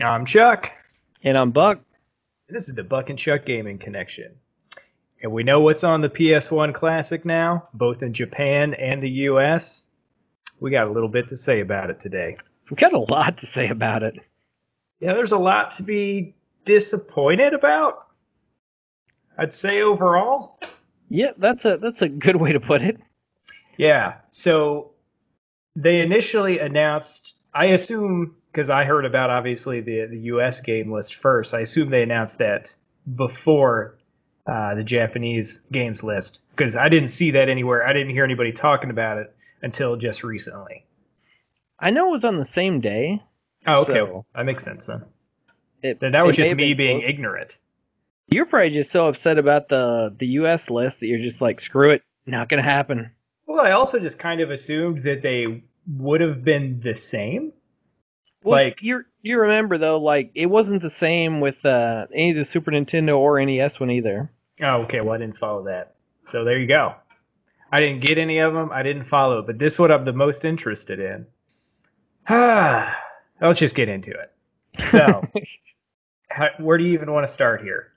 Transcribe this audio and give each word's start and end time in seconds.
I'm 0.00 0.24
Chuck. 0.24 0.70
And 1.24 1.36
I'm 1.36 1.50
Buck. 1.50 1.80
This 2.48 2.68
is 2.68 2.76
the 2.76 2.84
Buck 2.84 3.10
and 3.10 3.18
Chuck 3.18 3.44
Gaming 3.44 3.78
Connection. 3.78 4.32
And 5.22 5.32
we 5.32 5.42
know 5.42 5.60
what's 5.60 5.82
on 5.82 6.02
the 6.02 6.08
PS1 6.08 6.72
Classic 6.72 7.24
now, 7.24 7.68
both 7.74 8.02
in 8.02 8.12
Japan 8.12 8.74
and 8.74 9.02
the 9.02 9.10
US. 9.10 9.86
We 10.60 10.70
got 10.70 10.86
a 10.86 10.90
little 10.90 11.08
bit 11.08 11.28
to 11.30 11.36
say 11.36 11.60
about 11.60 11.90
it 11.90 11.98
today. 11.98 12.36
We've 12.70 12.78
got 12.78 12.92
a 12.92 12.98
lot 12.98 13.38
to 13.38 13.46
say 13.46 13.68
about 13.68 14.04
it. 14.04 14.14
Yeah, 15.00 15.14
there's 15.14 15.32
a 15.32 15.38
lot 15.38 15.72
to 15.72 15.82
be 15.82 16.36
disappointed 16.64 17.52
about. 17.52 18.06
I'd 19.36 19.52
say 19.52 19.82
overall. 19.82 20.60
Yeah, 21.08 21.32
that's 21.38 21.64
a 21.64 21.76
that's 21.76 22.02
a 22.02 22.08
good 22.08 22.36
way 22.36 22.52
to 22.52 22.60
put 22.60 22.82
it. 22.82 23.00
Yeah. 23.78 24.14
So 24.30 24.92
they 25.74 26.00
initially 26.00 26.60
announced 26.60 27.34
I 27.54 27.66
assume 27.66 28.36
because 28.52 28.70
I 28.70 28.84
heard 28.84 29.04
about 29.04 29.30
obviously 29.30 29.80
the 29.80 30.06
the 30.10 30.18
US 30.32 30.60
game 30.60 30.92
list 30.92 31.16
first. 31.16 31.54
I 31.54 31.60
assume 31.60 31.90
they 31.90 32.02
announced 32.02 32.38
that 32.38 32.74
before 33.16 33.98
uh, 34.46 34.74
the 34.74 34.84
Japanese 34.84 35.60
games 35.72 36.02
list 36.02 36.40
because 36.56 36.76
I 36.76 36.88
didn't 36.88 37.08
see 37.08 37.30
that 37.32 37.48
anywhere. 37.48 37.86
I 37.86 37.92
didn't 37.92 38.10
hear 38.10 38.24
anybody 38.24 38.52
talking 38.52 38.90
about 38.90 39.18
it 39.18 39.34
until 39.62 39.96
just 39.96 40.22
recently. 40.22 40.84
I 41.78 41.90
know 41.90 42.08
it 42.08 42.12
was 42.12 42.24
on 42.24 42.38
the 42.38 42.44
same 42.44 42.80
day. 42.80 43.22
Oh, 43.66 43.82
okay. 43.82 43.94
So 43.94 44.24
that 44.34 44.44
makes 44.44 44.64
sense 44.64 44.86
then. 44.86 45.04
it, 45.82 46.00
Then 46.00 46.12
that 46.12 46.24
was 46.24 46.36
just 46.36 46.54
me 46.54 46.74
being 46.74 47.00
close. 47.00 47.10
ignorant. 47.10 47.56
You're 48.30 48.46
probably 48.46 48.70
just 48.70 48.90
so 48.90 49.08
upset 49.08 49.38
about 49.38 49.68
the 49.68 50.14
the 50.18 50.26
US 50.42 50.70
list 50.70 51.00
that 51.00 51.06
you're 51.06 51.20
just 51.22 51.40
like, 51.40 51.60
screw 51.60 51.92
it, 51.92 52.02
not 52.26 52.48
gonna 52.48 52.62
happen. 52.62 53.10
Well, 53.46 53.64
I 53.64 53.72
also 53.72 53.98
just 53.98 54.18
kind 54.18 54.40
of 54.40 54.50
assumed 54.50 55.02
that 55.04 55.22
they 55.22 55.62
would 55.96 56.20
have 56.20 56.44
been 56.44 56.80
the 56.82 56.94
same. 56.94 57.52
Well, 58.42 58.64
Like- 58.64 58.78
you 58.82 59.04
you 59.22 59.40
remember 59.40 59.78
though, 59.78 59.98
like 59.98 60.30
it 60.34 60.46
wasn't 60.46 60.82
the 60.82 60.90
same 60.90 61.40
with 61.40 61.64
uh, 61.66 62.06
any 62.14 62.30
of 62.30 62.36
the 62.36 62.44
Super 62.44 62.70
Nintendo 62.70 63.18
or 63.18 63.44
NES 63.44 63.78
one 63.80 63.90
either. 63.90 64.30
Oh, 64.62 64.82
okay. 64.82 65.00
Well, 65.00 65.14
I 65.14 65.18
didn't 65.18 65.38
follow 65.38 65.64
that. 65.64 65.94
So 66.28 66.44
there 66.44 66.58
you 66.58 66.66
go. 66.68 66.94
I 67.70 67.80
didn't 67.80 68.00
get 68.00 68.16
any 68.18 68.38
of 68.38 68.54
them. 68.54 68.70
I 68.72 68.82
didn't 68.82 69.06
follow, 69.06 69.42
but 69.42 69.58
this 69.58 69.78
what 69.78 69.90
I'm 69.92 70.04
the 70.04 70.12
most 70.12 70.44
interested 70.44 70.98
in. 71.00 71.26
Ah, 72.28 72.94
let's 73.40 73.60
just 73.60 73.74
get 73.74 73.88
into 73.88 74.10
it. 74.12 74.32
So, 74.90 75.22
how, 76.28 76.48
where 76.58 76.78
do 76.78 76.84
you 76.84 76.94
even 76.94 77.12
want 77.12 77.26
to 77.26 77.32
start 77.32 77.62
here? 77.62 77.92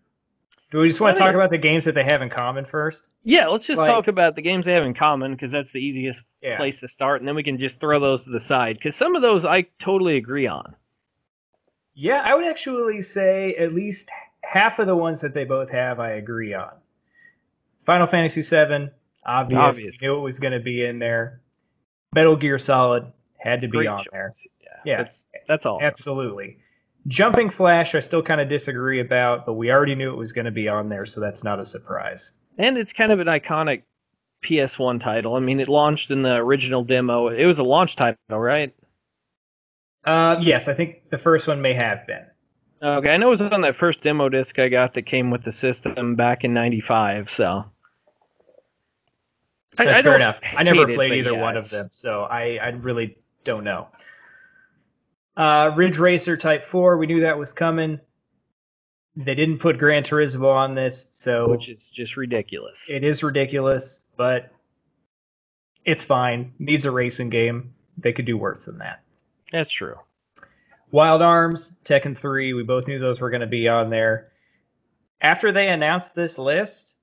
Do 0.72 0.80
we 0.80 0.88
just 0.88 1.02
want 1.02 1.12
I 1.12 1.14
to 1.16 1.20
talk 1.26 1.36
about 1.36 1.50
the 1.50 1.58
games 1.58 1.84
that 1.86 1.96
they 1.96 2.04
have 2.06 2.22
in 2.22 2.30
common 2.30 2.66
first? 2.66 3.04
Yeah, 3.24 3.48
let's 3.48 3.68
just 3.68 3.78
Like- 3.80 3.90
talk 3.90 4.08
about 4.08 4.36
the 4.36 4.42
games 4.42 4.66
they 4.66 4.74
have 4.74 4.84
in 4.86 4.94
common 4.94 5.34
because 5.34 5.52
that's 5.52 5.72
the 5.72 5.80
easiest 5.82 6.22
Yeah. 6.42 6.56
place 6.58 6.80
to 6.80 6.88
start, 6.88 7.20
and 7.22 7.28
then 7.28 7.36
we 7.36 7.44
can 7.44 7.58
just 7.58 7.80
throw 7.80 8.00
those 8.00 8.24
to 8.24 8.30
the 8.30 8.40
side 8.40 8.78
because 8.78 8.96
some 8.96 9.16
of 9.16 9.22
those 9.22 9.44
I 9.46 9.64
totally 9.80 10.16
agree 10.18 10.48
on. 10.48 10.76
Yeah, 11.94 12.22
I 12.24 12.34
would 12.36 12.46
actually 12.48 13.02
say 13.02 13.54
at 13.56 13.74
least 13.74 14.10
half 14.44 14.80
of 14.80 14.88
the 14.88 14.96
ones 14.96 15.20
that 15.22 15.34
they 15.34 15.44
both 15.44 15.70
have, 15.70 16.00
I 16.00 16.12
agree 16.12 16.54
on. 16.54 16.72
Final 17.86 18.08
Fantasy 18.08 18.42
VII, 18.42 18.90
obvious. 19.26 19.60
Obvious. 19.60 20.02
Knew 20.02 20.16
it 20.16 20.22
was 20.22 20.40
going 20.40 20.54
to 20.54 20.60
be 20.62 20.86
in 20.86 21.00
there. 21.00 21.42
Metal 22.16 22.38
Gear 22.38 22.58
Solid 22.60 23.12
had 23.38 23.60
to 23.62 23.68
be 23.68 23.78
Great 23.80 23.88
on 23.88 23.98
choice. 23.98 24.08
there. 24.12 24.32
Yeah, 24.62 24.68
Yeah. 24.86 24.98
that's 24.98 25.26
that's 25.48 25.66
awesome. 25.66 25.86
Absolutely. 25.86 26.58
Jumping 27.08 27.50
Flash, 27.50 27.96
I 27.96 28.00
still 28.00 28.22
kind 28.22 28.40
of 28.40 28.48
disagree 28.50 29.00
about, 29.00 29.46
but 29.46 29.54
we 29.54 29.72
already 29.72 29.96
knew 29.96 30.12
it 30.12 30.18
was 30.18 30.32
going 30.32 30.46
to 30.46 30.52
be 30.52 30.68
on 30.68 30.90
there, 30.90 31.06
so 31.06 31.20
that's 31.20 31.44
not 31.44 31.60
a 31.60 31.66
surprise. 31.66 32.32
And 32.58 32.78
it's 32.78 32.94
kind 32.94 33.12
of 33.12 33.20
an 33.20 33.28
iconic 33.28 33.84
PS1 34.44 35.02
title. 35.02 35.36
I 35.36 35.40
mean, 35.40 35.60
it 35.60 35.68
launched 35.68 36.12
in 36.12 36.22
the 36.22 36.36
original 36.36 36.84
demo. 36.84 37.30
It 37.30 37.46
was 37.46 37.58
a 37.58 37.64
launch 37.64 37.96
title, 37.96 38.18
right? 38.30 38.74
Uh, 40.06 40.36
yes, 40.42 40.68
I 40.68 40.74
think 40.74 41.10
the 41.10 41.18
first 41.18 41.48
one 41.48 41.62
may 41.62 41.74
have 41.74 42.06
been. 42.08 42.26
Okay, 42.84 43.14
I 43.14 43.18
know 43.18 43.28
it 43.28 43.32
was 43.32 43.42
on 43.42 43.62
that 43.62 43.76
first 43.76 44.02
demo 44.02 44.28
disc 44.30 44.58
I 44.58 44.68
got 44.68 44.96
that 44.96 45.04
came 45.04 45.30
with 45.30 45.44
the 45.44 45.52
system 45.52 46.16
back 46.16 46.44
in 46.44 46.54
'95. 46.54 47.30
So 47.30 47.64
I- 49.78 49.88
I 49.88 50.02
fair 50.02 50.16
enough. 50.16 50.38
I 50.58 50.64
never 50.64 50.88
hate 50.88 50.90
it, 50.90 50.96
played 50.96 51.14
either 51.14 51.34
yeah, 51.34 51.42
one 51.42 51.56
of 51.58 51.70
them, 51.70 51.88
so 51.92 52.24
I, 52.24 52.58
I 52.62 52.70
really 52.70 53.18
don't 53.46 53.64
know. 53.64 53.88
Uh, 55.38 55.72
Ridge 55.76 55.98
Racer 55.98 56.36
Type 56.38 56.66
4, 56.66 56.98
we 56.98 57.08
knew 57.08 57.22
that 57.22 57.38
was 57.38 57.54
coming. 57.54 58.00
They 59.16 59.36
didn't 59.36 59.60
put 59.60 59.78
Gran 59.78 60.04
Turismo 60.04 60.54
on 60.54 60.76
this, 60.76 61.10
so 61.14 61.50
which 61.50 61.70
is 61.70 61.90
just 61.90 62.16
ridiculous. 62.18 62.90
it 62.90 63.04
is 63.04 63.24
ridiculous, 63.24 64.04
but 64.18 64.52
it's 65.86 66.04
fine. 66.04 66.54
Needs 66.60 66.86
a 66.86 66.92
racing 66.92 67.30
game. 67.30 67.74
They 67.98 68.14
could 68.14 68.26
do 68.26 68.38
worse 68.38 68.66
than 68.66 68.78
that. 68.80 69.04
That's 69.52 69.70
true. 69.70 69.96
Wild 70.92 71.22
Arms, 71.22 71.74
Tekken 71.86 72.18
3, 72.18 72.54
we 72.54 72.64
both 72.64 72.88
knew 72.88 73.00
those 73.00 73.20
were 73.20 73.30
going 73.30 73.42
to 73.42 73.48
be 73.48 73.68
on 73.68 73.90
there. 73.90 74.32
After 75.22 75.52
they 75.52 75.70
announced 75.70 76.16
this 76.16 76.38
list, 76.38 76.96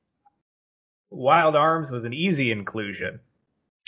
Wild 1.10 1.56
Arms 1.56 1.90
was 1.90 2.04
an 2.04 2.12
easy 2.12 2.52
inclusion. 2.52 3.20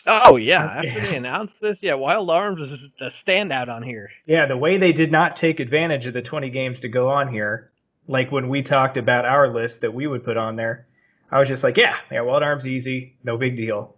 Oh 0.06 0.36
yeah, 0.36 0.64
after 0.64 1.00
they 1.00 1.16
announced 1.18 1.60
this, 1.60 1.82
yeah, 1.82 1.94
Wild 1.94 2.30
Arms 2.30 2.60
is 2.70 2.90
a 3.00 3.06
standout 3.06 3.68
on 3.68 3.82
here. 3.82 4.10
Yeah, 4.26 4.46
the 4.46 4.56
way 4.56 4.78
they 4.78 4.92
did 4.92 5.12
not 5.12 5.36
take 5.36 5.60
advantage 5.60 6.06
of 6.06 6.14
the 6.14 6.22
20 6.22 6.50
games 6.50 6.80
to 6.80 6.88
go 6.88 7.08
on 7.08 7.32
here, 7.32 7.70
like 8.08 8.32
when 8.32 8.48
we 8.48 8.62
talked 8.62 8.96
about 8.96 9.24
our 9.24 9.52
list 9.52 9.82
that 9.82 9.94
we 9.94 10.06
would 10.06 10.24
put 10.24 10.36
on 10.36 10.56
there, 10.56 10.86
I 11.30 11.38
was 11.38 11.48
just 11.48 11.62
like, 11.62 11.76
yeah, 11.76 11.96
yeah, 12.10 12.22
Wild 12.22 12.42
Arms 12.42 12.66
easy, 12.66 13.16
no 13.24 13.36
big 13.36 13.56
deal. 13.56 13.96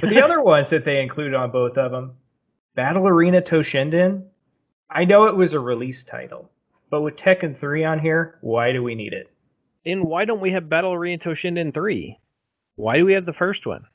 But 0.00 0.10
the 0.10 0.22
other 0.22 0.40
ones 0.42 0.70
that 0.70 0.84
they 0.84 1.00
included 1.00 1.34
on 1.34 1.50
both 1.50 1.76
of 1.76 1.90
them, 1.90 2.16
Battle 2.74 3.06
Arena 3.06 3.42
Toshinden, 3.42 4.24
I 4.90 5.04
know 5.04 5.26
it 5.26 5.36
was 5.36 5.54
a 5.54 5.60
release 5.60 6.04
title, 6.04 6.50
but 6.90 7.02
with 7.02 7.16
Tekken 7.16 7.58
3 7.58 7.84
on 7.84 7.98
here, 7.98 8.38
why 8.42 8.72
do 8.72 8.82
we 8.82 8.94
need 8.94 9.12
it? 9.12 9.30
and 9.86 10.04
why 10.04 10.24
don't 10.24 10.40
we 10.40 10.50
have 10.50 10.68
Battle 10.68 10.92
Arena 10.92 11.18
Toshinden 11.18 11.72
three? 11.72 12.18
Why 12.74 12.98
do 12.98 13.06
we 13.06 13.14
have 13.14 13.24
the 13.24 13.32
first 13.32 13.66
one? 13.66 13.86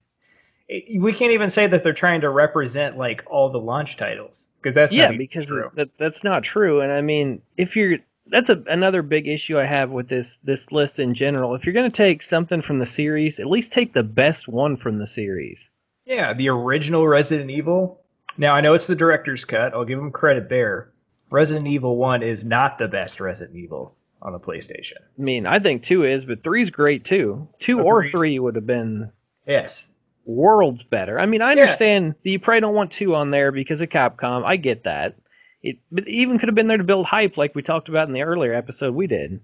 It- 0.72 1.02
we 1.02 1.12
can't 1.12 1.34
even 1.34 1.50
say 1.50 1.68
that 1.68 1.84
they're 1.84 1.94
trying 1.94 2.22
to 2.22 2.30
represent 2.30 2.98
like 2.98 3.24
all 3.28 3.50
the 3.50 3.59
launch 3.59 3.98
titles 3.98 4.48
because 4.62 4.74
that's 4.74 4.94
yeah, 4.94 5.09
not 5.09 5.18
because 5.18 5.48
true. 5.48 5.70
that 5.76 5.90
that's 5.98 6.24
not 6.24 6.44
true. 6.44 6.80
And 6.80 6.92
I 6.92 7.02
mean, 7.02 7.42
if 7.58 7.76
you're 7.76 8.00
that's 8.28 8.50
a, 8.50 8.64
another 8.68 9.02
big 9.02 9.28
issue 9.28 9.60
I 9.60 9.66
have 9.66 9.90
with 9.90 10.08
this 10.08 10.38
this 10.44 10.72
list 10.72 11.00
in 11.00 11.14
general. 11.14 11.54
If 11.56 11.66
you're 11.66 11.74
going 11.74 11.92
to 11.92 11.96
take 11.96 12.22
something 12.22 12.62
from 12.62 12.80
the 12.80 12.86
series, 12.86 13.40
at 13.40 13.48
least 13.48 13.74
take 13.74 13.94
the 13.94 14.04
best 14.04 14.48
one 14.48 14.78
from 14.78 14.98
the 14.98 15.08
series. 15.08 15.70
Yeah, 16.06 16.34
the 16.34 16.50
original 16.50 17.08
Resident 17.08 17.52
Evil. 17.52 18.00
Now 18.38 18.56
I 18.56 18.62
know 18.62 18.74
it's 18.74 18.88
the 18.88 18.96
director's 18.96 19.44
cut. 19.44 19.74
I'll 19.74 19.86
give 19.86 20.00
them 20.00 20.12
credit 20.12 20.48
there. 20.50 20.92
Resident 21.30 21.68
Evil 21.68 21.98
One 21.98 22.24
is 22.24 22.46
not 22.46 22.78
the 22.78 22.88
best 22.88 23.20
Resident 23.20 23.58
Evil 23.58 23.94
on 24.22 24.34
the 24.34 24.40
PlayStation. 24.40 24.98
I 25.20 25.22
mean, 25.22 25.46
I 25.46 25.60
think 25.60 25.84
two 25.84 26.06
is, 26.06 26.24
but 26.24 26.44
three's 26.44 26.70
great 26.70 27.04
too. 27.04 27.48
Two 27.60 27.81
oh, 27.81 27.84
or 27.84 28.10
three 28.10 28.40
would 28.40 28.56
have 28.56 28.68
been 28.68 29.12
Yes, 29.48 29.88
worlds 30.26 30.84
better. 30.84 31.20
I 31.20 31.26
mean, 31.26 31.42
I 31.42 31.54
Yeah. 31.54 31.62
understand 31.62 32.16
that 32.24 32.30
you 32.30 32.40
probably 32.40 32.62
don't 32.62 32.76
want 32.76 32.92
two 32.92 33.16
on 33.16 33.32
there 33.32 33.52
because 33.52 33.82
of 33.82 33.90
Capcom. 33.90 34.44
I 34.46 34.56
get 34.58 34.84
that. 34.84 35.16
It, 35.64 35.78
but 35.92 36.08
it 36.08 36.12
even 36.12 36.40
could 36.40 36.48
have 36.50 36.56
been 36.56 36.68
there 36.68 36.78
to 36.78 36.84
build 36.84 37.06
hype, 37.06 37.38
like 37.38 37.54
we 37.56 37.62
talked 37.62 37.90
about 37.90 38.08
in 38.08 38.14
the 38.14 38.24
earlier 38.24 38.54
episode 38.54 38.96
we 38.96 39.08
did. 39.08 39.40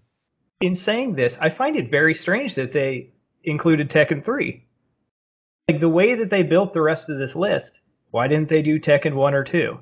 in 0.62 0.74
saying 0.76 1.14
this, 1.16 1.38
I 1.40 1.50
find 1.52 1.76
it 1.76 1.92
very 1.92 2.14
strange 2.16 2.56
that 2.56 2.74
they 2.74 3.10
included 3.44 3.90
Tekken 3.92 4.26
3. 4.26 4.64
Like 5.70 5.80
the 5.80 5.90
way 5.90 6.16
that 6.16 6.30
they 6.32 6.42
built 6.44 6.74
the 6.74 6.82
rest 6.82 7.10
of 7.10 7.20
this 7.20 7.36
list, 7.36 7.80
why 8.12 8.28
didn't 8.28 8.50
they 8.50 8.62
do 8.64 8.80
Tekken 8.80 9.14
1 9.14 9.34
or 9.36 9.44
2? 9.44 9.80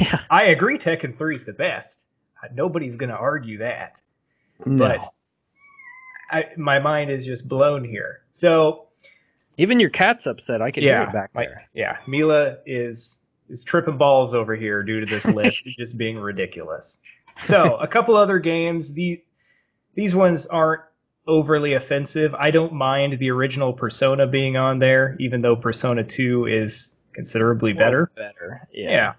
Yeah, 0.00 0.20
I 0.30 0.44
agree 0.44 0.78
Tekken 0.78 1.16
3 1.16 1.36
is 1.36 1.44
the 1.44 1.52
best. 1.54 2.00
Uh, 2.42 2.48
Nobody's 2.54 2.96
going 2.96 3.08
to 3.10 3.16
argue 3.16 3.58
that. 3.58 4.00
no. 4.66 4.86
But 4.88 5.00
I, 6.30 6.44
my 6.56 6.78
mind 6.78 7.10
is 7.10 7.24
just 7.24 7.48
blown 7.48 7.84
here. 7.84 8.22
So, 8.32 8.88
Even 9.58 9.78
your 9.80 9.90
cat's 9.90 10.26
upset. 10.26 10.62
I 10.62 10.70
could 10.70 10.82
hear 10.82 11.02
it 11.02 11.12
back 11.12 11.30
there. 11.34 11.68
yeah, 11.74 11.98
Mila 12.06 12.56
is 12.66 13.18
is 13.48 13.62
tripping 13.64 13.98
balls 13.98 14.32
over 14.34 14.56
here 14.56 14.82
due 14.82 15.00
to 15.00 15.06
this 15.06 15.24
list 15.26 15.64
just 15.78 15.96
being 15.98 16.18
ridiculous. 16.18 16.98
So, 17.44 17.76
a 17.76 17.86
couple 17.86 18.16
other 18.16 18.38
games. 18.38 18.92
The 18.92 19.22
these 19.94 20.14
ones 20.14 20.46
aren't 20.46 20.82
overly 21.26 21.74
offensive. 21.74 22.34
I 22.34 22.50
don't 22.50 22.72
mind 22.72 23.18
the 23.18 23.30
original 23.30 23.72
Persona 23.72 24.26
being 24.26 24.56
on 24.56 24.78
there, 24.78 25.16
even 25.20 25.42
though 25.42 25.54
Persona 25.56 26.02
2 26.02 26.46
is 26.46 26.92
considerably 27.12 27.72
better. 27.72 28.10
Better. 28.16 28.66
Yeah. 28.72 28.90
Yeah. 28.90 29.12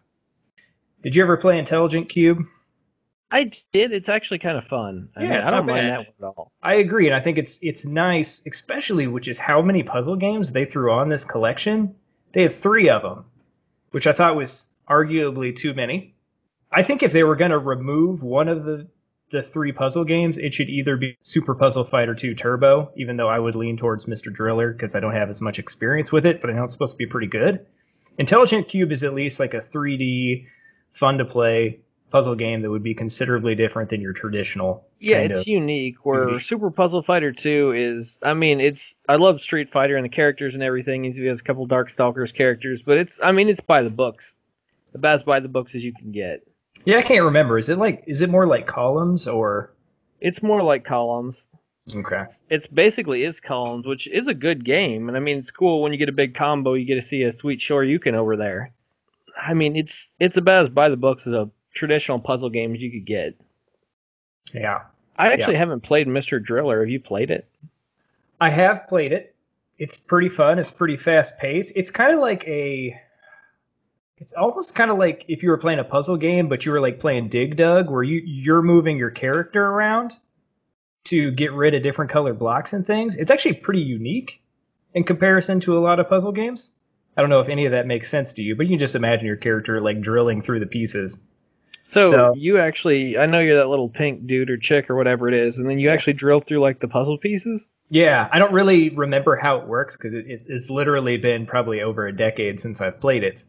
Did 1.03 1.15
you 1.15 1.23
ever 1.23 1.37
play 1.37 1.59
Intelligent 1.59 2.09
Cube? 2.09 2.39
I 3.33 3.49
did. 3.71 3.91
It's 3.91 4.09
actually 4.09 4.37
kind 4.39 4.57
of 4.57 4.65
fun. 4.65 5.09
I 5.17 5.23
Yeah, 5.23 5.29
mean, 5.29 5.39
I 5.41 5.51
don't 5.51 5.65
mind 5.65 5.87
bad. 5.87 5.91
that 5.91 5.97
one 6.19 6.31
at 6.31 6.37
all. 6.37 6.51
I 6.61 6.75
agree, 6.75 7.07
and 7.07 7.15
I 7.15 7.19
think 7.19 7.39
it's 7.39 7.57
it's 7.63 7.83
nice, 7.83 8.41
especially 8.45 9.07
which 9.07 9.27
is 9.27 9.39
how 9.39 9.61
many 9.61 9.81
puzzle 9.81 10.15
games 10.15 10.51
they 10.51 10.65
threw 10.65 10.91
on 10.91 11.09
this 11.09 11.25
collection. 11.25 11.95
They 12.33 12.43
have 12.43 12.55
three 12.55 12.89
of 12.89 13.01
them, 13.01 13.25
which 13.91 14.05
I 14.05 14.13
thought 14.13 14.35
was 14.35 14.67
arguably 14.87 15.55
too 15.55 15.73
many. 15.73 16.13
I 16.71 16.83
think 16.83 17.01
if 17.01 17.11
they 17.11 17.23
were 17.23 17.35
going 17.35 17.51
to 17.51 17.57
remove 17.57 18.21
one 18.21 18.47
of 18.47 18.65
the 18.65 18.87
the 19.31 19.41
three 19.41 19.71
puzzle 19.71 20.03
games, 20.05 20.37
it 20.37 20.53
should 20.53 20.69
either 20.69 20.95
be 20.95 21.17
Super 21.21 21.55
Puzzle 21.55 21.83
Fighter 21.85 22.13
2 22.13 22.35
Turbo, 22.35 22.91
even 22.95 23.17
though 23.17 23.29
I 23.29 23.39
would 23.39 23.55
lean 23.55 23.77
towards 23.77 24.05
Mr. 24.05 24.31
Driller 24.31 24.73
because 24.73 24.93
I 24.93 24.99
don't 24.99 25.15
have 25.15 25.31
as 25.31 25.41
much 25.41 25.57
experience 25.57 26.11
with 26.11 26.27
it, 26.27 26.39
but 26.39 26.51
I 26.51 26.53
know 26.53 26.65
it's 26.65 26.73
supposed 26.73 26.93
to 26.93 26.97
be 26.97 27.07
pretty 27.07 27.25
good. 27.25 27.65
Intelligent 28.19 28.67
Cube 28.67 28.91
is 28.91 29.03
at 29.03 29.15
least 29.15 29.39
like 29.39 29.55
a 29.55 29.61
3D, 29.61 30.45
fun 30.93 31.17
to 31.17 31.25
play 31.25 31.79
puzzle 32.13 32.35
game 32.35 32.61
that 32.61 32.69
would 32.69 32.83
be 32.83 32.93
considerably 32.93 33.55
different 33.55 33.89
than 33.89 33.99
your 33.99 34.13
traditional. 34.13 34.85
Yeah, 34.99 35.17
it's 35.17 35.41
of- 35.41 35.47
unique. 35.47 36.05
Where 36.05 36.29
unique. 36.29 36.43
Super 36.43 36.69
Puzzle 36.69 37.01
Fighter 37.01 37.33
2 37.33 37.73
is, 37.75 38.19
I 38.21 38.35
mean, 38.35 38.61
it's 38.61 38.97
I 39.09 39.15
love 39.15 39.41
Street 39.41 39.71
Fighter 39.71 39.97
and 39.97 40.05
the 40.05 40.09
characters 40.09 40.53
and 40.53 40.61
everything. 40.61 41.05
It 41.05 41.17
has 41.17 41.39
a 41.41 41.43
couple 41.43 41.67
Darkstalkers 41.67 42.31
characters, 42.31 42.81
but 42.85 42.97
it's, 42.99 43.19
I 43.21 43.31
mean, 43.31 43.49
it's 43.49 43.59
by 43.59 43.81
the 43.81 43.89
books, 43.89 44.35
about 44.93 45.15
as 45.15 45.23
by 45.23 45.39
the 45.39 45.47
books 45.49 45.73
as 45.73 45.83
you 45.83 45.91
can 45.91 46.11
get. 46.11 46.47
Yeah, 46.85 46.99
I 46.99 47.01
can't 47.01 47.23
remember. 47.23 47.57
Is 47.57 47.69
it 47.69 47.79
like? 47.79 48.03
Is 48.05 48.21
it 48.21 48.29
more 48.29 48.45
like 48.45 48.67
columns 48.67 49.27
or? 49.27 49.73
It's 50.21 50.43
more 50.43 50.61
like 50.61 50.85
columns. 50.85 51.43
Okay. 51.93 52.23
It's 52.49 52.67
basically 52.67 53.23
is 53.23 53.41
columns, 53.41 53.87
which 53.87 54.07
is 54.07 54.27
a 54.27 54.33
good 54.33 54.63
game, 54.63 55.07
and 55.07 55.17
I 55.17 55.19
mean, 55.19 55.37
it's 55.39 55.51
cool 55.51 55.81
when 55.81 55.91
you 55.91 55.97
get 55.97 56.09
a 56.09 56.13
big 56.13 56.35
combo, 56.35 56.75
you 56.75 56.85
get 56.85 56.95
to 56.95 57.01
see 57.01 57.23
a 57.23 57.31
sweet 57.31 57.59
Shoryuken 57.59 58.13
over 58.13 58.37
there. 58.37 58.71
I 59.35 59.53
mean, 59.53 59.75
it's 59.75 60.11
it's 60.19 60.37
about 60.37 60.63
as 60.63 60.69
by 60.69 60.89
the 60.89 60.95
books 60.97 61.25
as 61.25 61.33
a 61.33 61.49
traditional 61.73 62.19
puzzle 62.19 62.49
games 62.49 62.79
you 62.79 62.91
could 62.91 63.05
get. 63.05 63.35
Yeah. 64.53 64.81
I 65.17 65.31
actually 65.31 65.55
haven't 65.55 65.81
played 65.81 66.07
Mr. 66.07 66.43
Driller. 66.43 66.79
Have 66.79 66.89
you 66.89 66.99
played 66.99 67.29
it? 67.29 67.47
I 68.41 68.49
have 68.49 68.87
played 68.87 69.11
it. 69.11 69.35
It's 69.77 69.97
pretty 69.97 70.29
fun. 70.29 70.59
It's 70.59 70.71
pretty 70.71 70.97
fast 70.97 71.37
paced. 71.37 71.71
It's 71.75 71.91
kind 71.91 72.13
of 72.13 72.19
like 72.19 72.43
a. 72.47 72.99
It's 74.17 74.33
almost 74.33 74.75
kind 74.75 74.89
of 74.91 74.97
like 74.97 75.25
if 75.27 75.43
you 75.43 75.49
were 75.49 75.57
playing 75.57 75.79
a 75.79 75.83
puzzle 75.83 76.17
game, 76.17 76.47
but 76.47 76.65
you 76.65 76.71
were 76.71 76.79
like 76.79 76.99
playing 76.99 77.29
Dig 77.29 77.57
Dug, 77.57 77.89
where 77.89 78.03
you 78.03 78.21
you're 78.25 78.61
moving 78.61 78.97
your 78.97 79.09
character 79.09 79.63
around 79.65 80.15
to 81.05 81.31
get 81.31 81.51
rid 81.51 81.73
of 81.73 81.83
different 81.83 82.11
color 82.11 82.33
blocks 82.33 82.73
and 82.73 82.85
things. 82.85 83.15
It's 83.17 83.31
actually 83.31 83.55
pretty 83.55 83.81
unique 83.81 84.41
in 84.93 85.03
comparison 85.03 85.59
to 85.61 85.77
a 85.77 85.81
lot 85.81 85.99
of 85.99 86.07
puzzle 86.07 86.31
games. 86.31 86.69
I 87.17 87.21
don't 87.21 87.29
know 87.29 87.41
if 87.41 87.49
any 87.49 87.65
of 87.65 87.71
that 87.71 87.85
makes 87.85 88.09
sense 88.09 88.33
to 88.33 88.41
you, 88.41 88.55
but 88.55 88.65
you 88.65 88.71
can 88.71 88.79
just 88.79 88.95
imagine 88.95 89.25
your 89.25 89.35
character 89.35 89.81
like 89.81 90.01
drilling 90.01 90.41
through 90.41 90.59
the 90.59 90.65
pieces. 90.65 91.19
So, 91.83 92.11
So- 92.11 92.33
you 92.35 92.57
actually, 92.57 93.17
I 93.17 93.25
know 93.25 93.39
you're 93.39 93.57
that 93.57 93.69
little 93.69 93.89
pink 93.89 94.25
dude 94.25 94.49
or 94.49 94.57
chick 94.57 94.89
or 94.89 94.95
whatever 94.95 95.27
it 95.27 95.33
is, 95.33 95.59
and 95.59 95.69
then 95.69 95.79
you 95.79 95.89
actually 95.89 96.13
drill 96.13 96.39
through 96.41 96.59
like 96.59 96.79
the 96.79 96.87
puzzle 96.87 97.17
pieces. 97.17 97.67
Yeah, 97.89 98.27
I 98.31 98.39
don't 98.39 98.53
really 98.53 98.89
remember 98.89 99.35
how 99.35 99.57
it 99.57 99.67
works 99.67 99.95
because 99.95 100.13
it, 100.13 100.25
it, 100.27 100.43
it's 100.47 100.69
literally 100.69 101.17
been 101.17 101.45
probably 101.45 101.81
over 101.81 102.07
a 102.07 102.15
decade 102.15 102.59
since 102.59 102.81
I've 102.81 102.99
played 102.99 103.23
it. 103.23 103.43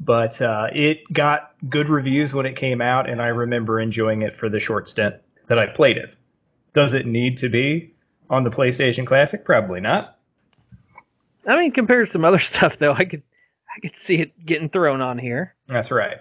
But 0.00 0.40
uh, 0.40 0.68
it 0.72 1.00
got 1.12 1.52
good 1.68 1.88
reviews 1.90 2.32
when 2.32 2.46
it 2.46 2.56
came 2.56 2.80
out, 2.80 3.10
and 3.10 3.20
I 3.20 3.26
remember 3.26 3.78
enjoying 3.80 4.22
it 4.22 4.36
for 4.38 4.48
the 4.48 4.60
short 4.60 4.88
stint 4.88 5.16
that 5.48 5.58
I 5.58 5.66
played 5.66 5.98
it. 5.98 6.14
Does 6.72 6.94
it 6.94 7.06
need 7.06 7.36
to 7.38 7.48
be 7.48 7.92
on 8.30 8.44
the 8.44 8.50
PlayStation 8.50 9.06
Classic? 9.06 9.44
Probably 9.44 9.80
not. 9.80 10.16
I 11.46 11.56
mean, 11.56 11.72
compared 11.72 12.06
to 12.06 12.12
some 12.12 12.24
other 12.24 12.38
stuff 12.38 12.78
though, 12.78 12.92
I 12.92 13.04
could, 13.04 13.22
I 13.76 13.80
could 13.80 13.96
see 13.96 14.16
it 14.20 14.46
getting 14.46 14.70
thrown 14.70 15.00
on 15.02 15.18
here. 15.18 15.54
That's 15.68 15.90
right. 15.90 16.18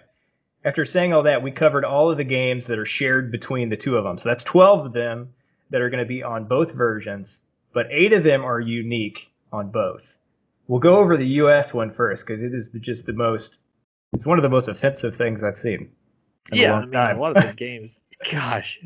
After 0.66 0.84
saying 0.84 1.14
all 1.14 1.24
that, 1.24 1.44
we 1.44 1.52
covered 1.52 1.86
all 1.86 2.10
of 2.10 2.18
the 2.18 2.24
games 2.24 2.66
that 2.68 2.80
are 2.80 2.88
shared 2.88 3.32
between 3.32 3.70
the 3.70 3.78
two 3.78 3.98
of 3.98 4.04
them. 4.04 4.18
So 4.18 4.28
that's 4.30 4.44
12 4.44 4.88
of 4.88 4.94
them 4.94 5.30
that 5.70 5.80
are 5.80 5.92
going 5.92 6.04
to 6.04 6.08
be 6.08 6.24
on 6.24 6.46
both 6.46 6.72
versions, 6.72 7.42
but 7.72 7.86
eight 7.92 8.14
of 8.14 8.24
them 8.24 8.44
are 8.44 8.60
unique 8.60 9.28
on 9.54 9.70
both. 9.70 10.18
We'll 10.68 10.80
go 10.80 10.98
over 10.98 11.18
the 11.18 11.28
US 11.28 11.72
one 11.72 11.94
first 11.94 12.26
because 12.26 12.42
it 12.42 12.54
is 12.54 12.70
just 12.82 13.06
the 13.06 13.14
most, 13.14 13.60
it's 14.14 14.26
one 14.26 14.40
of 14.40 14.44
the 14.44 14.50
most 14.50 14.68
offensive 14.68 15.16
things 15.16 15.44
I've 15.44 15.60
seen. 15.60 15.92
in 16.52 16.58
a 16.58 16.62
yeah, 16.62 16.74
I 16.74 16.82
mean, 16.82 16.92
time. 16.92 17.18
a 17.18 17.22
lot 17.22 17.38
of 17.38 17.44
the 17.44 17.54
games. 17.58 18.00
Gosh, 18.32 18.80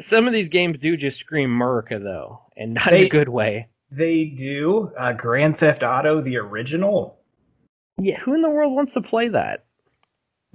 some 0.00 0.26
of 0.26 0.32
these 0.32 0.48
games 0.48 0.78
do 0.80 0.96
just 0.96 1.18
scream 1.18 1.52
America 1.52 2.00
though, 2.00 2.42
and 2.56 2.74
not 2.74 2.92
in 2.92 3.04
a 3.04 3.08
good 3.08 3.28
way. 3.28 3.68
They 3.92 4.24
do. 4.24 4.90
Uh, 4.98 5.12
Grand 5.12 5.58
Theft 5.58 5.84
Auto, 5.84 6.20
the 6.20 6.38
original. 6.38 7.20
Yeah, 7.98 8.18
who 8.18 8.34
in 8.34 8.42
the 8.42 8.50
world 8.50 8.74
wants 8.74 8.92
to 8.94 9.00
play 9.00 9.28
that? 9.28 9.65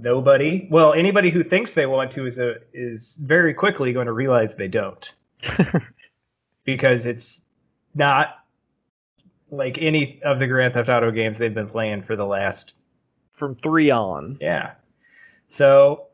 Nobody. 0.02 0.68
Well, 0.72 0.94
anybody 0.94 1.30
who 1.30 1.44
thinks 1.44 1.74
they 1.74 1.86
want 1.86 2.12
to 2.14 2.26
is 2.26 2.38
a, 2.40 2.56
is 2.74 3.18
very 3.22 3.54
quickly 3.54 3.94
going 3.94 4.08
to 4.08 4.14
realize 4.14 4.56
they 4.56 4.68
don't. 4.68 5.14
because 6.66 7.06
it's 7.06 7.42
not 7.96 8.40
like 9.52 9.78
any 9.80 10.22
of 10.24 10.40
the 10.40 10.48
Grand 10.48 10.74
Theft 10.74 10.90
Auto 10.90 11.12
games 11.12 11.38
they've 11.38 11.54
been 11.54 11.70
playing 11.70 12.04
for 12.04 12.16
the 12.16 12.26
last 12.26 12.74
From 13.34 13.56
three 13.56 13.92
on. 13.92 14.38
yeah. 14.42 14.74
So 15.50 16.08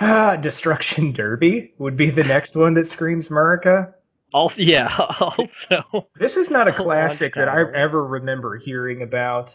ah, 0.00 0.36
Destruction 0.40 1.12
Derby 1.12 1.72
would 1.78 1.96
be 1.96 2.10
the 2.10 2.24
next 2.34 2.56
one 2.56 2.74
that 2.74 2.86
screams 2.86 3.30
America. 3.30 3.94
Also, 4.32 4.62
yeah. 4.62 4.94
Also, 5.20 6.08
This 6.18 6.36
is 6.36 6.50
not 6.50 6.66
a 6.68 6.72
A 6.72 6.76
classic 6.76 7.34
that 7.34 7.48
I 7.48 7.62
ever 7.72 8.04
remember 8.04 8.58
hearing 8.58 9.02
about. 9.02 9.54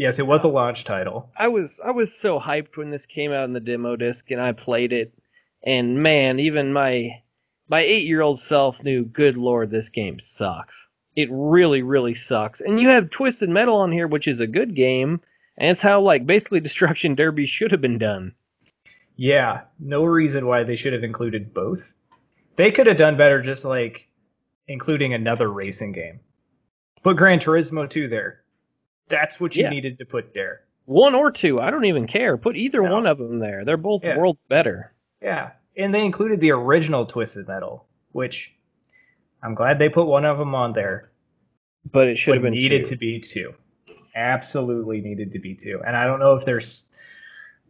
Yes, 0.00 0.18
it 0.18 0.26
was 0.26 0.44
a 0.44 0.48
launch 0.48 0.84
title. 0.84 1.30
I 1.36 1.48
was 1.48 1.78
I 1.84 1.90
was 1.90 2.10
so 2.10 2.40
hyped 2.40 2.78
when 2.78 2.88
this 2.88 3.04
came 3.04 3.32
out 3.32 3.44
in 3.44 3.52
the 3.52 3.60
demo 3.60 3.96
disc, 3.96 4.30
and 4.30 4.40
I 4.40 4.52
played 4.52 4.94
it, 4.94 5.12
and 5.62 6.02
man, 6.02 6.40
even 6.40 6.72
my 6.72 7.20
my 7.68 7.80
eight 7.80 8.06
year 8.06 8.22
old 8.22 8.40
self 8.40 8.82
knew, 8.82 9.04
good 9.04 9.36
lord, 9.36 9.70
this 9.70 9.90
game 9.90 10.18
sucks. 10.18 10.88
It 11.16 11.28
really, 11.30 11.82
really 11.82 12.14
sucks. 12.14 12.62
And 12.62 12.80
you 12.80 12.88
have 12.88 13.10
Twisted 13.10 13.50
Metal 13.50 13.76
on 13.76 13.92
here, 13.92 14.06
which 14.06 14.26
is 14.26 14.40
a 14.40 14.46
good 14.46 14.74
game, 14.74 15.20
and 15.58 15.70
it's 15.70 15.82
how 15.82 16.00
like 16.00 16.24
basically 16.24 16.60
Destruction 16.60 17.14
Derby 17.14 17.44
should 17.44 17.70
have 17.70 17.82
been 17.82 17.98
done. 17.98 18.32
Yeah, 19.16 19.64
no 19.78 20.04
reason 20.04 20.46
why 20.46 20.62
they 20.64 20.76
should 20.76 20.94
have 20.94 21.04
included 21.04 21.52
both. 21.52 21.82
They 22.56 22.70
could 22.70 22.86
have 22.86 22.96
done 22.96 23.18
better 23.18 23.42
just 23.42 23.66
like 23.66 24.08
including 24.66 25.12
another 25.12 25.52
racing 25.52 25.92
game. 25.92 26.20
Put 27.02 27.18
Gran 27.18 27.38
Turismo 27.38 27.90
2 27.90 28.08
there. 28.08 28.40
That's 29.10 29.40
what 29.40 29.54
you 29.56 29.64
Yeah. 29.64 29.70
needed 29.70 29.98
to 29.98 30.04
put 30.06 30.32
there. 30.34 30.62
One 30.86 31.14
or 31.14 31.30
two, 31.30 31.60
I 31.60 31.70
don't 31.70 31.84
even 31.84 32.06
care. 32.06 32.36
Put 32.36 32.56
either 32.56 32.82
No. 32.82 32.92
one 32.94 33.06
of 33.06 33.18
them 33.18 33.38
there. 33.38 33.64
They're 33.64 33.76
both 33.76 34.02
Yeah. 34.04 34.16
worlds 34.16 34.40
better. 34.48 34.92
Yeah, 35.22 35.50
and 35.76 35.94
they 35.94 36.04
included 36.04 36.40
the 36.40 36.50
original 36.52 37.04
Twisted 37.06 37.46
Metal, 37.46 37.86
which 38.12 38.54
I'm 39.42 39.54
glad 39.54 39.78
they 39.78 39.88
put 39.88 40.06
one 40.06 40.24
of 40.24 40.38
them 40.38 40.54
on 40.54 40.72
there. 40.72 41.10
But 41.92 42.08
it 42.08 42.16
should 42.18 42.34
have 42.34 42.42
been 42.42 42.52
needed 42.52 42.84
two. 42.84 42.90
to 42.90 42.96
be 42.96 43.20
two. 43.20 43.54
Absolutely 44.14 45.00
needed 45.00 45.32
to 45.32 45.38
be 45.38 45.54
two. 45.54 45.80
And 45.86 45.96
I 45.96 46.04
don't 46.06 46.20
know 46.20 46.34
if 46.34 46.44
they're 46.44 46.60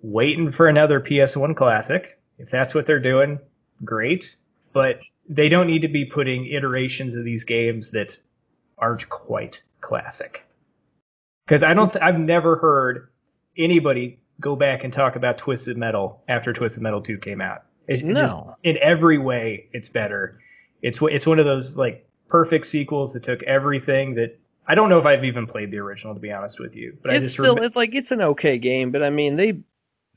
waiting 0.02 0.50
for 0.50 0.66
another 0.68 0.98
PS1 1.00 1.54
classic. 1.54 2.18
If 2.38 2.50
that's 2.50 2.74
what 2.74 2.86
they're 2.86 2.98
doing, 3.00 3.38
great. 3.84 4.34
But 4.72 4.98
they 5.28 5.48
don't 5.48 5.66
need 5.66 5.82
to 5.82 5.88
be 5.88 6.04
putting 6.04 6.46
iterations 6.46 7.14
of 7.14 7.24
these 7.24 7.44
games 7.44 7.90
that 7.90 8.18
aren't 8.78 9.08
quite 9.10 9.62
classic. 9.80 10.42
Because 11.50 11.64
I 11.64 11.74
don't, 11.74 11.92
th- 11.92 12.00
I've 12.00 12.18
never 12.20 12.54
heard 12.56 13.08
anybody 13.58 14.20
go 14.40 14.54
back 14.54 14.84
and 14.84 14.92
talk 14.92 15.16
about 15.16 15.36
Twisted 15.36 15.76
Metal 15.76 16.22
after 16.28 16.52
Twisted 16.52 16.80
Metal 16.80 17.02
2 17.02 17.18
came 17.18 17.40
out. 17.40 17.64
It, 17.88 18.04
it 18.04 18.14
just- 18.14 18.36
No. 18.36 18.56
in 18.62 18.78
every 18.80 19.18
way, 19.18 19.68
it's 19.72 19.88
better. 19.88 20.38
It's 20.80 21.00
it's 21.02 21.26
one 21.26 21.40
of 21.40 21.44
those 21.46 21.76
like 21.76 22.08
perfect 22.28 22.66
sequels 22.66 23.12
that 23.14 23.24
took 23.24 23.42
everything 23.42 24.14
that 24.14 24.38
I 24.68 24.76
don't 24.76 24.88
know 24.88 24.98
if 25.00 25.06
I've 25.06 25.24
even 25.24 25.48
played 25.48 25.72
the 25.72 25.78
original 25.78 26.14
to 26.14 26.20
be 26.20 26.30
honest 26.30 26.60
with 26.60 26.76
you, 26.76 26.96
but 27.02 27.10
I 27.10 27.16
it's 27.16 27.24
just 27.24 27.34
still 27.34 27.56
remem- 27.56 27.66
it's 27.66 27.74
like 27.76 27.94
it's 27.96 28.12
an 28.12 28.22
okay 28.22 28.56
game, 28.56 28.92
but 28.92 29.02
I 29.02 29.10
mean 29.10 29.34
they 29.34 29.58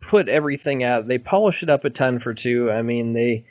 put 0.01 0.29
everything 0.29 0.83
out. 0.83 1.07
They 1.07 1.17
polished 1.17 1.63
it 1.63 1.69
up 1.71 1.83
a 1.83 1.89
ton 1.89 2.19
for 2.19 2.33
two. 2.35 2.69
I 2.71 2.83
mean 2.83 3.13
they 3.13 3.45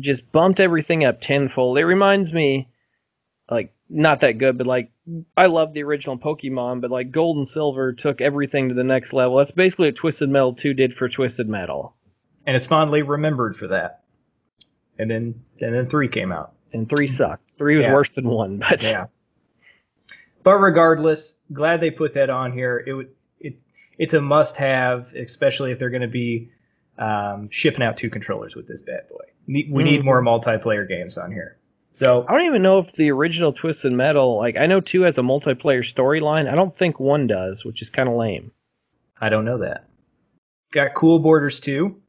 just 0.00 0.32
bumped 0.32 0.58
everything 0.60 1.04
up 1.04 1.20
tenfold. 1.20 1.76
It 1.78 1.84
reminds 1.84 2.32
me 2.32 2.68
like 3.50 3.72
not 3.94 4.20
that 4.20 4.38
good, 4.38 4.56
but 4.58 4.66
like 4.66 4.90
I 5.36 5.46
love 5.46 5.72
the 5.74 5.82
original 5.82 6.16
Pokemon, 6.18 6.80
but 6.80 6.90
like 6.90 7.10
Gold 7.12 7.36
and 7.36 7.46
Silver 7.46 7.92
took 7.92 8.20
everything 8.20 8.68
to 8.68 8.74
the 8.74 8.82
next 8.84 9.12
level. 9.12 9.36
That's 9.36 9.50
basically 9.50 9.88
what 9.88 9.96
Twisted 9.96 10.28
Metal 10.30 10.54
2 10.54 10.72
did 10.74 10.94
for 10.94 11.08
Twisted 11.08 11.48
Metal. 11.48 11.94
and 12.46 12.56
it's 12.56 12.66
fondly 12.66 13.02
remembered 13.02 13.54
for 13.56 13.68
that. 13.68 14.02
And 14.98 15.10
then 15.10 15.34
and 15.60 15.74
then 15.74 15.88
three 15.88 16.08
came 16.08 16.32
out. 16.32 16.52
And 16.72 16.88
3 16.88 17.06
sucked. 17.06 17.50
3 17.58 17.76
was 17.76 17.84
Yeah. 17.84 17.92
worse 17.92 18.10
than 18.14 18.26
1, 18.28 18.56
but 18.58 18.82
Yeah. 18.82 19.06
But 20.42 20.56
regardless, 20.56 21.36
glad 21.52 21.80
they 21.80 21.90
put 21.90 22.14
that 22.14 22.30
on 22.30 22.52
here. 22.52 22.82
It 22.86 22.94
would 22.94 23.10
it 23.40 23.54
it's 23.98 24.14
a 24.14 24.20
must 24.20 24.56
have, 24.56 25.06
especially 25.14 25.70
if 25.70 25.78
they're 25.78 25.90
going 25.90 26.02
to 26.02 26.08
be 26.08 26.50
um, 26.98 27.48
shipping 27.50 27.82
out 27.82 27.96
two 27.96 28.10
controllers 28.10 28.54
with 28.54 28.66
this 28.68 28.82
bad 28.82 29.08
boy. 29.08 29.24
We 29.46 29.82
need 29.82 30.00
Mhm. 30.00 30.04
more 30.04 30.22
multiplayer 30.22 30.86
games 30.88 31.16
on 31.18 31.32
here. 31.32 31.56
So 31.94 32.24
I 32.28 32.32
don't 32.32 32.46
even 32.46 32.62
know 32.62 32.78
if 32.78 32.92
the 32.92 33.10
original 33.10 33.52
Twisted 33.52 33.92
Metal, 33.92 34.36
like 34.36 34.56
I 34.56 34.66
know 34.66 34.80
2 34.80 35.02
has 35.02 35.18
a 35.18 35.22
multiplayer 35.22 35.82
storyline. 35.82 36.50
I 36.50 36.54
don't 36.54 36.76
think 36.76 36.98
1 36.98 37.26
does, 37.26 37.64
which 37.64 37.82
is 37.82 37.90
kind 37.90 38.08
of 38.08 38.16
lame. 38.16 38.50
I 39.20 39.28
don't 39.28 39.44
know 39.44 39.58
that. 39.58 39.88
Got 40.72 40.94
Cool 40.94 41.18
Borders 41.18 41.60
too. 41.60 42.00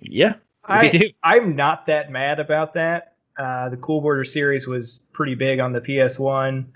Yeah. 0.00 0.34
I 0.64 0.88
do. 0.88 1.10
I'm 1.22 1.54
not 1.54 1.86
that 1.86 2.10
mad 2.10 2.40
about 2.40 2.74
that. 2.74 3.14
Uh, 3.38 3.68
the 3.68 3.76
Cool 3.76 4.00
Border 4.00 4.24
series 4.24 4.66
was 4.66 5.06
pretty 5.12 5.34
big 5.34 5.60
on 5.60 5.72
the 5.72 5.80
PS1. 5.80 6.66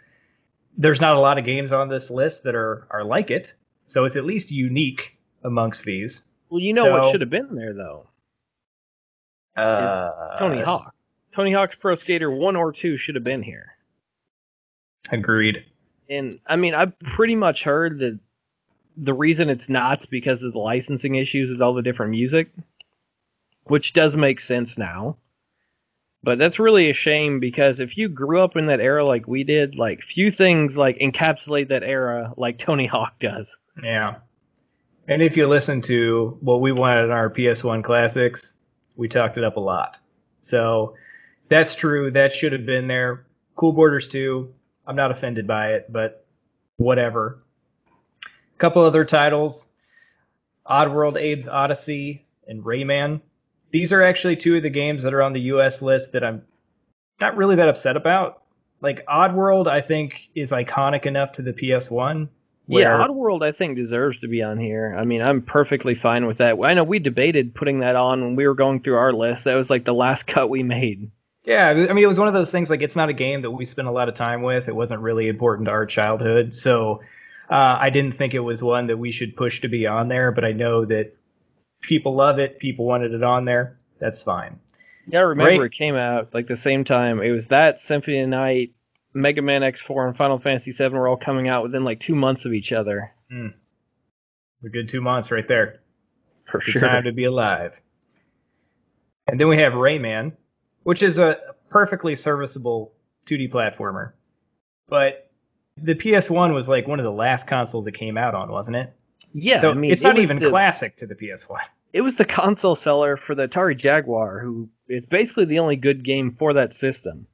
There's 0.76 1.00
not 1.00 1.16
a 1.16 1.20
lot 1.20 1.38
of 1.38 1.44
games 1.44 1.72
on 1.72 1.88
this 1.88 2.10
list 2.10 2.44
that 2.44 2.54
are 2.54 2.86
are 2.90 3.02
like 3.02 3.30
it, 3.30 3.52
so 3.86 4.04
it's 4.04 4.16
at 4.16 4.24
least 4.24 4.50
unique 4.50 5.18
amongst 5.42 5.84
these. 5.84 6.26
Well, 6.48 6.60
you 6.60 6.72
know 6.72 6.90
what 6.92 7.10
should 7.10 7.20
have 7.20 7.30
been 7.30 7.54
there 7.54 7.74
though. 7.74 8.06
Uh, 9.56 10.36
Tony 10.38 10.62
Hawk. 10.62 10.94
Tony 11.34 11.52
Hawk's 11.52 11.76
Pro 11.76 11.94
Skater 11.94 12.30
1 12.30 12.56
or 12.56 12.72
2 12.72 12.96
should 12.96 13.14
have 13.14 13.24
been 13.24 13.42
here. 13.42 13.76
Agreed. 15.10 15.64
And 16.08 16.40
I 16.46 16.56
mean, 16.56 16.74
I've 16.74 16.98
pretty 17.00 17.36
much 17.36 17.62
heard 17.62 17.98
that 18.00 18.18
the 18.96 19.14
reason 19.14 19.48
it's 19.48 19.68
not 19.68 20.00
is 20.00 20.06
because 20.06 20.42
of 20.42 20.52
the 20.52 20.58
licensing 20.58 21.14
issues 21.14 21.50
with 21.50 21.62
all 21.62 21.74
the 21.74 21.82
different 21.82 22.10
music, 22.10 22.50
which 23.64 23.92
does 23.92 24.16
make 24.16 24.40
sense 24.40 24.76
now. 24.76 25.16
But 26.22 26.38
that's 26.38 26.58
really 26.58 26.90
a 26.90 26.94
shame 26.94 27.40
because 27.40 27.80
if 27.80 27.96
you 27.96 28.08
grew 28.08 28.42
up 28.42 28.56
in 28.56 28.66
that 28.66 28.80
era 28.80 29.04
like 29.04 29.26
we 29.26 29.42
did, 29.42 29.76
like 29.76 30.02
few 30.02 30.30
things 30.30 30.76
like 30.76 30.98
encapsulate 30.98 31.68
that 31.68 31.82
era 31.82 32.34
like 32.36 32.58
Tony 32.58 32.86
Hawk 32.86 33.18
does. 33.20 33.56
Yeah. 33.82 34.16
And 35.08 35.22
if 35.22 35.36
you 35.36 35.48
listen 35.48 35.80
to 35.82 36.36
what 36.40 36.60
we 36.60 36.72
wanted 36.72 37.04
in 37.04 37.10
our 37.10 37.30
PS1 37.30 37.82
classics, 37.82 38.56
we 38.96 39.08
talked 39.08 39.38
it 39.38 39.44
up 39.44 39.56
a 39.56 39.60
lot. 39.60 39.96
So 40.42 40.94
that's 41.50 41.74
true. 41.74 42.10
That 42.10 42.32
should 42.32 42.52
have 42.52 42.64
been 42.64 42.88
there. 42.88 43.26
Cool 43.56 43.72
Borders 43.72 44.08
2. 44.08 44.52
I'm 44.86 44.96
not 44.96 45.10
offended 45.10 45.46
by 45.46 45.72
it, 45.74 45.92
but 45.92 46.24
whatever. 46.78 47.42
A 48.24 48.58
couple 48.58 48.82
other 48.82 49.04
titles 49.04 49.68
Oddworld 50.68 51.16
Abe's 51.16 51.48
Odyssey 51.48 52.24
and 52.48 52.64
Rayman. 52.64 53.20
These 53.70 53.92
are 53.92 54.02
actually 54.02 54.36
two 54.36 54.56
of 54.56 54.62
the 54.62 54.70
games 54.70 55.02
that 55.02 55.12
are 55.12 55.22
on 55.22 55.32
the 55.32 55.40
US 55.40 55.82
list 55.82 56.12
that 56.12 56.24
I'm 56.24 56.42
not 57.20 57.36
really 57.36 57.56
that 57.56 57.68
upset 57.68 57.96
about. 57.96 58.42
Like 58.80 59.04
Oddworld, 59.06 59.66
I 59.66 59.82
think, 59.82 60.30
is 60.34 60.52
iconic 60.52 61.04
enough 61.04 61.32
to 61.32 61.42
the 61.42 61.52
PS1 61.52 62.28
yeah, 62.78 63.06
Oddworld 63.06 63.42
I 63.42 63.52
think 63.52 63.76
deserves 63.76 64.18
to 64.18 64.28
be 64.28 64.42
on 64.42 64.58
here. 64.58 64.94
I 64.96 65.04
mean, 65.04 65.22
I'm 65.22 65.42
perfectly 65.42 65.94
fine 65.94 66.26
with 66.26 66.38
that. 66.38 66.56
I 66.62 66.74
know 66.74 66.84
we 66.84 66.98
debated 66.98 67.54
putting 67.54 67.80
that 67.80 67.96
on 67.96 68.22
when 68.22 68.36
we 68.36 68.46
were 68.46 68.54
going 68.54 68.80
through 68.80 68.96
our 68.96 69.12
list. 69.12 69.44
That 69.44 69.54
was 69.54 69.70
like 69.70 69.84
the 69.84 69.94
last 69.94 70.26
cut 70.26 70.50
we 70.50 70.62
made. 70.62 71.10
Yeah, 71.44 71.68
I 71.68 71.92
mean, 71.92 72.04
it 72.04 72.06
was 72.06 72.18
one 72.18 72.28
of 72.28 72.34
those 72.34 72.50
things 72.50 72.68
like 72.68 72.82
it's 72.82 72.96
not 72.96 73.08
a 73.08 73.14
game 73.14 73.42
that 73.42 73.50
we 73.50 73.64
spent 73.64 73.88
a 73.88 73.90
lot 73.90 74.08
of 74.08 74.14
time 74.14 74.42
with. 74.42 74.68
It 74.68 74.76
wasn't 74.76 75.00
really 75.00 75.28
important 75.28 75.66
to 75.66 75.72
our 75.72 75.86
childhood, 75.86 76.54
so 76.54 77.00
uh, 77.50 77.78
I 77.80 77.88
didn't 77.88 78.18
think 78.18 78.34
it 78.34 78.40
was 78.40 78.62
one 78.62 78.86
that 78.88 78.98
we 78.98 79.10
should 79.10 79.36
push 79.36 79.60
to 79.62 79.68
be 79.68 79.86
on 79.86 80.08
there. 80.08 80.32
But 80.32 80.44
I 80.44 80.52
know 80.52 80.84
that 80.84 81.16
people 81.80 82.14
love 82.14 82.38
it. 82.38 82.58
People 82.58 82.84
wanted 82.84 83.14
it 83.14 83.22
on 83.22 83.46
there. 83.46 83.78
That's 84.00 84.20
fine. 84.20 84.58
Yeah, 85.06 85.20
I 85.20 85.22
remember 85.22 85.62
right. 85.62 85.66
it 85.66 85.76
came 85.76 85.96
out 85.96 86.32
like 86.34 86.46
the 86.46 86.56
same 86.56 86.84
time. 86.84 87.22
It 87.22 87.30
was 87.30 87.46
that 87.46 87.80
Symphony 87.80 88.20
of 88.20 88.28
Night, 88.28 88.74
Mega 89.14 89.42
Man 89.42 89.62
X4 89.62 90.08
and 90.08 90.16
Final 90.16 90.38
Fantasy 90.38 90.72
VII 90.72 90.90
were 90.90 91.08
all 91.08 91.16
coming 91.16 91.48
out 91.48 91.62
within 91.62 91.84
like 91.84 92.00
two 92.00 92.14
months 92.14 92.44
of 92.44 92.52
each 92.52 92.72
other. 92.72 93.12
Mm. 93.32 93.54
A 94.64 94.68
good 94.68 94.88
two 94.88 95.00
months 95.00 95.30
right 95.30 95.48
there. 95.48 95.80
For 96.50 96.58
good 96.58 96.72
sure. 96.72 96.82
Time 96.82 97.04
to 97.04 97.12
be 97.12 97.24
alive. 97.24 97.72
And 99.26 99.40
then 99.40 99.48
we 99.48 99.58
have 99.58 99.72
Rayman, 99.72 100.32
which 100.82 101.02
is 101.02 101.18
a 101.18 101.36
perfectly 101.68 102.16
serviceable 102.16 102.92
2D 103.26 103.50
platformer. 103.52 104.12
But 104.88 105.30
the 105.76 105.94
PS1 105.94 106.54
was 106.54 106.68
like 106.68 106.88
one 106.88 106.98
of 106.98 107.04
the 107.04 107.12
last 107.12 107.46
consoles 107.46 107.86
it 107.86 107.92
came 107.92 108.18
out 108.18 108.34
on, 108.34 108.50
wasn't 108.50 108.76
it? 108.76 108.92
Yeah, 109.32 109.60
so 109.60 109.70
I 109.70 109.74
mean, 109.74 109.92
it's 109.92 110.02
not 110.02 110.18
it 110.18 110.22
even 110.22 110.38
the, 110.38 110.50
classic 110.50 110.96
to 110.96 111.06
the 111.06 111.14
PS1. 111.14 111.58
It 111.92 112.00
was 112.00 112.16
the 112.16 112.24
console 112.24 112.74
seller 112.74 113.16
for 113.16 113.34
the 113.34 113.48
Atari 113.48 113.76
Jaguar, 113.76 114.40
who 114.40 114.68
is 114.88 115.06
basically 115.06 115.44
the 115.44 115.58
only 115.58 115.76
good 115.76 116.04
game 116.04 116.34
for 116.38 116.52
that 116.54 116.72
system. 116.72 117.26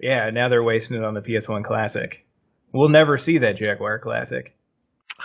Yeah, 0.00 0.30
now 0.30 0.48
they're 0.48 0.62
wasting 0.62 0.96
it 0.96 1.04
on 1.04 1.14
the 1.14 1.22
PS1 1.22 1.64
Classic. 1.64 2.24
We'll 2.72 2.88
never 2.88 3.16
see 3.18 3.38
that 3.38 3.56
Jaguar 3.56 3.98
Classic. 3.98 4.54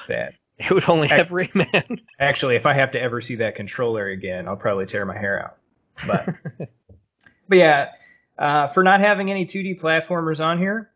Sad. 0.06 0.36
It 0.60 0.72
would 0.72 0.88
only 0.88 1.08
have 1.08 1.30
Rayman. 1.30 2.01
Actually, 2.20 2.56
if 2.56 2.68
I 2.68 2.75
have 2.75 2.92
to 2.92 3.01
ever 3.01 3.20
see 3.20 3.38
that 3.38 3.56
controller 3.56 4.10
again, 4.10 4.48
I'll 4.48 4.56
probably 4.56 4.86
tear 4.86 5.04
my 5.08 5.18
hair 5.18 5.44
out. 5.44 5.58
But, 6.06 6.70
but 7.51 7.58
yeah, 7.58 7.89
uh, 8.39 8.70
for 8.70 8.81
not 8.81 9.01
having 9.01 9.29
any 9.29 9.46
2D 9.46 9.81
platformers 9.81 10.39
on 10.39 10.58
here, 10.58 10.89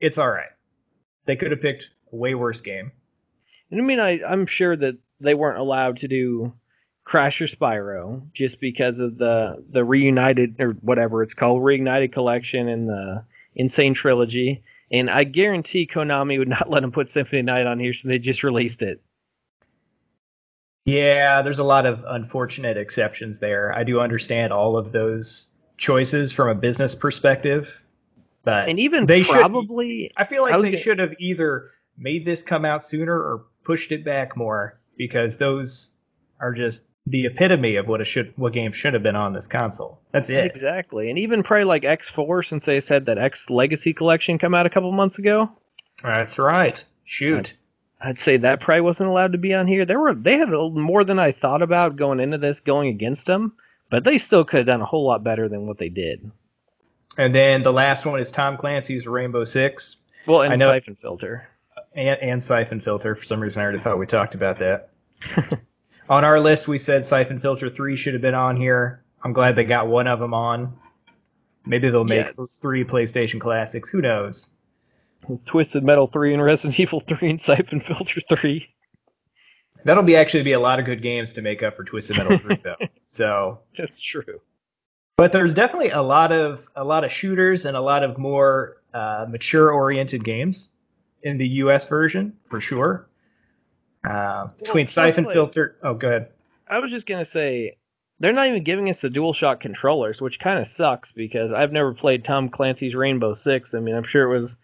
it's 0.00 0.18
all 0.18 0.28
right. 0.28 0.50
They 1.26 1.36
could 1.36 1.52
have 1.52 1.62
picked 1.62 1.84
a 2.12 2.16
way 2.16 2.34
worse 2.34 2.60
game. 2.60 2.90
I 3.72 3.76
mean, 3.76 4.00
I, 4.00 4.20
I'm 4.26 4.46
sure 4.46 4.76
that 4.76 4.98
they 5.20 5.34
weren't 5.34 5.60
allowed 5.60 5.98
to 5.98 6.08
do 6.08 6.52
Crash 7.04 7.40
or 7.40 7.46
Spyro 7.46 8.20
just 8.32 8.60
because 8.60 8.98
of 8.98 9.16
the 9.16 9.64
the 9.70 9.84
reunited 9.84 10.60
or 10.60 10.72
whatever 10.80 11.22
it's 11.22 11.34
called 11.34 11.62
reunited 11.62 12.12
collection 12.12 12.68
and 12.68 12.88
the 12.88 13.24
Insane 13.54 13.94
Trilogy. 13.94 14.64
And 14.90 15.08
I 15.08 15.22
guarantee 15.22 15.86
Konami 15.86 16.36
would 16.36 16.48
not 16.48 16.68
let 16.70 16.80
them 16.82 16.90
put 16.90 17.08
Symphony 17.08 17.42
Night 17.42 17.68
on 17.68 17.78
here, 17.78 17.92
so 17.92 18.08
they 18.08 18.18
just 18.18 18.42
released 18.42 18.82
it. 18.82 19.00
Yeah, 20.86 21.42
there's 21.42 21.58
a 21.58 21.64
lot 21.64 21.84
of 21.84 22.02
unfortunate 22.06 22.76
exceptions 22.76 23.40
there. 23.40 23.72
I 23.72 23.82
do 23.82 24.00
understand 24.00 24.52
all 24.52 24.78
of 24.78 24.92
those 24.92 25.50
choices 25.78 26.32
from 26.32 26.48
a 26.48 26.54
business 26.54 26.94
perspective, 26.94 27.68
but 28.44 28.68
and 28.68 28.78
even 28.78 29.04
they 29.04 29.24
probably, 29.24 30.04
should, 30.04 30.12
I 30.16 30.24
feel 30.24 30.42
like 30.42 30.54
I 30.54 30.58
they 30.58 30.68
gonna, 30.68 30.76
should 30.76 31.00
have 31.00 31.12
either 31.18 31.72
made 31.98 32.24
this 32.24 32.42
come 32.42 32.64
out 32.64 32.84
sooner 32.84 33.12
or 33.12 33.44
pushed 33.64 33.90
it 33.90 34.04
back 34.04 34.36
more 34.36 34.78
because 34.96 35.36
those 35.36 35.96
are 36.40 36.54
just 36.54 36.82
the 37.08 37.26
epitome 37.26 37.76
of 37.76 37.88
what 37.88 38.00
a 38.00 38.04
should 38.04 38.32
what 38.36 38.52
game 38.52 38.70
should 38.72 38.94
have 38.94 39.02
been 39.02 39.16
on 39.16 39.32
this 39.32 39.48
console. 39.48 40.00
That's 40.12 40.30
it. 40.30 40.46
Exactly. 40.46 41.10
And 41.10 41.18
even 41.18 41.42
probably 41.42 41.64
like 41.64 41.82
X4 41.82 42.46
since 42.46 42.64
they 42.64 42.80
said 42.80 43.06
that 43.06 43.18
X 43.18 43.50
Legacy 43.50 43.92
collection 43.92 44.38
come 44.38 44.54
out 44.54 44.66
a 44.66 44.70
couple 44.70 44.92
months 44.92 45.18
ago. 45.18 45.50
That's 46.02 46.38
right. 46.38 46.82
Shoot. 47.04 47.54
I'd, 48.06 48.18
say 48.18 48.36
that 48.36 48.60
probably 48.60 48.82
wasn't 48.82 49.08
allowed 49.08 49.32
to 49.32 49.38
be 49.38 49.54
on 49.54 49.66
here. 49.66 49.84
There 49.84 49.98
were 49.98 50.14
they 50.14 50.38
had 50.38 50.48
more 50.48 51.04
than 51.04 51.18
I 51.18 51.32
thought 51.32 51.62
about 51.62 51.96
going 51.96 52.20
into 52.20 52.38
this 52.38 52.60
going 52.60 52.88
against 52.88 53.26
them, 53.26 53.52
but 53.90 54.04
they 54.04 54.18
still 54.18 54.44
could 54.44 54.58
have 54.58 54.66
done 54.66 54.80
a 54.80 54.86
whole 54.86 55.04
lot 55.04 55.24
better 55.24 55.48
than 55.48 55.66
what 55.66 55.78
they 55.78 55.88
did. 55.88 56.30
And 57.18 57.34
then 57.34 57.62
the 57.62 57.72
last 57.72 58.04
one 58.06 58.20
is 58.20 58.30
Tom 58.30 58.56
Clancy's 58.56 59.06
Rainbow 59.06 59.44
Six. 59.44 59.96
Well, 60.26 60.42
and 60.42 60.52
I 60.52 60.56
know, 60.56 60.68
Siphon 60.68 60.96
Filter. 60.96 61.48
And, 61.94 62.20
and 62.20 62.42
Siphon 62.42 62.80
Filter. 62.80 63.14
For 63.14 63.24
some 63.24 63.40
reason, 63.40 63.60
I 63.60 63.64
already 63.64 63.80
thought 63.80 63.98
we 63.98 64.06
talked 64.06 64.34
about 64.34 64.58
that. 64.58 64.90
on 66.08 66.24
our 66.24 66.40
list, 66.40 66.68
we 66.68 66.78
said 66.78 67.04
Siphon 67.04 67.40
Filter 67.40 67.70
3 67.70 67.96
should 67.96 68.12
have 68.12 68.22
been 68.22 68.34
on 68.34 68.56
here. 68.56 69.02
I'm 69.22 69.32
glad 69.32 69.56
they 69.56 69.64
got 69.64 69.88
one 69.88 70.06
of 70.06 70.20
them 70.20 70.34
on. 70.34 70.76
Maybe 71.64 71.90
they'll 71.90 72.04
make 72.04 72.26
yes. 72.38 72.58
three 72.58 72.84
PlayStation 72.84 73.40
classics. 73.40 73.90
Who 73.90 74.00
knows? 74.00 74.50
Twisted 75.46 75.82
Metal 75.82 76.06
3 76.06 76.34
and 76.34 76.42
Resident 76.42 76.78
Evil 76.80 77.00
3 77.00 77.30
and 77.30 77.40
Siphon 77.40 77.80
Filter 77.80 78.20
3. 78.20 78.66
That'll 79.84 80.02
be 80.02 80.16
actually 80.16 80.42
be 80.42 80.52
a 80.52 80.60
lot 80.60 80.80
of 80.80 80.84
good 80.84 81.02
games 81.02 81.32
to 81.34 81.42
make 81.42 81.62
up 81.62 81.76
for 81.76 81.84
Twisted 81.84 82.16
Metal 82.16 82.38
3 82.38 82.56
though. 82.64 82.76
So 83.08 83.60
That's 83.78 84.00
true. 84.00 84.40
But 85.16 85.32
there's 85.32 85.54
definitely 85.54 85.90
a 85.90 86.02
lot 86.02 86.30
of 86.30 86.60
a 86.74 86.84
lot 86.84 87.04
of 87.04 87.10
shooters 87.10 87.64
and 87.64 87.76
a 87.76 87.80
lot 87.80 88.02
of 88.02 88.18
more 88.18 88.82
uh, 88.92 89.26
mature 89.28 89.70
oriented 89.70 90.24
games 90.24 90.70
in 91.22 91.38
the 91.38 91.48
US 91.48 91.86
version 91.86 92.34
for 92.50 92.60
sure. 92.60 93.08
Uh, 94.08 94.48
between 94.58 94.84
well, 94.84 94.90
Siphon 94.90 95.24
like, 95.24 95.34
Filter. 95.34 95.76
Oh, 95.82 95.94
good. 95.94 96.26
I 96.68 96.78
was 96.78 96.90
just 96.90 97.06
gonna 97.06 97.24
say 97.24 97.78
they're 98.20 98.32
not 98.32 98.48
even 98.48 98.62
giving 98.62 98.90
us 98.90 99.00
the 99.00 99.08
DualShock 99.08 99.60
controllers, 99.60 100.20
which 100.20 100.38
kind 100.38 100.58
of 100.58 100.68
sucks 100.68 101.12
because 101.12 101.52
I've 101.52 101.72
never 101.72 101.94
played 101.94 102.24
Tom 102.24 102.48
Clancy's 102.48 102.94
Rainbow 102.94 103.32
Six. 103.34 103.74
I 103.74 103.80
mean, 103.80 103.94
I'm 103.94 104.04
sure 104.04 104.30
it 104.30 104.40
was 104.40 104.56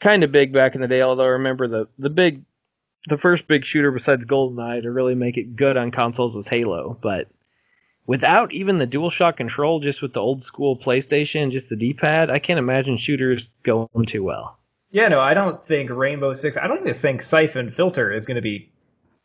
kind 0.00 0.24
of 0.24 0.32
big 0.32 0.52
back 0.52 0.74
in 0.74 0.80
the 0.80 0.88
day. 0.88 1.02
Although 1.02 1.24
I 1.24 1.28
remember 1.28 1.68
the 1.68 1.88
the 1.98 2.10
big, 2.10 2.42
the 3.08 3.18
first 3.18 3.46
big 3.46 3.64
shooter 3.64 3.90
besides 3.90 4.24
GoldenEye 4.24 4.82
to 4.82 4.90
really 4.90 5.14
make 5.14 5.36
it 5.36 5.56
good 5.56 5.76
on 5.76 5.90
consoles 5.90 6.34
was 6.34 6.48
Halo. 6.48 6.98
But 7.00 7.28
without 8.06 8.52
even 8.52 8.78
the 8.78 8.86
DualShock 8.86 9.36
control, 9.36 9.80
just 9.80 10.02
with 10.02 10.12
the 10.12 10.20
old 10.20 10.42
school 10.44 10.78
PlayStation, 10.78 11.50
just 11.50 11.68
the 11.68 11.76
D-pad, 11.76 12.30
I 12.30 12.38
can't 12.38 12.58
imagine 12.58 12.96
shooters 12.96 13.50
going 13.64 14.06
too 14.06 14.22
well. 14.22 14.58
Yeah, 14.90 15.08
no, 15.08 15.20
I 15.20 15.34
don't 15.34 15.66
think 15.66 15.90
Rainbow 15.90 16.34
Six. 16.34 16.56
I 16.56 16.66
don't 16.66 16.80
even 16.80 16.94
think 16.94 17.22
Siphon 17.22 17.70
Filter 17.70 18.12
is 18.12 18.26
going 18.26 18.36
to 18.36 18.42
be 18.42 18.70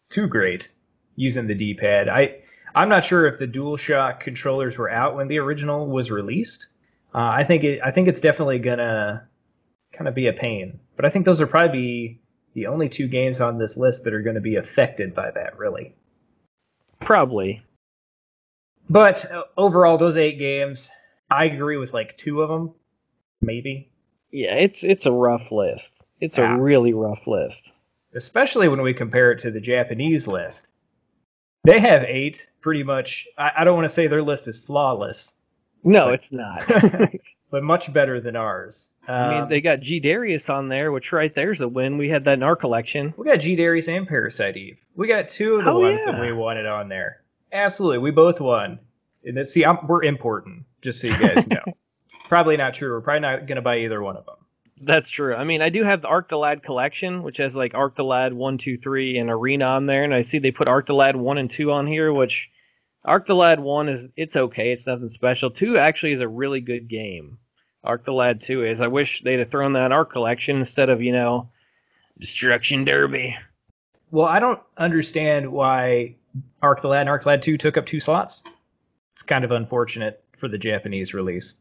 too 0.09 0.27
great 0.27 0.69
using 1.15 1.47
the 1.47 1.55
D-pad. 1.55 2.09
I 2.09 2.35
I'm 2.73 2.89
not 2.89 3.03
sure 3.03 3.27
if 3.27 3.39
the 3.39 3.47
DualShock 3.47 4.21
controllers 4.21 4.77
were 4.77 4.89
out 4.89 5.15
when 5.15 5.27
the 5.27 5.39
original 5.39 5.87
was 5.87 6.09
released. 6.09 6.67
Uh, 7.13 7.19
I 7.19 7.43
think 7.43 7.63
it 7.63 7.79
I 7.83 7.91
think 7.91 8.07
it's 8.07 8.21
definitely 8.21 8.59
gonna 8.59 9.27
kind 10.01 10.07
of 10.07 10.15
be 10.15 10.27
a 10.27 10.33
pain. 10.33 10.79
But 10.95 11.05
I 11.05 11.09
think 11.09 11.25
those 11.25 11.41
are 11.41 11.47
probably 11.47 12.19
the 12.53 12.67
only 12.67 12.89
two 12.89 13.07
games 13.07 13.39
on 13.39 13.57
this 13.57 13.77
list 13.77 14.03
that 14.03 14.13
are 14.13 14.21
going 14.21 14.35
to 14.35 14.41
be 14.41 14.55
affected 14.55 15.15
by 15.15 15.31
that, 15.31 15.57
really. 15.57 15.95
Probably. 16.99 17.63
But 18.89 19.31
uh, 19.31 19.43
overall, 19.57 19.97
those 19.97 20.17
eight 20.17 20.37
games, 20.37 20.89
I 21.29 21.45
agree 21.45 21.77
with 21.77 21.93
like 21.93 22.17
two 22.17 22.41
of 22.41 22.49
them, 22.49 22.73
maybe. 23.41 23.89
Yeah, 24.31 24.55
it's 24.55 24.83
it's 24.83 25.05
a 25.05 25.11
rough 25.11 25.51
list. 25.51 26.01
It's 26.19 26.37
yeah. 26.37 26.55
a 26.55 26.59
really 26.59 26.93
rough 26.93 27.27
list 27.27 27.71
especially 28.13 28.67
when 28.67 28.81
we 28.81 28.93
compare 28.93 29.31
it 29.31 29.41
to 29.41 29.51
the 29.51 29.59
Japanese 29.59 30.27
list. 30.27 30.67
They 31.63 31.79
have 31.79 32.03
eight, 32.03 32.47
pretty 32.61 32.83
much. 32.83 33.27
I, 33.37 33.51
I 33.59 33.63
don't 33.63 33.75
want 33.75 33.85
to 33.85 33.93
say 33.93 34.07
their 34.07 34.23
list 34.23 34.47
is 34.47 34.57
flawless. 34.57 35.35
No, 35.83 36.09
it's 36.09 36.31
not. 36.31 36.63
but 37.51 37.63
much 37.63 37.91
better 37.93 38.19
than 38.21 38.35
ours. 38.35 38.89
I 39.07 39.29
mean, 39.29 39.41
um, 39.43 39.49
they 39.49 39.61
got 39.61 39.81
G 39.81 39.99
Darius 39.99 40.49
on 40.49 40.69
there, 40.69 40.91
which 40.91 41.11
right 41.11 41.33
there's 41.35 41.61
a 41.61 41.67
win. 41.67 41.97
We 41.97 42.09
had 42.09 42.23
that 42.25 42.33
in 42.33 42.43
our 42.43 42.55
collection. 42.55 43.13
We 43.17 43.25
got 43.25 43.41
G 43.41 43.55
Darius 43.55 43.87
and 43.87 44.07
Parasite 44.07 44.57
Eve. 44.57 44.77
We 44.95 45.07
got 45.07 45.29
two 45.29 45.55
of 45.55 45.65
the 45.65 45.71
oh, 45.71 45.79
ones 45.79 45.99
yeah. 46.05 46.13
that 46.13 46.21
we 46.21 46.31
wanted 46.31 46.65
on 46.65 46.87
there. 46.87 47.21
Absolutely, 47.51 47.99
we 47.99 48.11
both 48.11 48.39
won. 48.39 48.79
And 49.23 49.47
see, 49.47 49.65
I'm, 49.65 49.85
we're 49.85 50.03
important, 50.03 50.63
just 50.81 51.01
so 51.01 51.07
you 51.07 51.17
guys 51.17 51.45
know. 51.47 51.61
probably 52.29 52.57
not 52.57 52.73
true. 52.73 52.91
We're 52.91 53.01
probably 53.01 53.19
not 53.19 53.45
going 53.45 53.57
to 53.57 53.61
buy 53.61 53.79
either 53.79 54.01
one 54.01 54.17
of 54.17 54.25
them. 54.25 54.35
That's 54.83 55.09
true. 55.09 55.35
I 55.35 55.43
mean, 55.43 55.61
I 55.61 55.69
do 55.69 55.83
have 55.83 56.01
the 56.01 56.07
Arc 56.07 56.29
the 56.29 56.37
Lad 56.37 56.63
collection, 56.63 57.21
which 57.21 57.37
has 57.37 57.55
like 57.55 57.75
Arc 57.75 57.95
the 57.95 58.03
Lad 58.03 58.33
one, 58.33 58.57
two, 58.57 58.77
three, 58.77 59.17
and 59.17 59.29
Arena 59.29 59.65
on 59.65 59.85
there, 59.85 60.03
and 60.03 60.13
I 60.13 60.21
see 60.21 60.39
they 60.39 60.51
put 60.51 60.67
Arc 60.67 60.87
the 60.87 60.95
Lad 60.95 61.15
one 61.15 61.37
and 61.37 61.51
two 61.51 61.71
on 61.71 61.85
here, 61.85 62.11
which 62.11 62.49
Arc 63.03 63.25
the 63.25 63.35
Lad 63.35 63.59
one 63.59 63.89
is 63.89 64.07
it's 64.15 64.35
okay, 64.35 64.71
it's 64.71 64.87
nothing 64.87 65.09
special. 65.09 65.49
Two 65.49 65.77
actually 65.77 66.13
is 66.13 66.21
a 66.21 66.27
really 66.27 66.61
good 66.61 66.87
game. 66.87 67.37
Arc 67.83 68.05
the 68.05 68.13
Lad 68.13 68.41
two 68.41 68.63
is. 68.63 68.79
I 68.79 68.87
wish 68.87 69.21
they'd 69.23 69.39
have 69.39 69.49
thrown 69.49 69.73
that 69.73 69.87
in 69.87 69.91
our 69.91 70.05
collection 70.05 70.57
instead 70.57 70.89
of 70.89 71.01
you 71.01 71.11
know 71.11 71.49
Destruction 72.19 72.85
Derby. 72.85 73.35
Well, 74.11 74.27
I 74.27 74.39
don't 74.39 74.59
understand 74.77 75.51
why 75.51 76.15
Arc 76.61 76.81
the 76.81 76.87
Lad 76.87 77.01
and 77.01 77.09
Arc 77.09 77.23
the 77.23 77.29
Lad 77.29 77.41
2 77.41 77.57
took 77.57 77.77
up 77.77 77.85
two 77.85 77.99
slots. 77.99 78.43
It's 79.13 79.23
kind 79.23 79.43
of 79.43 79.51
unfortunate 79.51 80.23
for 80.37 80.47
the 80.47 80.57
Japanese 80.57 81.13
release. 81.13 81.55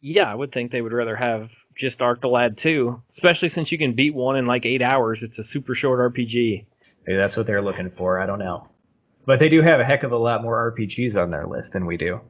Yeah, 0.00 0.30
I 0.30 0.34
would 0.34 0.52
think 0.52 0.72
they 0.72 0.82
would 0.82 0.92
rather 0.92 1.16
have 1.16 1.50
just 1.76 2.02
Arc 2.02 2.20
the 2.20 2.28
Lad 2.28 2.56
2, 2.56 3.00
especially 3.10 3.48
since 3.48 3.70
you 3.70 3.78
can 3.78 3.92
beat 3.92 4.14
one 4.14 4.36
in 4.36 4.46
like 4.46 4.66
eight 4.66 4.82
hours. 4.82 5.22
It's 5.22 5.38
a 5.38 5.44
super 5.44 5.74
short 5.74 6.00
RPG. 6.12 6.64
Maybe 7.06 7.16
that's 7.16 7.36
what 7.36 7.46
they're 7.46 7.62
looking 7.62 7.90
for. 7.90 8.20
I 8.20 8.26
don't 8.26 8.38
know. 8.38 8.68
But 9.24 9.38
they 9.38 9.48
do 9.48 9.62
have 9.62 9.80
a 9.80 9.84
heck 9.84 10.02
of 10.02 10.12
a 10.12 10.16
lot 10.16 10.42
more 10.42 10.72
RPGs 10.76 11.16
on 11.16 11.30
their 11.30 11.46
list 11.46 11.72
than 11.72 11.86
we 11.86 11.96
do. 11.96 12.20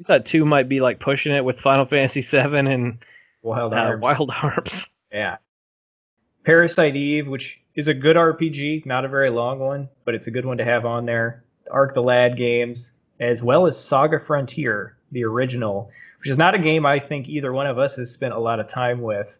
I 0.00 0.02
thought 0.04 0.26
two 0.26 0.44
might 0.44 0.68
be 0.68 0.80
like 0.80 1.00
pushing 1.00 1.34
it 1.34 1.44
with 1.44 1.60
Final 1.60 1.86
Fantasy 1.86 2.20
VII 2.20 2.58
and 2.58 2.98
Wild 3.42 3.72
uh, 3.72 3.76
Arms. 3.76 4.02
Wild 4.02 4.30
Arms. 4.42 4.90
Yeah. 5.12 5.36
Parasite 6.44 6.94
Eve, 6.96 7.26
which 7.26 7.58
is 7.74 7.88
a 7.88 7.94
good 7.94 8.16
RPG, 8.16 8.86
not 8.86 9.04
a 9.04 9.08
very 9.08 9.30
long 9.30 9.58
one, 9.58 9.88
but 10.04 10.14
it's 10.14 10.26
a 10.26 10.30
good 10.30 10.44
one 10.44 10.58
to 10.58 10.64
have 10.64 10.84
on 10.84 11.06
there. 11.06 11.44
The 11.64 11.72
Arc 11.72 11.94
the 11.94 12.02
Lad 12.02 12.36
games, 12.36 12.92
as 13.20 13.42
well 13.42 13.66
as 13.66 13.82
Saga 13.82 14.20
Frontier, 14.20 14.96
the 15.12 15.24
original, 15.24 15.90
which 16.20 16.30
is 16.30 16.38
not 16.38 16.54
a 16.54 16.58
game 16.58 16.86
I 16.86 17.00
think 17.00 17.28
either 17.28 17.52
one 17.52 17.66
of 17.66 17.78
us 17.78 17.96
has 17.96 18.10
spent 18.12 18.34
a 18.34 18.38
lot 18.38 18.60
of 18.60 18.68
time 18.68 19.00
with. 19.00 19.36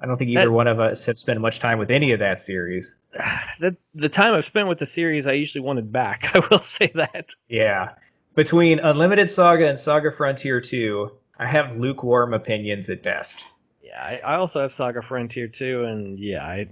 I 0.00 0.06
don't 0.06 0.16
think 0.16 0.30
either 0.30 0.44
That- 0.44 0.52
one 0.52 0.68
of 0.68 0.80
us 0.80 1.04
have 1.06 1.18
spent 1.18 1.40
much 1.40 1.60
time 1.60 1.78
with 1.78 1.90
any 1.90 2.12
of 2.12 2.20
that 2.20 2.40
series. 2.40 2.94
the 3.60 3.76
the 3.94 4.08
time 4.08 4.34
I've 4.34 4.44
spent 4.44 4.68
with 4.68 4.78
the 4.78 4.86
series, 4.86 5.26
I 5.26 5.32
usually 5.32 5.62
wanted 5.62 5.92
back. 5.92 6.30
I 6.34 6.40
will 6.50 6.60
say 6.60 6.90
that. 6.94 7.30
Yeah. 7.48 7.90
Between 8.34 8.78
Unlimited 8.78 9.28
Saga 9.28 9.68
and 9.68 9.78
Saga 9.78 10.12
Frontier 10.12 10.60
2, 10.60 11.10
I 11.38 11.46
have 11.46 11.76
lukewarm 11.76 12.34
opinions 12.34 12.88
at 12.88 13.02
best. 13.02 13.44
Yeah, 13.82 14.02
I, 14.02 14.32
I 14.32 14.36
also 14.36 14.60
have 14.60 14.72
Saga 14.72 15.02
Frontier 15.02 15.48
Two, 15.48 15.84
and 15.84 16.18
yeah, 16.18 16.44
I 16.44 16.68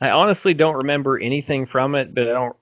I 0.00 0.10
honestly 0.10 0.54
don't 0.54 0.74
remember 0.74 1.18
anything 1.18 1.66
from 1.66 1.94
it, 1.94 2.14
but 2.14 2.28
I 2.28 2.32
don't. 2.32 2.56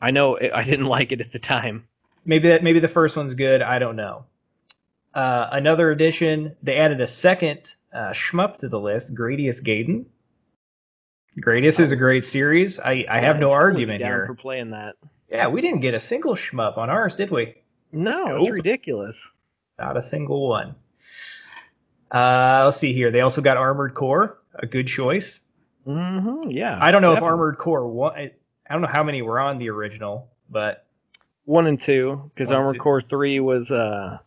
I 0.00 0.10
know 0.10 0.36
it, 0.36 0.52
I 0.54 0.62
didn't 0.62 0.86
like 0.96 1.12
it 1.12 1.20
at 1.20 1.32
the 1.32 1.38
time. 1.38 1.86
Maybe 2.24 2.48
that 2.48 2.62
maybe 2.62 2.80
the 2.80 2.88
first 2.88 3.16
one's 3.16 3.34
good. 3.34 3.62
I 3.62 3.78
don't 3.78 3.96
know. 3.96 4.24
Uh, 5.14 5.48
another 5.52 5.90
addition, 5.90 6.54
they 6.62 6.76
added 6.76 7.00
a 7.00 7.06
second 7.06 7.74
uh, 7.92 8.12
shmup 8.12 8.58
to 8.58 8.68
the 8.68 8.78
list, 8.78 9.14
Gradius 9.14 9.60
Gaiden. 9.60 10.04
Gradius 11.40 11.78
is 11.80 11.92
a 11.92 11.96
great 11.96 12.24
series. 12.24 12.78
I, 12.80 13.04
I 13.08 13.20
have 13.20 13.36
Yeah, 13.36 13.40
no 13.40 13.50
argument 13.50 14.02
here. 14.02 14.26
for 14.26 14.34
playing 14.34 14.70
that. 14.70 14.96
Yeah, 15.30 15.46
we 15.48 15.60
didn't 15.60 15.80
get 15.80 15.94
a 15.94 16.00
single 16.00 16.34
shmup 16.34 16.78
on 16.78 16.88
ours, 16.90 17.14
did 17.16 17.30
we? 17.30 17.54
No, 17.92 18.36
it's 18.36 18.46
Nope. 18.46 18.52
ridiculous. 18.54 19.20
Not 19.78 19.96
a 19.96 20.02
single 20.02 20.48
one. 20.48 20.74
Uh, 22.12 22.62
let's 22.64 22.78
see 22.78 22.92
here. 22.92 23.10
They 23.10 23.20
also 23.20 23.40
got 23.42 23.56
Armored 23.56 23.94
Core, 23.94 24.38
a 24.54 24.66
good 24.66 24.86
choice. 24.86 25.40
Mm-hmm, 25.86 26.50
yeah, 26.50 26.78
I 26.80 26.90
don't 26.90 27.02
know 27.02 27.12
if. 27.14 27.22
Armored 27.22 27.58
Core 27.58 27.86
one. 27.86 28.14
I 28.16 28.72
don't 28.72 28.82
know 28.82 28.88
how 28.88 29.02
many 29.02 29.22
were 29.22 29.38
on 29.38 29.58
the 29.58 29.70
original, 29.70 30.28
but 30.50 30.86
one 31.44 31.66
and 31.66 31.80
two 31.80 32.30
because 32.34 32.52
Armored 32.52 32.74
two. 32.76 32.80
Core 32.80 33.00
three 33.00 33.40
was 33.40 33.70
uh 33.70 34.18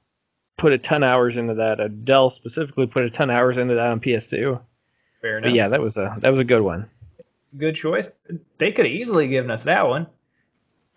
put 0.57 0.73
a 0.73 0.77
ton 0.77 1.03
of 1.03 1.09
hours 1.09 1.37
into 1.37 1.55
that. 1.55 1.79
Adele 1.79 2.29
specifically 2.29 2.87
put 2.87 3.03
a 3.03 3.09
ton 3.09 3.29
of 3.29 3.35
hours 3.35 3.57
into 3.57 3.75
that 3.75 3.87
on 3.87 3.99
PS2. 3.99 4.59
fair 5.21 5.37
enough. 5.39 5.49
But 5.49 5.55
yeah, 5.55 5.67
that 5.69 5.81
was 5.81 5.97
a 5.97 6.15
that 6.19 6.29
was 6.31 6.39
a 6.39 6.43
good 6.45 6.61
one. 6.61 6.89
Good 7.57 7.75
choice. 7.75 8.09
They 8.57 8.71
could 8.71 8.85
have 8.85 8.93
easily 8.93 9.27
given 9.27 9.51
us 9.51 9.63
that 9.63 9.87
one. 9.87 10.07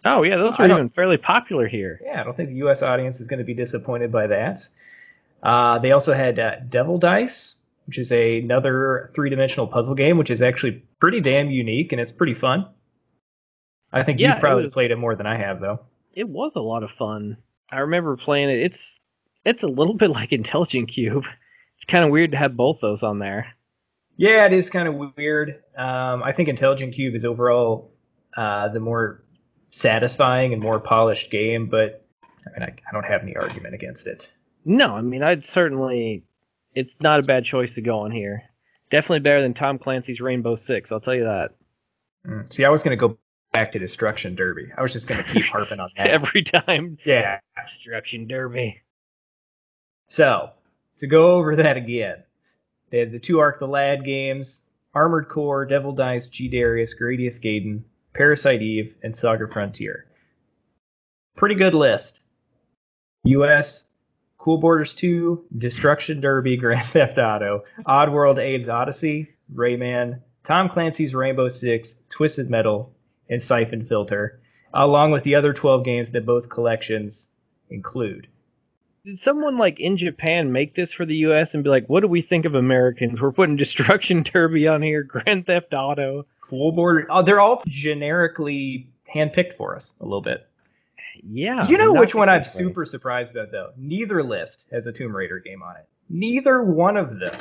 Oh 0.05 0.23
yeah, 0.23 0.37
those 0.37 0.59
are 0.59 0.67
even 0.71 0.89
fairly 0.91 1.17
popular 1.17 1.67
here. 1.67 2.01
Yeah, 2.05 2.21
I 2.21 2.25
don't 2.25 2.37
think 2.37 2.51
the 2.51 2.57
U.S. 2.57 2.83
audience 2.83 3.21
is 3.21 3.27
going 3.27 3.39
to 3.39 3.45
be 3.45 3.55
disappointed 3.55 4.13
by 4.13 4.27
that. 4.27 4.67
Uh, 5.43 5.79
they 5.79 5.93
also 5.93 6.13
had 6.13 6.39
uh, 6.39 6.57
Devil 6.69 6.99
Dice, 6.99 7.57
which 7.87 7.99
is 7.99 8.13
a, 8.13 8.41
another 8.41 9.11
three-dimensional 9.15 9.67
puzzle 9.67 9.95
game, 9.95 10.19
which 10.19 10.31
is 10.31 10.43
actually 10.43 10.83
pretty 11.01 11.21
damn 11.21 11.51
unique 11.51 11.93
and 11.93 12.01
it's 12.01 12.13
pretty 12.13 12.35
fun. 12.35 12.67
I 13.93 14.03
think 14.03 14.21
Yeah, 14.21 14.37
it 14.37 14.41
probably 14.41 14.65
was- 14.65 14.73
played 14.73 14.91
it 14.91 14.97
more 14.97 15.15
than 15.15 15.27
I 15.27 15.37
have, 15.39 15.61
though. 15.61 15.81
It 16.13 16.29
was 16.29 16.53
a 16.55 16.61
lot 16.61 16.83
of 16.83 16.91
fun. 16.93 17.37
I 17.71 17.79
remember 17.81 18.17
playing 18.17 18.51
it. 18.51 18.61
It's 18.63 19.01
it's 19.45 19.63
a 19.63 19.69
little 19.69 19.95
bit 20.03 20.11
like 20.11 20.33
Intelligent 20.33 20.89
Cube. 20.89 21.25
It's 21.77 21.85
kind 21.87 22.05
of 22.05 22.11
weird 22.11 22.31
to 22.33 22.37
have 22.37 22.57
both 22.57 22.81
those 22.81 23.03
on 23.03 23.19
there. 23.19 23.49
Yeah, 24.17 24.47
it 24.47 24.53
is 24.53 24.71
kind 24.71 24.89
of 24.89 24.95
weird. 25.17 25.63
Um, 25.77 26.23
I 26.23 26.33
think 26.33 26.49
Intelligent 26.49 26.95
Cube 26.95 27.15
is 27.15 27.25
overall 27.25 27.93
uh, 28.37 28.69
the 28.69 28.81
more 28.81 29.25
satisfying 29.71 30.53
and 30.53 30.63
more 30.63 30.79
polished 30.79 31.31
game, 31.31 31.67
but 31.67 32.07
I 32.47 32.51
mean, 32.59 32.63
I, 32.63 32.67
I 32.89 32.93
don't 32.93 33.05
have 33.05 33.23
any 33.23 33.35
argument 33.37 33.75
against 33.75 34.07
it. 34.07 34.29
No, 34.65 34.95
I 34.95 35.01
mean 35.01 35.23
I'd 35.23 35.45
certainly. 35.45 36.25
It's 36.75 36.95
not 37.01 37.21
a 37.21 37.23
bad 37.23 37.45
choice 37.45 37.75
to 37.75 37.81
go 37.81 38.01
on 38.01 38.11
here. 38.11 38.43
Definitely 38.91 39.21
better 39.21 39.43
than 39.43 39.55
Tom 39.55 39.79
Clancy's 39.79 40.21
Rainbow 40.21 40.57
Six. 40.57 40.91
I'll 40.91 41.01
tell 41.01 41.15
you 41.15 41.25
that. 41.25 41.51
Mm. 42.27 42.53
See, 42.53 42.65
I 42.65 42.69
was 42.69 42.83
going 42.83 42.97
to 42.99 43.09
go 43.09 43.17
back 43.53 43.71
to 43.73 43.79
Destruction 43.79 44.35
Derby. 44.35 44.67
I 44.77 44.83
was 44.83 44.93
just 44.93 45.07
going 45.07 45.23
to 45.23 45.33
keep 45.33 45.45
harping 45.45 45.79
on 45.79 45.89
that. 45.97 46.09
every 46.09 46.43
time. 46.43 46.99
Yeah. 47.05 47.39
Destruction 47.65 48.27
Derby. 48.27 48.83
So, 50.09 50.51
to 50.99 51.07
go 51.07 51.33
over 51.37 51.57
that 51.57 51.77
again, 51.77 52.25
they 52.91 52.99
had 52.99 53.13
the 53.13 53.19
two 53.19 53.41
Arc 53.41 53.59
the 53.59 53.67
Lad 53.67 54.05
games 54.05 54.63
Armored 54.95 55.29
Core, 55.29 55.67
Devil 55.67 55.93
Dice, 55.93 56.29
G 56.29 56.49
Darius, 56.49 56.95
Gradius 56.95 57.41
Gaiden, 57.41 57.83
Parasite 58.15 58.63
Eve, 58.63 58.95
and 59.03 59.15
Saga 59.15 59.49
Frontier. 59.49 60.07
Pretty 61.37 61.57
good 61.57 61.75
list. 61.75 62.21
US, 63.25 63.87
Cool 64.39 64.59
Borders 64.59 64.95
2, 64.95 65.47
Destruction 65.59 66.21
Derby, 66.21 66.57
Grand 66.59 66.89
Theft 66.91 67.19
Auto, 67.19 67.65
Oddworld 67.87 68.39
Abe's 68.39 68.69
Odyssey, 68.69 69.29
Rayman, 69.53 70.21
Tom 70.45 70.69
Clancy's 70.69 71.15
Rainbow 71.15 71.49
Six, 71.49 71.97
Twisted 72.11 72.49
Metal, 72.49 72.95
and 73.29 73.43
Siphon 73.43 73.87
Filter, 73.87 74.41
along 74.73 75.11
with 75.11 75.25
the 75.25 75.35
other 75.35 75.53
12 75.53 75.85
games 75.85 76.11
that 76.11 76.27
both 76.27 76.49
collections 76.49 77.29
include. 77.71 78.29
Did 79.05 79.19
someone 79.19 79.59
like 79.59 79.81
in 79.81 79.97
Japan 79.97 80.51
make 80.53 80.75
this 80.75 80.93
for 80.93 81.05
the 81.05 81.17
U.S. 81.17 81.55
and 81.55 81.63
be 81.63 81.71
like, 81.71 81.87
"What 81.89 82.01
do 82.01 82.09
we 82.09 82.23
think 82.23 82.45
of 82.47 82.55
Americans? 82.55 83.21
We're 83.21 83.33
putting 83.33 83.57
Destruction 83.57 84.23
Derby 84.33 84.67
on 84.67 84.83
here, 84.83 85.03
Grand 85.03 85.47
Theft 85.47 85.75
Auto." 85.75 86.27
Cool 86.41 86.73
border. 86.73 87.07
Oh, 87.11 87.23
they're 87.23 87.41
all 87.41 87.63
generically 87.67 88.89
handpicked 89.15 89.57
for 89.57 89.77
us 89.77 89.95
a 90.01 90.05
little 90.05 90.21
bit. 90.21 90.47
Yeah. 91.23 91.69
you 91.69 91.79
know 91.79 91.93
which 91.93 92.15
one 92.15 92.29
I'm 92.29 92.41
particularly. 92.41 92.71
super 92.71 92.85
surprised 92.87 93.31
about 93.33 93.51
though? 93.51 93.71
Neither 93.77 94.23
list 94.23 94.65
has 94.73 94.87
a 94.87 94.93
Tomb 94.93 95.15
Raider 95.15 95.39
game 95.39 95.63
on 95.63 95.77
it. 95.77 95.87
Neither 96.11 96.63
one 96.63 96.97
of 96.97 97.19
them. 97.19 97.35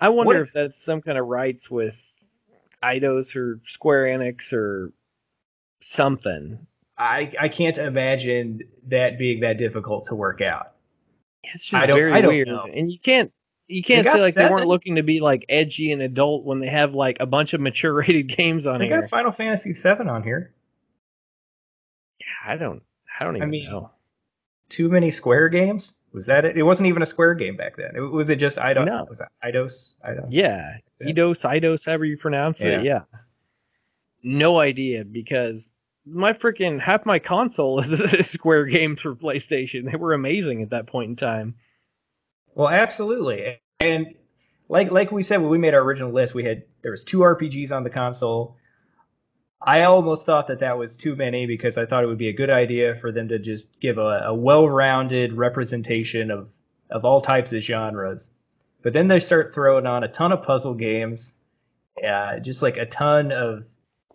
I 0.00 0.08
wonder 0.08 0.26
What 0.34 0.36
if 0.48 0.52
that's 0.52 0.82
some 0.82 1.02
kind 1.02 1.18
of 1.18 1.26
rights 1.26 1.70
with 1.70 2.00
Eidos 2.82 3.36
or 3.36 3.60
Square 3.64 4.04
Enix 4.06 4.52
or 4.52 4.92
something. 5.80 6.66
I 7.00 7.32
I 7.40 7.48
can't 7.48 7.78
imagine 7.78 8.60
that 8.88 9.18
being 9.18 9.40
that 9.40 9.58
difficult 9.58 10.06
to 10.08 10.14
work 10.14 10.40
out. 10.40 10.72
It's 11.42 11.72
I 11.72 11.86
just 11.86 11.88
don't- 11.88 11.96
very 11.96 12.12
I 12.12 12.20
don't 12.20 12.32
weird, 12.34 12.48
know. 12.48 12.66
and 12.72 12.90
you 12.92 12.98
can't 12.98 13.32
you 13.68 13.82
can't 13.82 14.04
got 14.04 14.14
say 14.14 14.20
like 14.20 14.34
they 14.34 14.48
weren't 14.48 14.66
looking 14.66 14.96
to 14.96 15.02
be 15.02 15.20
like 15.20 15.44
edgy 15.48 15.92
and 15.92 16.02
adult 16.02 16.44
when 16.44 16.58
they 16.60 16.66
have 16.68 16.92
like 16.94 17.16
a 17.20 17.26
bunch 17.26 17.54
of 17.54 17.60
mature 17.60 17.92
rated 18.00 18.28
games 18.36 18.66
on 18.66 18.78
They 18.80 18.86
here. 18.88 19.00
got 19.00 19.10
Final 19.10 19.32
Fantasy 19.32 19.72
VII 19.72 20.08
on 20.08 20.22
here. 20.22 20.52
Yeah, 22.20 22.52
I 22.52 22.56
don't 22.56 22.82
I 23.18 23.24
don't 23.24 23.36
even 23.36 23.50
mean, 23.50 23.70
know. 23.70 23.90
Too 24.68 24.88
many 24.88 25.10
Square 25.10 25.48
games? 25.48 26.00
Was 26.12 26.26
that 26.26 26.44
it? 26.44 26.56
It 26.56 26.62
wasn't 26.62 26.88
even 26.88 27.02
a 27.02 27.06
Square 27.06 27.34
game 27.34 27.56
back 27.56 27.76
then. 27.76 27.90
It, 27.96 28.00
was 28.00 28.28
it 28.28 28.36
just 28.36 28.56
Eidos? 28.56 28.86
No. 28.86 29.06
Was 29.08 29.18
that 29.18 29.28
Eidos? 29.44 29.94
Eidos? 30.06 30.26
Yeah, 30.30 30.76
Yeah. 31.00 31.12
Eidos, 31.12 31.40
Eidos, 31.44 31.86
however 31.86 32.04
you 32.04 32.16
pronounce 32.18 32.60
it. 32.60 32.84
Yeah. 32.84 33.00
No 34.22 34.58
idea 34.60 35.04
because 35.04 35.70
my 36.06 36.32
freaking 36.32 36.80
half 36.80 37.06
my 37.06 37.18
console 37.18 37.80
is 37.80 38.30
Square 38.30 38.66
games 38.66 39.00
for 39.00 39.14
PlayStation. 39.14 39.90
They 39.90 39.96
were 39.96 40.14
amazing 40.14 40.62
at 40.62 40.70
that 40.70 40.86
point 40.86 41.10
in 41.10 41.16
time. 41.16 41.54
Well, 42.54 42.68
absolutely. 42.68 43.58
And 43.78 44.14
like 44.68 44.90
like 44.90 45.10
we 45.12 45.22
said 45.22 45.40
when 45.40 45.50
we 45.50 45.58
made 45.58 45.74
our 45.74 45.82
original 45.82 46.12
list, 46.12 46.34
we 46.34 46.44
had 46.44 46.64
there 46.82 46.90
was 46.90 47.04
two 47.04 47.18
RPGs 47.18 47.72
on 47.72 47.84
the 47.84 47.90
console. 47.90 48.56
I 49.62 49.82
almost 49.82 50.24
thought 50.24 50.48
that 50.48 50.60
that 50.60 50.78
was 50.78 50.96
too 50.96 51.14
many 51.16 51.46
because 51.46 51.76
I 51.76 51.84
thought 51.84 52.02
it 52.02 52.06
would 52.06 52.18
be 52.18 52.28
a 52.28 52.32
good 52.32 52.48
idea 52.48 52.96
for 53.00 53.12
them 53.12 53.28
to 53.28 53.38
just 53.38 53.68
give 53.78 53.98
a, 53.98 54.22
a 54.26 54.34
well-rounded 54.34 55.34
representation 55.34 56.30
of 56.30 56.48
of 56.90 57.04
all 57.04 57.20
types 57.20 57.52
of 57.52 57.62
genres. 57.62 58.30
But 58.82 58.94
then 58.94 59.08
they 59.08 59.20
start 59.20 59.54
throwing 59.54 59.86
on 59.86 60.04
a 60.04 60.08
ton 60.08 60.32
of 60.32 60.42
puzzle 60.42 60.74
games, 60.74 61.34
uh, 62.06 62.38
just 62.38 62.62
like 62.62 62.76
a 62.76 62.86
ton 62.86 63.30
of, 63.30 63.64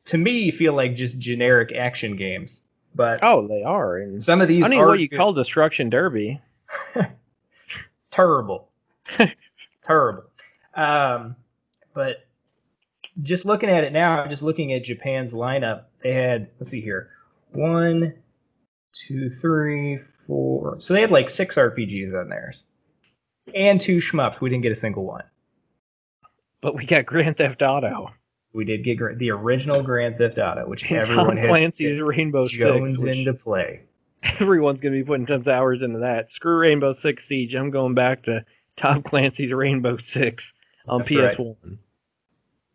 to 0.05 0.17
me, 0.17 0.51
feel 0.51 0.73
like 0.75 0.95
just 0.95 1.17
generic 1.17 1.71
action 1.75 2.15
games. 2.15 2.61
But 2.93 3.23
Oh, 3.23 3.47
they 3.47 3.63
are. 3.63 3.97
And 3.97 4.23
some 4.23 4.39
of 4.41 4.45
I 4.45 4.47
these 4.47 4.61
don't 4.61 4.71
know 4.71 4.85
what 4.87 4.99
you 4.99 5.07
good- 5.09 5.17
call 5.17 5.33
Destruction 5.33 5.89
Derby. 5.89 6.39
terrible, 8.11 8.69
terrible. 9.85 10.23
Um, 10.75 11.35
but 11.93 12.25
just 13.23 13.45
looking 13.45 13.69
at 13.69 13.83
it 13.83 13.93
now, 13.93 14.25
just 14.27 14.41
looking 14.41 14.73
at 14.73 14.83
Japan's 14.83 15.31
lineup, 15.31 15.83
they 16.03 16.13
had 16.13 16.49
let's 16.59 16.69
see 16.71 16.81
here, 16.81 17.09
one, 17.51 18.13
two, 18.93 19.29
three, 19.41 19.99
four. 20.27 20.77
So 20.79 20.93
they 20.93 21.01
had 21.01 21.11
like 21.11 21.29
six 21.29 21.55
RPGs 21.55 22.19
on 22.19 22.29
theirs, 22.29 22.63
and 23.53 23.79
two 23.79 23.97
shmups. 23.97 24.41
We 24.41 24.49
didn't 24.49 24.63
get 24.63 24.71
a 24.71 24.75
single 24.75 25.03
one. 25.05 25.23
But 26.61 26.75
we 26.75 26.85
got 26.85 27.05
Grand 27.05 27.37
Theft 27.37 27.61
Auto. 27.61 28.11
We 28.55 28.63
did 28.65 28.83
get 28.83 28.97
the 29.17 29.31
original 29.31 29.83
Grand 29.83 30.17
Theft 30.17 30.37
Auto, 30.37 30.67
which 30.67 30.89
everyone 30.89 31.35
Tom 31.35 31.45
Clancy's 31.45 32.01
Rainbow 32.01 32.47
Jones 32.47 32.93
Six. 32.93 33.03
Which 33.03 33.17
into 33.17 33.33
play. 33.33 33.81
everyone's 34.39 34.79
gonna 34.79 34.95
be 34.95 35.03
putting 35.03 35.25
tons 35.25 35.47
of 35.47 35.53
hours 35.53 35.81
into 35.81 35.99
that. 35.99 36.31
Screw 36.31 36.57
Rainbow 36.57 36.93
Six 36.93 37.27
Siege. 37.27 37.53
I'm 37.53 37.69
going 37.69 37.93
back 37.93 38.23
to 38.23 38.45
Tom 38.77 39.03
Clancy's 39.03 39.51
Rainbow 39.53 39.97
Six 39.97 40.53
on 40.87 40.99
That's. 40.99 41.35
PS1. 41.35 41.77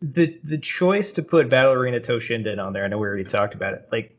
the 0.03 0.38
the 0.45 0.59
choice 0.59 1.12
to 1.12 1.23
put 1.23 1.49
Battle 1.49 1.73
Arena 1.73 2.01
Toshinden 2.01 2.62
on 2.62 2.73
there, 2.73 2.85
I 2.85 2.88
know 2.88 2.99
we 2.99 3.07
already 3.07 3.25
talked 3.25 3.55
about 3.55 3.75
it. 3.75 3.88
Like, 3.90 4.19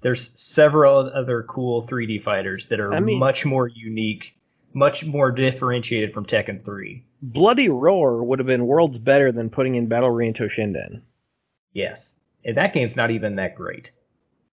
there's 0.00 0.30
several 0.40 1.10
other 1.12 1.42
cool 1.42 1.86
3D 1.88 2.22
fighters 2.22 2.66
that 2.66 2.78
are 2.80 2.94
I 2.94 3.00
mean- 3.00 3.18
much 3.18 3.44
more 3.44 3.66
unique, 3.68 4.34
much 4.74 5.04
more 5.04 5.30
differentiated 5.30 6.12
from 6.12 6.26
Tekken 6.26 6.64
3. 6.64 7.04
Bloody 7.22 7.68
Roar 7.68 8.22
would 8.22 8.38
have 8.38 8.46
been 8.46 8.66
worlds 8.66 8.98
better 8.98 9.32
than 9.32 9.50
putting 9.50 9.74
in 9.74 9.88
Battle 9.88 10.08
Arena 10.08 10.32
Toshinden. 10.32 11.02
Yes, 11.72 12.14
and 12.44 12.56
that 12.56 12.72
game's 12.72 12.96
not 12.96 13.10
even 13.10 13.36
that 13.36 13.54
great. 13.54 13.90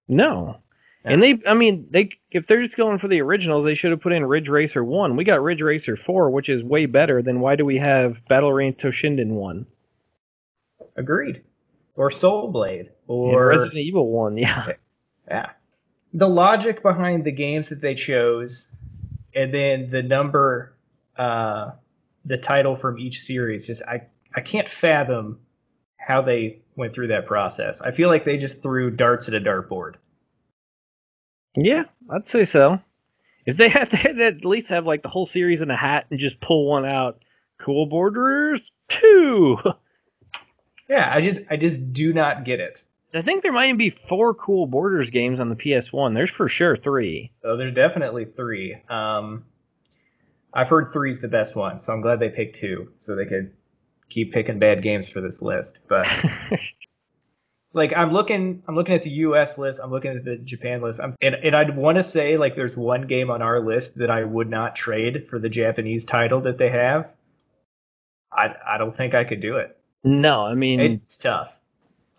No. 0.08 0.58
Yeah. 1.04 1.12
And 1.12 1.22
they, 1.22 1.40
I 1.46 1.54
mean, 1.54 1.88
they 1.92 2.10
if 2.32 2.48
they're 2.48 2.64
just 2.64 2.78
going 2.78 2.98
for 2.98 3.08
the 3.08 3.22
originals, 3.22 3.64
they 3.64 3.76
should 3.76 3.92
have 3.92 4.02
put 4.02 4.14
in 4.14 4.26
Ridge 4.26 4.50
Racer 4.50 4.84
1. 4.84 5.16
We 5.16 5.24
got 5.24 5.44
Ridge 5.44 5.62
Racer 5.62 5.96
4, 5.96 6.32
which 6.32 6.50
is 6.50 6.64
way 6.64 6.88
better. 6.88 7.22
Then 7.22 7.40
why 7.40 7.56
do 7.56 7.64
we 7.64 7.78
have 7.78 8.18
Battle 8.28 8.50
Arena 8.50 8.74
Toshinden 8.74 9.30
1? 9.30 9.66
Agreed. 10.96 11.44
Or 11.96 12.12
Soul 12.12 12.52
Blade, 12.52 12.88
And 12.88 12.90
or 13.08 13.48
Resident 13.48 13.78
Evil 13.78 14.10
1, 14.12 14.38
yeah. 14.38 14.68
yeah. 15.28 15.52
The 16.14 16.28
logic 16.28 16.82
behind 16.82 17.24
the 17.24 17.32
games 17.32 17.70
that 17.70 17.82
they 17.82 17.94
chose, 17.96 18.70
and 19.36 19.54
then 19.54 19.90
the 19.90 20.02
number, 20.02 20.76
uh, 21.18 21.72
the 22.24 22.38
title 22.38 22.76
from 22.76 22.98
each 22.98 23.22
series, 23.22 23.68
just 23.68 23.84
I 23.84 24.02
I 24.36 24.42
can't 24.42 24.70
fathom 24.70 25.40
how 25.98 26.22
they 26.22 26.62
went 26.76 26.94
through 26.94 27.08
that 27.08 27.26
process. 27.26 27.82
I 27.82 27.92
feel 27.92 28.10
like 28.10 28.26
they 28.26 28.38
just 28.38 28.62
threw 28.62 28.92
darts 28.92 29.28
at 29.28 29.34
a 29.34 29.40
dartboard. 29.40 29.96
Yeah, 31.56 31.84
I'd 32.10 32.28
say 32.28 32.46
so. 32.46 32.80
If 33.46 33.58
they 33.58 33.70
had, 33.70 33.90
they 33.92 33.98
had 33.98 34.20
at 34.20 34.46
least 34.46 34.68
have 34.70 34.86
like 34.86 35.04
the 35.04 35.10
whole 35.10 35.26
series 35.26 35.62
in 35.62 35.72
a 35.72 35.78
hat 35.78 36.08
and 36.10 36.20
just 36.20 36.40
pull 36.40 36.68
one 36.70 36.86
out. 36.86 37.24
Cool 37.60 37.86
Borders 37.86 38.72
2. 38.90 39.58
Yeah, 40.88 41.12
I 41.12 41.22
just 41.22 41.40
I 41.50 41.58
just 41.58 41.94
do 41.94 42.14
not 42.14 42.46
get 42.46 42.60
it. 42.60 42.84
I 43.16 43.22
think 43.22 43.44
there 43.44 43.54
might 43.54 43.66
even 43.66 43.78
be 43.78 43.92
four 43.92 44.34
Cool 44.34 44.68
Borders 44.68 45.10
games 45.10 45.40
on 45.40 45.50
the 45.50 45.56
PS1. 45.56 46.14
There's 46.14 46.30
for 46.30 46.50
sure 46.50 46.76
three. 46.76 47.32
So 47.42 47.56
there's 47.56 47.74
definitely 47.74 48.26
three. 48.26 48.76
Um, 48.90 49.46
I've 50.54 50.68
heard 50.68 50.92
three's 50.92 51.20
the 51.20 51.28
best 51.28 51.56
one, 51.56 51.80
so 51.80 51.94
I'm 51.94 52.02
glad 52.02 52.20
they 52.20 52.30
picked 52.30 52.58
two, 52.58 52.92
so 52.98 53.16
they 53.16 53.26
could 53.26 53.54
keep 54.10 54.34
picking 54.34 54.60
bad 54.60 54.84
games 54.84 55.10
for 55.10 55.22
this 55.22 55.42
list. 55.42 55.78
But 55.88 56.08
like 57.74 57.92
I'm 57.96 58.12
looking 58.12 58.64
I'm 58.68 58.76
looking 58.76 58.96
at 58.96 59.04
the 59.04 59.10
US 59.12 59.58
list, 59.58 59.80
I'm 59.82 59.92
looking 59.92 60.12
at 60.12 60.26
the 60.26 60.38
Japan 60.38 60.82
list. 60.82 61.00
I'm, 61.00 61.16
and 61.22 61.36
and 61.36 61.56
I'd 61.56 61.76
want 61.76 61.98
to 61.98 62.04
say 62.04 62.38
like 62.38 62.56
there's 62.56 62.78
one 62.78 63.08
game 63.08 63.30
on 63.30 63.42
our 63.42 63.60
list 63.60 63.98
that 63.98 64.10
I 64.10 64.24
would 64.24 64.50
not 64.50 64.76
trade 64.76 65.28
for 65.30 65.40
the 65.40 65.50
Japanese 65.50 66.06
title 66.06 66.42
that 66.42 66.58
they 66.58 66.70
have. 66.70 67.10
I 68.32 68.56
I 68.68 68.78
don't 68.78 68.96
think 68.96 69.14
I 69.14 69.24
could 69.24 69.42
do 69.42 69.58
it. 69.58 69.78
no, 70.04 70.46
I 70.46 70.54
mean, 70.54 70.80
It's 70.80 71.18
tough. 71.18 71.52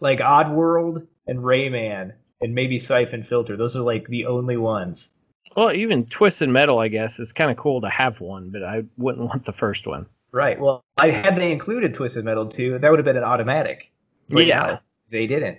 Like 0.00 0.18
Oddworld 0.20 1.06
and 1.26 1.38
Rayman 1.40 2.12
and 2.40 2.54
maybe 2.54 2.78
Siphon 2.78 3.22
Filter. 3.24 3.56
Those 3.56 3.76
are 3.76 3.80
like 3.80 4.06
the 4.08 4.26
only 4.26 4.56
ones. 4.56 5.10
well, 5.56 5.72
even 5.72 6.06
Twisted 6.06 6.48
Metal, 6.48 6.78
I 6.78 6.88
guess, 6.88 7.18
is 7.18 7.32
kind 7.32 7.50
of 7.50 7.56
cool 7.56 7.80
to 7.80 7.88
have 7.88 8.20
one, 8.20 8.50
but 8.50 8.62
I 8.62 8.84
wouldn't 8.98 9.24
want 9.28 9.44
the 9.44 9.52
first 9.52 9.86
one. 9.86 10.06
Right. 10.32 10.60
Well, 10.60 10.84
I 10.98 11.10
had 11.10 11.36
they 11.36 11.50
included 11.50 11.94
Twisted 11.94 12.24
Metal 12.24 12.46
too, 12.46 12.78
that 12.78 12.90
would 12.90 12.98
have 12.98 13.06
been 13.06 13.16
an 13.16 13.24
automatic. 13.24 13.90
But 14.28 14.44
Yeah. 14.46 14.66
no, 14.66 14.78
they 15.10 15.26
didn't. 15.26 15.58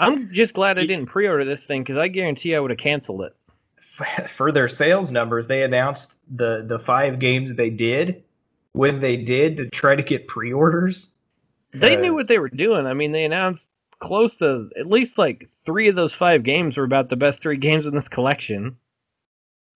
I'm 0.00 0.32
just 0.32 0.54
glad 0.54 0.78
I 0.78 0.86
didn't 0.86 1.06
pre-order 1.06 1.44
this 1.44 1.64
thing 1.64 1.82
because 1.82 1.98
I 1.98 2.06
guarantee 2.08 2.54
I 2.54 2.60
would 2.60 2.70
have 2.70 2.78
canceled 2.78 3.22
it. 3.22 3.34
For 4.36 4.52
their 4.52 4.68
sales 4.68 5.10
numbers, 5.10 5.46
they 5.48 5.62
announced 5.62 6.18
the 6.36 6.64
the 6.66 6.78
five 6.78 7.18
games 7.18 7.54
they 7.56 7.68
did 7.70 8.22
when 8.72 9.00
they 9.00 9.16
did 9.16 9.56
to 9.56 9.68
try 9.70 9.96
to 9.96 10.02
get 10.02 10.28
pre-orders. 10.28 11.12
They 11.74 11.96
knew 11.96 12.14
what 12.14 12.28
they 12.28 12.38
were 12.38 12.48
doing. 12.48 12.86
I 12.86 12.94
mean, 12.94 13.12
they 13.12 13.24
announced 13.24 13.68
close 14.00 14.36
to 14.36 14.70
at 14.78 14.86
least 14.86 15.18
like 15.18 15.48
three 15.66 15.88
of 15.88 15.96
those 15.96 16.12
five 16.14 16.42
games 16.42 16.76
were 16.76 16.84
about 16.84 17.08
the 17.08 17.16
best 17.16 17.42
three 17.42 17.56
games 17.58 17.86
in 17.86 17.94
this 17.94 18.08
collection. 18.08 18.76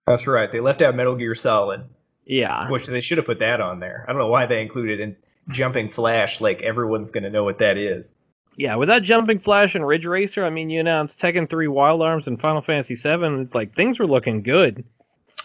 That's 0.07 0.27
right. 0.27 0.51
They 0.51 0.61
left 0.61 0.83
out 0.83 0.97
Metal 0.97 1.15
Gear 1.17 1.35
Solid, 1.35 1.85
Yeah. 2.25 2.71
which 2.71 2.87
they 2.87 3.01
should 3.01 3.19
have 3.19 3.27
put 3.27 3.39
that 3.41 3.61
on 3.61 3.79
there. 3.81 4.05
I 4.09 4.13
don't 4.13 4.21
know 4.21 4.29
why 4.29 4.47
they 4.47 4.61
included 4.63 5.01
in 5.01 5.17
Jumping 5.49 5.91
Flash. 5.91 6.41
Like 6.41 6.63
everyone's 6.63 7.11
going 7.11 7.25
to 7.25 7.31
know 7.31 7.45
what 7.45 7.59
that 7.59 7.77
is. 7.77 8.11
Yeah, 8.57 8.77
without 8.77 9.03
Jumping 9.03 9.39
Flash 9.39 9.75
and 9.75 9.87
Ridge 9.87 10.05
Racer, 10.05 10.45
I 10.45 10.51
mean, 10.51 10.69
you 10.71 10.79
announced 10.81 11.19
Tekken 11.21 11.49
3 11.49 11.69
Wild 11.69 12.03
Arms 12.03 12.27
and 12.27 12.39
Final 12.41 12.61
Fantasy 12.61 12.95
7. 12.95 13.49
Like, 13.55 13.75
things 13.75 13.99
were 13.99 14.07
looking 14.07 14.43
good. 14.43 14.85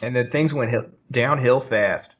And 0.01 0.13
then 0.15 0.29
things 0.29 0.53
went 0.53 0.71
hill- 0.71 0.89
downhill 1.09 1.61
fast. 1.61 2.15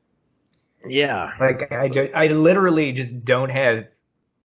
Yeah. 0.87 1.33
Like 1.39 1.71
I, 1.71 2.09
I 2.15 2.27
literally 2.27 2.93
just 2.93 3.25
don't 3.25 3.49
have 3.49 3.85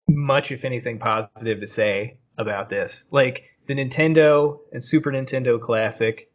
much, 0.07 0.51
if 0.51 0.63
anything, 0.63 0.99
positive 0.99 1.59
to 1.59 1.67
say 1.67 2.17
about 2.37 2.69
this. 2.69 3.05
Like 3.11 3.43
the 3.67 3.75
Nintendo 3.75 4.59
and 4.71 4.83
Super 4.83 5.11
Nintendo 5.11 5.59
Classic, 5.59 6.29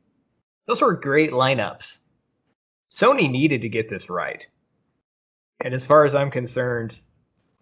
those 0.67 0.83
were 0.83 0.95
great 0.95 1.33
lineups. 1.33 1.99
Sony 2.93 3.31
needed 3.31 3.63
to 3.63 3.69
get 3.69 3.89
this 3.89 4.11
right, 4.11 4.45
and 5.65 5.75
as 5.75 5.87
far 5.87 6.05
as 6.05 6.15
I'm 6.15 6.31
concerned, 6.31 6.95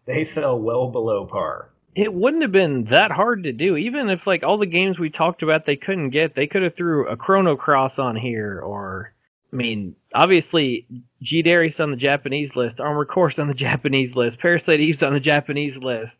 they 0.06 0.24
fell 0.24 0.58
well 0.58 0.90
below 0.90 1.26
par. 1.26 1.70
It 1.94 2.14
wouldn't 2.14 2.42
have 2.42 2.52
been 2.52 2.84
that 2.84 3.10
hard 3.10 3.42
to 3.44 3.52
do. 3.52 3.76
Even 3.76 4.08
if, 4.08 4.26
like, 4.26 4.42
all 4.42 4.56
the 4.56 4.66
games 4.66 4.98
we 4.98 5.10
talked 5.10 5.42
about 5.42 5.64
they 5.64 5.76
couldn't 5.76 6.10
get, 6.10 6.34
they 6.34 6.46
could 6.46 6.62
have 6.62 6.76
threw 6.76 7.08
a 7.08 7.16
Chrono 7.16 7.56
Cross 7.56 7.98
on 7.98 8.14
here, 8.14 8.60
or, 8.60 9.12
I 9.52 9.56
mean, 9.56 9.96
obviously, 10.14 10.86
G 11.22 11.42
Darius 11.42 11.80
on 11.80 11.90
the 11.90 11.96
Japanese 11.96 12.54
list, 12.54 12.80
Armored 12.80 13.08
Core's 13.08 13.38
on 13.38 13.48
the 13.48 13.54
Japanese 13.54 14.14
list, 14.16 14.38
Parasite 14.38 14.80
Eve's 14.80 15.02
on 15.02 15.12
the 15.12 15.20
Japanese 15.20 15.76
list. 15.76 16.16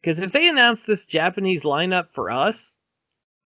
Because 0.00 0.18
if 0.18 0.32
they 0.32 0.48
announced 0.48 0.86
this 0.86 1.06
Japanese 1.06 1.62
lineup 1.62 2.08
for 2.12 2.30
us, 2.30 2.76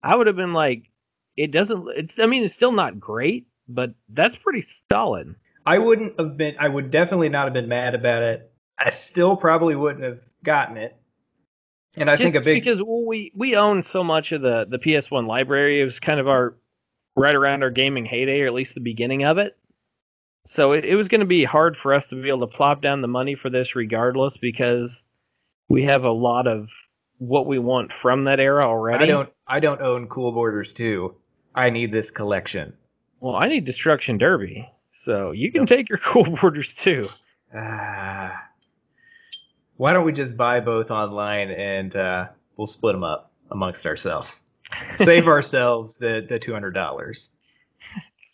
I 0.03 0.15
would 0.15 0.27
have 0.27 0.35
been 0.35 0.53
like, 0.53 0.89
it 1.37 1.51
doesn't, 1.51 1.87
it's, 1.95 2.19
I 2.19 2.25
mean, 2.25 2.43
it's 2.43 2.53
still 2.53 2.73
not 2.73 2.99
great, 2.99 3.47
but 3.69 3.93
that's 4.09 4.35
pretty 4.35 4.65
solid. 4.91 5.35
I 5.65 5.77
wouldn't 5.77 6.19
have 6.19 6.35
been. 6.35 6.55
I 6.59 6.67
would 6.67 6.89
definitely 6.89 7.29
not 7.29 7.45
have 7.45 7.53
been 7.53 7.67
mad 7.67 7.93
about 7.93 8.23
it. 8.23 8.51
I 8.79 8.89
still 8.89 9.35
probably 9.35 9.75
wouldn't 9.75 10.03
have 10.03 10.19
gotten 10.43 10.77
it. 10.77 10.95
And 11.95 12.09
I 12.09 12.13
Just 12.13 12.23
think 12.23 12.35
a 12.35 12.41
big 12.41 12.63
because 12.63 12.81
well, 12.81 13.05
we 13.05 13.31
we 13.35 13.55
own 13.55 13.83
so 13.83 14.03
much 14.03 14.31
of 14.31 14.41
the 14.41 14.65
the 14.67 14.79
PS1 14.79 15.27
library. 15.27 15.81
It 15.81 15.83
was 15.83 15.99
kind 15.99 16.19
of 16.19 16.27
our 16.27 16.55
right 17.19 17.35
around 17.35 17.63
our 17.63 17.69
gaming 17.69 18.05
heyday, 18.05 18.41
or 18.41 18.47
at 18.47 18.53
least 18.53 18.73
the 18.73 18.79
beginning 18.79 19.23
of 19.23 19.37
it. 19.37 19.57
So 20.45 20.71
it, 20.71 20.85
it 20.85 20.95
was 20.95 21.07
going 21.07 21.19
to 21.19 21.27
be 21.27 21.43
hard 21.43 21.77
for 21.77 21.93
us 21.93 22.05
to 22.07 22.21
be 22.21 22.29
able 22.29 22.47
to 22.47 22.55
plop 22.55 22.81
down 22.81 23.01
the 23.01 23.07
money 23.07 23.35
for 23.35 23.49
this, 23.49 23.75
regardless, 23.75 24.37
because 24.37 25.03
we 25.67 25.83
have 25.83 26.03
a 26.03 26.11
lot 26.11 26.47
of 26.47 26.69
what 27.17 27.45
we 27.45 27.59
want 27.59 27.91
from 27.91 28.23
that 28.23 28.39
era 28.39 28.65
already. 28.65 29.03
I 29.03 29.07
don't. 29.07 29.29
I 29.47 29.59
don't 29.59 29.81
own 29.81 30.07
Cool 30.07 30.31
Borders 30.31 30.73
2. 30.73 31.13
I 31.55 31.69
need 31.69 31.91
this 31.91 32.09
collection. 32.11 32.73
Well, 33.19 33.35
I 33.35 33.47
need 33.49 33.65
Destruction 33.65 34.17
Derby, 34.17 34.69
so 34.93 35.31
you 35.31 35.51
can 35.51 35.65
take 35.65 35.89
your 35.89 35.97
Cool 36.03 36.37
Borders 36.37 36.73
too. 36.73 37.09
Ah. 37.53 38.43
why 39.77 39.91
don't 39.91 40.05
we 40.05 40.13
just 40.13 40.37
buy 40.37 40.59
both 40.59 40.91
online 40.91 41.49
and 41.49 41.95
uh, 41.95 42.27
we'll 42.55 42.67
split 42.67 42.93
them 42.93 43.03
up 43.03 43.31
amongst 43.49 43.87
ourselves? 43.87 44.41
Save 44.97 45.27
ourselves 45.27 45.97
the 45.97 46.25
the 46.27 46.39
two 46.39 46.53
hundred 46.53 46.71
dollars. 46.71 47.29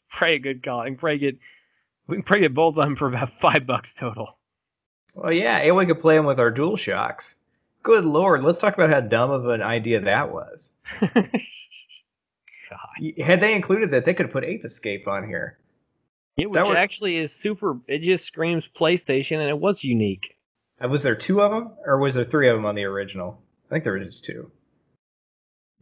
Pray 0.09 0.35
a 0.35 0.39
good 0.39 0.63
call. 0.63 0.81
And 0.81 0.97
probably 0.97 1.17
get 1.19 1.37
we 2.07 2.17
can 2.17 2.23
pray 2.23 2.39
get 2.41 2.53
both 2.53 2.77
of 2.77 2.83
them 2.85 2.95
for 2.95 3.07
about 3.07 3.31
five 3.41 3.65
bucks 3.65 3.93
total. 3.93 4.37
Well, 5.13 5.31
yeah, 5.31 5.57
and 5.57 5.75
we 5.75 5.85
could 5.85 6.01
play 6.01 6.15
them 6.17 6.25
with 6.25 6.39
our 6.39 6.51
Dual 6.51 6.75
Shocks. 6.75 7.35
Good 7.83 8.03
lord, 8.03 8.43
let's 8.43 8.59
talk 8.59 8.73
about 8.73 8.89
how 8.89 8.99
dumb 9.01 9.31
of 9.31 9.47
an 9.47 9.61
idea 9.61 10.01
that 10.01 10.31
was. 10.31 10.71
Had 13.23 13.41
they 13.41 13.53
included 13.53 13.91
that, 13.91 14.05
they 14.05 14.13
could 14.13 14.25
have 14.27 14.33
put 14.33 14.43
Ape 14.43 14.65
Escape 14.65 15.07
on 15.07 15.27
here. 15.27 15.59
Yeah, 16.37 16.47
which 16.47 16.67
were- 16.67 16.75
actually 16.75 17.17
is 17.17 17.31
super. 17.31 17.77
It 17.87 17.99
just 18.01 18.25
screams 18.25 18.67
PlayStation, 18.75 19.37
and 19.37 19.49
it 19.49 19.57
was 19.59 19.83
unique. 19.83 20.35
Uh, 20.83 20.87
Was 20.89 21.03
there 21.03 21.15
two 21.15 21.41
of 21.41 21.51
them, 21.51 21.71
or 21.85 21.99
was 21.99 22.15
there 22.15 22.25
three 22.25 22.49
of 22.49 22.57
them 22.57 22.65
on 22.65 22.75
the 22.75 22.83
original? 22.83 23.41
I 23.67 23.75
think 23.75 23.83
there 23.83 23.93
was 23.93 24.05
just 24.07 24.25
two. 24.25 24.51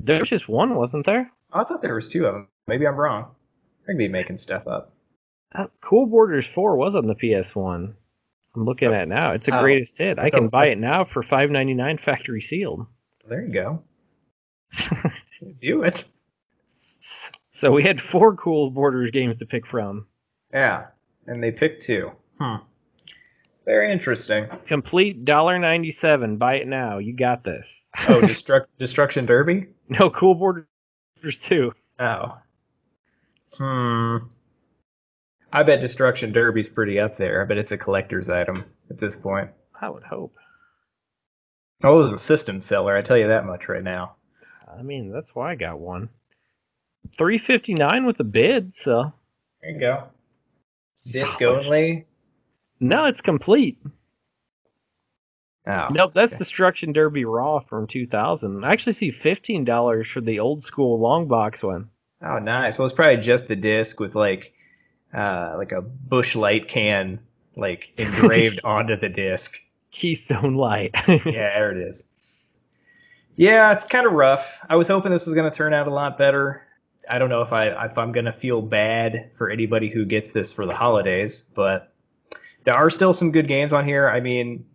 There 0.03 0.19
was 0.19 0.29
just 0.29 0.49
one, 0.49 0.75
wasn't 0.75 1.05
there? 1.05 1.31
I 1.53 1.63
thought 1.63 1.81
there 1.81 1.95
was 1.95 2.09
two 2.09 2.25
of 2.25 2.33
them. 2.33 2.47
Maybe 2.67 2.85
I'm 2.85 2.95
wrong. 2.95 3.25
I 3.83 3.87
could 3.87 3.97
be 3.97 4.07
making 4.07 4.37
stuff 4.37 4.67
up. 4.67 4.91
Uh, 5.55 5.67
cool 5.81 6.05
Borders 6.07 6.45
Four 6.47 6.75
was 6.77 6.93
on 6.95 7.07
the 7.07 7.15
PS1. 7.15 7.93
I'm 8.55 8.65
looking 8.65 8.93
at 8.93 9.03
it 9.03 9.07
now. 9.07 9.31
It's 9.31 9.47
a 9.47 9.57
Oh, 9.57 9.61
greatest 9.61 9.97
hit. 9.97 10.19
I 10.19 10.29
can 10.29 10.47
buy 10.49 10.67
it 10.67 10.77
now 10.77 11.05
for 11.05 11.23
five 11.23 11.49
ninety 11.49 11.73
nine 11.73 11.97
factory 11.97 12.41
sealed. 12.41 12.85
There 13.27 13.41
you 13.45 13.53
go. 13.53 13.83
Do 15.61 15.83
it. 15.83 16.05
So 17.51 17.71
we 17.71 17.83
had 17.83 18.01
four 18.01 18.35
cool 18.35 18.69
Borders 18.71 19.11
games 19.11 19.37
to 19.37 19.45
pick 19.45 19.65
from. 19.65 20.05
Yeah, 20.53 20.87
and 21.27 21.41
they 21.41 21.51
picked 21.51 21.83
two. 21.83 22.11
Hmm. 22.39 22.57
Very 23.65 23.91
interesting. 23.91 24.47
Complete 24.67 25.23
dollar 25.25 25.57
ninety 25.59 25.91
seven. 25.91 26.37
Buy 26.37 26.55
it 26.55 26.67
now. 26.67 26.97
You 26.97 27.15
got 27.15 27.43
this. 27.43 27.83
Oh, 28.09 28.21
Destruct 28.21 28.65
Destruction 28.77 29.25
Derby. 29.25 29.67
No 29.89 30.09
cool 30.09 30.35
Borders 30.35 30.65
two. 31.41 31.73
Oh. 31.99 32.37
Hmm. 33.57 34.17
I 35.51 35.61
bet 35.63 35.81
Destruction 35.81 36.31
Derby's 36.31 36.69
pretty 36.69 36.99
up 36.99 37.17
there, 37.17 37.45
but 37.45 37.57
it's 37.57 37.71
a 37.71 37.77
collector's 37.77 38.29
item 38.29 38.65
at 38.89 38.99
this 38.99 39.15
point. 39.15 39.49
I 39.79 39.89
would 39.89 40.03
hope. 40.03 40.35
Oh, 41.83 41.99
it 41.99 42.03
was 42.05 42.13
a 42.13 42.17
system 42.17 42.61
seller. 42.61 42.95
I 42.97 43.01
tell 43.01 43.17
you 43.17 43.27
that 43.27 43.45
much 43.45 43.67
right 43.67 43.83
now. 43.83 44.15
I 44.75 44.81
mean, 44.81 45.11
that's 45.11 45.35
why 45.35 45.51
I 45.51 45.55
got 45.55 45.79
one. 45.79 46.09
Three 47.17 47.37
fifty 47.37 47.73
nine 47.73 48.05
with 48.05 48.19
a 48.19 48.23
bid. 48.23 48.73
So 48.75 49.13
There 49.61 49.71
you 49.71 49.79
go. 49.79 50.03
Disc 51.11 51.39
Solid. 51.39 51.65
only. 51.65 52.05
No, 52.79 53.05
it's 53.05 53.21
complete. 53.21 53.77
Oh. 55.65 55.87
Nope, 55.91 56.11
that's 56.13 56.33
okay. 56.33 56.39
Destruction 56.39 56.91
Derby 56.91 57.25
Raw 57.25 57.59
from 57.59 57.87
2000. 57.87 58.65
I 58.65 58.73
actually 58.73 58.93
see 58.93 59.11
$15 59.11 60.07
for 60.07 60.21
the 60.21 60.39
old 60.39 60.63
school 60.63 60.99
long 60.99 61.27
box 61.27 61.63
one. 61.63 61.89
Oh, 62.21 62.39
nice. 62.39 62.77
Well, 62.77 62.85
it's 62.85 62.95
probably 62.95 63.21
just 63.21 63.47
the 63.47 63.55
disc 63.55 63.99
with 63.99 64.15
like, 64.15 64.53
uh, 65.13 65.55
like 65.57 65.71
a 65.71 65.81
Busch 65.81 66.35
Light 66.35 66.67
can, 66.67 67.19
like 67.55 67.93
engraved 67.97 68.61
onto 68.63 68.97
the 68.97 69.09
disc. 69.09 69.57
Keystone 69.91 70.55
Light. 70.55 70.93
Yeah, 71.07 71.19
there 71.23 71.71
it 71.71 71.87
is. 71.87 72.05
Yeah, 73.35 73.71
it's 73.71 73.85
kind 73.85 74.05
of 74.05 74.13
rough. 74.13 74.45
I 74.69 74.75
was 74.75 74.87
hoping 74.87 75.11
this 75.11 75.25
was 75.25 75.33
going 75.33 75.49
to 75.49 75.55
turn 75.55 75.73
out 75.73 75.87
a 75.87 75.93
lot 75.93 76.17
better. 76.17 76.63
I 77.09 77.17
don't 77.17 77.29
know 77.29 77.41
if 77.41 77.51
I 77.51 77.67
if 77.85 77.97
I'm 77.97 78.11
going 78.11 78.25
to 78.25 78.33
feel 78.33 78.61
bad 78.61 79.31
for 79.37 79.49
anybody 79.49 79.89
who 79.89 80.05
gets 80.05 80.31
this 80.31 80.53
for 80.53 80.65
the 80.65 80.73
holidays, 80.73 81.45
but 81.55 81.93
there 82.63 82.75
are 82.75 82.89
still 82.89 83.13
some 83.13 83.31
good 83.31 83.47
games 83.47 83.73
on 83.73 83.85
here. 83.85 84.07
I 84.09 84.19
mean, 84.19 84.65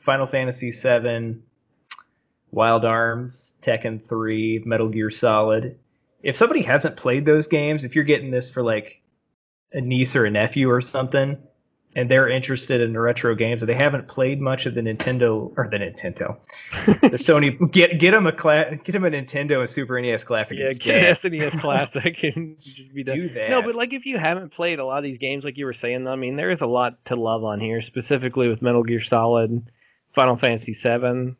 Final 0.00 0.26
Fantasy 0.26 0.70
VII, 0.70 1.36
Wild 2.52 2.84
Arms, 2.84 3.54
Tekken 3.62 4.06
3, 4.06 4.62
Metal 4.64 4.88
Gear 4.88 5.10
Solid. 5.10 5.78
If 6.22 6.36
somebody 6.36 6.62
hasn't 6.62 6.96
played 6.96 7.24
those 7.24 7.46
games, 7.46 7.84
if 7.84 7.94
you're 7.94 8.04
getting 8.04 8.30
this 8.30 8.50
for 8.50 8.62
like 8.62 9.00
a 9.72 9.80
niece 9.80 10.16
or 10.16 10.24
a 10.24 10.30
nephew 10.30 10.68
or 10.70 10.80
something, 10.80 11.38
and 11.96 12.08
they're 12.08 12.28
interested 12.28 12.80
in 12.80 12.96
retro 12.96 13.34
games, 13.34 13.62
or 13.62 13.66
they 13.66 13.74
haven't 13.74 14.06
played 14.06 14.40
much 14.40 14.64
of 14.66 14.74
the 14.74 14.80
Nintendo 14.80 15.52
or 15.56 15.68
the 15.70 15.78
Nintendo, 15.78 16.36
the 17.00 17.08
Sony, 17.16 17.70
get 17.72 17.98
get 17.98 18.12
them 18.12 18.26
a 18.26 18.32
cla- 18.32 18.76
get 18.76 18.92
them 18.92 19.04
a 19.04 19.10
Nintendo 19.10 19.60
and 19.60 19.68
Super 19.68 20.00
NES 20.00 20.22
Classic 20.22 20.56
yeah, 20.56 20.72
get 20.72 21.04
an 21.04 21.14
SNES 21.14 21.60
Classic 21.60 22.22
and 22.36 22.56
just 22.60 22.94
be 22.94 23.02
done. 23.02 23.16
Do 23.16 23.28
that. 23.30 23.50
No, 23.50 23.62
but 23.62 23.74
like 23.74 23.92
if 23.92 24.06
you 24.06 24.18
haven't 24.18 24.52
played 24.52 24.78
a 24.78 24.84
lot 24.84 24.98
of 24.98 25.04
these 25.04 25.18
games, 25.18 25.42
like 25.42 25.56
you 25.56 25.64
were 25.64 25.72
saying, 25.72 26.06
I 26.06 26.14
mean, 26.14 26.36
there 26.36 26.50
is 26.50 26.60
a 26.60 26.66
lot 26.66 27.04
to 27.06 27.16
love 27.16 27.42
on 27.42 27.58
here, 27.58 27.80
specifically 27.80 28.48
with 28.48 28.62
Metal 28.62 28.84
Gear 28.84 29.00
Solid, 29.00 29.70
Final 30.14 30.36
Fantasy 30.36 30.72
VII, 30.72 31.34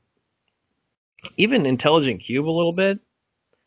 even 1.36 1.66
Intelligent 1.66 2.22
Cube 2.22 2.46
a 2.46 2.50
little 2.50 2.72
bit. 2.72 2.98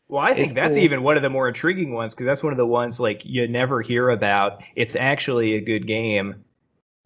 Well, 0.08 0.22
I 0.22 0.28
think 0.34 0.40
It's 0.44 0.52
that's 0.52 0.74
cool. 0.74 0.84
even 0.84 1.02
one 1.02 1.16
of 1.16 1.22
the 1.22 1.30
more 1.30 1.48
intriguing 1.48 1.92
ones 1.92 2.12
because 2.12 2.26
that's 2.26 2.42
one 2.42 2.52
of 2.52 2.56
the 2.56 2.66
ones 2.66 3.00
like 3.00 3.22
you 3.24 3.48
never 3.48 3.80
hear 3.80 4.10
about. 4.10 4.62
It's 4.76 4.96
actually 4.96 5.54
a 5.54 5.60
good 5.60 5.86
game. 5.86 6.44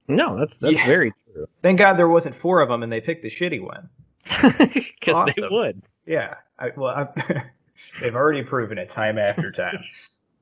No, 0.09 0.39
that's 0.39 0.57
that's 0.57 0.75
Yeah. 0.75 0.87
very 0.87 1.13
true. 1.33 1.47
Thank 1.63 1.79
God 1.79 1.95
there 1.97 2.09
wasn't 2.09 2.35
four 2.35 2.61
of 2.61 2.69
them 2.69 2.83
and 2.83 2.91
they 2.93 3.01
picked 3.01 3.23
the 3.23 3.31
shitty 3.31 3.61
one. 3.63 3.89
Because 5.01 5.33
they 5.37 5.43
would. 5.49 5.81
Yeah, 6.07 6.35
I, 6.59 6.71
well, 6.77 6.91
I, 7.17 7.45
they've 8.01 8.15
already 8.17 8.43
proven 8.43 8.79
it 8.79 8.89
time 8.89 9.19
after 9.19 9.53
time. 9.53 9.79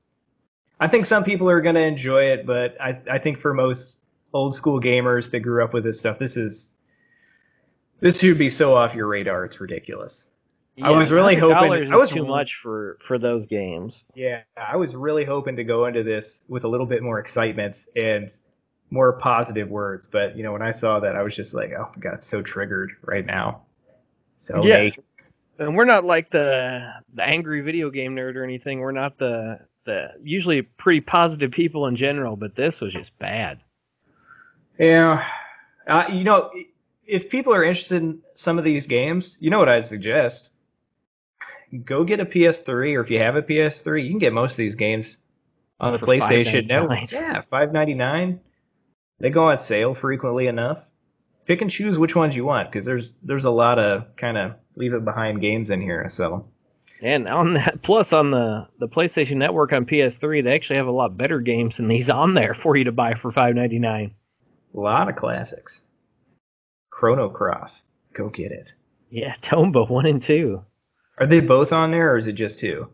I 0.79 0.87
think 0.87 1.05
some 1.05 1.23
people 1.23 1.49
are 1.49 1.61
going 1.61 1.75
to 1.75 1.81
enjoy 1.81 2.23
it, 2.25 2.45
but 2.45 2.79
I, 2.81 2.97
I 3.09 3.17
think 3.17 3.39
for 3.39 3.53
most 3.53 4.01
old 4.33 4.53
school 4.55 4.79
gamers 4.79 5.29
that 5.31 5.39
grew 5.39 5.63
up 5.63 5.73
with 5.73 5.83
this 5.83 5.99
stuff, 5.99 6.19
this 6.19 6.37
is 6.37 6.71
this 7.99 8.19
should 8.19 8.37
be 8.37 8.49
so 8.49 8.75
off 8.75 8.93
your 8.93 9.07
radar. 9.07 9.45
It's 9.45 9.59
ridiculous. 9.59 10.31
I 10.81 10.91
was 10.91 11.09
really 11.11 11.35
$100 11.35 11.39
hoping- 11.39 11.83
is 11.83 11.91
I 11.91 11.95
was- 11.95 12.11
too 12.11 12.25
much 12.25 12.55
for 12.55 12.97
for 13.01 13.17
those 13.17 13.47
games. 13.47 14.05
Yeah, 14.13 14.41
I 14.55 14.75
was 14.75 14.95
really 14.95 15.25
hoping 15.25 15.55
to 15.55 15.63
go 15.63 15.87
into 15.87 16.03
this 16.03 16.43
with 16.47 16.63
a 16.65 16.67
little 16.67 16.85
bit 16.85 17.01
more 17.01 17.19
excitement 17.19 17.85
and 17.95 18.29
more 18.91 19.13
positive 19.13 19.69
words, 19.69 20.07
but 20.09 20.37
you 20.37 20.43
know, 20.43 20.53
when 20.53 20.61
I 20.61 20.71
saw 20.71 20.99
that, 20.99 21.15
I 21.15 21.23
was 21.23 21.35
just 21.35 21.53
like, 21.55 21.71
oh 21.71 21.89
my 21.95 21.99
god, 22.01 22.13
I'm 22.15 22.21
so 22.21 22.41
triggered 22.43 22.91
right 23.01 23.25
now. 23.25 23.61
So 24.37 24.63
Yeah. 24.63 24.89
And 25.59 25.75
we're 25.75 25.85
not 25.85 26.05
like 26.05 26.29
the 26.29 26.93
the 27.15 27.23
angry 27.23 27.61
video 27.61 27.89
game 27.89 28.15
nerd 28.15 28.35
or 28.35 28.43
anything. 28.43 28.79
We're 28.79 28.91
not 28.91 29.17
the 29.17 29.59
the 29.85 30.11
usually 30.21 30.61
pretty 30.61 31.01
positive 31.01 31.49
people 31.49 31.87
in 31.87 31.95
general, 31.95 32.35
but 32.35 32.53
this 32.55 32.81
was 32.81 32.93
just 32.93 33.17
bad. 33.17 33.59
Yeah. 34.77 35.25
Uh, 35.87 36.05
you 36.11 36.23
know, 36.23 36.51
if 37.07 37.29
people 37.29 37.53
are 37.53 37.63
interested 37.63 38.01
in 38.03 38.19
some 38.33 38.57
of 38.57 38.63
these 38.65 38.85
games, 38.85 39.37
you 39.39 39.49
know 39.49 39.59
what 39.59 39.69
I'd 39.69 39.85
suggest? 39.85 40.49
Go 41.85 42.03
get 42.03 42.19
a 42.19 42.25
PS3, 42.25 42.95
or 42.95 43.01
if 43.01 43.09
you 43.09 43.19
have 43.19 43.35
a 43.35 43.41
PS3, 43.41 44.03
you 44.03 44.09
can 44.09 44.19
get 44.19 44.33
most 44.33 44.53
of 44.53 44.57
these 44.57 44.75
games 44.75 45.19
on 45.79 45.93
the 45.93 45.99
PlayStation 45.99 46.67
Network. 46.67 47.11
Yeah, 47.11 47.41
five 47.49 47.73
ninety 47.73 47.93
nine. 47.93 48.39
They 49.19 49.29
go 49.29 49.49
on 49.49 49.57
sale 49.59 49.93
frequently 49.95 50.47
enough. 50.47 50.79
Pick 51.45 51.61
and 51.61 51.71
choose 51.71 51.97
which 51.97 52.15
ones 52.15 52.35
you 52.35 52.45
want, 52.45 52.71
because 52.71 52.85
there's 52.85 53.15
there's 53.23 53.45
a 53.45 53.51
lot 53.51 53.79
of 53.79 54.15
kind 54.17 54.37
of 54.37 54.53
leave 54.75 54.93
it 54.93 55.05
behind 55.05 55.41
games 55.41 55.69
in 55.69 55.81
here. 55.81 56.07
So 56.09 56.49
And 57.01 57.27
on 57.27 57.53
that, 57.55 57.81
plus 57.83 58.13
on 58.13 58.31
the 58.31 58.67
the 58.79 58.87
PlayStation 58.87 59.37
Network 59.37 59.73
on 59.73 59.85
PS3, 59.85 60.43
they 60.43 60.55
actually 60.55 60.77
have 60.77 60.87
a 60.87 60.91
lot 60.91 61.17
better 61.17 61.39
games 61.41 61.77
than 61.77 61.87
these 61.87 62.09
on 62.09 62.33
there 62.33 62.53
for 62.53 62.75
you 62.77 62.85
to 62.85 62.91
buy 62.91 63.13
for 63.15 63.31
five 63.31 63.55
ninety 63.55 63.79
nine. 63.79 64.15
a 64.73 64.79
lot 64.79 65.09
of 65.09 65.15
classics. 65.15 65.81
Chrono 66.97 67.29
Cross, 67.29 67.83
go 68.13 68.27
get 68.27 68.51
it. 68.51 68.73
Yeah, 69.11 69.35
Tomba 69.41 69.87
one 69.87 70.07
and 70.07 70.19
two. 70.19 70.63
Are 71.19 71.27
they 71.27 71.39
both 71.39 71.71
on 71.71 71.91
there, 71.91 72.13
or 72.13 72.17
is 72.17 72.25
it 72.25 72.31
just 72.33 72.59
two? 72.59 72.89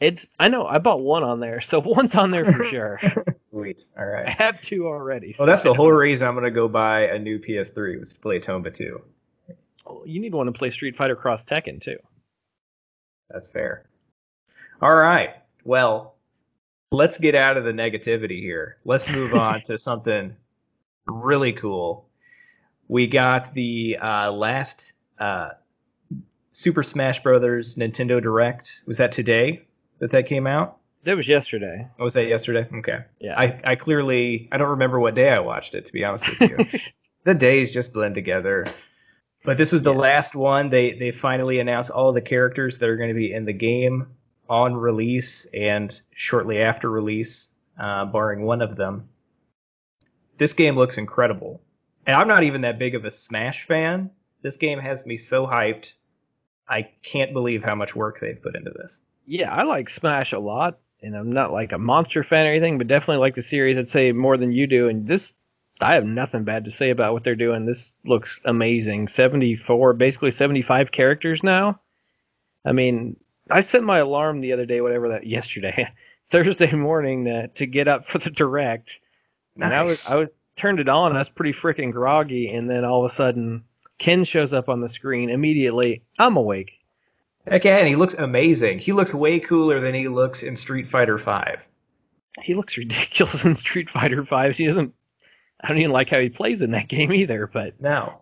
It's 0.00 0.28
I 0.38 0.48
know 0.48 0.66
I 0.66 0.76
bought 0.76 1.00
one 1.00 1.22
on 1.22 1.40
there, 1.40 1.62
so 1.62 1.78
one's 1.84 2.14
on 2.14 2.30
there 2.30 2.44
for 2.44 2.62
sure. 2.66 3.00
Sweet. 3.50 3.86
All 3.98 4.04
right. 4.04 4.26
I 4.26 4.30
have 4.32 4.60
two 4.60 4.86
already. 4.86 5.34
Well, 5.38 5.48
that's 5.48 5.62
the 5.62 5.72
whole 5.72 5.90
reason 5.90 6.28
I'm 6.28 6.34
gonna 6.34 6.50
go 6.50 6.68
buy 6.68 7.04
a 7.06 7.18
new 7.18 7.38
PS3 7.38 7.98
was 7.98 8.12
to 8.12 8.20
play 8.20 8.38
Tomba 8.38 8.74
2. 8.76 9.00
Oh, 9.86 10.02
You 10.04 10.20
need 10.20 10.34
one 10.34 10.44
to 10.44 10.52
play 10.52 10.68
Street 10.68 10.94
Fighter 10.94 11.16
Cross 11.16 11.46
Tekken 11.46 11.80
too. 11.80 11.96
That's 13.30 13.48
fair. 13.48 13.86
All 14.82 14.94
right. 14.94 15.30
Well, 15.64 16.16
let's 16.92 17.16
get 17.16 17.34
out 17.34 17.56
of 17.56 17.64
the 17.64 17.72
negativity 17.72 18.42
here. 18.42 18.76
Let's 18.84 19.10
move 19.10 19.32
on 19.32 19.62
to 19.62 19.78
something 19.78 20.36
really 21.06 21.54
cool. 21.54 22.07
We 22.88 23.06
got 23.06 23.54
the 23.54 23.98
uh, 24.00 24.32
last 24.32 24.92
uh, 25.18 25.50
Super 26.52 26.82
Smash 26.82 27.22
Brothers 27.22 27.76
Nintendo 27.76 28.20
Direct. 28.22 28.82
Was 28.86 28.96
that 28.96 29.12
today 29.12 29.62
that 29.98 30.10
that 30.12 30.26
came 30.26 30.46
out? 30.46 30.78
That 31.04 31.16
was 31.16 31.28
yesterday. 31.28 31.86
Or 31.98 32.04
was 32.04 32.14
that 32.14 32.24
yesterday? 32.26 32.66
Okay. 32.78 32.98
Yeah. 33.20 33.38
I, 33.38 33.60
I 33.64 33.74
clearly 33.76 34.48
I 34.52 34.56
don't 34.58 34.70
remember 34.70 34.98
what 35.00 35.14
day 35.14 35.30
I 35.30 35.38
watched 35.38 35.74
it 35.74 35.86
to 35.86 35.92
be 35.92 36.04
honest 36.04 36.28
with 36.28 36.50
you. 36.50 36.80
the 37.24 37.34
days 37.34 37.72
just 37.72 37.92
blend 37.92 38.14
together. 38.14 38.66
But 39.44 39.56
this 39.56 39.70
was 39.70 39.82
the 39.82 39.92
Yeah. 39.94 40.00
last 40.00 40.34
one. 40.34 40.68
They 40.70 40.92
they 40.94 41.10
finally 41.12 41.60
announced 41.60 41.90
all 41.90 42.12
the 42.12 42.20
characters 42.20 42.78
that 42.78 42.88
are 42.88 42.96
going 42.96 43.08
to 43.10 43.14
be 43.14 43.32
in 43.32 43.44
the 43.44 43.52
game 43.52 44.06
on 44.48 44.74
release 44.74 45.46
and 45.54 45.98
shortly 46.14 46.60
after 46.60 46.90
release, 46.90 47.48
uh, 47.78 48.06
barring 48.06 48.42
one 48.42 48.62
of 48.62 48.76
them. 48.76 49.06
This 50.38 50.52
game 50.54 50.74
looks 50.76 50.96
incredible, 50.98 51.60
and 52.08 52.16
I'm 52.16 52.26
not 52.26 52.42
even 52.42 52.62
that 52.62 52.78
big 52.78 52.94
of 52.94 53.04
a 53.04 53.10
Smash 53.10 53.66
fan. 53.66 54.10
This 54.40 54.56
game 54.56 54.78
has 54.78 55.04
me 55.04 55.18
so 55.18 55.46
hyped. 55.46 55.92
I 56.66 56.88
can't 57.02 57.34
believe 57.34 57.62
how 57.62 57.74
much 57.74 57.94
work 57.94 58.18
they've 58.18 58.42
put 58.42 58.56
into 58.56 58.70
this. 58.70 59.00
Yeah, 59.26 59.54
I 59.54 59.64
like 59.64 59.90
Smash 59.90 60.32
a 60.32 60.38
lot, 60.38 60.78
and 61.02 61.14
I'm 61.14 61.30
not 61.30 61.52
like 61.52 61.70
a 61.70 61.78
monster 61.78 62.24
fan 62.24 62.46
or 62.46 62.50
anything, 62.50 62.78
but 62.78 62.88
definitely 62.88 63.18
like 63.18 63.34
the 63.34 63.42
series. 63.42 63.76
I'd 63.76 63.90
say 63.90 64.10
more 64.12 64.38
than 64.38 64.52
you 64.52 64.66
do. 64.66 64.88
And 64.88 65.06
this, 65.06 65.34
I 65.82 65.92
have 65.92 66.06
nothing 66.06 66.44
bad 66.44 66.64
to 66.64 66.70
say 66.70 66.88
about 66.88 67.12
what 67.12 67.24
they're 67.24 67.36
doing. 67.36 67.66
This 67.66 67.92
looks 68.06 68.40
amazing. 68.46 69.08
74, 69.08 69.92
basically 69.92 70.30
75 70.30 70.90
characters 70.90 71.42
now. 71.42 71.78
I 72.64 72.72
mean, 72.72 73.16
I 73.50 73.60
set 73.60 73.82
my 73.82 73.98
alarm 73.98 74.40
the 74.40 74.54
other 74.54 74.64
day, 74.64 74.80
whatever 74.80 75.10
that 75.10 75.26
yesterday, 75.26 75.90
Thursday 76.30 76.72
morning, 76.72 77.26
to, 77.26 77.48
to 77.48 77.66
get 77.66 77.86
up 77.86 78.06
for 78.06 78.16
the 78.16 78.30
direct. 78.30 78.98
And 79.60 79.74
I 79.74 79.82
was 79.82 80.08
I 80.08 80.14
was 80.16 80.28
turned 80.58 80.80
it 80.80 80.88
on. 80.88 81.14
I 81.16 81.20
was 81.20 81.28
pretty 81.28 81.52
freaking 81.58 81.92
groggy, 81.92 82.50
and 82.50 82.68
then 82.68 82.84
all 82.84 83.04
of 83.04 83.10
a 83.10 83.14
sudden, 83.14 83.64
Ken 83.98 84.24
shows 84.24 84.52
up 84.52 84.68
on 84.68 84.80
the 84.80 84.88
screen. 84.88 85.30
Immediately, 85.30 86.02
I'm 86.18 86.36
awake. 86.36 86.72
And 87.46 87.88
he 87.88 87.96
looks 87.96 88.14
amazing. 88.14 88.78
He 88.80 88.92
looks 88.92 89.14
way 89.14 89.40
cooler 89.40 89.80
than 89.80 89.94
he 89.94 90.08
looks 90.08 90.42
in 90.42 90.54
Street 90.56 90.90
Fighter 90.90 91.18
Five. 91.18 91.60
he 92.42 92.54
looks 92.54 92.76
ridiculous 92.78 93.44
in 93.44 93.54
Street 93.54 93.88
Fighter 93.88 94.24
Five. 94.24 94.56
He 94.56 94.66
doesn't. 94.66 94.92
I 95.62 95.68
don't 95.68 95.78
even 95.78 95.90
like 95.90 96.10
how 96.10 96.20
he 96.20 96.28
plays 96.28 96.60
in 96.60 96.70
that 96.72 96.88
game 96.88 97.12
either. 97.12 97.46
But 97.46 97.80
No. 97.80 98.20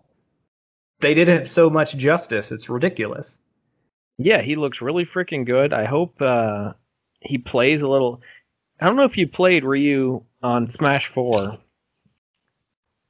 They 0.99 1.13
did 1.13 1.27
him 1.27 1.45
so 1.45 1.69
much 1.69 1.95
justice, 1.97 2.51
it's 2.51 2.69
ridiculous. 2.69 3.39
yeah, 4.17 4.41
he 4.41 4.55
looks 4.55 4.81
really 4.81 5.05
freaking 5.05 5.45
good. 5.45 5.71
I 5.73 5.85
hope 5.85 6.19
uh, 6.21 6.73
he 7.19 7.37
plays 7.37 7.81
a 7.83 7.87
little. 7.87 8.21
I 8.79 8.85
don't 8.85 8.95
know 8.95 9.03
if 9.03 9.17
you 9.17 9.27
played 9.27 9.63
Ryu 9.63 10.23
on 10.41 10.69
Smash 10.69 11.07
Four. 11.07 11.57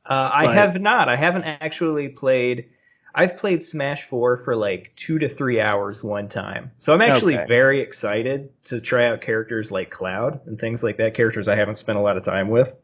Uh, 0.10 0.30
I 0.34 0.48
Right. 0.48 0.48
have 0.48 0.80
not. 0.82 1.10
I 1.10 1.16
haven't 1.16 1.44
actually 1.44 2.10
played. 2.10 2.70
I've 3.14 3.38
played 3.38 3.62
Smash 3.62 4.04
4 4.08 4.38
for 4.44 4.56
like 4.56 4.94
two 4.96 5.20
to 5.20 5.28
three 5.30 5.60
hours 5.60 6.04
one 6.04 6.30
time. 6.30 6.72
So 6.78 6.94
I'm 6.94 7.02
actually 7.02 7.38
Okay. 7.38 7.48
very 7.48 7.82
excited 7.82 8.50
to 8.66 8.80
try 8.80 9.08
out 9.08 9.22
characters 9.22 9.72
like 9.72 9.90
Cloud 9.92 10.40
and 10.48 10.60
things 10.60 10.84
like 10.84 10.98
that, 10.98 11.14
characters 11.16 11.48
I 11.48 11.56
haven't 11.56 11.78
spent 11.78 11.98
a 11.98 12.02
lot 12.02 12.18
of 12.18 12.24
time 12.24 12.50
with. 12.50 12.76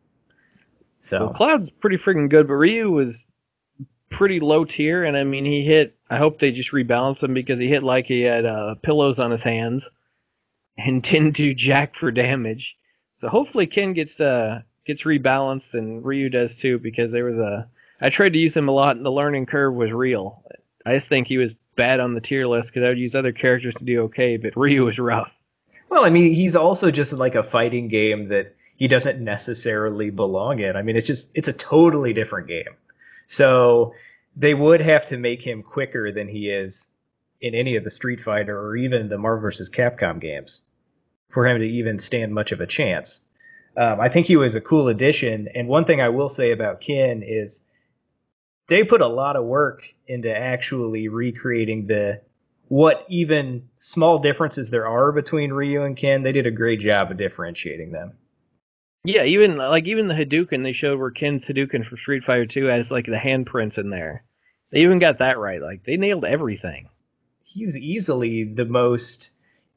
So, 1.01 1.19
Well, 1.19 1.29
Cloud's 1.29 1.69
pretty 1.69 1.97
freaking 1.97 2.29
good, 2.29 2.47
but 2.47 2.53
Ryu 2.55 2.89
was 2.91 3.25
pretty 4.09 4.39
low 4.39 4.65
tier, 4.65 5.03
and 5.05 5.17
I 5.17 5.23
mean, 5.23 5.45
he 5.45 5.63
hit. 5.65 5.97
I 6.09 6.17
hope 6.17 6.39
they 6.39 6.51
just 6.51 6.71
rebalance 6.71 7.23
him 7.23 7.33
because 7.33 7.59
he 7.59 7.67
hit 7.67 7.83
like 7.83 8.07
he 8.07 8.21
had 8.21 8.45
uh, 8.45 8.75
pillows 8.83 9.19
on 9.19 9.31
his 9.31 9.43
hands 9.43 9.89
and 10.77 11.03
didn't 11.03 11.36
do 11.38 11.53
jack 11.55 11.95
for 11.95 12.12
damage. 12.12 12.77
So 13.13 13.29
hopefully 13.29 13.67
Ken 13.67 13.93
gets 13.93 14.19
uh 14.21 14.63
gets 14.86 15.04
rebalanced 15.04 15.74
and 15.74 16.04
Ryu 16.04 16.30
does 16.30 16.58
too 16.58 16.80
because 16.80 17.12
there 17.12 17.26
was 17.26 17.38
a. 17.38 17.67
I 18.02 18.10
tried 18.10 18.34
to 18.34 18.39
use 18.39 18.56
him 18.56 18.67
a 18.67 18.74
lot, 18.74 18.98
and 18.98 19.06
the 19.06 19.12
learning 19.12 19.46
curve 19.46 19.74
was 19.74 19.91
real. 19.91 20.43
I 20.86 20.93
just 20.93 21.08
think 21.08 21.28
he 21.28 21.38
was 21.38 21.54
bad 21.76 22.00
on 22.00 22.13
the 22.13 22.22
tier 22.22 22.48
list 22.48 22.69
because 22.69 22.86
I 22.86 22.89
would 22.89 23.00
use 23.00 23.15
other 23.15 23.32
characters 23.32 23.76
to 23.76 23.86
do 23.86 24.02
okay, 24.04 24.38
but 24.38 24.58
Ryu 24.58 24.86
was 24.86 25.00
rough. 25.00 25.32
well, 25.89 26.04
I 26.04 26.10
mean, 26.10 26.34
he's 26.34 26.56
also 26.56 26.91
just 26.91 27.13
like 27.13 27.36
a 27.36 27.43
fighting 27.43 27.88
game 27.88 28.28
that 28.30 28.56
he 28.76 28.88
doesn't 28.88 29.24
necessarily 29.24 30.10
belong 30.10 30.60
in. 30.60 30.76
I 30.76 30.82
mean, 30.82 30.98
it's 30.98 31.08
just, 31.08 31.32
it's 31.36 31.48
a 31.48 31.54
totally 31.54 32.13
different 32.13 32.48
game. 32.48 32.76
So 33.28 33.93
they 34.36 34.54
would 34.54 34.82
have 34.82 35.06
to 35.08 35.17
make 35.17 35.41
him 35.41 35.63
quicker 35.63 36.12
than 36.12 36.28
he 36.28 36.50
is 36.50 36.88
in 37.41 37.54
any 37.56 37.76
of 37.76 37.84
the 37.84 37.91
Street 37.91 38.19
Fighter 38.22 38.60
or 38.60 38.76
even 38.76 39.10
the 39.10 39.17
Marvel 39.17 39.41
vs. 39.41 39.69
Capcom 39.69 40.19
games 40.19 40.63
for 41.30 41.48
him 41.48 41.60
to 41.60 41.65
even 41.65 42.00
stand 42.00 42.34
much 42.34 42.52
of 42.52 42.62
a 42.62 42.67
chance. 42.67 43.22
Um, 43.75 43.99
I 43.99 44.09
think 44.09 44.27
he 44.27 44.36
was 44.36 44.55
a 44.55 44.62
cool 44.62 44.88
addition. 44.88 45.47
And 45.55 45.67
one 45.67 45.86
thing 45.86 46.01
I 46.01 46.09
will 46.09 46.29
say 46.29 46.51
about 46.51 46.81
Ken 46.81 47.23
is 47.25 47.62
they 48.67 48.83
put 48.83 49.01
a 49.01 49.07
lot 49.07 49.36
of 49.36 49.45
work 49.45 49.83
into 50.07 50.36
actually 50.36 51.07
recreating 51.07 51.88
the 51.88 52.21
what 52.69 53.05
even 53.09 53.67
small 53.77 54.19
differences 54.19 54.69
there 54.69 54.88
are 54.88 55.12
between 55.12 55.51
Ryu 55.51 55.83
and 55.83 55.97
Ken. 55.97 56.23
They 56.23 56.31
did 56.31 56.47
a 56.47 56.51
great 56.51 56.79
job 56.79 57.12
of 57.12 57.17
differentiating 57.17 57.91
them. 57.91 58.13
Yeah, 59.05 59.23
even 59.23 59.57
like 59.57 59.86
even 59.86 60.07
the 60.07 60.13
Hadouken 60.13 60.63
they 60.63 60.71
showed 60.71 60.97
where 60.97 61.12
Ken's 61.12 61.45
Hadouken 61.45 61.86
from 61.86 61.97
Street 61.97 62.23
Fighter 62.23 62.45
2 62.45 62.65
has 62.65 62.89
like 62.89 63.05
the 63.05 63.17
handprints 63.17 63.77
in 63.77 63.89
there. 63.89 64.23
They 64.71 64.79
even 64.79 64.99
got 64.99 65.19
that 65.19 65.38
right. 65.38 65.62
Like 65.62 65.83
they 65.83 65.97
nailed 65.97 66.25
everything. 66.25 66.88
He's 67.43 67.77
easily 67.77 68.45
the 68.45 68.65
most 68.65 69.31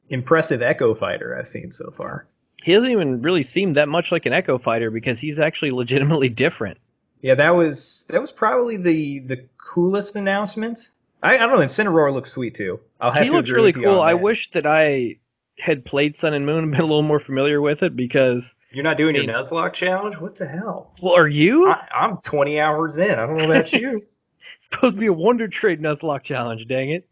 impressive 0.09 0.61
Echo 0.61 0.95
fighter 0.95 1.37
I've 1.37 1.47
seen 1.47 1.71
so 1.71 1.91
far. 1.91 2.25
He 2.67 2.73
doesn't 2.73 2.91
even 2.91 3.21
really 3.21 3.43
seem 3.43 3.71
that 3.75 3.87
much 3.87 4.11
like 4.11 4.25
an 4.25 4.33
Echo 4.33 4.57
Fighter 4.57 4.91
because 4.91 5.21
he's 5.21 5.39
actually 5.39 5.71
legitimately 5.71 6.27
different. 6.27 6.77
Yeah, 7.21 7.33
that 7.35 7.51
was 7.51 8.03
that 8.09 8.19
was 8.19 8.29
probably 8.29 8.75
the 8.75 9.19
the 9.19 9.45
coolest 9.57 10.17
announcement. 10.17 10.89
I, 11.23 11.35
I 11.35 11.37
don't 11.37 11.51
know. 11.51 11.65
Incineroar 11.65 12.13
looks 12.13 12.33
sweet 12.33 12.55
too. 12.55 12.81
I'll 12.99 13.11
have 13.11 13.23
he 13.23 13.29
looks 13.29 13.49
really 13.51 13.71
cool. 13.71 14.01
I 14.01 14.15
wish 14.15 14.51
that 14.51 14.65
I 14.65 15.15
had 15.59 15.85
played 15.85 16.17
Sun 16.17 16.33
and 16.33 16.45
Moon 16.45 16.65
and 16.65 16.71
been 16.71 16.81
a 16.81 16.85
little 16.85 17.03
more 17.03 17.21
familiar 17.21 17.61
with 17.61 17.83
it 17.83 17.95
because 17.95 18.53
you're 18.73 18.83
not 18.83 18.97
doing 18.97 19.15
your 19.15 19.23
I 19.23 19.27
mean- 19.27 19.35
Nuzlocke 19.37 19.71
challenge. 19.71 20.17
What 20.17 20.35
the 20.35 20.45
hell? 20.45 20.91
well, 21.01 21.15
are 21.15 21.29
you? 21.29 21.69
I, 21.69 21.87
I'm 21.95 22.17
20 22.17 22.59
hours 22.59 22.97
in. 22.97 23.11
I 23.11 23.25
don't 23.25 23.37
know 23.37 23.49
about 23.49 23.71
you. 23.71 24.01
It's 24.57 24.75
supposed 24.75 24.95
to 24.95 24.99
be 24.99 25.07
a 25.07 25.13
Wonder 25.13 25.47
Trade 25.47 25.81
Nuzlocke 25.81 26.23
challenge. 26.23 26.67
Dang 26.67 26.89
it, 26.89 27.07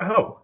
oh, 0.00 0.38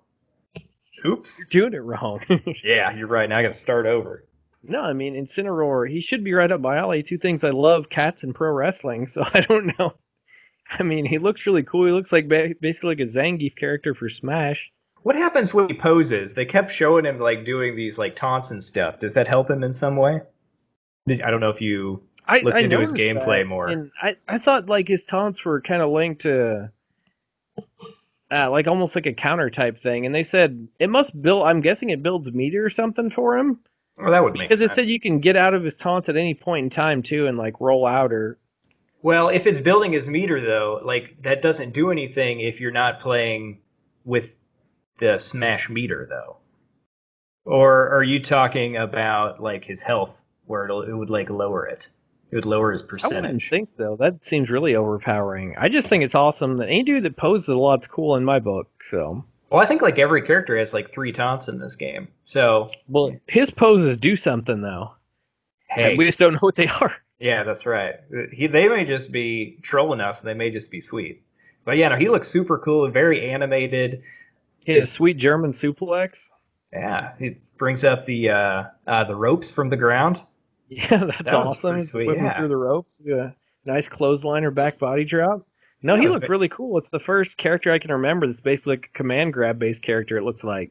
oops. 1.07 1.38
you're 1.38 1.70
doing 1.70 1.73
it 1.73 1.83
wrong. 1.83 2.20
Yeah, 2.62 2.94
you're 2.94 3.07
right. 3.07 3.27
Now 3.27 3.38
I 3.38 3.42
got 3.42 3.53
to 3.53 3.59
start 3.59 3.87
over. 3.87 4.27
No, 4.62 4.81
I 4.81 4.92
mean 4.92 5.14
Incineroar. 5.14 5.90
He 5.90 6.01
should 6.01 6.23
be 6.23 6.35
right 6.35 6.51
up 6.51 6.61
my 6.61 6.77
alley. 6.77 7.03
Two 7.03 7.18
things 7.18 7.44
I 7.44 7.51
love: 7.51 7.88
cats 7.88 8.23
and 8.23 8.35
pro 8.35 8.51
wrestling. 8.53 9.07
So 9.07 9.23
I 9.35 9.40
don't 9.40 9.79
know. 9.79 9.94
I 10.70 10.83
mean, 10.83 11.05
he 11.05 11.18
looks 11.18 11.46
really 11.46 11.64
cool. 11.64 11.87
He 11.87 11.92
looks 11.92 12.12
like 12.12 12.29
ba- 12.29 12.55
basically 12.61 12.90
like 12.90 13.01
a 13.01 13.11
Zangief 13.11 13.57
character 13.57 13.94
for 13.94 14.09
Smash. 14.09 14.70
What 15.03 15.16
happens 15.16 15.53
when 15.53 15.68
he 15.68 15.75
poses? 15.75 16.35
They 16.35 16.44
kept 16.44 16.73
showing 16.73 17.07
him 17.07 17.18
like 17.18 17.44
doing 17.44 17.75
these 17.75 17.99
like 17.99 18.14
taunts 18.14 18.51
and 18.51 18.62
stuff. 18.62 19.01
Does 19.01 19.14
that 19.14 19.27
help 19.27 19.51
him 19.51 19.64
in 19.64 19.73
some 19.73 19.96
way? 19.96 20.20
I 21.09 21.31
don't 21.31 21.40
know 21.40 21.51
if 21.51 21.61
you. 21.61 22.03
I 22.29 22.40
Looked 22.40 22.57
I 22.57 22.61
into 22.61 22.79
his 22.79 22.92
gameplay 22.92 23.40
that, 23.40 23.46
more. 23.49 23.66
and 23.66 23.90
I 24.01 24.16
I 24.29 24.38
thought 24.38 24.68
like 24.68 24.87
his 24.87 25.05
taunts 25.05 25.44
were 25.44 25.61
kind 25.61 25.83
of 25.83 25.90
linked 25.90 26.23
to. 26.23 26.70
Uh, 28.33 28.49
like 28.49 28.68
almost 28.68 28.94
like 28.94 29.07
a 29.07 29.12
counter 29.12 29.51
type 29.51 29.83
thing, 29.83 30.07
and 30.07 30.14
they 30.14 30.23
said 30.23 30.68
it 30.79 30.88
must 30.88 31.20
build. 31.20 31.44
I'm 31.46 31.62
guessing 31.62 31.90
it 31.90 32.03
builds 32.03 32.31
meter 32.31 32.64
or 32.64 32.70
something 32.70 33.11
for 33.11 33.37
him 33.37 33.59
Well, 34.03 34.13
that 34.13 34.23
would 34.23 34.35
make 34.35 34.49
because 34.49 34.61
it 34.61 34.71
says 34.73 34.89
you 34.91 35.01
can 35.01 35.21
get 35.21 35.37
out 35.37 35.55
of 35.55 35.63
his 35.65 35.77
taunts 35.77 36.09
at 36.09 36.17
any 36.17 36.35
point 36.35 36.65
in 36.65 36.71
time 36.71 37.03
too, 37.03 37.27
and 37.27 37.37
like 37.39 37.61
roll 37.61 37.87
out 37.87 38.13
or 38.13 38.39
Well, 39.03 39.29
if 39.29 39.47
it's 39.47 39.61
building 39.61 39.93
his 39.93 40.09
meter 40.09 40.41
though, 40.41 40.81
like 40.85 41.23
that 41.23 41.43
doesn't 41.43 41.73
do 41.73 41.91
anything 41.91 42.41
if 42.41 42.61
you're 42.61 42.71
not 42.73 43.01
playing 43.01 43.61
with 44.05 44.25
the 44.99 45.19
smash 45.19 45.69
meter 45.71 46.07
though. 46.09 46.37
Or 47.45 47.89
are 47.91 48.03
you 48.03 48.23
talking 48.23 48.77
about 48.77 49.43
like 49.43 49.65
his 49.65 49.81
health 49.83 50.15
where 50.47 50.65
it'll, 50.67 50.83
it 50.83 50.93
would 50.93 51.11
like 51.11 51.31
lower 51.31 51.67
it? 51.67 51.89
It 52.31 52.37
would 52.37 52.45
lower 52.47 52.71
his 52.71 52.83
I 53.03 53.09
wouldn't 53.09 53.41
percentage. 53.41 53.51
think 53.51 53.71
so. 53.77 53.97
That 53.99 54.25
seems 54.25 54.51
really 54.51 54.77
overpowering. 54.77 55.55
I 55.59 55.69
just 55.69 55.89
think 55.89 56.05
it's 56.05 56.15
awesome 56.15 56.59
that 56.59 56.69
any 56.69 56.85
dude 56.85 57.03
that 57.05 57.17
poses 57.17 57.49
a 57.49 57.55
lot's 57.57 57.87
cool 57.89 58.15
in 58.17 58.25
my 58.25 58.39
book. 58.39 58.69
So, 58.89 59.25
Well, 59.51 59.61
I 59.61 59.67
think 59.67 59.83
like 59.83 59.99
every 59.99 60.23
character 60.23 60.57
has 60.57 60.73
like 60.73 60.93
three 60.93 61.13
taunts 61.13 61.49
in 61.49 61.59
this 61.59 61.75
game. 61.75 62.09
So, 62.25 62.71
well, 62.89 63.17
his 63.27 63.51
poses 63.51 63.97
do 63.97 64.15
something 64.15 64.61
though. 64.61 64.93
hey, 65.69 65.97
We 65.97 66.07
just 66.07 66.19
don't 66.19 66.35
know 66.35 66.39
what 66.41 66.55
they 66.55 66.69
are. 66.69 66.95
yeah, 67.19 67.43
that's 67.43 67.67
right. 67.67 67.97
He, 68.33 68.47
they 68.47 68.69
may 68.69 68.85
just 68.85 69.11
be 69.11 69.59
trolling 69.63 70.01
us. 70.01 70.21
They 70.21 70.35
may 70.35 70.51
just 70.51 70.71
be 70.71 70.81
sweet. 70.81 71.23
But 71.65 71.77
yeah, 71.77 71.89
no, 71.89 71.97
he 71.97 72.09
looks 72.09 72.29
super 72.29 72.59
cool, 72.59 72.85
and 72.85 72.95
very 72.95 73.29
animated. 73.31 74.03
His 74.65 74.85
a 74.85 74.87
sweet 74.87 75.17
German 75.17 75.53
suplex. 75.53 76.31
Yeah, 76.73 77.13
he 77.19 77.37
brings 77.59 77.85
up 77.85 78.07
the 78.07 78.31
uh, 78.31 78.63
uh, 78.87 79.05
the 79.05 79.17
ropes 79.17 79.51
from 79.51 79.69
the 79.69 79.77
ground. 79.77 80.23
Yeah, 80.73 80.87
that's 80.99 81.25
That 81.25 81.35
awesome. 81.35 81.83
sweet, 81.83 82.07
whipping 82.07 82.23
yeah. 82.23 82.39
through 82.39 82.47
the 82.47 82.57
ropes. 82.57 83.03
Yeah. 83.05 83.33
Nice 83.65 83.89
clothesline 83.89 84.45
or 84.45 84.53
back 84.53 84.79
body 84.79 85.05
drop. 85.05 85.45
No, 85.83 85.97
he 85.99 86.09
looked 86.09 86.29
really 86.29 86.49
cool. 86.49 86.77
It's 86.79 86.90
the 86.90 87.01
first 87.01 87.38
character 87.38 87.73
I 87.73 87.79
can 87.79 87.90
remember 87.90 88.27
that's 88.27 88.40
basically 88.40 88.77
like 88.77 88.90
a 88.95 88.99
command 88.99 89.33
grab 89.33 89.59
based 89.59 89.83
character, 89.83 90.19
it 90.19 90.25
looks 90.25 90.45
like. 90.45 90.71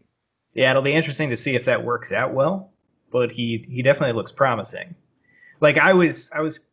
Yeah, 0.54 0.70
it'll 0.70 0.82
be 0.82 0.94
interesting 0.94 1.30
to 1.30 1.38
see 1.38 1.56
if 1.56 1.66
that 1.66 1.84
works 1.84 2.12
out 2.12 2.34
well. 2.34 2.72
But 3.12 3.32
he 3.32 3.66
he 3.68 3.82
definitely 3.82 4.14
looks 4.14 4.32
promising. 4.32 4.94
Like 5.62 5.78
I 5.78 5.94
was 5.94 6.30
I 6.34 6.42
was 6.42 6.68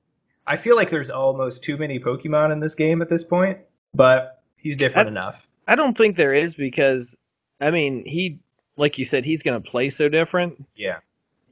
I 0.47 0.57
feel 0.57 0.77
like 0.77 0.91
there's 0.91 1.11
almost 1.11 1.65
too 1.65 1.77
many 1.77 1.99
Pokemon 1.99 2.53
in 2.53 2.61
this 2.61 2.75
game 2.75 3.01
at 3.03 3.09
this 3.09 3.25
point, 3.25 3.59
but 3.95 4.43
he's 4.57 4.77
different 4.77 5.09
I- 5.09 5.13
enough. 5.13 5.49
I 5.69 5.75
don't 5.75 5.99
think 5.99 6.17
there 6.17 6.33
is 6.33 6.55
because, 6.55 7.17
I 7.61 7.73
mean, 7.73 8.05
he, 8.07 8.39
like 8.77 8.99
you 8.99 9.05
said, 9.05 9.25
he's 9.25 9.43
going 9.43 9.61
to 9.61 9.69
play 9.69 9.91
so 9.91 10.09
different. 10.09 10.65
Yeah. 10.77 10.99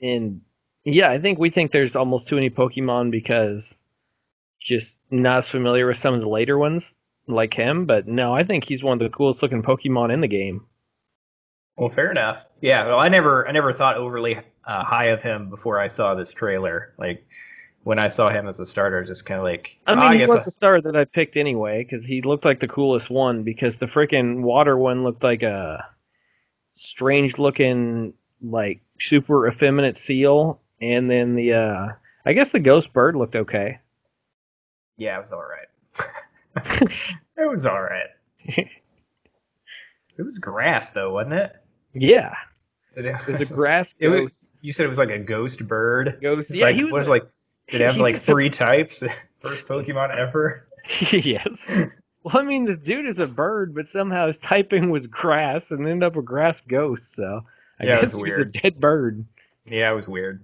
And 0.01 0.41
yeah, 0.85 1.11
I 1.11 1.19
think 1.19 1.41
we 1.41 1.51
think 1.51 1.73
there's 1.73 1.97
almost 1.97 2.29
too 2.29 2.37
many 2.37 2.49
Pokemon 2.49 3.11
because 3.11 3.77
just 4.65 4.99
not 5.11 5.39
as 5.39 5.49
familiar 5.49 5.87
with 5.87 5.99
some 5.99 6.15
of 6.15 6.21
the 6.21 6.29
later 6.29 6.59
ones 6.59 6.95
like 7.29 7.55
him. 7.55 7.87
But 7.87 8.09
no, 8.09 8.35
I 8.35 8.43
think 8.43 8.65
he's 8.65 8.83
one 8.83 9.01
of 9.01 9.11
the 9.11 9.17
coolest 9.17 9.43
looking 9.43 9.63
Pokemon 9.63 10.13
in 10.13 10.21
the 10.21 10.29
game. 10.29 10.67
Well, 11.77 11.91
fair 11.91 12.11
enough. 12.11 12.39
Yeah, 12.61 12.87
well, 12.87 12.99
I 12.99 13.09
never 13.09 13.47
I 13.47 13.53
never 13.53 13.73
thought 13.73 13.97
overly 13.97 14.37
uh, 14.37 14.85
high 14.85 15.07
of 15.07 15.21
him 15.21 15.51
before 15.51 15.79
I 15.79 15.89
saw 15.89 16.15
this 16.15 16.33
trailer. 16.33 16.95
Like 16.99 17.27
when 17.83 17.99
I 17.99 18.09
saw 18.09 18.31
him 18.31 18.49
as 18.49 18.59
a 18.59 18.67
starter, 18.67 18.97
I 18.97 19.01
was 19.01 19.09
just 19.09 19.27
kind 19.27 19.39
of 19.39 19.45
like, 19.45 19.77
I 19.87 19.93
oh, 19.93 19.97
mean, 19.97 20.13
he 20.13 20.19
guess 20.19 20.31
was 20.31 20.41
I- 20.41 20.45
the 20.45 20.51
star 20.51 20.81
that 20.81 20.97
I 20.97 21.05
picked 21.05 21.37
anyway 21.37 21.85
because 21.85 22.05
he 22.05 22.23
looked 22.23 22.45
like 22.45 22.61
the 22.61 22.69
coolest 22.69 23.11
one. 23.11 23.43
Because 23.43 23.77
the 23.77 23.87
freaking 23.87 24.41
water 24.43 24.79
one 24.79 25.05
looked 25.05 25.23
like 25.23 25.43
a 25.43 25.85
strange 26.75 27.39
looking, 27.39 28.15
like 28.43 28.81
super 28.99 29.47
effeminate 29.49 29.97
seal, 29.99 30.61
and 30.81 31.11
then 31.11 31.35
the 31.35 31.53
uh 31.53 31.89
I 32.25 32.33
guess 32.33 32.51
the 32.51 32.61
ghost 32.61 32.93
bird 32.93 33.17
looked 33.17 33.37
okay. 33.37 33.81
Yeah, 34.97 35.17
it 35.17 35.21
was 35.21 35.33
all 35.33 35.43
right. 35.45 35.69
it 37.37 37.49
was 37.49 37.67
all 37.67 37.81
right. 37.83 38.09
It 40.17 40.23
was 40.23 40.39
grass 40.39 40.91
though, 40.91 41.13
wasn't 41.15 41.35
it? 41.35 41.57
Yeah, 41.93 42.35
It 42.97 43.05
it 43.07 43.27
was 43.27 43.51
a 43.51 43.55
grass 43.55 43.95
It 43.99 44.09
was- 44.09 44.21
ghost. 44.21 44.55
You 44.61 44.73
said 44.73 44.87
it 44.87 44.89
was 44.89 44.99
like 44.99 45.11
a 45.11 45.19
ghost 45.19 45.67
bird. 45.67 46.19
ghost. 46.23 46.51
It's 46.51 46.59
yeah, 46.61 46.67
like, 46.67 46.77
he 46.77 46.85
was, 46.85 46.93
was 46.93 47.09
like 47.09 47.25
did 47.69 47.81
it 47.81 47.85
have 47.85 47.97
like 47.97 48.15
was 48.15 48.23
three 48.23 48.49
types? 48.51 49.03
First 49.41 49.67
Pokemon 49.67 50.17
ever. 50.17 50.69
yes. 51.13 51.69
Well, 52.23 52.39
I 52.39 52.43
mean, 52.43 52.65
the 52.65 52.77
dude 52.77 53.07
is 53.07 53.19
a 53.19 53.27
bird, 53.27 53.75
but 53.75 53.89
somehow 53.89 54.29
his 54.29 54.39
typing 54.39 54.91
was 54.91 55.07
grass 55.07 55.71
and 55.71 55.81
ended 55.87 56.05
up 56.05 56.17
a 56.17 56.23
grass 56.23 56.61
ghost. 56.61 57.15
So 57.17 57.43
I 57.81 57.85
Yeah, 57.85 57.99
it 57.99 58.01
guess 58.03 58.11
was 58.11 58.19
he 58.19 58.23
was 58.31 58.39
a 58.39 58.45
dead 58.45 58.81
bird. 58.81 59.25
Yeah, 59.67 59.91
it 59.93 59.95
was 59.97 60.07
weird. 60.07 60.43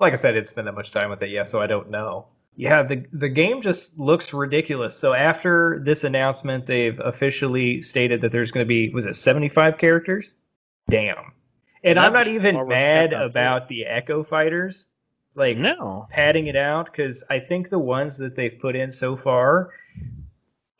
Like 0.00 0.14
I 0.14 0.16
said, 0.16 0.30
I 0.30 0.34
didn't 0.34 0.48
spend 0.48 0.66
that 0.68 0.72
much 0.74 0.90
time 0.90 1.10
with 1.10 1.22
it, 1.22 1.28
yeah, 1.30 1.44
so 1.44 1.60
I 1.60 1.66
don't 1.66 1.90
know. 1.90 2.26
Yeah, 2.54 2.82
the 2.82 3.06
the 3.12 3.28
game 3.28 3.62
just 3.62 3.98
looks 3.98 4.32
ridiculous. 4.32 4.96
So 4.96 5.14
after 5.14 5.80
this 5.84 6.04
announcement, 6.04 6.66
they've 6.66 7.00
officially 7.00 7.80
stated 7.80 8.20
that 8.20 8.32
there's 8.32 8.50
going 8.50 8.64
to 8.64 8.68
be 8.68 8.90
was 8.90 9.06
it 9.06 9.16
75 9.16 9.78
characters? 9.78 10.34
Damn. 10.90 11.32
And 11.82 11.98
I'm 11.98 12.12
not 12.12 12.28
even 12.28 12.68
mad 12.68 13.12
about 13.12 13.68
the 13.68 13.86
Echo 13.86 14.22
Fighters, 14.22 14.86
like 15.34 15.56
no 15.56 16.06
padding 16.10 16.46
it 16.46 16.54
out, 16.54 16.86
because 16.86 17.24
I 17.30 17.40
think 17.40 17.70
the 17.70 17.78
ones 17.78 18.18
that 18.18 18.36
they've 18.36 18.56
put 18.60 18.76
in 18.76 18.92
so 18.92 19.16
far 19.16 19.70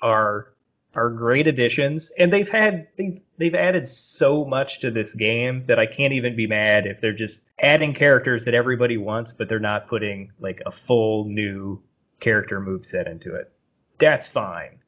are 0.01 0.53
are 0.95 1.09
great 1.09 1.47
additions, 1.47 2.13
and 2.19 2.31
they've 2.31 2.49
had 2.49 2.87
they've 2.99 3.22
they've 3.43 3.57
added 3.57 3.89
so 3.89 4.45
much 4.45 4.79
to 4.79 4.89
this 4.89 5.15
game 5.15 5.65
that 5.67 5.77
I 5.77 5.85
can't 5.85 6.13
even 6.13 6.37
be 6.37 6.47
mad 6.47 6.87
if 6.87 7.01
they're 7.01 7.13
just 7.13 7.43
adding 7.61 7.93
characters 7.93 8.45
that 8.45 8.55
everybody 8.55 8.97
wants, 8.97 9.33
but 9.33 9.49
they're 9.49 9.59
not 9.59 9.89
putting 9.89 10.31
like 10.39 10.63
a 10.65 10.71
full 10.71 11.25
new 11.25 11.83
character 12.21 12.61
move 12.61 12.85
set 12.85 13.09
into 13.09 13.35
it. 13.35 13.51
That's 13.99 14.29
fine. 14.29 14.79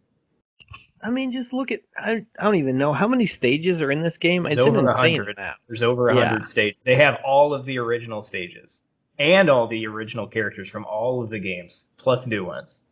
I 1.02 1.10
mean, 1.10 1.32
just 1.32 1.52
look 1.52 1.72
at 1.72 1.80
I, 1.98 2.24
I 2.38 2.44
don't 2.44 2.54
even 2.54 2.78
know 2.78 2.92
how 2.92 3.08
many 3.08 3.26
stages 3.26 3.82
are 3.82 3.90
in 3.90 4.02
this 4.02 4.18
game. 4.18 4.44
There's 4.44 4.58
it's 4.58 4.66
over 4.68 4.78
a 4.78 4.92
insane 4.92 5.16
hundred. 5.18 5.36
Now. 5.36 5.54
There's 5.66 5.82
over 5.82 6.10
a 6.10 6.14
Yeah. 6.16 6.28
hundred 6.28 6.46
stages. 6.46 6.78
They 6.84 6.94
have 6.94 7.18
all 7.26 7.52
of 7.52 7.66
the 7.66 7.76
original 7.78 8.22
stages 8.22 8.84
and 9.18 9.50
all 9.50 9.66
the 9.66 9.84
original 9.88 10.28
characters 10.28 10.68
from 10.70 10.84
all 10.84 11.24
of 11.24 11.28
the 11.28 11.40
games, 11.40 11.86
plus 11.96 12.28
new 12.28 12.44
ones. 12.44 12.82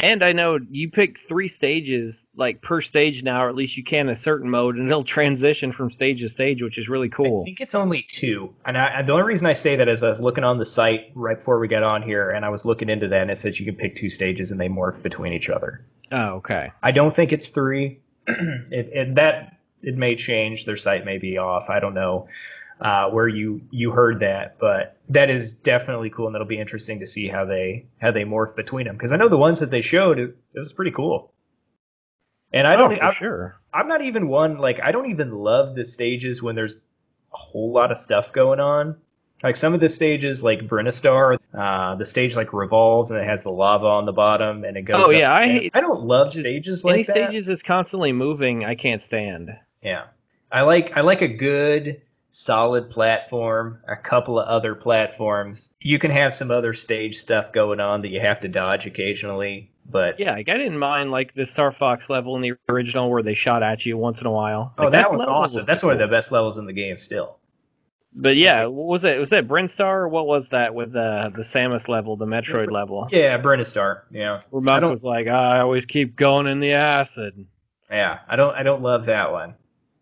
And 0.00 0.24
I 0.24 0.32
know 0.32 0.58
you 0.70 0.90
pick 0.90 1.20
three 1.20 1.48
stages 1.48 2.24
like 2.36 2.60
per 2.62 2.80
stage 2.80 3.22
now, 3.22 3.44
or 3.44 3.48
at 3.48 3.54
least 3.54 3.76
you 3.76 3.84
can 3.84 4.08
in 4.08 4.12
a 4.12 4.16
certain 4.16 4.50
mode, 4.50 4.76
and 4.76 4.88
it'll 4.88 5.04
transition 5.04 5.70
from 5.70 5.90
stage 5.90 6.20
to 6.20 6.28
stage, 6.28 6.62
which 6.62 6.78
is 6.78 6.88
really 6.88 7.08
cool. 7.08 7.42
I 7.42 7.44
think 7.44 7.60
it's 7.60 7.76
only 7.76 8.02
two. 8.02 8.52
And 8.66 8.76
I, 8.76 9.02
the 9.02 9.12
only 9.12 9.24
reason 9.24 9.46
I 9.46 9.52
say 9.52 9.76
that 9.76 9.88
is 9.88 10.02
I 10.02 10.10
was 10.10 10.20
looking 10.20 10.42
on 10.42 10.58
the 10.58 10.64
site 10.64 11.12
right 11.14 11.38
before 11.38 11.60
we 11.60 11.68
got 11.68 11.84
on 11.84 12.02
here, 12.02 12.30
and 12.30 12.44
I 12.44 12.48
was 12.48 12.64
looking 12.64 12.88
into 12.88 13.06
that, 13.08 13.22
and 13.22 13.30
it 13.30 13.38
says 13.38 13.60
you 13.60 13.64
can 13.64 13.76
pick 13.76 13.94
two 13.94 14.10
stages 14.10 14.50
and 14.50 14.60
they 14.60 14.68
morph 14.68 15.00
between 15.02 15.32
each 15.32 15.48
other. 15.48 15.84
Oh, 16.10 16.34
okay. 16.34 16.72
I 16.82 16.90
don't 16.90 17.14
think 17.14 17.32
it's 17.32 17.48
three. 17.48 18.00
it, 18.26 18.90
it, 18.92 19.14
that 19.14 19.58
it 19.82 19.96
may 19.96 20.16
change. 20.16 20.64
Their 20.64 20.76
site 20.76 21.04
may 21.04 21.18
be 21.18 21.38
off. 21.38 21.70
I 21.70 21.78
don't 21.78 21.94
know 21.94 22.28
uh, 22.84 23.08
where 23.08 23.26
you 23.26 23.62
you 23.70 23.90
heard 23.90 24.20
that, 24.20 24.58
but 24.60 24.98
that 25.08 25.30
is 25.30 25.54
definitely 25.54 26.10
cool, 26.10 26.26
and 26.26 26.36
it'll 26.36 26.46
be 26.46 26.60
interesting 26.60 27.00
to 27.00 27.06
see 27.06 27.26
how 27.26 27.46
they 27.46 27.86
how 28.00 28.12
they 28.12 28.24
morph 28.24 28.54
between 28.54 28.86
them. 28.86 28.94
Because 28.94 29.10
I 29.10 29.16
know 29.16 29.30
the 29.30 29.38
ones 29.38 29.58
that 29.60 29.70
they 29.70 29.80
showed, 29.80 30.18
it, 30.18 30.36
it 30.52 30.58
was 30.58 30.72
pretty 30.72 30.90
cool. 30.90 31.32
And 32.52 32.66
I 32.68 32.74
oh, 32.74 32.88
don't. 32.88 32.96
for 32.98 33.04
I, 33.04 33.14
sure. 33.14 33.56
I'm 33.72 33.88
not 33.88 34.02
even 34.02 34.28
one 34.28 34.58
like 34.58 34.80
I 34.82 34.92
don't 34.92 35.10
even 35.10 35.32
love 35.32 35.74
the 35.74 35.84
stages 35.84 36.42
when 36.42 36.54
there's 36.54 36.76
a 36.76 37.36
whole 37.36 37.72
lot 37.72 37.90
of 37.90 37.96
stuff 37.96 38.32
going 38.32 38.60
on. 38.60 38.96
Like 39.42 39.56
some 39.56 39.74
of 39.74 39.80
the 39.80 39.88
stages, 39.88 40.42
like 40.42 40.60
Brinstar, 40.60 41.38
uh, 41.58 41.96
the 41.96 42.04
stage 42.04 42.36
like 42.36 42.52
revolves 42.52 43.10
and 43.10 43.18
it 43.18 43.26
has 43.26 43.42
the 43.42 43.50
lava 43.50 43.86
on 43.86 44.04
the 44.04 44.12
bottom 44.12 44.64
and 44.64 44.76
it 44.76 44.82
goes. 44.82 45.02
Oh, 45.06 45.10
yeah, 45.10 45.32
I 45.32 45.46
hate- 45.46 45.72
I 45.74 45.80
don't 45.80 46.02
love 46.02 46.28
just 46.28 46.40
stages 46.40 46.84
Any 46.84 46.98
like 46.98 47.06
that. 47.06 47.16
Any 47.16 47.26
stages 47.28 47.48
is 47.48 47.62
constantly 47.62 48.12
moving. 48.12 48.64
I 48.64 48.74
can't 48.74 49.02
stand. 49.02 49.50
Yeah, 49.82 50.04
I 50.52 50.62
like 50.62 50.92
I 50.94 51.00
like 51.00 51.22
a 51.22 51.28
good 51.28 52.02
solid 52.34 52.90
platform. 52.90 53.78
A 53.88 53.96
couple 53.96 54.38
of 54.38 54.46
other 54.48 54.74
platforms. 54.74 55.70
You 55.80 55.98
can 55.98 56.10
have 56.10 56.34
some 56.34 56.50
other 56.50 56.74
stage 56.74 57.16
stuff 57.16 57.52
going 57.52 57.80
on 57.80 58.02
that 58.02 58.08
you 58.08 58.20
have 58.20 58.40
to 58.40 58.48
dodge 58.48 58.86
occasionally, 58.86 59.70
but 59.90 60.18
Yeah, 60.18 60.32
like 60.32 60.48
I 60.48 60.56
didn't 60.56 60.78
mind 60.78 61.10
like 61.10 61.34
the 61.34 61.46
Star 61.46 61.72
Fox 61.72 62.10
level 62.10 62.36
in 62.36 62.42
the 62.42 62.52
original 62.68 63.08
where 63.10 63.22
they 63.22 63.34
shot 63.34 63.62
at 63.62 63.86
you 63.86 63.96
once 63.96 64.20
in 64.20 64.26
a 64.26 64.30
while. 64.30 64.74
oh, 64.78 64.84
Like, 64.84 64.92
that 64.92 65.10
was 65.12 65.20
awesome. 65.26 65.58
was 65.60 65.66
That's 65.66 65.82
one 65.82 65.92
of 65.92 65.98
the 65.98 66.08
best 66.08 66.32
levels 66.32 66.58
in 66.58 66.66
the 66.66 66.72
game 66.72 66.98
still. 66.98 67.38
But 68.16 68.36
yeah, 68.36 68.66
what 68.66 68.86
was 68.86 69.04
it? 69.04 69.18
Was 69.18 69.30
that 69.30 69.48
Brinstar? 69.48 70.02
Or 70.02 70.08
what 70.08 70.26
was 70.26 70.48
that 70.50 70.74
with 70.74 70.92
the 70.92 71.32
the 71.34 71.42
Samus 71.42 71.88
level, 71.88 72.16
the 72.16 72.26
Metroid 72.26 72.70
level? 72.70 73.08
Yeah, 73.10 73.40
Brinstar. 73.40 74.02
Yeah. 74.10 74.42
Where 74.50 74.88
was 74.88 75.02
like, 75.02 75.26
ah, 75.28 75.50
I 75.52 75.60
always 75.60 75.84
keep 75.84 76.14
going 76.14 76.46
in 76.46 76.60
the 76.60 76.72
acid. 76.74 77.44
Yeah, 77.90 78.20
I 78.28 78.36
don't 78.36 78.54
I 78.54 78.62
don't 78.62 78.82
love 78.82 79.06
that 79.06 79.32
one. 79.32 79.54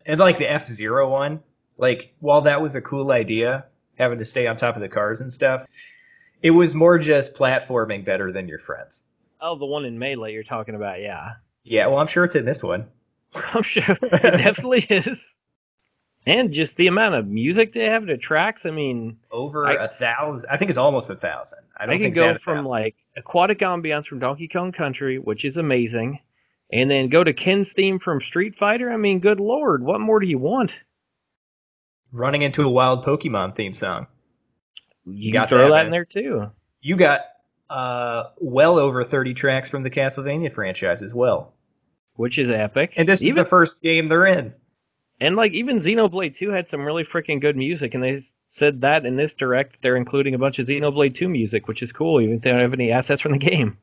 And 0.05 0.19
like 0.19 0.37
the 0.37 0.51
F 0.51 0.67
Zero 0.67 1.09
one, 1.09 1.41
like 1.77 2.13
while 2.19 2.41
that 2.41 2.61
was 2.61 2.75
a 2.75 2.81
cool 2.81 3.11
idea, 3.11 3.65
having 3.97 4.19
to 4.19 4.25
stay 4.25 4.47
on 4.47 4.57
top 4.57 4.75
of 4.75 4.81
the 4.81 4.89
cars 4.89 5.21
and 5.21 5.31
stuff, 5.31 5.65
it 6.41 6.51
was 6.51 6.73
more 6.75 6.97
just 6.99 7.33
platforming 7.33 8.05
better 8.05 8.31
than 8.31 8.47
your 8.47 8.59
friends. 8.59 9.03
Oh, 9.41 9.57
the 9.57 9.65
one 9.65 9.85
in 9.85 9.99
Melee 9.99 10.33
you're 10.33 10.43
talking 10.43 10.75
about, 10.75 11.01
yeah. 11.01 11.33
Yeah, 11.63 11.87
well 11.87 11.97
I'm 11.99 12.07
sure 12.07 12.23
it's 12.23 12.35
in 12.35 12.45
this 12.45 12.63
one. 12.63 12.85
I'm 13.35 13.63
sure 13.63 13.97
it 14.01 14.21
definitely 14.21 14.81
is. 14.89 15.33
And 16.25 16.53
just 16.53 16.77
the 16.77 16.87
amount 16.87 17.15
of 17.15 17.27
music 17.27 17.73
they 17.73 17.85
have 17.85 18.07
to 18.07 18.17
tracks. 18.17 18.65
I 18.65 18.71
mean, 18.71 19.17
Over 19.31 19.67
I- 19.67 19.85
a 19.85 19.87
thousand 19.89 20.49
I 20.49 20.57
think 20.57 20.69
it's 20.69 20.77
almost 20.77 21.09
a 21.09 21.15
thousand. 21.15 21.59
I 21.77 21.83
I, 21.83 21.87
can 21.87 21.99
think 21.99 22.15
go 22.15 22.29
it's 22.29 22.35
at 22.35 22.35
a 22.37 22.39
from 22.39 22.65
like 22.65 22.95
aquatic 23.17 23.59
ambiance 23.59 24.05
from 24.05 24.19
Donkey 24.19 24.47
Kong 24.47 24.71
Country, 24.71 25.17
which 25.19 25.43
is 25.43 25.57
amazing, 25.57 26.19
and 26.71 26.89
then 26.89 27.09
go 27.09 27.23
to 27.23 27.33
Ken's 27.33 27.73
theme 27.73 27.99
from 27.99 28.21
Street 28.21 28.55
Fighter. 28.55 28.91
I 28.91 28.97
mean, 28.97 29.19
good 29.19 29.39
lord, 29.41 29.83
what 29.83 29.99
more 29.99 30.19
do 30.19 30.27
you 30.27 30.37
want? 30.37 30.79
Running 32.13 32.43
into 32.43 32.63
a 32.63 32.69
wild 32.69 33.03
Pokemon 33.03 33.57
theme 33.57 33.73
song. 33.73 34.07
You 35.05 35.33
got 35.33 35.49
throw 35.49 35.69
that, 35.69 35.73
that, 35.73 35.85
in 35.85 35.91
there 35.91 36.05
too. 36.05 36.49
You 36.81 36.95
got 36.95 37.21
uh 37.69 38.29
well 38.37 38.77
over 38.77 39.03
30 39.03 39.33
tracks 39.33 39.69
from 39.69 39.83
the 39.83 39.89
Castlevania 39.89 40.53
franchise 40.53 41.01
as 41.01 41.13
well. 41.13 41.53
Which 42.15 42.37
is 42.37 42.51
epic. 42.51 42.93
And 42.95 43.09
this 43.09 43.23
even 43.23 43.39
is 43.39 43.45
the 43.45 43.49
first 43.49 43.81
game 43.81 44.07
they're 44.07 44.27
in. 44.27 44.53
and 45.19 45.35
like 45.35 45.51
even 45.53 45.79
Xenoblade 45.79 46.35
2 46.37 46.51
had 46.51 46.69
some 46.69 46.85
really 46.85 47.03
freaking 47.03 47.41
good 47.41 47.57
music, 47.57 47.95
and 47.95 48.03
they 48.03 48.21
said 48.47 48.81
that 48.81 49.05
in 49.05 49.15
this 49.15 49.33
direct 49.33 49.81
they're 49.81 49.97
including 49.97 50.35
a 50.35 50.37
bunch 50.37 50.59
of 50.59 50.67
Xenoblade 50.67 51.15
2 51.15 51.27
music, 51.27 51.67
which 51.67 51.81
is 51.81 51.91
cool, 51.91 52.21
even 52.21 52.35
if 52.35 52.41
they 52.43 52.51
don't 52.51 52.59
have 52.59 52.73
any 52.73 52.91
assets 52.91 53.21
from 53.21 53.31
the 53.31 53.37
game. 53.39 53.77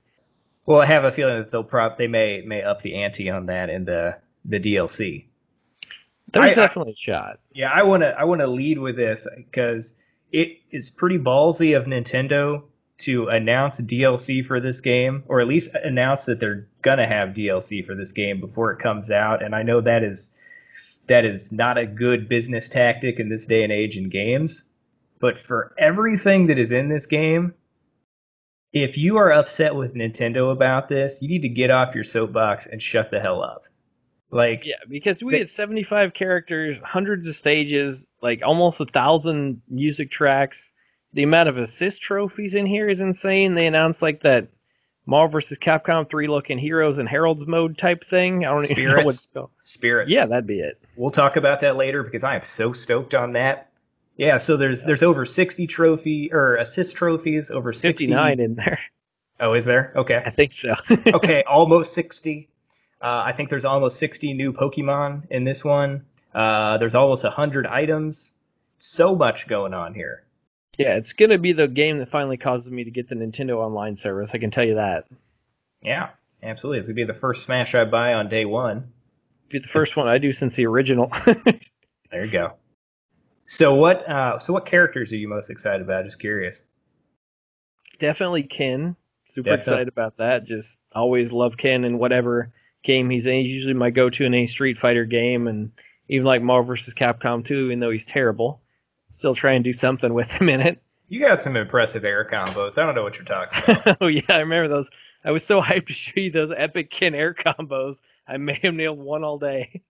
Well, 0.66 0.80
I 0.80 0.86
have 0.86 1.04
a 1.04 1.10
feeling 1.10 1.38
that 1.38 1.50
they'll 1.50 1.64
prop 1.64 1.98
they 1.98 2.06
may 2.06 2.42
may 2.46 2.62
up 2.62 2.82
the 2.82 2.94
ante 3.02 3.28
on 3.28 3.46
that 3.46 3.68
in 3.70 3.84
the 3.84 4.16
the 4.44 4.60
DLC. 4.60 5.24
There's 6.32 6.46
I- 6.46 6.50
I- 6.52 6.54
definitely 6.54 6.92
a 6.92 6.96
shot. 6.96 7.40
Yeah, 7.52 7.70
I 7.72 7.82
want 7.82 8.02
to 8.02 8.08
I 8.18 8.24
want 8.24 8.40
to 8.40 8.46
lead 8.46 8.78
with 8.78 8.96
this 8.96 9.26
because 9.36 9.94
it 10.32 10.58
is 10.70 10.90
pretty 10.90 11.18
ballsy 11.18 11.76
of 11.76 11.84
Nintendo 11.86 12.62
to 12.98 13.28
announce 13.28 13.80
DLC 13.80 14.44
for 14.46 14.60
this 14.60 14.80
game, 14.80 15.24
or 15.26 15.40
at 15.40 15.48
least 15.48 15.74
announce 15.82 16.26
that 16.26 16.38
they're 16.38 16.66
gonna 16.82 17.06
have 17.06 17.30
DLC 17.30 17.84
for 17.84 17.94
this 17.94 18.12
game 18.12 18.40
before 18.40 18.70
it 18.72 18.78
comes 18.78 19.10
out. 19.10 19.42
And 19.42 19.54
I 19.54 19.62
know 19.62 19.80
that 19.80 20.02
is 20.02 20.32
that 21.08 21.24
is 21.24 21.50
not 21.50 21.78
a 21.78 21.86
good 21.86 22.28
business 22.28 22.68
tactic 22.68 23.18
in 23.18 23.28
this 23.28 23.46
day 23.46 23.62
and 23.64 23.72
age 23.72 23.96
in 23.96 24.08
games. 24.08 24.64
But 25.18 25.38
for 25.38 25.74
everything 25.78 26.46
that 26.46 26.58
is 26.58 26.70
in 26.70 26.88
this 26.88 27.06
game, 27.06 27.52
if 28.72 28.96
you 28.96 29.16
are 29.16 29.32
upset 29.32 29.74
with 29.74 29.94
Nintendo 29.94 30.52
about 30.52 30.88
this, 30.88 31.20
you 31.20 31.28
need 31.28 31.42
to 31.42 31.48
get 31.48 31.70
off 31.70 31.94
your 31.94 32.04
soapbox 32.04 32.66
and 32.66 32.80
shut 32.80 33.10
the 33.10 33.18
hell 33.20 33.42
up. 33.42 33.64
Like 34.30 34.62
Yeah, 34.64 34.76
because 34.88 35.22
we 35.22 35.32
They- 35.32 35.38
had 35.40 35.50
75 35.50 36.14
characters, 36.14 36.78
hundreds 36.84 37.26
of 37.26 37.34
stages, 37.34 38.08
like 38.22 38.40
almost 38.44 38.80
a 38.80 38.86
thousand 38.86 39.60
music 39.68 40.10
tracks. 40.10 40.70
The 41.14 41.24
amount 41.24 41.48
of 41.48 41.58
assist 41.58 42.00
trophies 42.02 42.54
in 42.54 42.66
here 42.66 42.88
is 42.88 43.00
insane. 43.00 43.54
They 43.54 43.66
announced 43.66 44.00
like 44.02 44.22
that 44.22 44.46
Marvel 45.06 45.32
vs. 45.40 45.58
Capcom 45.58 46.08
3 46.08 46.28
looking 46.28 46.58
heroes 46.58 46.98
and 46.98 47.08
heralds 47.08 47.44
mode 47.46 47.76
type 47.76 48.04
thing. 48.06 48.44
I 48.44 48.50
don't 48.50 48.70
even 48.70 48.84
know 48.84 48.90
Spirits. 48.90 49.04
what's 49.06 49.26
going. 49.26 49.48
spirits. 49.64 50.12
Yeah, 50.12 50.26
that'd 50.26 50.46
be 50.46 50.60
it. 50.60 50.80
We'll 50.94 51.10
talk 51.10 51.34
about 51.36 51.60
that 51.62 51.74
later 51.76 52.04
because 52.04 52.22
I 52.22 52.36
am 52.36 52.42
so 52.42 52.72
stoked 52.72 53.14
on 53.14 53.32
that. 53.32 53.66
Yeah, 54.16 54.36
so 54.36 54.56
there's 54.56 54.82
there's 54.82 55.02
over 55.02 55.24
60 55.26 55.66
trophy 55.66 56.30
or 56.32 56.56
assist 56.56 56.94
trophies, 56.94 57.50
over 57.50 57.72
60. 57.72 57.88
59 58.04 58.38
in 58.38 58.54
there. 58.54 58.78
Oh, 59.40 59.54
is 59.54 59.64
there? 59.64 59.92
Okay. 59.96 60.22
I 60.24 60.30
think 60.30 60.52
so. 60.52 60.74
okay, 61.06 61.42
almost 61.48 61.94
60. 61.94 62.48
Uh, 63.02 63.22
I 63.26 63.32
think 63.32 63.48
there's 63.48 63.64
almost 63.64 63.98
60 63.98 64.34
new 64.34 64.52
Pokemon 64.52 65.30
in 65.30 65.44
this 65.44 65.64
one. 65.64 66.04
Uh, 66.34 66.78
there's 66.78 66.94
almost 66.94 67.24
100 67.24 67.66
items. 67.66 68.32
So 68.78 69.14
much 69.14 69.46
going 69.46 69.74
on 69.74 69.94
here. 69.94 70.24
yeah, 70.78 70.94
it's 70.96 71.12
gonna 71.12 71.36
be 71.38 71.52
the 71.52 71.68
game 71.68 71.98
that 71.98 72.10
finally 72.10 72.36
causes 72.38 72.70
me 72.70 72.84
to 72.84 72.90
get 72.90 73.08
the 73.08 73.14
Nintendo 73.14 73.56
Online 73.58 73.96
service. 73.96 74.30
I 74.32 74.38
can 74.38 74.50
tell 74.50 74.64
you 74.64 74.76
that. 74.76 75.04
Yeah, 75.82 76.10
absolutely. 76.42 76.78
It's 76.78 76.86
going 76.88 76.96
to 76.96 77.06
be 77.06 77.12
the 77.12 77.18
first 77.18 77.44
Smash 77.44 77.74
I 77.74 77.84
buy 77.84 78.14
on 78.14 78.28
day 78.28 78.44
one. 78.44 78.92
Be 79.50 79.58
the 79.58 79.68
first 79.68 79.96
one 79.96 80.08
I 80.08 80.18
do 80.18 80.32
since 80.32 80.54
the 80.54 80.66
original. 80.66 81.10
There 82.10 82.24
you 82.24 82.30
go. 82.32 82.54
So 83.46 83.74
what 83.74 84.08
uh, 84.08 84.38
so 84.40 84.52
what 84.52 84.66
characters 84.66 85.12
are 85.12 85.16
you 85.16 85.28
most 85.28 85.48
excited 85.48 85.80
about? 85.82 86.04
Just 86.04 86.18
curious. 86.18 86.60
definitely 87.98 88.42
Ken. 88.44 88.96
Super 89.26 89.50
Definitely. 89.50 89.58
excited 89.72 89.88
about 89.88 90.16
that. 90.16 90.44
Just 90.44 90.80
always 90.92 91.30
love 91.30 91.56
Ken 91.56 91.84
and 91.84 91.98
whatever 92.00 92.52
game 92.82 93.10
he's 93.10 93.26
in. 93.26 93.44
He's 93.44 93.52
usually 93.52 93.74
my 93.74 93.90
go-to 93.90 94.24
in 94.24 94.34
any 94.34 94.46
Street 94.46 94.78
Fighter 94.78 95.04
game, 95.04 95.46
and 95.46 95.70
even 96.08 96.26
like 96.26 96.42
Marvel 96.42 96.74
vs. 96.74 96.94
Capcom 96.94 97.44
2, 97.44 97.66
even 97.66 97.80
though 97.80 97.90
he's 97.90 98.04
terrible, 98.04 98.60
still 99.10 99.34
try 99.34 99.52
and 99.52 99.64
do 99.64 99.72
something 99.72 100.12
with 100.12 100.30
him 100.30 100.48
in 100.48 100.60
it. 100.60 100.82
You 101.08 101.20
got 101.20 101.42
some 101.42 101.56
impressive 101.56 102.04
air 102.04 102.28
combos. 102.30 102.78
I 102.78 102.86
don't 102.86 102.94
know 102.94 103.02
what 103.02 103.16
you're 103.16 103.24
talking 103.24 103.74
about. 103.74 103.98
oh 104.00 104.06
yeah, 104.06 104.22
I 104.28 104.38
remember 104.38 104.68
those. 104.68 104.88
I 105.24 105.32
was 105.32 105.44
so 105.44 105.60
hyped 105.62 105.88
to 105.88 105.92
show 105.92 106.12
you 106.16 106.30
those 106.30 106.52
epic 106.56 106.90
Ken 106.90 107.14
air 107.14 107.34
combos. 107.34 107.96
I 108.28 108.36
may 108.36 108.58
have 108.62 108.74
nailed 108.74 108.98
one 108.98 109.24
all 109.24 109.38
day. 109.38 109.82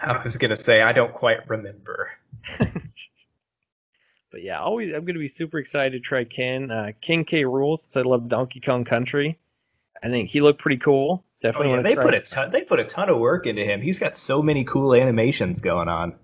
I 0.00 0.20
was 0.24 0.36
gonna 0.36 0.56
say 0.56 0.82
I 0.82 0.92
don't 0.92 1.14
quite 1.14 1.48
remember. 1.48 2.10
But 4.32 4.42
yeah, 4.42 4.60
always 4.60 4.92
I'm 4.94 5.04
gonna 5.04 5.18
be 5.18 5.28
super 5.28 5.58
excited 5.58 5.92
to 5.92 6.00
try 6.00 6.24
Ken. 6.24 6.70
Uh, 6.70 6.92
King 7.02 7.24
K. 7.24 7.42
Rool. 7.42 7.78
Since 7.78 7.98
I 7.98 8.00
love 8.00 8.28
Donkey 8.28 8.60
Kong 8.60 8.84
Country. 8.84 9.38
I 10.02 10.08
think 10.08 10.30
he 10.30 10.40
looked 10.40 10.60
pretty 10.60 10.78
cool. 10.78 11.24
Oh, 11.24 11.26
Definitely 11.42 11.70
yeah, 11.70 11.82
they 11.82 11.96
put 11.96 12.14
a 12.14 12.20
ton. 12.20 12.52
They 12.52 12.62
put 12.62 12.78
a 12.78 12.84
ton 12.84 13.08
of 13.08 13.18
work 13.18 13.46
into 13.46 13.64
him. 13.64 13.80
He's 13.80 13.98
got 13.98 14.16
so 14.16 14.42
many 14.42 14.64
cool 14.64 14.94
animations 14.94 15.60
going 15.60 15.88
on. 15.88 16.14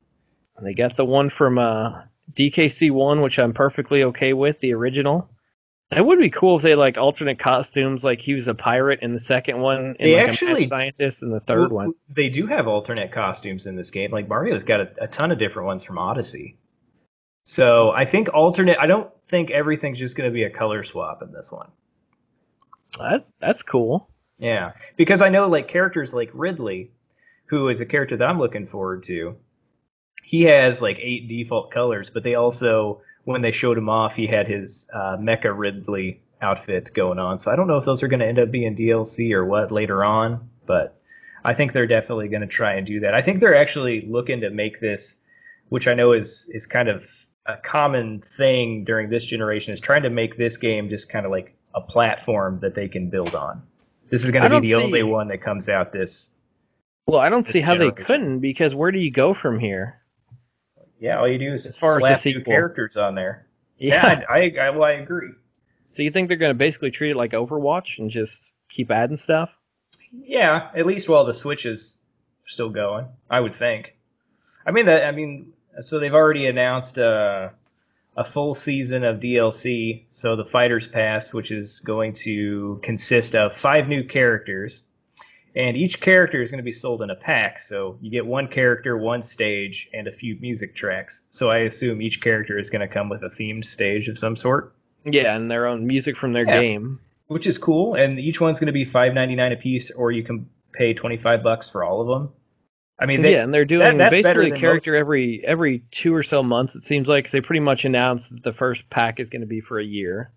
They 0.63 0.75
got 0.75 0.97
the 0.97 1.05
one 1.05 1.31
from 1.31 1.59
uh, 1.59 2.03
DKC 2.35 2.91
one, 2.91 3.21
which 3.21 3.39
I'm 3.39 3.53
perfectly 3.53 4.05
okay 4.05 4.33
with. 4.33 4.61
The 4.61 4.75
original. 4.75 5.29
It 5.91 6.05
would 6.05 6.19
be 6.19 6.29
cool 6.29 6.57
if 6.59 6.63
they 6.63 6.75
like 6.75 6.99
alternate 6.99 7.39
costumes, 7.39 8.05
like 8.05 8.21
he 8.21 8.35
was 8.35 8.47
a 8.47 8.55
pirate 8.55 9.01
in 9.01 9.15
the 9.15 9.21
second 9.21 9.59
one, 9.59 9.97
and 9.99 10.09
They 10.09 10.17
like 10.17 10.29
actually- 10.29 10.61
mad 10.61 10.69
scientist 10.69 11.23
in 11.23 11.31
the 11.31 11.41
third 11.41 11.73
one. 11.73 11.95
They 12.11 12.29
do 12.29 12.47
have 12.47 12.69
alternate 12.69 13.11
costumes 13.11 13.67
in 13.67 13.75
this 13.75 13.91
game. 13.91 14.11
Like 14.13 14.29
Mario's 14.29 14.65
got 14.65 14.81
a, 14.81 14.91
a 15.01 15.07
ton 15.07 15.33
of 15.33 15.39
different 15.39 15.67
ones 15.67 15.83
from 15.83 15.97
Odyssey. 15.99 16.59
So 17.45 17.91
I 17.91 18.05
think 18.05 18.35
alternate. 18.35 18.77
I 18.79 18.87
don't 18.87 19.11
think 19.29 19.51
everything's 19.51 19.99
just 19.99 20.15
going 20.15 20.29
to 20.29 20.35
be 20.35 20.45
a 20.45 20.51
color 20.51 20.85
swap 20.85 21.23
in 21.23 21.33
this 21.33 21.51
one. 21.51 21.71
That 22.99 23.27
that's 23.41 23.63
cool. 23.63 24.11
Yeah, 24.39 24.73
because 24.97 25.23
I 25.23 25.29
know 25.29 25.49
like 25.49 25.69
characters 25.69 26.13
like 26.13 26.31
Ridley, 26.33 26.93
who 27.47 27.69
is 27.69 27.81
a 27.81 27.87
character 27.87 28.17
that 28.17 28.29
I'm 28.29 28.39
looking 28.39 28.67
forward 28.67 29.05
to. 29.05 29.37
He 30.23 30.43
has 30.43 30.81
like 30.81 30.99
eight 31.01 31.29
default 31.29 31.73
colors, 31.73 32.11
but 32.11 32.23
they 32.23 32.35
also, 32.35 33.01
when 33.25 33.41
they 33.43 33.53
showed 33.53 33.79
him 33.79 33.89
off, 33.89 34.15
he 34.15 34.27
had 34.27 34.47
his 34.47 34.87
uh, 34.93 35.17
Mecha 35.17 35.57
Ridley 35.57 36.21
outfit 36.43 36.93
going 36.95 37.19
on. 37.19 37.39
So 37.39 37.51
I 37.51 37.57
don't 37.57 37.67
know 37.67 37.79
if 37.79 37.85
those 37.85 38.03
are 38.03 38.09
going 38.09 38.21
to 38.21 38.27
end 38.27 38.39
up 38.39 38.51
being 38.51 38.77
DLC 38.77 39.33
or 39.33 39.45
what 39.45 39.73
later 39.73 40.05
on, 40.05 40.49
but 40.67 41.01
I 41.45 41.55
think 41.55 41.73
they're 41.73 41.87
definitely 41.87 42.29
going 42.29 42.43
to 42.43 42.47
try 42.47 42.75
and 42.75 42.87
do 42.87 43.01
that. 43.01 43.15
I 43.15 43.23
think 43.23 43.41
they're 43.41 43.57
actually 43.57 44.03
looking 44.03 44.41
to 44.43 44.51
make 44.51 44.81
this, 44.81 45.17
which 45.71 45.89
I 45.89 45.95
know 45.95 46.13
is 46.13 46.49
is 46.53 46.67
kind 46.67 46.89
of 46.89 47.05
a 47.47 47.57
common 47.57 48.21
thing 48.21 48.85
during 48.85 49.09
this 49.09 49.25
generation, 49.25 49.73
is 49.73 49.81
trying 49.81 50.03
to 50.03 50.11
make 50.11 50.37
this 50.37 50.57
game 50.57 50.89
just 50.89 51.09
kind 51.09 51.25
of 51.25 51.33
like 51.33 51.57
a 51.79 51.81
platform 51.81 52.59
that 52.61 52.75
they 52.75 52.89
can 52.89 53.09
build 53.11 53.35
on. 53.35 53.63
This 54.11 54.25
is 54.25 54.31
going 54.31 54.51
to 54.51 54.61
be 54.61 54.69
the 54.69 54.75
only 54.75 55.03
one 55.03 55.29
that 55.29 55.43
comes 55.43 55.69
out 55.69 55.93
this. 55.93 56.31
Well, 57.07 57.21
I 57.21 57.29
don't 57.29 57.45
This 57.47 57.55
see 57.55 57.61
how 57.61 57.77
they 57.77 57.91
couldn't 57.91 58.41
because 58.41 58.75
where 58.75 58.91
do 58.93 58.99
you 58.99 59.11
go 59.11 59.33
from 59.35 59.59
here? 59.59 60.01
Yeah, 61.01 61.19
all 61.19 61.29
you 61.29 61.39
do 61.39 61.53
is 61.55 61.65
As 61.67 61.77
far 61.77 61.97
as 61.97 62.03
the 62.03 62.09
slap 62.09 62.25
new 62.25 62.33
sequel. 62.35 62.53
characters 62.53 62.97
on 62.97 63.15
there. 63.15 63.47
Yeah, 63.81 64.25
I, 64.29 64.39
I, 64.39 64.53
I, 64.61 64.71
well, 64.71 64.83
I 64.83 64.95
agree. 64.95 65.31
So 65.95 66.03
you 66.03 66.11
think 66.11 66.27
they're 66.27 66.37
going 66.37 66.51
to 66.51 66.55
basically 66.59 66.91
treat 66.91 67.13
it 67.13 67.17
like 67.17 67.31
Overwatch 67.31 67.99
and 68.01 68.11
just 68.11 68.55
keep 68.69 68.91
adding 68.91 69.17
stuff? 69.17 69.51
Yeah, 70.11 70.71
at 70.75 70.85
least 70.85 71.09
while 71.09 71.25
the 71.25 71.33
Switch 71.33 71.65
is 71.65 71.97
still 72.49 72.71
going, 72.71 73.07
I 73.31 73.39
would 73.39 73.55
think. 73.55 73.95
I 74.67 74.73
mean 74.73 74.87
that. 74.87 75.05
I 75.05 75.13
mean, 75.13 75.53
so 75.83 76.01
they've 76.01 76.13
already 76.13 76.49
announced 76.49 76.99
uh, 76.99 77.51
a 78.19 78.25
full 78.25 78.53
season 78.55 79.05
of 79.05 79.21
DLC. 79.21 80.03
So 80.11 80.35
the 80.35 80.45
Fighters 80.45 80.89
Pass, 80.89 81.33
which 81.33 81.51
is 81.53 81.79
going 81.81 82.13
to 82.25 82.81
consist 82.83 83.35
of 83.37 83.57
five 83.57 83.87
new 83.89 84.03
characters, 84.03 84.83
and 85.55 85.77
each 85.77 86.01
character 86.01 86.43
is 86.43 86.51
going 86.51 86.59
to 86.59 86.65
be 86.65 86.73
sold 86.73 87.01
in 87.01 87.11
a 87.11 87.15
pack. 87.15 87.61
So 87.61 87.97
you 88.03 88.11
get 88.11 88.27
one 88.27 88.49
character, 88.49 88.99
one 88.99 89.23
stage, 89.23 89.89
and 89.95 90.09
a 90.09 90.13
few 90.13 90.37
music 90.41 90.75
tracks. 90.75 91.23
So 91.31 91.51
I 91.51 91.59
assume 91.59 92.03
each 92.03 92.21
character 92.21 92.59
is 92.59 92.69
going 92.71 92.87
to 92.87 92.93
come 92.93 93.09
with 93.09 93.23
a 93.23 93.29
themed 93.31 93.65
stage 93.65 94.09
of 94.09 94.19
some 94.19 94.37
sort. 94.37 94.75
Yeah, 95.05 95.37
and 95.37 95.49
their 95.51 95.67
own 95.67 95.87
music 95.87 96.17
from 96.17 96.33
their 96.33 96.45
Yeah. 96.47 96.61
game. 96.61 96.99
which 97.29 97.47
is 97.47 97.57
cool. 97.59 97.95
And 97.95 98.19
each 98.19 98.41
one's 98.41 98.59
going 98.59 98.67
to 98.69 98.73
be 98.73 98.85
five 98.87 99.13
ninety 99.15 99.35
nine 99.37 99.53
a 99.53 99.57
piece, 99.57 99.91
or 99.91 100.11
you 100.11 100.23
can 100.25 100.49
pay 100.73 100.93
twenty 100.95 101.19
five 101.19 101.43
bucks 101.43 101.69
for 101.69 101.85
all 101.85 102.01
of 102.01 102.09
them. 102.09 102.31
I 103.01 103.07
mean, 103.07 103.23
they, 103.23 103.33
yeah, 103.35 103.45
and 103.45 103.55
they're 103.55 103.65
doing 103.65 103.97
that's 103.97 104.11
better 104.11 104.41
basically 104.41 104.47
a 104.49 104.51
than 104.51 104.61
character 104.61 104.97
every 104.97 105.43
every 105.47 105.85
two 105.93 106.15
or 106.15 106.23
so 106.23 106.43
months. 106.43 106.75
It 106.75 106.83
seems 106.83 107.07
like 107.09 107.31
they 107.31 107.41
pretty 107.41 107.61
much 107.61 107.85
announced 107.85 108.31
that 108.31 108.43
the 108.43 108.53
first 108.53 108.89
pack 108.91 109.21
is 109.21 109.29
going 109.31 109.43
to 109.43 109.47
be 109.47 109.61
for 109.61 109.79
a 109.79 109.85
year. 109.85 110.33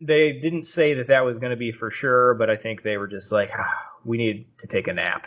they 0.00 0.32
didn't 0.32 0.64
say 0.64 0.94
that 0.94 1.08
that 1.08 1.20
was 1.24 1.38
going 1.38 1.50
to 1.50 1.56
be 1.56 1.72
for 1.72 1.90
sure, 1.90 2.34
but 2.34 2.48
I 2.50 2.56
think 2.56 2.82
they 2.82 2.96
were 2.96 3.08
just 3.08 3.32
like, 3.32 3.50
ah, 3.58 3.74
we 4.04 4.18
need 4.18 4.46
to 4.58 4.66
take 4.66 4.88
a 4.88 4.92
nap 4.92 5.26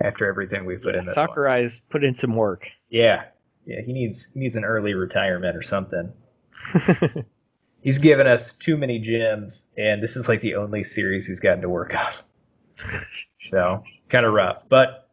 after 0.00 0.26
everything 0.26 0.64
we've 0.66 0.82
put 0.82 0.94
in 0.94 1.04
this 1.04 1.16
one. 1.16 1.28
Sakurai's 1.28 1.80
put 1.90 2.04
in 2.04 2.14
some 2.14 2.34
work. 2.34 2.66
Yeah, 2.90 3.24
yeah, 3.66 3.80
he 3.84 3.92
needs 3.92 4.26
he 4.34 4.40
needs 4.40 4.56
an 4.56 4.64
early 4.64 4.94
retirement 4.94 5.56
or 5.56 5.62
something. 5.62 6.12
He's 7.82 7.98
given 7.98 8.26
us 8.26 8.52
too 8.54 8.78
many 8.78 8.98
gems, 8.98 9.64
and 9.76 10.02
this 10.02 10.16
is 10.16 10.28
like 10.28 10.40
the 10.40 10.54
only 10.54 10.82
series 10.84 11.26
he's 11.26 11.40
gotten 11.40 11.60
to 11.60 11.68
work 11.68 11.94
on. 11.94 12.12
so 13.42 13.82
kind 14.08 14.24
of 14.24 14.32
rough, 14.32 14.62
but 14.70 15.03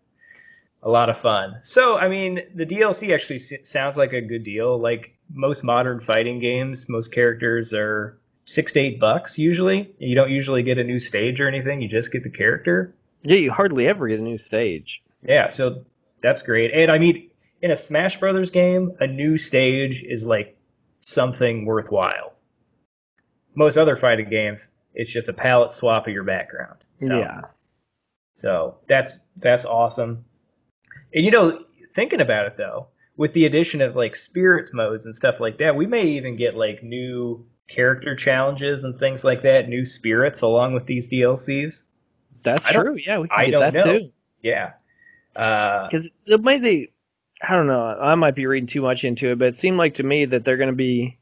a 0.83 0.89
lot 0.89 1.09
of 1.09 1.17
fun. 1.19 1.55
So 1.63 1.97
I 1.97 2.07
mean, 2.07 2.39
the 2.55 2.65
DLC 2.65 3.13
actually 3.13 3.35
s- 3.37 3.53
sounds 3.69 3.97
like 3.97 4.13
a 4.13 4.21
good 4.21 4.43
deal. 4.43 4.79
Like 4.79 5.13
most 5.33 5.63
modern 5.63 5.99
fighting 6.01 6.39
games, 6.39 6.87
most 6.89 7.11
characters 7.11 7.73
are 7.73 8.17
six 8.45 8.73
to 8.73 8.79
eight 8.79 8.99
bucks 8.99 9.37
usually. 9.37 9.93
You 9.99 10.15
don't 10.15 10.31
usually 10.31 10.63
get 10.63 10.77
a 10.77 10.83
new 10.83 10.99
stage 10.99 11.39
or 11.39 11.47
anything. 11.47 11.81
You 11.81 11.87
just 11.87 12.11
get 12.11 12.23
the 12.23 12.29
character. 12.29 12.93
yeah, 13.23 13.37
you 13.37 13.51
hardly 13.51 13.87
ever 13.87 14.07
get 14.07 14.19
a 14.19 14.23
new 14.23 14.37
stage. 14.39 15.01
Yeah, 15.23 15.49
so 15.49 15.85
that's 16.23 16.41
great. 16.41 16.71
And 16.73 16.91
I 16.91 16.97
mean, 16.97 17.29
in 17.61 17.69
a 17.71 17.75
Smash 17.75 18.19
Brothers 18.19 18.49
game, 18.49 18.91
a 18.99 19.05
new 19.07 19.37
stage 19.37 20.01
is 20.03 20.23
like 20.23 20.57
something 21.05 21.65
worthwhile. 21.65 22.33
Most 23.55 23.77
other 23.77 23.95
fighting 23.97 24.29
games, 24.29 24.61
it's 24.95 25.11
just 25.11 25.27
a 25.27 25.33
palette 25.33 25.71
swap 25.71 26.07
of 26.07 26.13
your 26.13 26.23
background. 26.23 26.79
So, 26.99 27.19
Yeah. 27.19 27.41
So 28.35 28.77
that's 28.89 29.19
that's 29.37 29.65
awesome. 29.65 30.25
And 31.13 31.25
you 31.25 31.31
know, 31.31 31.63
thinking 31.95 32.21
about 32.21 32.45
it 32.47 32.57
though, 32.57 32.87
with 33.17 33.33
the 33.33 33.45
addition 33.45 33.81
of 33.81 33.95
like 33.95 34.15
spirit 34.15 34.73
modes 34.73 35.05
and 35.05 35.15
stuff 35.15 35.35
like 35.39 35.57
that, 35.59 35.75
we 35.75 35.85
may 35.85 36.03
even 36.07 36.35
get 36.37 36.55
like 36.55 36.83
new 36.83 37.45
character 37.67 38.15
challenges 38.15 38.83
and 38.83 38.97
things 38.99 39.23
like 39.23 39.41
that, 39.43 39.69
new 39.69 39.85
spirits 39.85 40.41
along 40.41 40.73
with 40.73 40.85
these 40.85 41.07
DLCs. 41.07 41.83
That's 42.43 42.67
true. 42.69 42.95
Yeah, 42.95 43.19
we 43.19 43.27
can 43.27 43.39
I 43.39 43.45
get 43.45 43.51
don't 43.51 43.59
that 43.61 43.73
know. 43.73 43.99
too. 43.99 44.11
Yeah. 44.41 44.71
Uh, 45.35 45.87
Because 45.89 46.09
the 46.25 46.37
way 46.39 46.57
they, 46.57 46.91
I 47.47 47.53
don't 47.53 47.67
know, 47.67 47.81
I 47.81 48.15
might 48.15 48.35
be 48.35 48.45
reading 48.45 48.67
too 48.67 48.81
much 48.81 49.03
into 49.03 49.31
it, 49.31 49.39
but 49.39 49.49
it 49.49 49.55
seemed 49.55 49.77
like 49.77 49.93
to 49.95 50.03
me 50.03 50.25
that 50.25 50.43
they're 50.43 50.57
going 50.57 50.69
to 50.71 50.75
be 50.75 51.17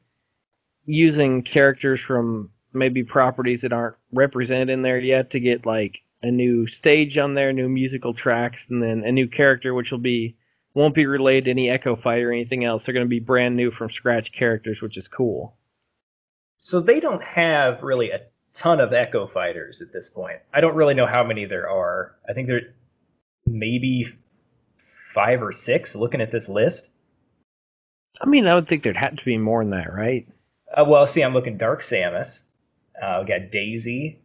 using 0.86 1.44
characters 1.44 2.02
from 2.02 2.50
maybe 2.74 3.04
properties 3.04 3.62
that 3.62 3.74
aren't 3.74 3.96
represented 4.12 4.70
in 4.70 4.82
there 4.82 5.00
yet 5.00 5.32
to 5.32 5.40
get 5.40 5.66
like 5.66 6.02
a 6.22 6.32
new 6.32 6.68
stage 6.68 7.18
on 7.18 7.34
there, 7.34 7.54
new 7.54 7.70
musical 7.70 8.14
tracks, 8.14 8.66
and 8.70 8.82
then 8.82 9.04
a 9.06 9.12
new 9.12 9.28
character 9.28 9.74
which 9.74 9.92
will 9.92 10.00
be 10.00 10.36
won't 10.74 10.96
be 10.96 11.06
related 11.06 11.46
to 11.46 11.52
any 11.52 11.70
Echo 11.70 11.96
Fight 11.96 12.22
or 12.22 12.32
anything 12.32 12.64
else. 12.64 12.84
They're 12.84 12.94
going 12.94 13.06
to 13.06 13.10
be 13.10 13.20
brand 13.20 13.56
new 13.56 13.72
from 13.72 13.90
scratch 13.90 14.32
characters, 14.32 14.82
which 14.82 14.98
is 14.98 15.08
cool. 15.08 15.56
So 16.58 16.80
they 16.80 17.00
don't 17.00 17.24
have 17.24 17.82
really 17.82 18.12
a 18.12 18.22
ton 18.54 18.80
of 18.80 18.94
Echo 18.94 19.28
Fighters 19.28 19.82
at 19.82 19.94
this 19.94 20.10
point. 20.10 20.40
I 20.54 20.62
don't 20.62 20.76
really 20.76 20.94
know 20.94 21.08
how 21.08 21.24
many 21.24 21.46
there 21.46 21.70
are. 21.70 22.16
I 22.28 22.34
think 22.34 22.48
there 22.48 22.74
maybe 23.46 24.14
five 25.14 25.42
or 25.42 25.52
six 25.52 25.96
looking 25.96 26.22
at 26.22 26.32
this 26.32 26.48
list. 26.48 26.90
I 28.22 28.28
mean, 28.28 28.48
I 28.48 28.56
would 28.56 28.68
think 28.68 28.84
there'd 28.84 28.98
have 28.98 29.16
to 29.16 29.26
be 29.26 29.38
more 29.38 29.64
than 29.64 29.72
that, 29.72 29.94
right? 29.94 30.28
Uh, 30.76 30.84
well, 30.86 31.08
see, 31.08 31.22
I'm 31.22 31.34
looking 31.34 31.58
Dark 31.58 31.82
Samus. 31.82 32.40
Uh, 33.02 33.20
we 33.22 33.28
got 33.28 33.52
Daisy. 33.52 34.20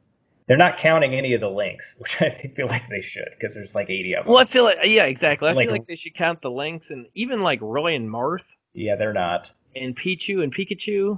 They're 0.46 0.56
not 0.58 0.76
counting 0.76 1.14
any 1.14 1.32
of 1.34 1.40
the 1.40 1.48
links, 1.48 1.94
which 1.98 2.20
I 2.20 2.28
think 2.30 2.54
feel 2.56 2.66
like 2.66 2.88
they 2.90 3.00
should 3.00 3.28
because 3.38 3.54
there's 3.54 3.74
like 3.74 3.88
80 3.90 4.14
of 4.16 4.24
them. 4.24 4.32
Well, 4.32 4.40
I 4.42 4.44
feel 4.44 4.64
like 4.64 4.78
yeah, 4.84 5.04
exactly. 5.04 5.48
I 5.48 5.52
Like- 5.52 5.66
feel 5.66 5.72
like 5.72 5.86
they 5.86 5.96
should 5.96 6.14
count 6.14 6.42
the 6.42 6.50
links 6.50 6.90
and 6.90 7.06
even 7.14 7.42
like 7.42 7.60
Roy 7.62 7.94
and 7.94 8.08
Marth 8.08 8.44
Yeah, 8.74 8.96
they're 8.96 9.12
not. 9.14 9.50
and 9.74 9.96
Pichu 9.96 10.42
and 10.42 10.54
Pikachu. 10.54 11.16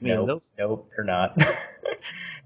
I 0.00 0.04
mean, 0.04 0.14
Nope, 0.14 0.26
those- 0.26 0.52
nope, 0.58 0.90
they're 0.94 1.04
not. 1.04 1.36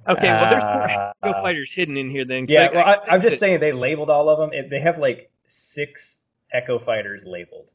Okay, 0.08 0.28
well, 0.28 0.48
there's 0.50 0.62
more 0.62 0.90
Uh, 0.90 1.12
Echo 1.22 1.42
Fighters 1.42 1.72
hidden 1.72 1.98
in 1.98 2.10
here 2.10 2.24
then. 2.24 2.46
Yeah, 2.48 2.68
I, 2.72 2.74
well, 2.74 2.84
I, 2.86 3.14
I'm 3.14 3.20
just 3.20 3.34
that- 3.34 3.38
saying 3.38 3.60
they 3.60 3.72
labeled 3.72 4.08
all 4.08 4.30
of 4.30 4.38
them. 4.38 4.50
It, 4.58 4.70
they 4.70 4.80
have 4.80 4.98
like 4.98 5.30
six 5.46 6.16
Echo 6.54 6.78
Fighters 6.78 7.20
labeled. 7.26 7.66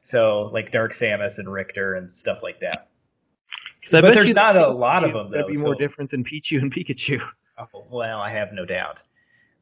So 0.00 0.50
like 0.54 0.72
Dark 0.72 0.94
Samus 0.94 1.36
and 1.38 1.52
Richter 1.52 1.94
and 1.96 2.10
stuff 2.10 2.38
like 2.42 2.60
that. 2.60 2.88
but 3.90 4.00
bet 4.02 4.14
there's 4.14 4.32
not 4.34 4.56
a 4.56 4.66
lot 4.68 5.04
of 5.04 5.12
them, 5.12 5.30
That'd 5.30 5.46
be 5.48 5.58
more 5.58 5.74
so- 5.74 5.78
different 5.78 6.10
than 6.10 6.24
Pichu 6.24 6.58
and 6.62 6.72
Pikachu. 6.72 7.20
Well, 7.90 8.20
I 8.20 8.32
have 8.32 8.48
no 8.52 8.64
doubt. 8.64 9.02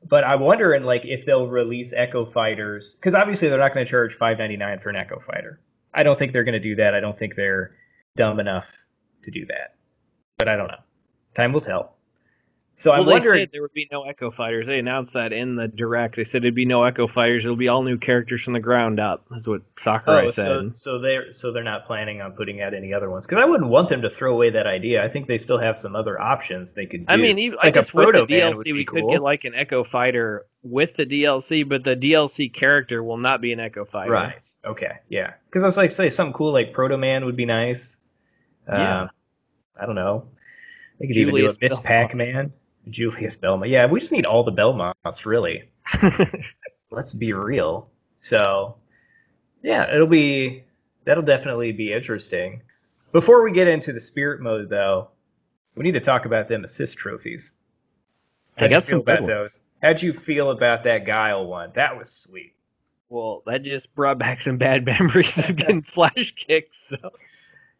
But 0.07 0.25
I'm 0.25 0.41
wondering 0.41 0.85
like 0.85 1.03
if 1.05 1.25
they'll 1.25 1.49
release 1.49 1.93
Echo 1.97 2.31
Fighters 2.31 2.95
because 2.95 3.15
obviously 3.15 3.49
they're 3.49 3.59
not 3.59 3.73
going 3.73 3.87
to 3.87 3.91
charge 3.91 4.19
5.99 4.19 4.83
for 4.83 4.91
an 4.91 4.97
Echo 4.97 5.23
Fighter. 5.27 5.61
I 5.95 6.03
don't 6.03 6.19
think 6.19 6.33
they're 6.33 6.45
going 6.45 6.55
to 6.55 6.61
do 6.61 6.77
that. 6.77 6.95
I 6.95 7.01
don't 7.01 7.19
think 7.19 7.35
they're 7.37 7.77
dumb 8.17 8.41
enough 8.41 8.65
to 9.25 9.31
do 9.31 9.47
that. 9.47 9.77
But 10.37 10.49
I 10.49 10.57
don't 10.57 10.67
know. 10.67 10.83
Time 11.37 11.53
will 11.53 11.61
tell. 11.61 11.97
So 12.77 12.91
well, 12.91 13.01
I'm 13.01 13.07
they 13.07 13.13
wondering. 13.13 13.43
said 13.43 13.51
there 13.53 13.63
would 13.63 13.73
be 13.73 13.87
no 13.93 14.03
Echo 14.03 14.33
Fighters. 14.33 14.67
They 14.67 14.81
announced 14.81 15.13
that 15.13 15.33
in 15.33 15.55
the 15.55 15.69
direct. 15.69 16.17
They 16.17 16.25
said 16.25 16.39
it'd 16.43 16.57
be 16.57 16.65
no 16.65 16.83
Echo 16.83 17.07
Fighters. 17.07 17.45
It'll 17.45 17.57
be 17.57 17.69
all 17.69 17.85
new 17.85 17.97
characters 17.97 18.43
from 18.43 18.53
the 18.53 18.59
ground 18.61 18.99
up. 18.99 19.25
That's 19.31 19.47
what 19.47 19.63
Sakurai 19.79 20.25
Oh, 20.27 20.31
said. 20.31 20.45
so 20.45 20.71
so 20.75 20.99
they're 20.99 21.33
so 21.33 21.53
they're 21.53 21.63
not 21.63 21.87
planning 21.87 22.21
on 22.21 22.33
putting 22.33 22.61
out 22.61 22.75
any 22.75 22.93
other 22.93 23.09
ones 23.11 23.27
because 23.27 23.41
I 23.41 23.45
wouldn't 23.45 23.71
want 23.71 23.91
them 23.91 24.03
to 24.03 24.11
throw 24.11 24.33
away 24.35 24.51
that 24.51 24.67
idea. 24.67 25.05
I 25.05 25.09
think 25.09 25.29
they 25.29 25.39
still 25.39 25.59
have 25.59 25.79
some 25.79 25.95
other 25.95 26.21
options 26.21 26.73
they 26.73 26.85
could. 26.87 27.07
do. 27.07 27.13
I 27.13 27.17
mean, 27.17 27.39
even, 27.39 27.57
like 27.59 27.65
I 27.67 27.69
a 27.69 27.73
guess 27.73 27.95
with 27.95 28.07
the 28.07 28.13
Proto-Man 28.13 28.57
would 28.57 28.67
DLC, 28.67 28.73
we 28.75 28.85
could 28.85 29.05
get 29.09 29.23
like 29.23 29.45
an 29.45 29.55
Echo 29.55 29.85
Fighter 29.85 30.47
with 30.65 30.97
the 30.97 31.07
DLC, 31.07 31.67
but 31.69 31.85
the 31.85 31.95
DLC 31.95 32.53
character 32.53 33.05
will 33.05 33.19
not 33.19 33.41
be 33.41 33.53
an 33.53 33.61
Echo 33.61 33.85
Fighter. 33.85 34.11
right. 34.11 34.35
Okay, 34.67 34.93
yeah. 35.09 35.35
Because 35.47 35.63
I 35.63 35.67
was 35.67 35.77
like, 35.77 35.93
say 35.93 36.11
something 36.11 36.33
cool 36.33 36.53
like 36.53 36.73
Proto 36.73 36.97
Man 36.97 37.25
would 37.25 37.37
be 37.37 37.47
nice. 37.47 37.97
Yeah. 38.67 39.03
Uh, 39.03 39.09
I 39.81 39.87
don't 39.87 39.95
know. 39.95 40.27
They 40.99 41.07
could 41.07 41.17
even 41.17 41.35
do 41.35 41.49
a 41.49 41.55
Miss 41.61 41.79
Pac 41.81 42.15
Man, 42.15 42.53
Julius 42.91 43.37
Belmont. 43.37 43.71
Yeah, 43.71 43.87
we 43.87 44.01
just 44.01 44.13
need 44.13 44.27
all 44.27 44.45
the 44.45 44.53
Belmonts, 44.53 45.25
really. 45.25 45.65
let's 46.91 47.13
be 47.13 47.33
real. 47.33 47.89
So, 48.21 48.77
yeah, 49.63 49.93
it'll 49.95 50.07
be 50.07 50.65
that'll 51.05 51.23
definitely 51.23 51.73
be 51.73 51.93
interesting. 51.93 52.63
Before 53.13 53.43
we 53.43 53.53
get 53.53 53.69
into 53.69 53.93
the 53.93 54.01
spirit 54.01 54.41
mode, 54.41 54.69
though, 54.69 55.09
we 55.77 55.85
need 55.85 55.93
to 55.93 56.01
talk 56.01 56.25
about 56.25 56.49
them 56.49 56.65
assist 56.65 56.97
trophies. 56.97 57.53
How'd 58.57 58.71
you 58.71 58.77
got 58.77 58.85
feel 58.85 58.99
some 58.99 59.01
about 59.01 59.27
those. 59.27 59.61
How'd 59.83 60.03
you 60.03 60.13
feel 60.13 60.51
about 60.51 60.85
that 60.85 61.05
Guile 61.05 61.47
one? 61.47 61.73
That 61.75 61.97
was 61.97 62.11
sweet. 62.11 62.55
well, 63.09 63.43
that 63.47 63.63
just 63.63 63.95
brought 63.95 64.19
back 64.19 64.41
some 64.41 64.57
bad 64.57 64.85
memories 64.87 65.37
of 65.37 65.57
getting 65.57 65.83
flash 65.83 66.35
kicks. 66.37 66.77
So. 66.89 67.11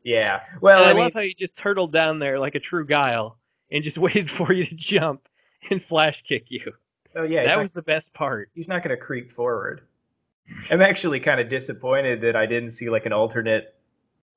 Yeah. 0.03 0.41
Well, 0.61 0.85
I, 0.85 0.91
I, 0.91 0.93
mean, 0.93 1.03
love 1.05 1.15
how 1.15 1.21
you 1.21 1.35
just 1.35 1.57
turtled 1.57 1.93
down 1.93 2.19
there 2.19 2.39
like 2.39 2.55
a 2.55 2.61
true 2.61 2.87
guile 2.87 3.39
and 3.71 3.85
just 3.85 3.99
waited 3.99 4.31
for 4.31 4.53
you 4.53 4.65
to 4.65 4.75
jump 4.75 5.29
and 5.71 5.83
flash 5.83 6.23
kick 6.23 6.47
you. 6.49 6.73
oh 7.17 7.23
yeah, 7.23 7.47
that 7.47 7.57
not, 7.57 7.63
was 7.63 7.73
the 7.73 7.83
best 7.83 8.13
part. 8.13 8.51
he's 8.55 8.69
not 8.69 8.83
going 8.83 8.97
to 8.97 9.03
creep 9.03 9.33
forward. 9.33 9.83
I'm 10.71 10.83
actually 10.83 11.21
kind 11.21 11.41
of 11.41 11.49
disappointed 11.49 12.21
that 12.21 12.37
I 12.37 12.47
didn't 12.47 12.73
see 12.73 12.91
like 12.91 13.07
an 13.07 13.13
alternate 13.13 13.75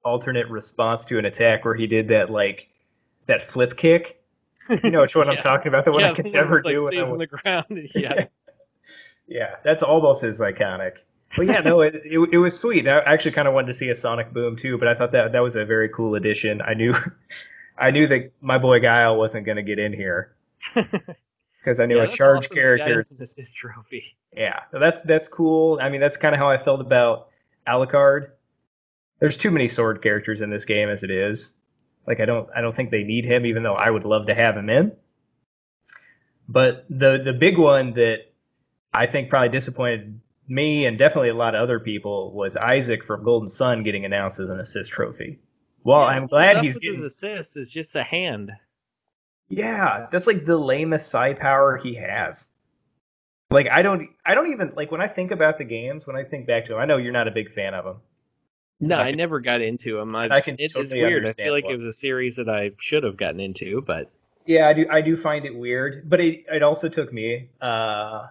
alternate 0.05 0.47
response 0.49 1.03
to 1.05 1.17
an 1.17 1.25
attack 1.25 1.65
where 1.65 1.75
he 1.75 1.85
did 1.85 2.07
that 2.09 2.29
like 2.29 2.69
that 3.27 3.41
flip 3.41 3.77
kick. 3.77 4.23
You 4.83 4.89
know 4.89 5.01
which 5.01 5.15
one 5.15 5.29
I'm 5.29 5.37
talking 5.37 5.67
about? 5.67 5.85
The 5.85 5.91
one 5.91 6.01
yeah, 6.01 6.11
I 6.11 6.13
could 6.13 6.25
the 6.25 6.31
never 6.31 6.61
that, 6.61 6.69
do. 6.69 6.85
when 6.85 6.93
I 6.93 7.01
stays 7.01 7.11
on 7.11 7.17
the 7.17 7.27
ground. 7.27 7.89
Yeah. 7.93 8.25
yeah, 9.27 9.55
that's 9.63 9.83
almost 9.83 10.23
as 10.23 10.39
iconic. 10.39 10.97
But 11.35 11.47
yeah, 11.47 11.59
no, 11.59 11.81
it, 11.81 11.95
it, 12.05 12.19
it 12.31 12.37
was 12.37 12.57
sweet. 12.57 12.87
I 12.87 12.99
actually 12.99 13.31
kind 13.31 13.47
of 13.47 13.53
wanted 13.53 13.67
to 13.67 13.73
see 13.73 13.89
a 13.89 13.95
Sonic 13.95 14.33
Boom 14.33 14.55
too, 14.55 14.77
but 14.77 14.87
I 14.87 14.95
thought 14.95 15.11
that 15.11 15.33
that 15.33 15.39
was 15.39 15.55
a 15.55 15.65
very 15.65 15.89
cool 15.89 16.15
addition. 16.15 16.61
I 16.61 16.73
knew, 16.73 16.95
I 17.77 17.91
knew 17.91 18.07
that 18.07 18.31
my 18.41 18.57
boy 18.57 18.79
Guile 18.79 19.17
wasn't 19.17 19.45
going 19.45 19.57
to 19.57 19.63
get 19.63 19.79
in 19.79 19.93
here 19.93 20.35
because 20.75 21.79
I 21.79 21.85
knew 21.85 21.97
Yeah, 21.97 22.03
a 22.03 22.07
charge 22.07 22.47
awesome 22.47 22.57
that 22.59 22.65
he 22.65 22.73
got 22.75 22.85
character. 22.85 23.03
this 23.09 23.31
this 23.33 23.51
trophy. 23.55 24.17
Yeah, 24.35 24.61
so 24.71 24.79
that's 24.79 25.01
that's 25.03 25.27
cool. 25.27 25.79
I 25.81 25.89
mean, 25.89 26.01
that's 26.01 26.17
kind 26.17 26.33
of 26.35 26.39
how 26.39 26.49
I 26.49 26.57
felt 26.63 26.81
about 26.81 27.29
Alucard. 27.67 28.29
There's 29.19 29.37
too 29.37 29.51
many 29.51 29.67
sword 29.67 30.01
characters 30.01 30.41
in 30.41 30.49
this 30.49 30.65
game 30.65 30.89
as 30.89 31.03
it 31.03 31.11
is. 31.11 31.53
Like 32.07 32.19
I 32.19 32.25
don't 32.25 32.49
I 32.55 32.61
don't 32.61 32.75
think 32.75 32.91
they 32.91 33.03
need 33.03 33.25
him, 33.25 33.45
even 33.45 33.63
though 33.63 33.75
I 33.75 33.89
would 33.89 34.05
love 34.05 34.27
to 34.27 34.35
have 34.35 34.55
him 34.57 34.69
in. 34.69 34.93
But 36.47 36.85
the 36.89 37.21
the 37.23 37.33
big 37.33 37.57
one 37.57 37.93
that 37.93 38.17
I 38.93 39.07
think 39.07 39.29
probably 39.29 39.49
disappointed 39.49 40.19
me 40.47 40.85
and 40.85 40.97
definitely 40.97 41.29
a 41.29 41.35
lot 41.35 41.55
of 41.55 41.61
other 41.61 41.79
people 41.79 42.31
was 42.33 42.55
Isaac 42.55 43.03
from 43.03 43.23
Golden 43.23 43.49
Sun 43.49 43.83
getting 43.83 44.05
announced 44.05 44.39
as 44.39 44.49
an 44.49 44.59
assist 44.59 44.91
trophy. 44.91 45.39
Well, 45.87 46.01
Yeah, 46.01 46.05
I'm 46.07 46.27
glad 46.27 46.57
he's 46.65 46.77
getting. 46.77 47.01
his 47.01 47.13
assist 47.13 47.55
is 47.55 47.69
just 47.69 47.95
a 47.95 48.03
hand. 48.03 48.51
Yeah, 49.49 50.07
that's 50.11 50.27
like 50.27 50.45
the 50.45 50.57
lamest 50.57 51.09
psi 51.09 51.33
power 51.33 51.77
he 51.77 51.95
has. 51.95 52.49
Like 53.49 53.67
I 53.71 53.81
don't 53.81 54.09
I 54.25 54.35
don't 54.35 54.51
even 54.51 54.73
like 54.75 54.91
when 54.91 54.99
I 54.99 55.07
think 55.07 55.31
about 55.31 55.57
the 55.57 55.63
games, 55.63 56.05
when 56.05 56.17
I 56.17 56.23
think 56.25 56.45
back 56.45 56.65
to 56.65 56.73
them, 56.73 56.81
I 56.81 56.85
know 56.85 56.97
you're 56.97 57.13
not 57.13 57.29
a 57.29 57.31
big 57.31 57.53
fan 57.53 57.73
of 57.73 57.85
them. 57.85 58.01
No, 58.81 58.97
I 58.97 59.03
I 59.07 59.11
never 59.11 59.39
got 59.39 59.61
into 59.61 59.95
them. 59.97 60.15
I, 60.15 60.25
I 60.25 60.41
can 60.41 60.55
it- 60.55 60.61
it's 60.61 60.73
totally 60.73 60.99
weird. 61.01 61.25
I 61.25 61.33
feel 61.33 61.53
like 61.53 61.63
why. 61.63 61.73
it 61.73 61.77
was 61.77 61.87
a 61.95 61.97
series 61.97 62.35
that 62.35 62.49
I 62.49 62.71
should 62.79 63.03
have 63.03 63.15
gotten 63.15 63.39
into, 63.39 63.81
but 63.81 64.11
Yeah, 64.45 64.67
I 64.67 64.73
do 64.73 64.85
I 64.91 65.01
do 65.01 65.15
find 65.15 65.45
it 65.45 65.55
weird, 65.55 66.09
but 66.09 66.19
it 66.19 66.45
it 66.51 66.63
also 66.63 66.89
took 66.89 67.13
me 67.13 67.49
uh 67.61 68.27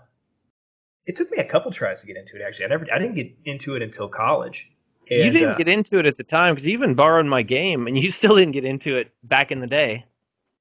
it 1.07 1.17
took 1.17 1.31
me 1.31 1.39
a 1.39 1.45
couple 1.45 1.71
tries 1.73 2.01
to 2.03 2.07
get 2.07 2.17
into 2.19 2.37
it 2.37 2.43
actually. 2.43 2.67
I 2.67 2.69
never 2.69 2.87
I 2.93 2.99
didn't 2.99 3.15
get 3.15 3.33
into 3.47 3.77
it 3.77 3.83
until 3.83 4.09
college. 4.09 4.69
You 5.09 5.31
didn't 5.31 5.51
uh, 5.51 5.57
get 5.57 5.69
into 5.69 5.99
it 5.99 6.07
at 6.07 6.17
the 6.17 6.25
time 6.25 6.55
because 6.55 6.67
you 6.67 6.73
even 6.73 6.95
borrowed 6.95 7.27
my 7.27 7.43
game, 7.43 7.87
and 7.87 7.99
you 7.99 8.11
still 8.13 8.37
didn't 8.37 8.53
get 8.53 8.65
into 8.65 8.97
it 8.97 9.13
back 9.23 9.51
in 9.53 9.61
the 9.61 9.67
day. 9.67 10.05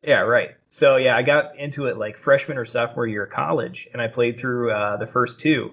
Yeah, 0.04 0.20
right. 0.20 0.52
So 0.70 0.98
yeah, 0.98 1.18
I 1.18 1.24
got 1.24 1.58
into 1.58 1.88
it 1.88 1.98
like 1.98 2.18
freshman 2.18 2.58
or 2.58 2.66
sophomore 2.66 3.08
year 3.08 3.26
of 3.26 3.32
college, 3.32 3.88
and 3.92 4.02
I 4.02 4.08
played 4.08 4.40
through 4.40 4.72
uh, 4.72 4.98
the 4.98 5.08
first 5.08 5.40
two, 5.40 5.72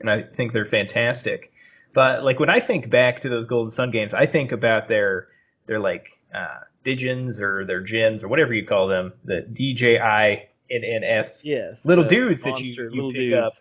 and 0.00 0.10
I 0.10 0.22
think 0.22 0.52
they're 0.52 0.66
fantastic. 0.66 1.52
But 1.94 2.24
like 2.24 2.40
when 2.40 2.50
I 2.50 2.60
think 2.60 2.90
back 2.90 3.20
to 3.22 3.28
those 3.28 3.46
Golden 3.46 3.70
Sun 3.70 3.90
games, 3.90 4.12
I 4.12 4.26
think 4.26 4.52
about 4.52 4.88
their 4.88 5.28
their 5.66 5.78
like 5.78 6.06
uh, 6.34 6.60
Digins 6.84 7.40
or 7.40 7.64
their 7.64 7.80
Gins 7.82 8.22
or 8.22 8.28
whatever 8.28 8.52
you 8.52 8.66
call 8.66 8.88
them, 8.88 9.12
the 9.24 9.42
DJI 9.42 10.48
and 10.68 10.82
NS 10.82 11.44
Yes, 11.44 11.84
little 11.84 12.04
dudes 12.04 12.40
that 12.42 12.58
you, 12.60 12.68
monster 12.68 12.90
you 12.92 13.12
pick 13.12 13.14
dudes. 13.14 13.36
up. 13.36 13.52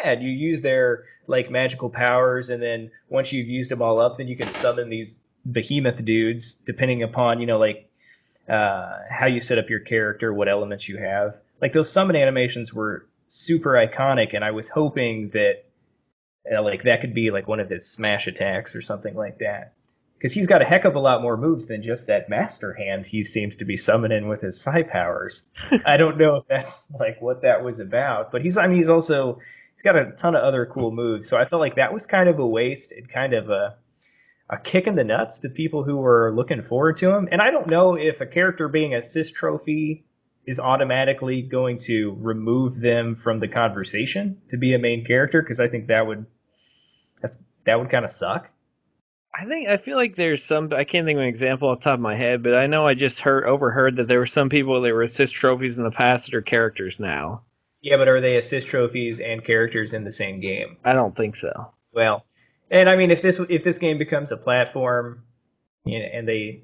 Yeah, 0.00 0.12
and 0.12 0.22
you 0.22 0.30
use 0.30 0.60
their 0.62 1.04
like 1.26 1.50
magical 1.50 1.88
powers, 1.90 2.50
and 2.50 2.62
then 2.62 2.90
once 3.08 3.32
you've 3.32 3.48
used 3.48 3.70
them 3.70 3.82
all 3.82 4.00
up, 4.00 4.18
then 4.18 4.28
you 4.28 4.36
can 4.36 4.50
summon 4.50 4.88
these 4.88 5.18
behemoth 5.50 6.04
dudes, 6.04 6.54
depending 6.54 7.02
upon 7.02 7.40
you 7.40 7.46
know 7.46 7.58
like 7.58 7.88
uh, 8.48 8.98
how 9.10 9.26
you 9.26 9.40
set 9.40 9.58
up 9.58 9.70
your 9.70 9.80
character, 9.80 10.32
what 10.32 10.48
elements 10.48 10.88
you 10.88 10.98
have. 10.98 11.36
Like 11.60 11.72
those 11.72 11.90
summon 11.90 12.16
animations 12.16 12.72
were 12.72 13.06
super 13.28 13.72
iconic, 13.72 14.34
and 14.34 14.44
I 14.44 14.50
was 14.50 14.68
hoping 14.68 15.30
that 15.30 15.64
uh, 16.52 16.62
like 16.62 16.82
that 16.84 17.00
could 17.00 17.14
be 17.14 17.30
like 17.30 17.46
one 17.48 17.60
of 17.60 17.70
his 17.70 17.86
smash 17.88 18.26
attacks 18.26 18.74
or 18.74 18.80
something 18.80 19.14
like 19.14 19.38
that. 19.38 19.74
Because 20.18 20.32
he's 20.32 20.46
got 20.46 20.62
a 20.62 20.64
heck 20.64 20.84
of 20.84 20.94
a 20.94 21.00
lot 21.00 21.20
more 21.20 21.36
moves 21.36 21.66
than 21.66 21.82
just 21.82 22.06
that 22.06 22.28
master 22.28 22.72
hand 22.74 23.06
he 23.06 23.24
seems 23.24 23.56
to 23.56 23.64
be 23.64 23.76
summoning 23.76 24.28
with 24.28 24.40
his 24.40 24.60
psi 24.60 24.82
powers. 24.82 25.42
I 25.86 25.96
don't 25.96 26.16
know 26.16 26.36
if 26.36 26.44
that's 26.48 26.86
like 26.98 27.20
what 27.20 27.42
that 27.42 27.64
was 27.64 27.80
about, 27.80 28.30
but 28.30 28.42
he's 28.42 28.56
I 28.56 28.66
mean 28.66 28.76
he's 28.76 28.88
also 28.88 29.38
he's 29.82 29.92
got 29.92 29.96
a 29.96 30.12
ton 30.12 30.34
of 30.36 30.42
other 30.42 30.66
cool 30.66 30.90
moves. 30.90 31.28
So 31.28 31.36
I 31.36 31.44
felt 31.44 31.60
like 31.60 31.76
that 31.76 31.92
was 31.92 32.06
kind 32.06 32.28
of 32.28 32.38
a 32.38 32.46
waste 32.46 32.92
and 32.92 33.08
kind 33.08 33.34
of 33.34 33.50
a 33.50 33.76
a 34.50 34.58
kick 34.58 34.86
in 34.86 34.96
the 34.96 35.04
nuts 35.04 35.38
to 35.38 35.48
people 35.48 35.82
who 35.82 35.96
were 35.96 36.30
looking 36.34 36.62
forward 36.62 36.98
to 36.98 37.10
him. 37.10 37.26
And 37.32 37.40
I 37.40 37.50
don't 37.50 37.68
know 37.68 37.94
if 37.94 38.20
a 38.20 38.26
character 38.26 38.68
being 38.68 38.92
a 38.92 38.98
assist 38.98 39.34
trophy 39.34 40.04
is 40.46 40.58
automatically 40.58 41.40
going 41.42 41.78
to 41.78 42.14
remove 42.20 42.78
them 42.78 43.16
from 43.16 43.40
the 43.40 43.48
conversation 43.48 44.42
to 44.50 44.58
be 44.58 44.74
a 44.74 44.78
main 44.78 45.06
character 45.06 45.40
because 45.40 45.58
I 45.58 45.68
think 45.68 45.86
that 45.86 46.06
would 46.06 46.26
that's 47.22 47.36
that 47.64 47.78
would 47.78 47.90
kind 47.90 48.04
of 48.04 48.10
suck. 48.10 48.50
I 49.34 49.46
think 49.46 49.68
I 49.68 49.78
feel 49.78 49.96
like 49.96 50.16
there's 50.16 50.44
some. 50.44 50.70
I 50.74 50.84
can't 50.84 51.06
think 51.06 51.16
of 51.16 51.22
an 51.22 51.28
example 51.28 51.68
off 51.68 51.78
the 51.78 51.84
top 51.84 51.94
of 51.94 52.00
my 52.00 52.16
head, 52.16 52.42
but 52.42 52.54
I 52.54 52.66
know 52.66 52.86
I 52.86 52.92
just 52.92 53.20
heard 53.20 53.46
overheard 53.46 53.96
that 53.96 54.06
there 54.06 54.18
were 54.18 54.26
some 54.26 54.50
people 54.50 54.82
that 54.82 54.92
were 54.92 55.02
assist 55.02 55.32
trophies 55.32 55.78
in 55.78 55.84
the 55.84 55.90
past 55.90 56.26
that 56.26 56.34
are 56.34 56.42
characters 56.42 57.00
now. 57.00 57.42
Yeah, 57.82 57.96
but 57.96 58.08
are 58.08 58.20
they 58.20 58.36
assist 58.36 58.68
trophies 58.68 59.18
and 59.20 59.44
characters 59.44 59.92
in 59.92 60.04
the 60.04 60.12
same 60.12 60.40
game? 60.40 60.76
I 60.84 60.92
don't 60.92 61.16
think 61.16 61.34
so. 61.34 61.72
Well, 61.92 62.24
and 62.70 62.88
I 62.88 62.96
mean, 62.96 63.10
if 63.10 63.22
this 63.22 63.40
if 63.48 63.64
this 63.64 63.78
game 63.78 63.98
becomes 63.98 64.30
a 64.30 64.36
platform, 64.36 65.24
and, 65.84 66.04
and 66.04 66.28
they 66.28 66.62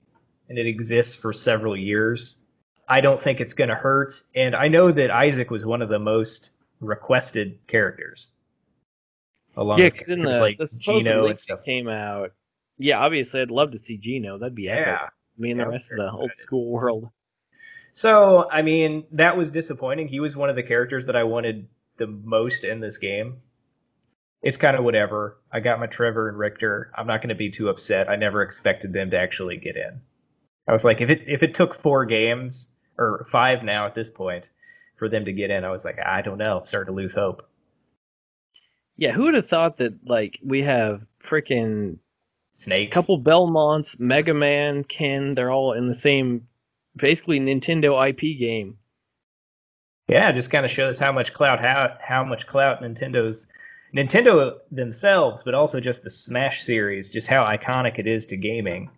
and 0.48 0.58
it 0.58 0.66
exists 0.66 1.14
for 1.14 1.32
several 1.32 1.76
years, 1.76 2.36
I 2.88 3.00
don't 3.00 3.20
think 3.20 3.40
it's 3.40 3.52
going 3.52 3.68
to 3.68 3.74
hurt. 3.74 4.22
And 4.34 4.54
I 4.54 4.68
know 4.68 4.92
that 4.92 5.10
Isaac 5.10 5.50
was 5.50 5.66
one 5.66 5.82
of 5.82 5.88
the 5.88 5.98
most 5.98 6.52
requested 6.80 7.58
characters, 7.66 8.30
along 9.56 9.80
yeah, 9.80 9.90
because 9.90 10.08
in 10.08 10.22
the, 10.22 10.40
like 10.40 10.58
the 10.58 10.68
Geno 10.78 11.26
and 11.26 11.38
stuff. 11.38 11.64
came 11.64 11.88
out, 11.88 12.32
yeah, 12.78 12.98
obviously 12.98 13.40
I'd 13.40 13.50
love 13.50 13.72
to 13.72 13.78
see 13.78 13.96
Geno. 13.96 14.38
That'd 14.38 14.54
be 14.54 14.68
epic. 14.68 14.86
Yeah. 14.86 15.08
Me 15.36 15.50
and 15.50 15.58
Yeah, 15.58 15.64
the 15.66 15.70
rest 15.70 15.92
of 15.92 15.98
the 15.98 16.10
old 16.10 16.30
school 16.36 16.70
world. 16.70 17.10
So 17.98 18.48
I 18.48 18.62
mean, 18.62 19.06
that 19.10 19.36
was 19.36 19.50
disappointing. 19.50 20.06
He 20.06 20.20
was 20.20 20.36
one 20.36 20.48
of 20.48 20.54
the 20.54 20.62
characters 20.62 21.06
that 21.06 21.16
I 21.16 21.24
wanted 21.24 21.66
the 21.96 22.06
most 22.06 22.62
in 22.62 22.78
this 22.78 22.96
game. 22.96 23.38
It's 24.40 24.56
kind 24.56 24.76
of 24.76 24.84
whatever. 24.84 25.40
I 25.52 25.58
got 25.58 25.80
my 25.80 25.88
Trevor 25.88 26.28
and 26.28 26.38
Richter. 26.38 26.92
I'm 26.96 27.08
not 27.08 27.22
going 27.22 27.30
to 27.30 27.34
be 27.34 27.50
too 27.50 27.68
upset. 27.70 28.08
I 28.08 28.14
never 28.14 28.42
expected 28.42 28.92
them 28.92 29.10
to 29.10 29.18
actually 29.18 29.56
get 29.56 29.74
in. 29.74 30.00
I 30.68 30.72
was 30.72 30.84
like, 30.84 31.00
if 31.00 31.10
it 31.10 31.22
if 31.26 31.42
it 31.42 31.56
took 31.56 31.82
four 31.82 32.04
games 32.04 32.68
or 32.98 33.26
five 33.32 33.64
now 33.64 33.86
at 33.86 33.96
this 33.96 34.10
point 34.10 34.48
for 34.96 35.08
them 35.08 35.24
to 35.24 35.32
get 35.32 35.50
in, 35.50 35.64
I 35.64 35.72
was 35.72 35.84
like, 35.84 35.98
I 35.98 36.22
don't 36.22 36.38
know. 36.38 36.60
I'm 36.60 36.66
starting 36.66 36.94
to 36.94 36.96
lose 36.96 37.14
hope. 37.14 37.48
Yeah, 38.96 39.10
who 39.10 39.24
would 39.24 39.34
have 39.34 39.48
thought 39.48 39.78
that 39.78 40.06
like 40.06 40.38
we 40.46 40.62
have 40.62 41.02
freaking 41.28 41.96
Snake. 42.52 42.90
A 42.90 42.94
couple 42.94 43.18
Belmonts, 43.18 43.98
Mega 43.98 44.34
Man, 44.34 44.84
Ken, 44.84 45.34
they're 45.34 45.50
all 45.50 45.72
in 45.72 45.88
the 45.88 45.96
same 45.96 46.46
basically 46.98 47.40
Nintendo 47.40 48.08
IP 48.10 48.38
game. 48.38 48.76
Yeah, 50.08 50.30
it 50.30 50.34
just 50.34 50.50
kind 50.50 50.64
of 50.64 50.70
shows 50.70 50.98
how 50.98 51.12
much 51.12 51.32
clout 51.34 51.60
how 51.60 51.96
how 52.00 52.24
much 52.24 52.46
clout 52.46 52.82
Nintendo's 52.82 53.46
Nintendo 53.94 54.58
themselves, 54.70 55.42
but 55.44 55.54
also 55.54 55.80
just 55.80 56.02
the 56.02 56.10
Smash 56.10 56.62
series, 56.62 57.10
just 57.10 57.26
how 57.26 57.44
iconic 57.44 57.98
it 57.98 58.06
is 58.06 58.26
to 58.26 58.36
gaming. 58.36 58.90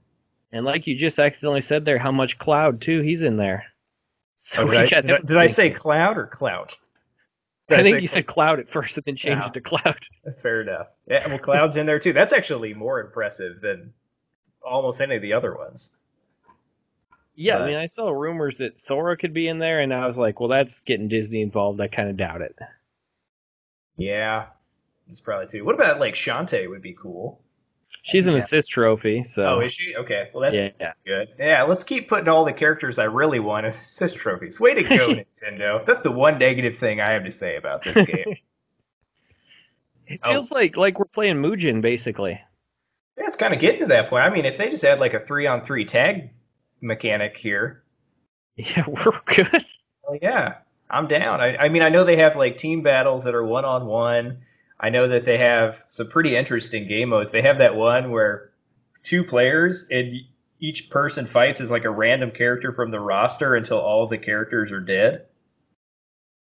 And 0.52 0.64
like 0.64 0.86
you 0.86 0.96
just 0.96 1.18
accidentally 1.18 1.60
said 1.60 1.84
there, 1.84 1.98
how 1.98 2.10
much 2.10 2.38
Cloud 2.38 2.80
too, 2.80 3.00
he's 3.02 3.22
in 3.22 3.36
there. 3.36 3.64
So 4.42 4.62
Oh, 4.66 4.70
did, 4.70 4.80
I, 4.94 5.00
did, 5.02 5.10
I, 5.12 5.18
did 5.18 5.36
I 5.36 5.46
say 5.46 5.68
cloud 5.68 6.16
or 6.16 6.26
clout? 6.26 6.74
Did 7.68 7.78
I 7.78 7.82
think 7.82 8.00
you 8.00 8.08
said 8.08 8.26
cloud 8.26 8.58
at 8.58 8.70
first, 8.70 8.96
and 8.96 9.04
then 9.04 9.14
changed 9.14 9.42
Yeah. 9.42 9.48
it 9.48 9.52
to 9.54 9.60
cloud. 9.60 9.98
Fair 10.42 10.62
enough. 10.62 10.86
Yeah, 11.06 11.28
well, 11.28 11.38
Cloud's 11.38 11.76
in 11.76 11.84
there 11.84 11.98
too. 12.00 12.14
That's 12.14 12.32
actually 12.32 12.72
more 12.72 13.00
impressive 13.00 13.60
than 13.60 13.92
almost 14.64 15.02
any 15.02 15.14
of 15.16 15.20
the 15.22 15.34
other 15.34 15.54
ones. 15.54 15.90
Yeah, 17.42 17.56
But- 17.56 17.62
I 17.62 17.66
mean, 17.68 17.76
I 17.76 17.86
saw 17.86 18.10
rumors 18.10 18.58
that 18.58 18.78
Sora 18.80 19.16
could 19.16 19.32
be 19.32 19.48
in 19.48 19.58
there, 19.58 19.80
and 19.80 19.94
I 19.94 20.06
was 20.06 20.16
like, 20.18 20.40
well, 20.40 20.50
that's 20.50 20.80
getting 20.80 21.08
Disney 21.08 21.40
involved. 21.40 21.80
I 21.80 21.88
kind 21.88 22.10
of 22.10 22.18
doubt 22.18 22.42
it. 22.42 22.54
Yeah, 23.96 24.46
it's 25.08 25.20
probably 25.20 25.46
too. 25.48 25.64
What 25.64 25.74
about 25.74 26.00
like 26.00 26.12
Shantae 26.14 26.68
would 26.68 26.82
be 26.82 26.92
cool? 26.92 27.40
She's 28.02 28.26
an 28.26 28.34
Yeah. 28.34 28.40
assist 28.44 28.70
trophy, 28.70 29.24
so 29.24 29.44
Oh, 29.44 29.60
is 29.60 29.72
she? 29.72 29.94
Okay, 29.96 30.28
well 30.34 30.42
that's 30.42 30.56
yeah, 30.56 30.92
good. 31.06 31.28
Yeah, 31.38 31.62
let's 31.64 31.82
keep 31.82 32.08
putting 32.10 32.28
all 32.28 32.44
the 32.44 32.52
characters 32.52 32.98
I 32.98 33.04
really 33.04 33.40
want 33.40 33.64
as 33.66 33.76
assist 33.80 34.16
trophies. 34.16 34.60
Way 34.60 34.74
to 34.74 34.82
go, 34.82 35.08
Nintendo. 35.42 35.84
That's 35.86 36.00
the 36.02 36.10
one 36.10 36.38
negative 36.38 36.78
thing 36.78 37.00
I 37.00 37.10
have 37.12 37.24
to 37.24 37.30
say 37.32 37.56
about 37.56 37.82
this 37.84 38.06
game. 38.06 38.36
It 40.06 40.18
Oh. 40.24 40.30
feels 40.30 40.50
like 40.50 40.76
like 40.76 40.98
we're 40.98 41.04
playing 41.04 41.36
Mugen 41.36 41.80
basically. 41.80 42.32
yeah, 43.16 43.26
it's 43.28 43.36
kind 43.36 43.54
of 43.54 43.60
getting 43.60 43.80
to 43.80 43.86
that 43.86 44.10
point. 44.10 44.24
I 44.24 44.30
mean, 44.30 44.44
if 44.44 44.58
they 44.58 44.68
just 44.68 44.84
had 44.84 44.98
like 44.98 45.14
a 45.14 45.20
three 45.24 45.46
on 45.46 45.64
three 45.64 45.84
tag 45.84 46.30
mechanic 46.80 47.36
here, 47.36 47.82
Yeah, 48.56 48.84
we're 48.86 49.20
good. 49.26 49.64
Well, 50.06 50.18
yeah, 50.20 50.54
I'm 50.90 51.06
down. 51.08 51.40
I, 51.40 51.56
I 51.56 51.68
mean, 51.68 51.82
I 51.82 51.88
know 51.88 52.04
they 52.04 52.16
have 52.16 52.36
like 52.36 52.56
team 52.56 52.82
battles 52.82 53.24
that 53.24 53.34
are 53.34 53.44
one 53.46 53.64
on 53.64 53.86
one. 53.86 54.38
I 54.78 54.90
know 54.90 55.08
that 55.08 55.24
they 55.24 55.38
have 55.38 55.82
some 55.88 56.08
pretty 56.08 56.36
interesting 56.36 56.88
game 56.88 57.10
modes. 57.10 57.30
They 57.30 57.42
have 57.42 57.58
that 57.58 57.74
one 57.74 58.10
where 58.10 58.50
two 59.02 59.24
players 59.24 59.86
and 59.90 60.14
each 60.58 60.90
person 60.90 61.26
fights 61.26 61.60
as 61.60 61.70
like 61.70 61.84
a 61.84 61.90
random 61.90 62.30
character 62.30 62.72
from 62.72 62.90
the 62.90 63.00
roster 63.00 63.54
until 63.54 63.78
all 63.78 64.06
the 64.08 64.18
characters 64.18 64.70
are 64.72 64.80
dead. 64.80 65.26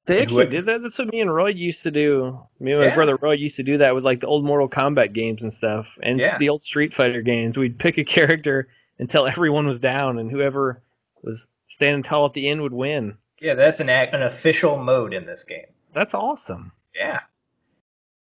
They 0.05 0.15
And 0.15 0.23
actually 0.23 0.47
did 0.47 0.65
that. 0.65 0.81
That's 0.81 0.97
what 0.97 1.07
me 1.13 1.21
and 1.21 1.33
Roy 1.33 1.49
used 1.49 1.83
to 1.83 1.91
do. 1.91 2.37
Me 2.59 2.71
and 2.73 2.81
my 2.81 2.87
Yeah. 2.87 2.95
brother 2.95 3.15
Roy 3.17 3.33
used 3.33 3.55
to 3.57 3.63
do 3.63 3.77
that 3.77 3.95
with 3.95 4.03
like 4.03 4.19
the 4.19 4.27
old 4.27 4.43
Mortal 4.43 4.67
Kombat 4.67 5.13
games 5.13 5.43
and 5.43 5.53
stuff, 5.53 5.87
and 6.01 6.19
Yeah. 6.19 6.37
the 6.37 6.49
old 6.49 6.63
Street 6.63 6.93
Fighter 6.93 7.21
games. 7.21 7.57
We'd 7.57 7.79
pick 7.79 7.97
a 7.97 8.03
character 8.17 8.67
until 8.99 9.27
everyone 9.27 9.67
was 9.67 9.79
down, 9.79 10.19
and 10.19 10.31
whoever 10.31 10.81
was 11.21 11.47
standing 11.69 12.03
tall 12.03 12.25
at 12.25 12.33
the 12.33 12.49
end 12.49 12.61
would 12.61 12.73
win. 12.73 13.17
Yeah, 13.41 13.55
that's 13.55 13.79
an 13.79 13.89
act, 13.89 14.13
an 14.13 14.23
official 14.23 14.77
mode 14.77 15.13
in 15.13 15.25
this 15.25 15.43
game. 15.43 15.65
That's 15.93 16.13
awesome. 16.13 16.71
Yeah, 16.95 17.19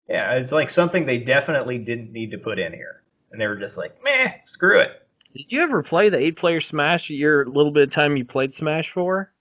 yeah, 0.08 0.32
it's 0.32 0.52
like 0.52 0.68
something 0.68 1.06
they 1.06 1.18
definitely 1.18 1.78
didn't 1.78 2.12
need 2.12 2.30
to 2.32 2.38
put 2.38 2.58
in 2.58 2.72
here, 2.72 3.02
and 3.32 3.40
they 3.40 3.46
were 3.46 3.56
just 3.56 3.76
like, 3.78 3.96
meh, 4.02 4.32
screw 4.44 4.80
it. 4.80 4.90
Did 5.34 5.46
you 5.48 5.62
ever 5.62 5.82
play 5.82 6.10
the 6.10 6.18
eight-player 6.18 6.60
Smash? 6.60 7.10
Your 7.10 7.46
little 7.46 7.72
bit 7.72 7.84
of 7.84 7.90
time 7.90 8.16
you 8.16 8.24
played 8.24 8.54
Smash 8.54 8.90
for? 8.90 9.32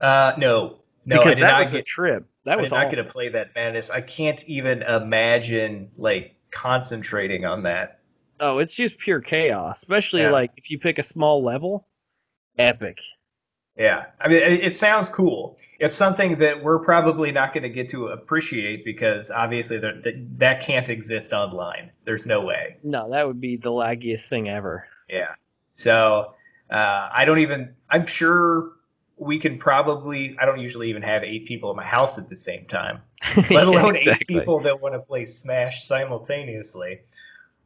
Uh, 0.00 0.32
no, 0.38 0.78
no, 1.04 1.18
because 1.18 1.32
I 1.32 1.34
did 1.34 1.42
that 1.42 1.52
not 1.52 1.64
was 1.64 1.72
get 1.72 1.80
a 1.80 1.84
trip. 1.84 2.26
That 2.44 2.60
was 2.60 2.72
I'm 2.72 2.78
not 2.78 2.86
awesome. 2.86 2.94
going 2.94 3.06
to 3.06 3.12
play 3.12 3.28
that 3.30 3.54
madness. 3.54 3.90
I 3.90 4.00
can't 4.00 4.42
even 4.44 4.82
imagine 4.82 5.90
like 5.96 6.36
concentrating 6.50 7.44
on 7.44 7.64
that. 7.64 8.00
Oh, 8.42 8.58
it's 8.58 8.74
just 8.74 8.98
pure 8.98 9.20
chaos. 9.22 9.78
Especially 9.78 10.22
Yeah. 10.22 10.30
like 10.30 10.52
if 10.58 10.70
you 10.70 10.78
pick 10.78 10.98
a 10.98 11.04
small 11.04 11.42
level, 11.44 11.88
epic. 12.58 12.98
Yeah, 13.76 14.06
I 14.20 14.28
mean, 14.28 14.42
it, 14.42 14.64
it 14.64 14.76
sounds 14.76 15.08
cool. 15.08 15.58
It's 15.80 15.96
something 15.96 16.38
that 16.40 16.62
we're 16.62 16.80
probably 16.80 17.32
not 17.32 17.54
going 17.54 17.62
to 17.62 17.70
get 17.70 17.90
to 17.90 18.08
appreciate 18.08 18.84
because 18.84 19.30
obviously 19.30 19.78
that 19.78 20.02
that 20.38 20.62
can't 20.62 20.88
exist 20.90 21.32
online. 21.32 21.90
There's 22.04 22.26
no 22.26 22.42
way. 22.42 22.78
No, 22.82 23.10
that 23.10 23.26
would 23.26 23.40
be 23.40 23.56
the 23.56 23.70
laggiest 23.70 24.28
thing 24.28 24.48
ever. 24.50 24.86
Yeah. 25.08 25.34
So 25.74 26.34
uh, 26.70 27.08
I 27.14 27.24
don't 27.24 27.38
even. 27.40 27.74
I'm 27.90 28.06
sure 28.06 28.72
we 29.16 29.38
can 29.40 29.58
probably. 29.58 30.36
I 30.40 30.44
don't 30.46 30.60
usually 30.60 30.90
even 30.90 31.02
have 31.02 31.24
eight 31.24 31.46
people 31.46 31.70
in 31.70 31.76
my 31.76 31.86
house 31.86 32.18
at 32.18 32.28
the 32.28 32.36
same 32.36 32.66
time. 32.66 33.00
let 33.50 33.66
alone 33.68 33.96
eight 33.96 34.20
Exactly. 34.20 34.26
people 34.26 34.60
that 34.60 34.80
want 34.82 34.94
to 34.94 35.00
play 35.00 35.24
Smash 35.24 35.84
simultaneously. 35.84 37.00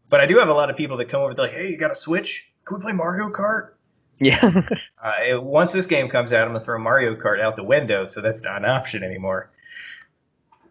But 0.08 0.20
I 0.20 0.26
do 0.26 0.38
have 0.38 0.48
a 0.48 0.54
lot 0.54 0.70
of 0.70 0.76
people 0.76 0.96
that 0.98 1.08
come 1.08 1.20
over. 1.20 1.34
They're 1.34 1.46
like, 1.46 1.54
"Hey, 1.54 1.68
you 1.70 1.76
got 1.76 1.90
a 1.90 1.94
Switch? 1.96 2.46
Can 2.64 2.76
we 2.76 2.82
play 2.82 2.92
Mario 2.92 3.28
Kart?" 3.30 3.70
Yeah. 4.18 4.62
Uh, 5.04 5.12
it- 5.28 5.42
once 5.42 5.70
this 5.72 5.86
game 5.86 6.08
comes 6.08 6.32
out, 6.32 6.48
I'm 6.48 6.52
gonna 6.52 6.64
throw 6.64 6.78
Mario 6.80 7.14
Kart 7.14 7.40
out 7.40 7.54
the 7.54 7.62
window, 7.62 8.06
so 8.08 8.20
that's 8.20 8.42
not 8.42 8.56
an 8.56 8.64
option 8.64 9.04
anymore. 9.04 9.50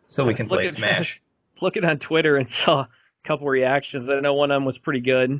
So 0.07 0.25
we 0.25 0.33
can 0.33 0.47
play 0.47 0.65
at- 0.65 0.73
Smash. 0.73 1.21
Looking 1.61 1.85
on 1.85 1.99
Twitter 1.99 2.35
and 2.37 2.49
saw 2.51 2.81
a 2.81 2.87
couple 3.23 3.47
reactions. 3.47 4.09
I 4.09 4.19
know 4.19 4.33
one 4.33 4.51
of 4.51 4.55
them 4.57 4.65
was 4.65 4.77
pretty 4.77 4.99
good. 4.99 5.39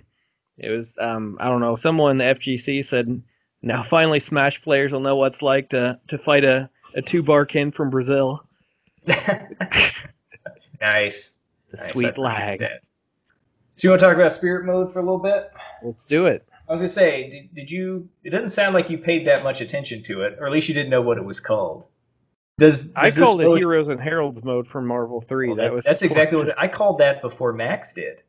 It 0.58 0.70
was 0.70 0.96
um 1.00 1.38
I 1.42 1.46
don't 1.50 1.60
know, 1.60 1.76
someone 1.76 2.12
in 2.12 2.18
the 2.20 2.36
FGC 2.40 2.86
said 2.86 3.22
now 3.62 3.84
finally 3.84 4.22
Smash 4.22 4.62
players 4.62 4.94
will 4.94 5.02
know 5.02 5.18
what 5.18 5.34
it's 5.34 5.42
like 5.42 5.70
to 5.72 6.00
to 6.08 6.18
fight 6.20 6.46
a, 6.46 6.70
a 6.96 7.02
two 7.02 7.22
bar 7.24 7.46
Ken 7.46 7.72
from 7.72 7.90
Brazil. 7.90 8.46
nice. 9.08 9.28
The 11.72 11.78
Nice, 11.78 11.92
sweet 11.92 12.18
lag. 12.18 12.60
that. 12.60 12.82
So 13.76 13.88
you 13.88 13.90
want 13.92 14.00
to 14.00 14.06
talk 14.06 14.16
about 14.16 14.32
spirit 14.32 14.66
mode 14.66 14.94
for 14.94 15.00
a 15.00 15.02
little 15.02 15.20
bit? 15.20 15.52
Let's 15.84 16.06
do 16.06 16.28
it. 16.28 16.48
I 16.68 16.72
was 16.72 16.80
gonna 16.80 16.90
say, 16.90 17.30
did, 17.30 17.56
did 17.56 17.72
you? 17.72 18.10
It 18.24 18.32
doesn't 18.32 18.50
sound 18.50 18.74
like 18.74 18.90
you 18.90 18.98
paid 18.98 19.28
that 19.28 19.44
much 19.44 19.62
attention 19.62 20.02
to 20.04 20.22
it, 20.22 20.38
or 20.40 20.48
at 20.48 20.52
least 20.52 20.68
you 20.68 20.74
didn't 20.74 20.90
know 20.90 21.02
what 21.02 21.18
it 21.18 21.24
was 21.24 21.40
called. 21.40 21.84
Does, 22.58 22.84
does 22.84 22.92
I 22.96 23.12
called 23.12 23.42
it 23.42 23.46
mode- 23.46 23.58
Heroes 23.58 23.90
and 23.90 24.00
Heralds 24.00 24.44
mode 24.44 24.68
from 24.68 24.88
Marvel 24.88 25.22
3. 25.22 25.48
Well, 25.48 25.58
that, 25.58 25.74
was 25.74 25.84
that's 25.84 26.02
exactly 26.02 26.38
what 26.38 26.58
I 26.58 26.68
called 26.68 27.00
that 27.00 27.22
before 27.22 27.52
Max 27.52 27.92
did. 27.94 28.22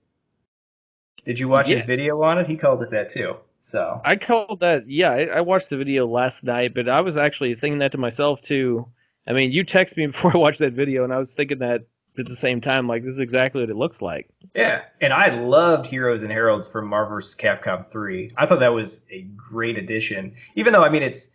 Did 1.25 1.39
you 1.39 1.49
watch 1.49 1.69
his 1.69 1.85
video 1.85 2.21
on 2.23 2.39
it? 2.39 2.47
He 2.47 2.57
called 2.57 2.83
it 2.83 2.91
that 2.91 3.11
too. 3.11 3.37
So 3.61 4.01
I 4.05 4.17
called 4.17 4.61
that. 4.61 4.89
Yeah, 4.89 5.11
I, 5.11 5.23
I 5.25 5.41
watched 5.41 5.71
the 5.71 5.77
video 5.77 6.07
last 6.07 6.45
night, 6.45 6.75
but 6.75 6.89
I 6.89 7.01
was 7.01 7.17
actually 7.17 7.55
thinking 7.55 7.79
that 7.79 7.93
to 7.93 7.99
myself 7.99 8.41
too. 8.41 8.87
I 9.27 9.33
mean, 9.33 9.51
you 9.51 9.65
texted 9.65 9.97
me 9.97 10.07
before 10.09 10.35
I 10.35 10.39
watched 10.39 10.59
that 10.59 10.73
video, 10.73 11.05
and 11.05 11.13
I 11.13 11.19
was 11.19 11.33
thinking 11.33 11.59
that 11.61 11.87
at 12.19 12.27
the 12.27 12.37
same 12.37 12.61
time, 12.61 12.87
like 12.89 13.05
this 13.05 13.14
is 13.14 13.21
exactly 13.21 13.61
what 13.62 13.71
it 13.71 13.77
looks 13.77 14.01
like. 14.03 14.29
yeah, 14.55 14.83
and 15.01 15.12
I 15.12 15.35
loved 15.41 15.87
Heroes 15.87 16.23
and 16.23 16.31
Heralds 16.31 16.67
from 16.69 16.87
Marvel 16.89 17.17
vs. 17.17 17.35
Capcom 17.37 17.87
3. 17.91 18.33
I 18.37 18.47
thought 18.47 18.61
that 18.61 18.73
was 18.73 19.01
a 19.11 19.23
great 19.37 19.77
addition. 19.79 20.35
Even 20.55 20.73
though 20.73 20.83
I 20.85 20.89
mean 20.91 21.03
it's 21.03 21.31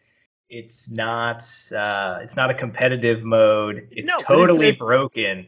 it's 0.49 0.89
not 0.91 1.43
uh, 1.75 2.19
it's 2.21 2.36
not 2.36 2.49
a 2.49 2.53
competitive 2.53 3.23
mode. 3.23 3.88
It's 3.91 4.07
No, 4.07 4.15
it's- 4.15 4.27
totally 4.27 4.67
it's- 4.67 4.79
broken. 4.79 5.47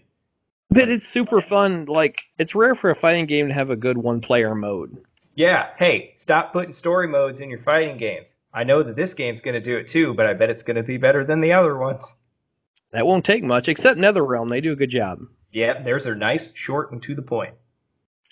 But 0.70 0.90
it's 0.90 1.08
super 1.08 1.40
fun. 1.40 1.86
Like 1.86 2.22
it's 2.40 2.56
rare 2.56 2.74
for 2.74 2.90
a 2.90 2.96
fighting 2.96 3.28
game 3.28 3.48
to 3.48 3.54
have 3.54 3.70
a 3.70 3.76
good 3.76 3.98
one-player 3.98 4.56
mode. 4.56 4.98
Yeah, 5.36 5.68
hey, 5.78 6.14
stop 6.16 6.52
putting 6.52 6.72
story 6.72 7.08
modes 7.08 7.40
in 7.42 7.50
your 7.50 7.60
fighting 7.62 7.98
games. 7.98 8.34
I 8.56 8.64
know 8.64 8.82
that 8.84 8.96
this 8.96 9.14
game's 9.14 9.42
going 9.42 9.54
to 9.56 9.60
do 9.62 9.78
it 9.78 9.88
too, 9.88 10.14
but 10.16 10.26
I 10.26 10.34
bet 10.34 10.50
it's 10.50 10.64
going 10.64 10.78
to 10.78 10.84
be 10.84 10.98
better 10.98 11.24
than 11.26 11.42
the 11.42 11.52
other 11.54 11.78
ones. 11.78 12.16
That 12.94 13.06
won't 13.08 13.26
take 13.26 13.44
much, 13.44 13.68
except 13.68 14.00
NetherRealm. 14.00 14.50
They 14.50 14.62
do 14.62 14.72
a 14.72 14.76
good 14.78 14.90
job. 14.92 15.20
Yeah, 15.52 15.82
theirs 15.84 16.06
are 16.08 16.16
nice, 16.16 16.54
short, 16.56 16.92
and 16.92 17.02
to 17.04 17.16
the 17.16 17.22
point. 17.22 17.54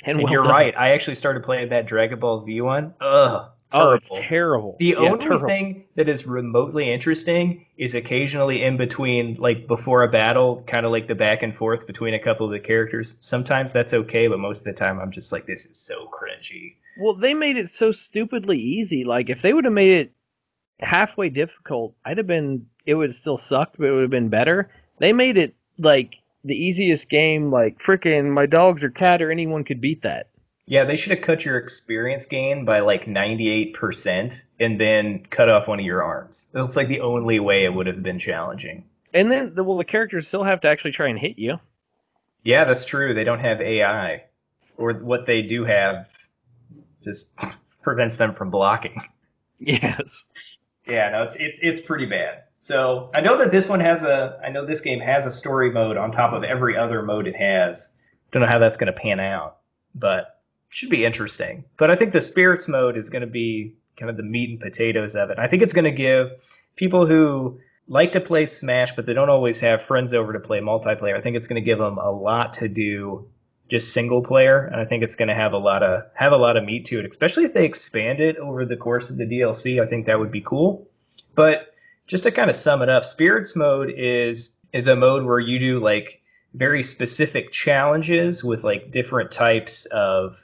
And, 0.03 0.15
And 0.17 0.23
well 0.23 0.31
you're 0.33 0.43
done. 0.43 0.51
right. 0.51 0.73
I 0.77 0.91
actually 0.91 1.15
started 1.15 1.43
playing 1.43 1.69
that 1.69 1.85
Dragon 1.87 2.19
Ball 2.19 2.39
Z 2.39 2.61
one. 2.61 2.93
Ugh. 3.01 3.49
Oh, 3.73 3.91
it's 3.93 4.09
terrible. 4.09 4.27
terrible. 4.27 4.75
The 4.79 4.85
Yeah, 4.87 4.95
only 4.97 5.25
terrible. 5.25 5.47
thing 5.47 5.85
that 5.95 6.09
is 6.09 6.25
remotely 6.27 6.91
interesting 6.91 7.65
is 7.77 7.95
occasionally 7.95 8.63
in 8.63 8.75
between, 8.75 9.35
like 9.35 9.65
before 9.67 10.03
a 10.03 10.09
battle, 10.11 10.61
kind 10.67 10.85
of 10.85 10.91
like 10.91 11.07
the 11.07 11.15
back 11.15 11.41
and 11.41 11.55
forth 11.55 11.87
between 11.87 12.13
a 12.13 12.19
couple 12.19 12.45
of 12.45 12.51
the 12.51 12.59
characters. 12.59 13.15
Sometimes 13.21 13.71
that's 13.71 13.93
okay, 13.93 14.27
but 14.27 14.39
most 14.39 14.57
of 14.59 14.63
the 14.65 14.73
time 14.73 14.99
I'm 14.99 15.11
just 15.11 15.31
like, 15.31 15.45
this 15.45 15.65
is 15.65 15.77
so 15.79 16.07
cringy. 16.11 16.75
Well, 16.99 17.13
they 17.15 17.33
made 17.33 17.55
it 17.55 17.69
so 17.69 17.93
stupidly 17.93 18.59
easy. 18.59 19.05
Like 19.05 19.29
if 19.29 19.41
they 19.41 19.53
would 19.53 19.63
have 19.63 19.73
made 19.73 19.93
it 20.01 20.11
halfway 20.81 21.29
difficult, 21.29 21.95
I'd 22.03 22.17
have 22.17 22.27
been. 22.27 22.65
It 22.85 22.95
would 22.95 23.15
still 23.15 23.37
sucked, 23.37 23.77
but 23.77 23.87
it 23.87 23.91
would 23.91 24.01
have 24.01 24.11
been 24.11 24.29
better. 24.29 24.69
They 24.99 25.13
made 25.13 25.37
it 25.37 25.55
like 25.77 26.15
the 26.43 26.55
easiest 26.55 27.09
game. 27.09 27.51
Like 27.51 27.79
freaking 27.79 28.31
my 28.31 28.45
dogs 28.45 28.83
or 28.83 28.89
cat 28.89 29.21
or 29.21 29.31
anyone 29.31 29.63
could 29.63 29.81
beat 29.81 30.01
that. 30.03 30.27
Yeah, 30.65 30.85
they 30.85 30.95
should 30.95 31.11
have 31.11 31.25
cut 31.25 31.43
your 31.43 31.57
experience 31.57 32.25
gain 32.25 32.63
by 32.63 32.79
like 32.79 33.05
98% 33.05 34.41
and 34.59 34.79
then 34.79 35.25
cut 35.29 35.49
off 35.49 35.67
one 35.67 35.79
of 35.79 35.85
your 35.85 36.01
arms. 36.01 36.47
That's 36.53 36.75
like 36.75 36.87
the 36.87 37.01
only 37.01 37.39
way 37.39 37.65
it 37.65 37.73
would 37.73 37.87
have 37.87 38.01
been 38.01 38.19
challenging. 38.19 38.85
And 39.13 39.29
then, 39.29 39.53
the, 39.53 39.63
well, 39.63 39.77
the 39.77 39.83
characters 39.83 40.27
still 40.27 40.43
have 40.45 40.61
to 40.61 40.69
actually 40.69 40.93
try 40.93 41.09
and 41.09 41.19
hit 41.19 41.37
you. 41.37 41.59
Yeah, 42.43 42.63
that's 42.63 42.85
true. 42.85 43.13
They 43.13 43.25
don't 43.25 43.39
have 43.41 43.59
AI. 43.59 44.23
Or 44.77 44.93
what 44.93 45.25
they 45.25 45.41
do 45.41 45.65
have 45.65 46.07
just 47.03 47.31
prevents 47.83 48.15
them 48.15 48.33
from 48.33 48.49
blocking. 48.49 49.01
Yes. 49.59 50.25
Yeah, 50.87 51.09
no, 51.11 51.23
it's 51.23 51.35
it's 51.37 51.59
it's 51.61 51.81
pretty 51.81 52.05
bad. 52.05 52.43
So 52.61 53.09
I 53.13 53.21
know 53.21 53.37
that 53.39 53.51
this 53.51 53.67
one 53.67 53.79
has 53.79 54.03
a 54.03 54.39
I 54.43 54.49
know 54.49 54.65
this 54.65 54.81
game 54.81 54.99
has 54.99 55.25
a 55.25 55.31
story 55.31 55.71
mode 55.71 55.97
on 55.97 56.11
top 56.11 56.31
of 56.31 56.43
every 56.43 56.77
other 56.77 57.01
mode 57.01 57.27
it 57.27 57.35
has. 57.35 57.89
Don't 58.31 58.41
know 58.41 58.47
how 58.47 58.59
that's 58.59 58.77
gonna 58.77 58.93
pan 58.93 59.19
out, 59.19 59.57
but 59.93 60.39
should 60.69 60.89
be 60.89 61.03
interesting. 61.03 61.65
But 61.77 61.91
I 61.91 61.95
think 61.95 62.13
the 62.13 62.21
spirits 62.21 62.67
mode 62.67 62.97
is 62.97 63.09
gonna 63.09 63.27
be 63.27 63.73
kind 63.97 64.09
of 64.09 64.15
the 64.15 64.23
meat 64.23 64.51
and 64.51 64.59
potatoes 64.59 65.15
of 65.15 65.29
it. 65.31 65.39
I 65.39 65.47
think 65.47 65.63
it's 65.63 65.73
gonna 65.73 65.91
give 65.91 66.31
people 66.75 67.05
who 67.05 67.59
like 67.87 68.11
to 68.13 68.21
play 68.21 68.45
Smash, 68.45 68.95
but 68.95 69.05
they 69.05 69.13
don't 69.13 69.29
always 69.29 69.59
have 69.59 69.81
friends 69.81 70.13
over 70.13 70.31
to 70.31 70.39
play 70.39 70.59
multiplayer. 70.59 71.17
I 71.17 71.21
think 71.21 71.35
it's 71.35 71.47
going 71.47 71.61
to 71.61 71.65
give 71.65 71.79
them 71.79 71.97
a 71.97 72.09
lot 72.09 72.53
to 72.53 72.69
do 72.69 73.27
just 73.67 73.93
single 73.93 74.21
player, 74.21 74.65
and 74.65 74.79
I 74.79 74.85
think 74.85 75.03
it's 75.03 75.15
going 75.15 75.27
to 75.27 75.35
have 75.35 75.53
a 75.53 75.57
lot 75.57 75.83
of 75.83 76.03
have 76.13 76.31
a 76.31 76.37
lot 76.37 76.57
of 76.57 76.63
meat 76.63 76.85
to 76.85 76.99
it, 76.99 77.05
especially 77.05 77.43
if 77.43 77.53
they 77.53 77.65
expand 77.65 78.19
it 78.19 78.37
over 78.37 78.65
the 78.65 78.77
course 78.77 79.09
of 79.09 79.17
the 79.17 79.25
DLC. 79.25 79.81
I 79.81 79.87
think 79.87 80.05
that 80.05 80.19
would 80.19 80.31
be 80.31 80.41
cool. 80.41 80.87
But 81.35 81.70
just 82.11 82.25
to 82.25 82.31
kind 82.31 82.49
of 82.49 82.57
sum 82.57 82.81
it 82.81 82.89
up, 82.89 83.05
spirits 83.05 83.55
mode 83.55 83.89
is 83.95 84.49
is 84.73 84.87
a 84.87 84.95
mode 84.97 85.23
where 85.23 85.39
you 85.39 85.57
do 85.57 85.79
like 85.79 86.21
very 86.53 86.83
specific 86.83 87.53
challenges 87.53 88.43
with 88.43 88.65
like 88.65 88.91
different 88.91 89.31
types 89.31 89.85
of 89.85 90.35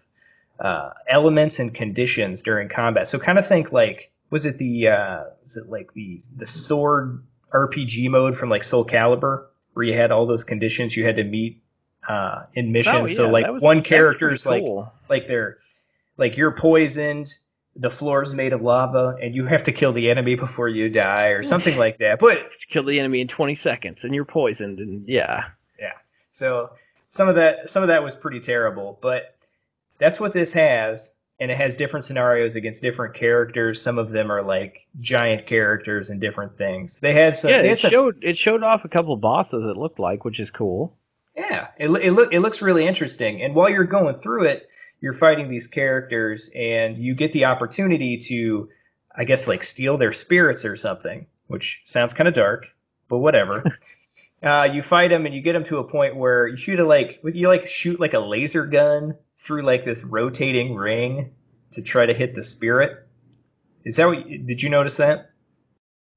uh, 0.61 0.91
elements 1.09 1.59
and 1.59 1.76
conditions 1.76 2.41
during 2.41 2.70
combat. 2.70 3.09
So 3.09 3.20
kind 3.20 3.38
of 3.38 3.45
think 3.45 3.74
like 3.74 4.11
was 4.30 4.45
it 4.45 4.57
the 4.59 4.88
uh, 4.88 5.24
was 5.43 5.57
it 5.57 5.70
like 5.70 5.93
the 5.93 6.22
the 6.38 6.45
sword 6.45 7.22
RPG 7.53 8.09
mode 8.09 8.38
from 8.38 8.49
like 8.49 8.63
Soul 8.63 8.86
Calibur 8.86 9.47
where 9.74 9.86
you 9.86 9.93
had 9.93 10.09
all 10.09 10.26
those 10.26 10.45
conditions 10.45 10.95
you 10.95 11.05
had 11.05 11.18
to 11.18 11.26
meet 11.26 11.61
uh, 12.07 12.43
in 12.53 12.72
missions. 12.72 12.95
Oh, 12.95 13.05
yeah, 13.07 13.15
so 13.15 13.30
like 13.30 13.45
was- 13.45 13.61
one 13.61 13.84
character's 13.84 14.43
pretty 14.43 14.65
like 14.65 14.86
like 15.09 15.28
they're 15.28 15.57
like 16.15 16.38
you're 16.38 16.53
poisoned 16.53 17.36
the 17.80 17.89
floor 17.91 18.23
is 18.23 18.34
made 18.34 18.53
of 18.53 18.61
lava 18.61 19.15
and 19.21 19.36
you 19.36 19.45
have 19.45 19.63
to 19.63 19.71
kill 19.71 19.93
the 19.93 20.09
enemy 20.09 20.36
before 20.36 20.67
you 20.67 20.89
die 20.89 21.28
or 21.28 21.43
something 21.43 21.78
like 21.86 21.97
that. 21.99 22.19
But 22.19 22.38
kill 22.69 22.84
the 22.84 22.99
enemy 22.99 23.21
in 23.21 23.28
20 23.28 23.55
seconds 23.55 24.03
and 24.03 24.13
you're 24.15 24.25
poisoned 24.25 24.80
and 24.80 25.07
yeah. 25.07 25.45
Yeah. 25.80 25.93
so 26.32 26.71
some 27.07 27.30
of 27.30 27.36
that 27.36 27.69
some 27.69 27.84
of 27.84 27.88
that 27.89 28.03
was 28.03 28.15
pretty 28.15 28.39
terrible 28.39 28.99
but 29.01 29.38
that's 29.99 30.19
what 30.19 30.34
this 30.34 30.51
has 30.53 31.11
and 31.39 31.51
it 31.51 31.57
has 31.57 31.75
different 31.75 32.03
scenarios 32.03 32.55
against 32.55 32.82
different 32.82 33.13
characters. 33.13 33.80
Some 33.80 33.99
of 33.99 34.09
them 34.09 34.32
are 34.32 34.41
like 34.41 34.88
giant 35.01 35.45
characters 35.45 36.09
and 36.09 36.19
different 36.19 36.57
things. 36.57 36.99
They 36.99 37.13
had 37.13 37.38
some 37.38 37.51
yeah 37.51 37.57
it 37.61 37.80
some- 37.80 37.91
showed 37.91 38.23
it 38.23 38.38
showed 38.38 38.63
off 38.63 38.86
a 38.86 38.89
couple 38.89 39.15
bosses 39.17 39.63
it 39.63 39.78
looked 39.78 39.99
like 39.99 40.25
which 40.25 40.39
is 40.39 40.49
cool. 40.49 40.95
Yeah, 41.36 41.67
it 41.78 41.89
it 41.89 42.11
look 42.13 42.34
it 42.34 42.39
looks 42.39 42.61
really 42.61 42.88
interesting. 42.88 43.43
And 43.43 43.53
while 43.53 43.69
you're 43.69 43.84
going 43.84 44.15
through 44.19 44.45
it, 44.45 44.67
you're 45.02 45.14
fighting 45.14 45.50
these 45.50 45.68
characters, 45.68 46.50
and 46.56 46.98
you 46.98 47.16
get 47.16 47.34
the 47.34 47.45
opportunity 47.45 48.18
to, 48.18 48.70
I 49.16 49.24
guess, 49.24 49.48
like 49.48 49.64
steal 49.64 49.98
their 49.98 50.14
spirits 50.14 50.66
or 50.66 50.76
something, 50.76 51.28
which 51.48 51.82
sounds 51.86 52.14
kind 52.14 52.28
of 52.28 52.34
dark, 52.34 52.66
but 53.08 53.20
whatever. 53.20 53.64
uh, 54.43 54.64
you 54.64 54.82
fight 54.84 55.10
them, 55.10 55.26
and 55.26 55.36
you 55.36 55.41
get 55.41 55.54
them 55.54 55.66
to 55.66 55.78
a 55.78 55.84
point 55.84 56.16
where 56.16 56.48
you 56.48 56.58
shoot 56.58 56.80
a 56.80 56.86
like 56.86 57.20
you 57.24 57.48
like 57.48 57.68
shoot 57.68 58.00
like 58.00 58.14
a 58.14 58.20
laser 58.20 58.66
gun 58.66 59.16
through 59.38 59.64
like 59.64 59.86
this 59.86 60.04
rotating 60.04 60.76
ring 60.76 61.32
to 61.72 61.82
try 61.82 62.06
to 62.06 62.14
hit 62.14 62.36
the 62.36 62.43
spirit. 62.43 63.08
Is 63.86 63.95
that 63.98 64.08
what? 64.08 64.28
Did 64.28 64.62
you 64.62 64.70
notice 64.70 64.98
that? 64.98 65.32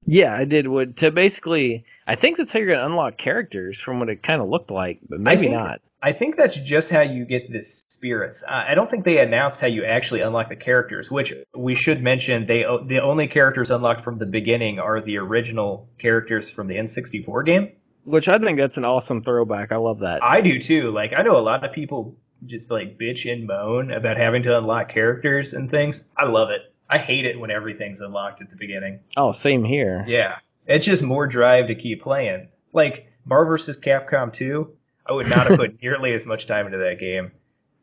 yeah 0.07 0.35
i 0.35 0.45
did 0.45 0.66
would 0.66 0.97
to 0.97 1.11
basically 1.11 1.85
i 2.07 2.14
think 2.14 2.37
that's 2.37 2.53
how 2.53 2.59
you're 2.59 2.68
going 2.68 2.78
to 2.78 2.87
unlock 2.87 3.16
characters 3.18 3.78
from 3.78 3.99
what 3.99 4.09
it 4.09 4.22
kind 4.22 4.41
of 4.41 4.49
looked 4.49 4.70
like 4.70 4.99
but 5.09 5.20
maybe 5.20 5.43
think- 5.43 5.53
not 5.53 5.81
I 6.03 6.12
think 6.12 6.36
that's 6.36 6.57
just 6.57 6.90
how 6.90 7.03
you 7.03 7.24
get 7.26 7.53
the 7.53 7.62
spirits. 7.62 8.42
Uh, 8.42 8.64
I 8.68 8.74
don't 8.74 8.90
think 8.90 9.05
they 9.05 9.18
announced 9.18 9.61
how 9.61 9.66
you 9.66 9.84
actually 9.84 10.22
unlock 10.22 10.48
the 10.48 10.57
characters, 10.57 11.11
which 11.11 11.32
we 11.55 11.74
should 11.74 12.03
mention. 12.03 12.46
They 12.46 12.64
the 12.86 13.01
only 13.03 13.28
characters 13.28 13.70
unlocked 13.70 14.03
from 14.03 14.18
the 14.18 14.26
beginning 14.26 14.78
are 14.78 15.01
the 15.03 15.18
original 15.18 15.88
characters 15.98 16.48
from 16.51 16.68
the 16.68 16.76
N64 16.76 17.44
game. 17.44 17.72
which 18.05 18.28
i 18.28 18.38
think 18.38 18.59
that's 18.59 18.78
an 18.78 18.84
awesome 18.84 19.22
throwback 19.22 19.70
i 19.72 19.76
love 19.76 19.98
that 20.01 20.22
I 20.22 20.40
do 20.40 20.59
too. 20.59 20.90
Like 20.90 21.12
I 21.16 21.22
know 21.22 21.36
a 21.36 21.46
lot 21.51 21.62
of 21.64 21.72
people 21.72 22.16
just 22.46 22.70
like 22.70 22.98
bitch 22.98 23.30
and 23.30 23.46
moan 23.46 23.90
about 23.92 24.16
having 24.16 24.42
to 24.44 24.57
unlock 24.57 24.88
characters 24.88 25.53
and 25.53 25.70
things. 25.70 26.05
I 26.16 26.24
love 26.24 26.48
it. 26.48 26.62
I 26.88 26.96
hate 26.96 27.26
it 27.26 27.38
when 27.38 27.51
everything's 27.51 28.01
unlocked 28.01 28.40
at 28.40 28.48
the 28.48 28.57
beginning. 28.57 29.01
oh 29.18 29.32
same 29.32 29.62
here 29.64 30.05
Yeah, 30.09 30.36
it's 30.66 30.86
just 30.86 31.03
more 31.03 31.26
drive 31.26 31.66
to 31.68 31.74
keep 31.74 32.03
playing. 32.03 32.48
Like 32.72 33.07
Marvel 33.26 33.53
vs. 33.53 33.76
Capcom 33.76 34.32
2, 34.32 34.66
I 35.11 35.12
would 35.12 35.28
not 35.28 35.46
have 35.48 35.58
put 35.58 35.82
nearly 35.82 36.14
as 36.14 36.24
much 36.24 36.46
time 36.46 36.66
into 36.66 36.78
that 36.78 36.98
game. 37.00 37.32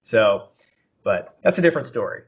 So, 0.03 0.49
but 1.03 1.38
that's 1.43 1.57
a 1.59 1.61
different 1.61 1.88
story. 1.88 2.21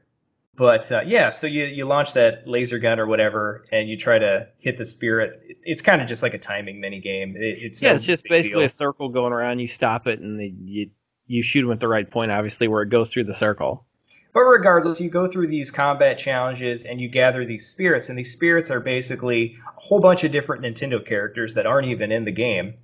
But 0.56 0.92
uh, 0.92 1.00
yeah, 1.06 1.30
so 1.30 1.46
you 1.46 1.64
you 1.64 1.86
launch 1.86 2.12
that 2.14 2.46
laser 2.46 2.78
gun 2.78 3.00
or 3.00 3.06
whatever, 3.06 3.64
and 3.72 3.88
you 3.88 3.96
try 3.96 4.18
to 4.18 4.46
hit 4.58 4.76
the 4.78 4.84
spirit. 4.84 5.40
It- 5.48 5.56
It's 5.64 5.80
kind 5.82 6.02
of 6.02 6.08
just 6.08 6.22
like 6.22 6.34
a 6.34 6.38
timing 6.38 6.80
mini 6.80 7.00
game. 7.00 7.34
It, 7.36 7.58
it's 7.62 7.80
yeah 7.80 7.90
no 7.90 7.94
it's 7.94 8.04
just 8.04 8.24
basically 8.28 8.60
deal. 8.60 8.66
a 8.66 8.68
circle 8.68 9.08
going 9.08 9.32
around 9.32 9.58
you 9.60 9.68
stop 9.68 10.06
it 10.06 10.20
and 10.20 10.38
then 10.38 10.58
you 10.64 10.90
you 11.26 11.42
shoot 11.42 11.62
them 11.62 11.70
at 11.72 11.80
the 11.80 11.88
right 11.88 12.10
point 12.10 12.30
obviously 12.32 12.66
where 12.68 12.82
it 12.82 12.90
goes 12.90 13.08
through 13.10 13.24
the 13.24 13.34
circle 13.34 13.86
But 14.34 14.40
regardless, 14.40 15.00
you 15.00 15.08
go 15.10 15.28
through 15.30 15.48
these 15.48 15.70
combat 15.70 16.18
challenges 16.18 16.84
and 16.84 17.00
you 17.00 17.08
gather 17.08 17.44
these 17.46 17.66
spirits, 17.66 18.08
and 18.10 18.18
these 18.18 18.32
spirits 18.32 18.70
are 18.70 18.80
basically 18.80 19.56
a 19.76 19.80
whole 19.80 20.00
bunch 20.00 20.24
of 20.24 20.32
different 20.32 20.62
Nintendo 20.64 20.98
characters 21.04 21.54
that 21.54 21.66
aren't 21.66 21.88
even 21.88 22.12
in 22.12 22.24
the 22.24 22.32
game. 22.32 22.74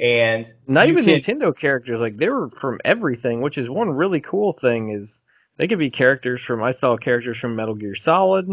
And 0.00 0.52
Not 0.66 0.88
even 0.88 1.04
can- 1.04 1.20
Nintendo 1.20 1.56
characters, 1.56 2.00
like 2.00 2.16
they 2.16 2.28
were 2.28 2.50
from 2.50 2.80
everything, 2.84 3.40
which 3.40 3.58
is 3.58 3.70
one 3.70 3.90
really 3.90 4.20
cool 4.20 4.52
thing 4.52 4.90
is 4.90 5.20
they 5.56 5.68
could 5.68 5.78
be 5.78 5.90
characters 5.90 6.40
from 6.42 6.62
I 6.62 6.72
saw 6.72 6.96
characters 6.96 7.38
from 7.38 7.54
Metal 7.54 7.74
Gear 7.74 7.94
Solid. 7.94 8.48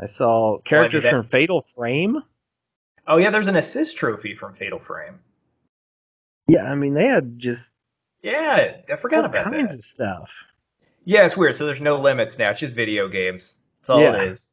I 0.00 0.06
saw 0.06 0.54
oh, 0.54 0.62
characters 0.64 1.02
that- 1.04 1.10
from 1.10 1.26
Fatal 1.28 1.60
Frame. 1.62 2.22
Oh 3.08 3.18
yeah, 3.18 3.30
there's 3.30 3.48
an 3.48 3.56
assist 3.56 3.96
trophy 3.96 4.34
from 4.34 4.54
Fatal 4.54 4.78
Frame. 4.80 5.18
Yeah, 6.48 6.64
I 6.64 6.74
mean 6.74 6.94
they 6.94 7.06
had 7.06 7.38
just 7.38 7.72
Yeah, 8.22 8.76
I 8.92 8.96
forgot 8.96 9.24
all 9.24 9.30
about 9.30 9.44
kinds 9.52 9.70
that. 9.72 9.78
of 9.78 9.84
stuff. 9.84 10.30
Yeah, 11.04 11.24
it's 11.24 11.36
weird. 11.36 11.54
So 11.54 11.66
there's 11.66 11.80
no 11.80 12.00
limits 12.00 12.38
now. 12.38 12.50
It's 12.50 12.60
just 12.60 12.74
video 12.74 13.08
games. 13.08 13.58
That's 13.80 13.90
all 13.90 14.00
Yeah. 14.00 14.22
it 14.22 14.28
is. 14.32 14.52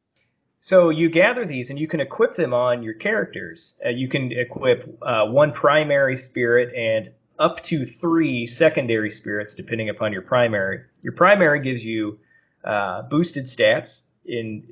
So 0.64 0.88
you 0.88 1.10
gather 1.10 1.44
these 1.44 1.68
and 1.68 1.78
you 1.78 1.86
can 1.86 2.00
equip 2.00 2.36
them 2.36 2.54
on 2.54 2.82
your 2.82 2.94
characters. 2.94 3.74
Uh, 3.84 3.90
you 3.90 4.08
can 4.08 4.32
equip 4.32 4.98
uh, 5.02 5.26
one 5.26 5.52
primary 5.52 6.16
spirit 6.16 6.74
and 6.74 7.10
up 7.38 7.62
to 7.64 7.84
three 7.84 8.46
secondary 8.46 9.10
spirits, 9.10 9.52
depending 9.52 9.90
upon 9.90 10.10
your 10.10 10.22
primary. 10.22 10.80
Your 11.02 11.12
primary 11.12 11.60
gives 11.60 11.84
you 11.84 12.18
uh, 12.64 13.02
boosted 13.02 13.44
stats 13.44 14.04
in 14.24 14.66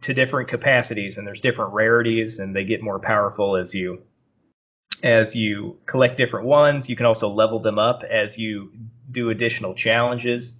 to 0.00 0.14
different 0.14 0.48
capacities, 0.48 1.18
and 1.18 1.26
there's 1.26 1.40
different 1.40 1.74
rarities, 1.74 2.38
and 2.38 2.56
they 2.56 2.64
get 2.64 2.82
more 2.82 2.98
powerful 2.98 3.56
as 3.56 3.74
you 3.74 4.00
as 5.02 5.36
you 5.36 5.76
collect 5.84 6.16
different 6.16 6.46
ones. 6.46 6.88
You 6.88 6.96
can 6.96 7.04
also 7.04 7.28
level 7.28 7.60
them 7.60 7.78
up 7.78 8.04
as 8.10 8.38
you 8.38 8.72
do 9.10 9.28
additional 9.28 9.74
challenges. 9.74 10.54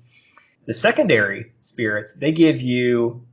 The 0.67 0.75
secondary 0.75 1.51
spirits, 1.63 2.13
they 2.13 2.31
give 2.31 2.61
you 2.61 3.25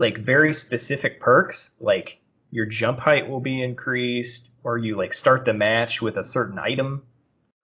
like 0.00 0.18
very 0.18 0.52
specific 0.54 1.20
perks, 1.20 1.70
like 1.78 2.18
your 2.50 2.64
jump 2.66 2.98
height 2.98 3.28
will 3.28 3.38
be 3.38 3.62
increased, 3.62 4.48
or 4.64 4.78
you 4.78 4.96
like 4.96 5.12
start 5.14 5.44
the 5.44 5.52
match 5.52 6.00
with 6.00 6.16
a 6.16 6.24
certain 6.24 6.58
item 6.58 7.02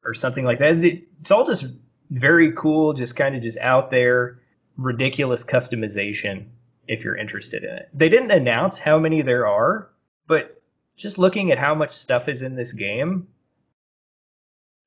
or 0.04 0.12
something 0.14 0.44
like 0.44 0.58
that. 0.58 0.84
It's 0.84 1.30
all 1.30 1.46
just 1.46 1.64
very 2.10 2.52
cool, 2.52 2.92
just 2.92 3.16
kind 3.16 3.34
of 3.34 3.42
just 3.42 3.56
out 3.58 3.90
there, 3.90 4.38
ridiculous 4.76 5.42
customization 5.42 6.44
if 6.88 7.02
you're 7.02 7.16
interested 7.16 7.64
in 7.64 7.70
it. 7.70 7.88
They 7.94 8.08
didn't 8.10 8.30
announce 8.30 8.78
how 8.78 8.98
many 8.98 9.22
there 9.22 9.46
are, 9.46 9.88
but 10.28 10.62
just 10.96 11.16
looking 11.18 11.50
at 11.50 11.58
how 11.58 11.74
much 11.74 11.90
stuff 11.90 12.28
is 12.28 12.42
in 12.42 12.54
this 12.54 12.72
game, 12.72 13.26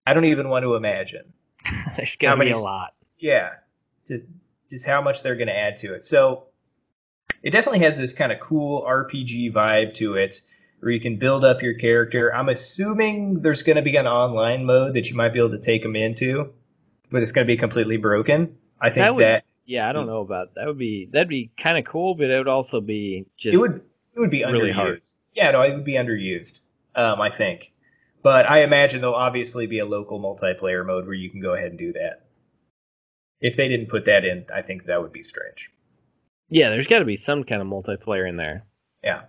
I 0.05 0.13
don't 0.13 0.25
even 0.25 0.49
want 0.49 0.63
to 0.63 0.75
imagine. 0.75 1.33
There's 1.97 2.11
How 2.21 2.29
gonna 2.29 2.35
be 2.35 2.39
many 2.39 2.51
a 2.51 2.55
s- 2.57 2.61
lot. 2.61 2.93
Yeah, 3.17 3.49
just 4.07 4.23
just 4.69 4.85
how 4.85 5.01
much 5.01 5.23
they're 5.23 5.35
going 5.35 5.47
to 5.47 5.57
add 5.57 5.77
to 5.77 5.93
it. 5.95 6.05
So 6.05 6.45
it 7.43 7.51
definitely 7.51 7.79
has 7.79 7.97
this 7.97 8.13
kind 8.13 8.31
of 8.31 8.39
cool 8.39 8.83
RPG 8.87 9.53
vibe 9.53 9.93
to 9.95 10.15
it, 10.15 10.41
where 10.79 10.91
you 10.91 10.99
can 10.99 11.17
build 11.17 11.43
up 11.43 11.61
your 11.61 11.73
character. 11.73 12.33
I'm 12.33 12.49
assuming 12.49 13.41
there's 13.41 13.61
going 13.61 13.75
to 13.75 13.81
be 13.81 13.95
an 13.95 14.07
online 14.07 14.65
mode 14.65 14.95
that 14.95 15.09
you 15.09 15.15
might 15.15 15.33
be 15.33 15.39
able 15.39 15.51
to 15.51 15.59
take 15.59 15.83
them 15.83 15.95
into, 15.95 16.51
but 17.11 17.21
it's 17.21 17.31
going 17.31 17.45
to 17.45 17.51
be 17.51 17.57
completely 17.57 17.97
broken. 17.97 18.55
I 18.81 18.89
think 18.89 19.05
That 19.05 19.17
that, 19.17 19.43
Yeah, 19.65 19.89
I 19.89 19.93
don't 19.93 20.07
know 20.07 20.21
about 20.21 20.55
that. 20.55 20.65
Would 20.67 20.77
be 20.77 21.09
that'd 21.11 21.27
be 21.27 21.51
kind 21.61 21.77
of 21.77 21.85
cool, 21.85 22.15
but 22.15 22.29
it 22.29 22.37
would 22.37 22.47
also 22.47 22.81
be 22.81 23.25
just 23.37 23.55
it 23.55 23.59
would 23.59 23.81
it 24.15 24.19
would 24.19 24.31
be 24.31 24.43
really 24.43 24.71
underused. 24.71 24.75
hard. 24.75 25.01
Yeah, 25.35 25.51
no, 25.51 25.61
it 25.61 25.73
would 25.73 25.85
be 25.85 25.93
underused. 25.93 26.59
Um, 26.95 27.21
I 27.21 27.29
think, 27.29 27.71
but 28.23 28.49
I 28.49 28.63
imagine 28.63 29.01
there'll 29.01 29.15
obviously 29.15 29.67
be 29.67 29.79
a 29.79 29.85
local 29.85 30.19
multiplayer 30.19 30.85
mode 30.85 31.05
where 31.05 31.13
you 31.13 31.29
can 31.29 31.41
go 31.41 31.53
ahead 31.53 31.69
and 31.69 31.77
do 31.77 31.93
that. 31.93 32.25
If 33.41 33.55
they 33.55 33.69
didn't 33.69 33.87
put 33.87 34.05
that 34.05 34.25
in, 34.25 34.45
I 34.53 34.61
think 34.61 34.85
that 34.85 35.01
would 35.01 35.13
be 35.13 35.23
strange. 35.23 35.69
Yeah. 36.49 36.69
There's 36.69 36.87
got 36.87 36.99
to 36.99 37.05
be 37.05 37.17
some 37.17 37.43
kind 37.43 37.61
of 37.61 37.67
multiplayer 37.67 38.27
in 38.27 38.37
there. 38.37 38.65
Yeah. 39.03 39.23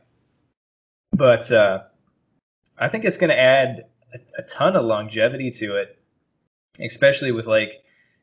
But 1.13 1.51
uh, 1.51 1.81
I 2.79 2.89
think 2.89 3.05
it's 3.05 3.17
going 3.17 3.31
to 3.31 3.39
add 3.39 3.85
a, 4.15 4.41
a 4.41 4.43
ton 4.43 4.77
of 4.77 4.85
longevity 4.85 5.51
to 5.53 5.77
it, 5.77 5.99
especially 6.81 7.33
with 7.33 7.47
like, 7.47 7.71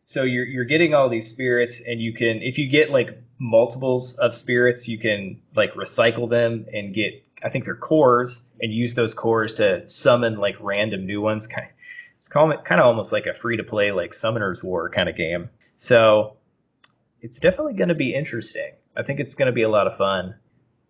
so 0.06 0.24
you're 0.24 0.45
you're 0.45 0.66
getting 0.66 0.93
all 0.93 1.10
these 1.10 1.30
spirits, 1.30 1.82
and 1.86 2.00
you 2.00 2.14
can 2.14 2.41
if 2.41 2.58
you 2.58 2.70
get 2.70 2.91
like 2.91 3.22
multiples 3.39 4.16
of 4.16 4.34
spirits, 4.34 4.88
you 4.88 4.98
can 4.98 5.39
like 5.56 5.74
recycle 5.74 6.30
them 6.30 6.66
and 6.74 6.95
get 6.95 7.24
I 7.43 7.50
think 7.50 7.66
they're 7.66 7.76
cores, 7.76 8.41
and 8.62 8.74
use 8.74 8.93
those 8.93 9.14
cores 9.14 9.54
to 9.56 9.88
summon 9.88 10.38
like 10.38 10.56
random 10.62 11.06
new 11.06 11.20
ones. 11.22 11.45
Kind 11.45 11.68
it's 12.18 12.28
kind 12.28 12.52
of 12.54 12.86
almost 12.86 13.12
like 13.12 13.26
a 13.26 13.34
free 13.34 13.58
to 13.58 13.64
play 13.64 13.91
like 13.91 14.14
Summoner's 14.14 14.64
War 14.64 14.89
kind 14.89 15.08
of 15.08 15.16
game. 15.16 15.50
So 15.78 16.38
it's 17.22 17.39
definitely 17.39 17.74
going 17.74 17.89
to 17.89 17.95
be 17.95 18.13
interesting. 18.13 18.72
I 18.95 19.03
think 19.03 19.20
it's 19.20 19.36
going 19.36 19.47
to 19.47 19.51
be 19.51 19.63
a 19.63 19.70
lot 19.70 19.88
of 19.88 19.97
fun 19.97 20.36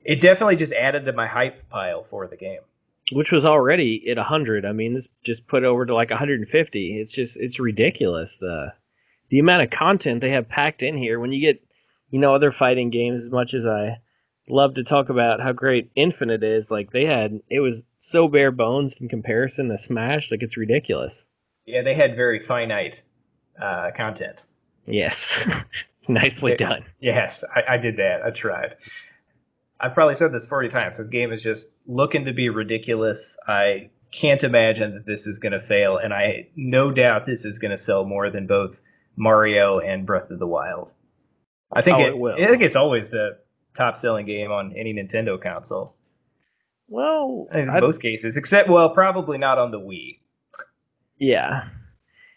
it 0.07 0.21
definitely 0.21 0.55
just 0.55 0.71
added 0.71 1.05
to 1.05 1.11
my 1.11 1.27
hype 1.27 1.69
pile 1.69 2.05
for 2.09 2.27
the 2.27 2.37
game. 2.37 2.61
which 3.11 3.31
was 3.31 3.43
already 3.45 4.09
at 4.09 4.17
100 4.17 4.65
i 4.65 4.71
mean 4.71 4.93
this 4.93 5.07
just 5.23 5.45
put 5.47 5.63
over 5.63 5.85
to 5.85 5.93
like 5.93 6.09
150 6.09 6.99
it's 6.99 7.11
just 7.11 7.37
it's 7.37 7.59
ridiculous 7.59 8.37
the 8.37 8.73
the 9.29 9.39
amount 9.39 9.63
of 9.63 9.69
content 9.69 10.21
they 10.21 10.31
have 10.31 10.47
packed 10.47 10.81
in 10.81 10.97
here 10.97 11.19
when 11.19 11.31
you 11.31 11.41
get 11.41 11.61
you 12.09 12.19
know 12.19 12.33
other 12.33 12.51
fighting 12.51 12.89
games 12.89 13.23
as 13.23 13.29
much 13.29 13.53
as 13.53 13.65
i 13.65 13.97
love 14.49 14.75
to 14.75 14.83
talk 14.83 15.09
about 15.09 15.41
how 15.41 15.51
great 15.51 15.91
Infinite 15.95 16.43
is. 16.43 16.71
Like 16.71 16.91
they 16.91 17.05
had, 17.05 17.41
it 17.49 17.59
was 17.59 17.83
so 17.99 18.27
bare 18.27 18.51
bones 18.51 18.93
in 18.99 19.09
comparison 19.09 19.69
to 19.69 19.77
Smash. 19.77 20.31
Like 20.31 20.43
it's 20.43 20.57
ridiculous. 20.57 21.25
Yeah, 21.65 21.81
they 21.81 21.93
had 21.95 22.15
very 22.15 22.39
finite 22.39 23.01
uh, 23.61 23.91
content. 23.95 24.45
Yes, 24.85 25.45
nicely 26.21 26.53
It- 26.53 26.57
done. 26.59 26.83
Yes, 26.99 27.43
I, 27.55 27.73
I 27.75 27.77
did 27.77 27.97
that. 27.97 28.21
I 28.23 28.29
tried. 28.31 28.75
I've 29.79 29.93
probably 29.93 30.15
said 30.15 30.31
this 30.33 30.47
40 30.47 30.69
times. 30.69 30.97
This 30.97 31.07
game 31.07 31.31
is 31.31 31.43
just 31.43 31.69
looking 31.85 32.25
to 32.25 32.33
be 32.33 32.49
ridiculous. 32.49 33.35
I 33.47 33.89
can't 34.11 34.43
imagine 34.43 34.95
that 34.95 35.05
this 35.05 35.27
is 35.27 35.37
going 35.37 35.51
to 35.51 35.61
fail, 35.61 35.97
and 35.97 36.13
I 36.13 36.47
no 36.55 36.89
doubt 36.91 37.25
this 37.27 37.45
is 37.45 37.59
going 37.59 37.71
to 37.71 37.77
sell 37.77 38.03
more 38.03 38.29
than 38.31 38.47
both 38.47 38.81
Mario 39.17 39.79
and 39.79 40.05
Breath 40.05 40.31
of 40.31 40.39
the 40.39 40.47
Wild. 40.47 40.93
I 41.73 41.81
think 41.83 41.97
Oh, 41.97 42.01
it, 42.01 42.07
it 42.09 42.17
will. 42.17 42.33
I 42.35 42.47
think 42.47 42.63
it's 42.63 42.75
always 42.75 43.09
the 43.09 43.37
top 43.75 43.97
selling 43.97 44.25
game 44.25 44.51
on 44.51 44.73
any 44.75 44.93
Nintendo 44.93 45.39
console 45.39 45.93
Well, 46.87 47.47
in 47.53 47.69
I- 47.69 47.79
most 47.79 48.01
cases, 48.01 48.35
except 48.37 48.69
well, 48.69 48.89
probably 48.89 49.37
not 49.37 49.59
on 49.59 49.69
the 49.69 49.79
Wii. 49.79 50.17
yeah, 51.19 51.67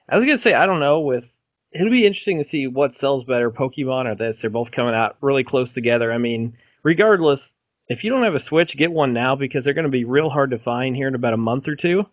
I 0.09 0.17
was 0.17 0.25
gonna 0.25 0.37
say 0.37 0.53
I 0.53 0.67
don't 0.67 0.81
know. 0.81 1.01
With 1.01 1.33
it'll 1.73 1.91
be 1.91 2.07
interesting 2.07 2.39
to 2.39 2.45
see 2.45 2.67
what 2.67 2.97
sells 2.97 3.25
better, 3.25 3.51
Pokemon 3.51 4.07
or 4.07 4.15
this. 4.15 4.41
They're 4.41 4.51
both 4.51 4.71
coming 4.71 4.95
out 4.95 5.17
really 5.21 5.45
close 5.45 5.73
together. 5.73 6.13
I 6.13 6.19
mean, 6.19 6.57
regardless, 6.83 7.55
if 7.89 8.05
you 8.05 8.11
don't 8.11 8.23
have 8.23 8.35
a 8.35 8.41
Switch, 8.41 8.77
get 8.77 8.93
one 8.93 9.13
now 9.13 9.37
because 9.37 9.65
they're 9.65 9.75
going 9.75 9.85
to 9.85 9.91
be 9.91 10.05
real 10.05 10.31
hard 10.31 10.51
to 10.51 10.59
find 10.59 10.97
here 10.97 11.09
in 11.09 11.15
about 11.15 11.33
a 11.33 11.39
month 11.39 11.69
or 11.69 11.77
two. 11.77 12.07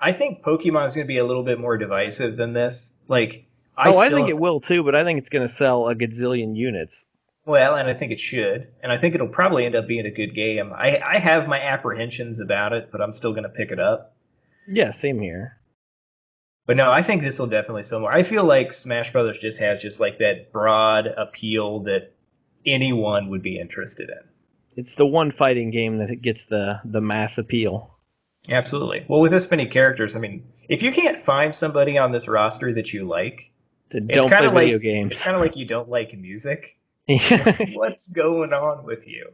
I 0.00 0.12
think 0.12 0.42
Pokemon 0.42 0.86
is 0.88 0.94
going 0.94 1.06
to 1.06 1.08
be 1.08 1.18
a 1.18 1.26
little 1.26 1.44
bit 1.44 1.58
more 1.58 1.78
divisive 1.78 2.36
than 2.36 2.52
this. 2.52 2.92
Like, 3.08 3.46
I 3.76 3.88
oh, 3.88 3.92
still, 3.92 4.02
I 4.02 4.10
think 4.10 4.28
it 4.28 4.38
will 4.38 4.60
too, 4.60 4.82
but 4.82 4.94
I 4.94 5.04
think 5.04 5.18
it's 5.18 5.30
going 5.30 5.46
to 5.46 5.52
sell 5.52 5.88
a 5.88 5.94
gazillion 5.94 6.56
units. 6.56 7.04
Well, 7.46 7.74
and 7.76 7.88
I 7.88 7.94
think 7.94 8.12
it 8.12 8.20
should, 8.20 8.68
and 8.82 8.90
I 8.90 8.96
think 8.98 9.14
it'll 9.14 9.28
probably 9.28 9.66
end 9.66 9.76
up 9.76 9.86
being 9.86 10.06
a 10.06 10.10
good 10.10 10.34
game. 10.34 10.72
I, 10.72 10.98
I 10.98 11.18
have 11.18 11.46
my 11.46 11.58
apprehensions 11.60 12.40
about 12.40 12.72
it, 12.72 12.88
but 12.90 13.02
I'm 13.02 13.12
still 13.12 13.32
going 13.32 13.42
to 13.42 13.50
pick 13.50 13.70
it 13.70 13.78
up. 13.78 14.16
Yeah, 14.66 14.92
same 14.92 15.20
here. 15.20 15.58
But 16.66 16.76
no, 16.76 16.90
I 16.90 17.02
think 17.02 17.22
this 17.22 17.38
will 17.38 17.46
definitely 17.46 17.82
sell 17.82 18.00
more. 18.00 18.12
I 18.12 18.22
feel 18.22 18.44
like 18.44 18.72
Smash 18.72 19.12
Brothers 19.12 19.38
just 19.38 19.58
has 19.58 19.82
just 19.82 20.00
like 20.00 20.18
that 20.18 20.50
broad 20.52 21.06
appeal 21.06 21.80
that 21.80 22.12
anyone 22.66 23.28
would 23.28 23.42
be 23.42 23.58
interested 23.58 24.08
in. 24.08 24.28
It's 24.76 24.94
the 24.94 25.06
one 25.06 25.30
fighting 25.30 25.70
game 25.70 25.98
that 25.98 26.22
gets 26.22 26.46
the 26.46 26.80
the 26.84 27.00
mass 27.00 27.38
appeal. 27.38 27.90
Absolutely. 28.48 29.04
Well, 29.08 29.20
with 29.20 29.32
this 29.32 29.50
many 29.50 29.66
characters, 29.66 30.16
I 30.16 30.18
mean, 30.18 30.44
if 30.68 30.82
you 30.82 30.92
can't 30.92 31.24
find 31.24 31.54
somebody 31.54 31.96
on 31.98 32.12
this 32.12 32.28
roster 32.28 32.72
that 32.74 32.92
you 32.92 33.06
like, 33.06 33.50
That 33.90 34.04
It's 34.08 34.16
don't 34.16 34.28
play 34.28 34.48
video 34.66 34.74
like- 34.76 34.82
games. 34.82 35.12
it's 35.12 35.24
kind 35.24 35.36
of 35.36 35.40
like 35.42 35.56
you 35.56 35.66
don't 35.66 35.88
like 35.88 36.16
music. 36.18 36.76
What's 37.74 38.08
going 38.08 38.52
on 38.52 38.84
with 38.84 39.06
you? 39.06 39.28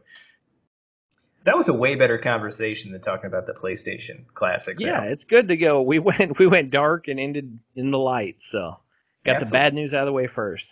That 1.43 1.57
was 1.57 1.67
a 1.67 1.73
way 1.73 1.95
better 1.95 2.17
conversation 2.17 2.91
than 2.91 3.01
talking 3.01 3.25
about 3.25 3.47
the 3.47 3.53
PlayStation 3.53 4.25
Classic. 4.35 4.77
now. 4.79 5.03
it's 5.03 5.23
good 5.23 5.47
to 5.47 5.57
go. 5.57 5.81
We 5.81 5.99
went 6.09 6.37
we 6.37 6.47
went 6.47 6.71
dark 6.71 7.07
and 7.07 7.19
ended 7.19 7.59
in 7.75 7.91
the 7.91 7.97
light, 7.97 8.37
so 8.41 8.77
got 9.25 9.39
the 9.39 9.45
bad 9.47 9.73
news 9.73 9.93
out 9.93 10.01
of 10.01 10.07
the 10.07 10.13
way 10.13 10.27
first. 10.27 10.71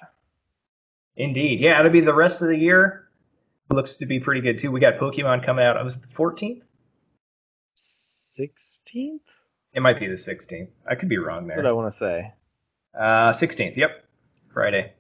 Indeed. 1.16 1.60
Yeah, 1.60 1.80
it'll 1.80 1.92
be 1.92 2.02
the 2.02 2.14
rest 2.14 2.42
of 2.42 2.48
the 2.48 2.58
year. 2.58 3.10
Looks 3.70 3.96
to 3.96 4.06
be 4.06 4.20
pretty 4.20 4.42
good 4.42 4.58
too. 4.58 4.72
We 4.72 4.80
got 4.80 4.98
Pokemon 4.98 5.46
coming 5.46 5.66
out. 5.66 5.84
Was 5.84 5.96
it 5.96 6.02
the 6.02 6.08
14th? 6.08 6.62
Sixteenth? 7.74 9.22
It 9.74 9.82
might 9.82 10.00
be 10.00 10.08
the 10.08 10.14
16th. 10.14 10.70
I 10.90 10.96
could 10.96 11.10
be 11.10 11.18
wrong 11.18 11.46
there. 11.46 11.58
What 11.58 11.66
I 11.66 11.72
want 11.74 11.94
to 11.94 12.00
say. 12.00 12.34
Uh, 12.98 13.32
16th. 13.34 13.78
Yep. 13.78 14.04
Friday. 14.54 14.94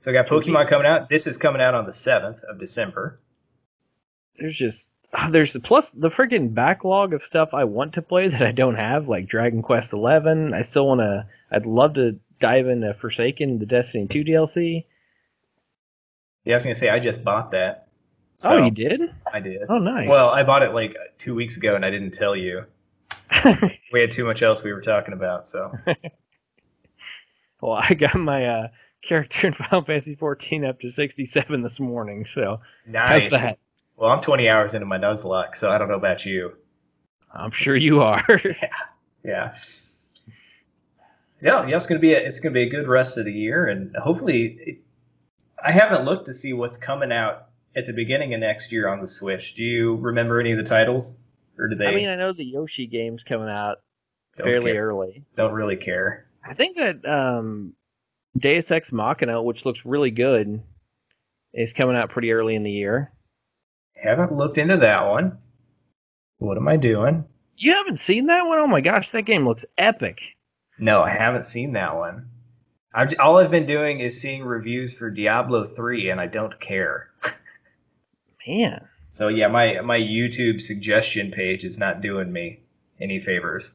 So 0.00 0.10
we 0.10 0.14
got 0.14 0.26
Pokemon 0.26 0.68
coming 0.68 0.86
out. 0.86 1.08
This 1.08 1.26
is 1.28 1.36
coming 1.36 1.62
out 1.62 1.74
on 1.74 1.86
the 1.86 1.92
7th 1.92 2.42
of 2.44 2.58
December. 2.58 3.20
There's 4.36 4.56
just 4.56 4.90
there's 5.30 5.56
plus 5.62 5.90
the 5.90 6.08
freaking 6.08 6.54
backlog 6.54 7.12
of 7.12 7.22
stuff 7.22 7.50
I 7.52 7.64
want 7.64 7.94
to 7.94 8.02
play 8.02 8.28
that 8.28 8.42
I 8.42 8.52
don't 8.52 8.76
have, 8.76 9.08
like 9.08 9.28
Dragon 9.28 9.62
Quest 9.62 9.92
Eleven. 9.92 10.54
I 10.54 10.62
still 10.62 10.86
want 10.86 11.00
to. 11.00 11.26
I'd 11.50 11.66
love 11.66 11.94
to 11.94 12.18
dive 12.40 12.66
into 12.66 12.94
Forsaken, 12.94 13.58
the 13.58 13.66
Destiny 13.66 14.06
Two 14.06 14.24
DLC. 14.24 14.84
Yeah, 16.44 16.54
I 16.54 16.56
was 16.56 16.64
gonna 16.64 16.74
say 16.74 16.88
I 16.88 16.98
just 16.98 17.22
bought 17.22 17.52
that. 17.52 17.88
oh, 18.42 18.64
you 18.64 18.70
did? 18.70 19.00
I 19.32 19.38
did. 19.40 19.62
Oh, 19.68 19.78
nice. 19.78 20.08
Well, 20.08 20.30
I 20.30 20.42
bought 20.42 20.62
it 20.62 20.72
like 20.72 20.96
two 21.18 21.34
weeks 21.34 21.56
ago, 21.56 21.76
and 21.76 21.84
I 21.84 21.90
didn't 21.90 22.12
tell 22.12 22.34
you. 22.34 22.64
We 23.92 24.00
had 24.00 24.12
too 24.12 24.24
much 24.24 24.42
else 24.42 24.62
we 24.62 24.72
were 24.72 24.80
talking 24.80 25.12
about. 25.12 25.46
So 25.46 25.70
well, 27.60 27.72
I 27.72 27.92
got 27.92 28.14
my 28.14 28.46
uh, 28.46 28.68
character 29.02 29.48
in 29.48 29.52
Final 29.52 29.84
Fantasy 29.84 30.14
14 30.14 30.64
up 30.64 30.80
to 30.80 30.90
67 30.90 31.62
this 31.62 31.78
morning. 31.78 32.24
So 32.24 32.60
nice. 32.86 33.22
how's 33.24 33.30
that? 33.32 33.58
Well, 33.96 34.10
I'm 34.10 34.22
20 34.22 34.48
hours 34.48 34.74
into 34.74 34.86
my 34.86 34.98
Nuzlocke, 34.98 35.56
so 35.56 35.70
I 35.70 35.78
don't 35.78 35.88
know 35.88 35.94
about 35.94 36.24
you. 36.24 36.52
I'm 37.32 37.50
sure 37.50 37.76
you 37.76 38.02
are. 38.02 38.24
Yeah. 39.24 39.54
Yeah, 41.40 41.66
yeah, 41.68 41.76
it's 41.76 41.86
gonna 41.86 42.00
be 42.00 42.12
a, 42.12 42.18
it's 42.18 42.40
gonna 42.40 42.52
be 42.52 42.62
a 42.62 42.68
good 42.68 42.88
rest 42.88 43.18
of 43.18 43.24
the 43.24 43.32
year, 43.32 43.66
and 43.66 43.94
hopefully, 43.96 44.58
it, 44.64 44.78
I 45.64 45.72
haven't 45.72 46.04
looked 46.04 46.26
to 46.26 46.34
see 46.34 46.52
what's 46.52 46.76
coming 46.76 47.12
out 47.12 47.46
at 47.76 47.86
the 47.86 47.92
beginning 47.92 48.34
of 48.34 48.40
next 48.40 48.70
year 48.70 48.88
on 48.88 49.00
the 49.00 49.06
Switch. 49.06 49.54
Do 49.54 49.62
you 49.62 49.96
remember 49.96 50.40
any 50.40 50.52
of 50.52 50.58
the 50.58 50.64
titles, 50.64 51.12
or 51.58 51.68
do 51.68 51.74
they 51.74 51.86
I 51.86 51.94
mean, 51.94 52.08
I 52.08 52.16
know 52.16 52.32
the 52.32 52.44
Yoshi 52.44 52.86
game's 52.86 53.24
coming 53.24 53.48
out 53.48 53.78
fairly 54.36 54.72
care- 54.72 54.88
early. 54.88 55.24
don't 55.36 55.52
really 55.52 55.76
care? 55.76 56.26
I 56.44 56.54
think 56.54 56.76
that 56.76 57.04
um, 57.06 57.74
Deus 58.36 58.70
Ex 58.70 58.92
Machina, 58.92 59.42
which 59.42 59.64
looks 59.64 59.84
really 59.84 60.10
good, 60.10 60.62
is 61.52 61.72
coming 61.72 61.96
out 61.96 62.10
pretty 62.10 62.32
early 62.32 62.54
in 62.54 62.62
the 62.62 62.70
year. 62.70 63.12
Haven't 64.02 64.36
looked 64.36 64.58
into 64.58 64.76
that 64.78 65.06
one. 65.06 65.38
What 66.38 66.56
am 66.56 66.66
I 66.68 66.76
doing? 66.76 67.24
You 67.56 67.72
haven't 67.72 68.00
seen 68.00 68.26
that 68.26 68.42
one? 68.46 68.58
Oh 68.58 68.66
my 68.66 68.80
gosh, 68.80 69.10
that 69.10 69.22
game 69.22 69.46
looks 69.46 69.64
epic. 69.78 70.18
No, 70.78 71.02
I 71.02 71.10
haven't 71.10 71.46
seen 71.46 71.72
that 71.74 71.94
one. 71.96 72.28
I've, 72.94 73.14
all 73.20 73.38
I've 73.38 73.50
been 73.50 73.66
doing 73.66 74.00
is 74.00 74.20
seeing 74.20 74.42
reviews 74.42 74.92
for 74.92 75.08
Diablo 75.10 75.68
3, 75.74 76.10
and 76.10 76.20
I 76.20 76.26
don't 76.26 76.58
care. 76.60 77.10
Man, 78.48 78.88
So 79.16 79.28
yeah, 79.28 79.46
my 79.46 79.80
my 79.82 79.98
YouTube 79.98 80.60
suggestion 80.60 81.30
page 81.30 81.64
is 81.64 81.78
not 81.78 82.00
doing 82.00 82.32
me 82.32 82.60
any 83.00 83.20
favors. 83.20 83.72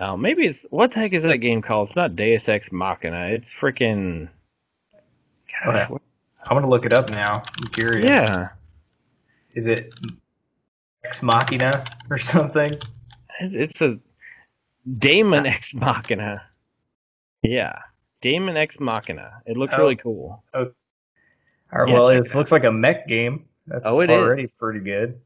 oh, 0.00 0.16
maybe 0.16 0.46
it's 0.46 0.64
what 0.70 0.92
the 0.92 1.00
heck 1.00 1.12
is 1.12 1.24
that 1.24 1.38
game 1.38 1.60
called? 1.60 1.88
It's 1.88 1.96
not 1.96 2.14
Deus 2.14 2.48
Ex 2.48 2.70
Machina. 2.70 3.26
It's 3.30 3.52
freaking. 3.52 4.28
Gosh, 5.64 5.90
Okay. 5.90 5.94
I'm 6.44 6.56
gonna 6.56 6.68
look 6.70 6.86
it 6.86 6.92
up 6.92 7.08
now. 7.10 7.42
I'm 7.60 7.66
curious. 7.72 8.08
yeah, 8.08 8.48
Is 9.54 9.66
it 9.66 9.90
Ex 11.04 11.22
Machina 11.22 11.84
or 12.10 12.18
something? 12.18 12.78
it's 13.40 13.80
a 13.82 13.98
Daemon 14.98 15.46
X 15.46 15.74
Machina. 15.74 16.42
Yeah, 17.42 17.78
Daemon 18.20 18.56
X 18.56 18.78
Machina. 18.80 19.42
It 19.46 19.56
looks 19.56 19.74
Oh. 19.76 19.78
really 19.78 19.96
cool. 19.96 20.44
Oh. 20.54 20.70
All 21.72 21.80
right, 21.82 21.88
Yeah, 21.88 21.94
well, 21.94 22.08
it 22.08 22.34
looks 22.34 22.50
like 22.52 22.64
a 22.64 22.72
mech 22.72 23.06
game. 23.06 23.46
That's 23.66 23.82
Oh, 23.84 24.00
it 24.00 24.10
already 24.10 24.42
is. 24.44 24.52
pretty 24.52 24.80
good. 24.80 25.20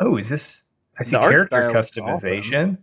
Oh, 0.00 0.16
is 0.16 0.28
this? 0.28 0.64
I 0.98 1.02
see 1.02 1.16
character 1.16 1.70
customization. 1.70 2.78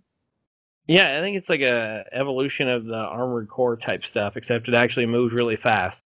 Yeah, 0.88 1.18
I 1.18 1.22
think 1.22 1.38
it's 1.38 1.50
like 1.50 1.62
a 1.62 2.06
evolution 2.12 2.68
of 2.70 2.86
the 2.86 2.96
Armored 2.96 3.48
Core 3.50 3.78
type 3.78 4.04
stuff, 4.04 4.38
except 4.38 4.68
it 4.68 4.74
actually 4.74 5.06
moves 5.06 5.34
really 5.34 5.56
fast. 5.56 6.04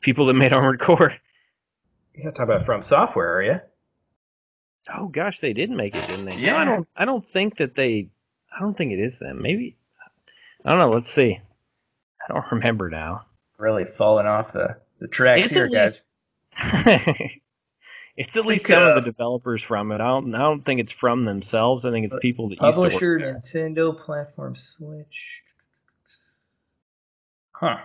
People 0.00 0.26
that 0.26 0.34
made 0.34 0.52
Armored 0.52 0.80
Core. 0.80 1.14
You're 2.22 2.32
talking 2.32 2.54
about 2.54 2.66
From 2.66 2.82
Software, 2.82 3.36
are 3.36 3.42
you? 3.42 3.60
Oh 4.94 5.08
gosh, 5.08 5.40
they 5.40 5.52
did 5.52 5.70
make 5.70 5.94
it, 5.94 6.06
didn't 6.06 6.24
they? 6.26 6.36
No, 6.36 6.42
Yeah. 6.42 6.56
I 6.56 6.64
don't. 6.64 6.88
I 6.96 7.04
don't 7.04 7.26
think 7.26 7.58
that 7.58 7.74
they. 7.74 8.08
I 8.54 8.60
don't 8.60 8.76
think 8.76 8.92
it 8.92 8.98
is 8.98 9.18
them. 9.18 9.40
Maybe. 9.42 9.76
I 10.64 10.70
don't 10.70 10.78
know. 10.78 10.90
Let's 10.90 11.12
see. 11.12 11.40
I 12.22 12.32
don't 12.32 12.44
remember 12.50 12.90
now. 12.90 13.26
Really 13.58 13.84
falling 13.84 14.26
off 14.26 14.52
the 14.52 14.76
the 15.00 15.08
tracks 15.08 15.46
It's 15.46 15.54
here, 15.54 15.68
guys. 15.68 16.02
it's 18.16 18.36
at 18.36 18.44
least 18.44 18.66
some 18.66 18.82
of 18.82 18.96
the 18.96 19.02
developers 19.02 19.62
from 19.62 19.92
it. 19.92 20.00
I 20.00 20.08
don't. 20.08 20.34
I 20.34 20.38
don't 20.38 20.64
think 20.64 20.80
it's 20.80 20.92
from 20.92 21.24
themselves. 21.24 21.84
I 21.84 21.90
think 21.90 22.06
it's 22.06 22.16
people 22.20 22.48
that 22.48 22.58
Publisher. 22.58 23.18
Nintendo 23.18 23.98
platform 23.98 24.56
Switch. 24.56 25.42
Huh. 27.52 27.78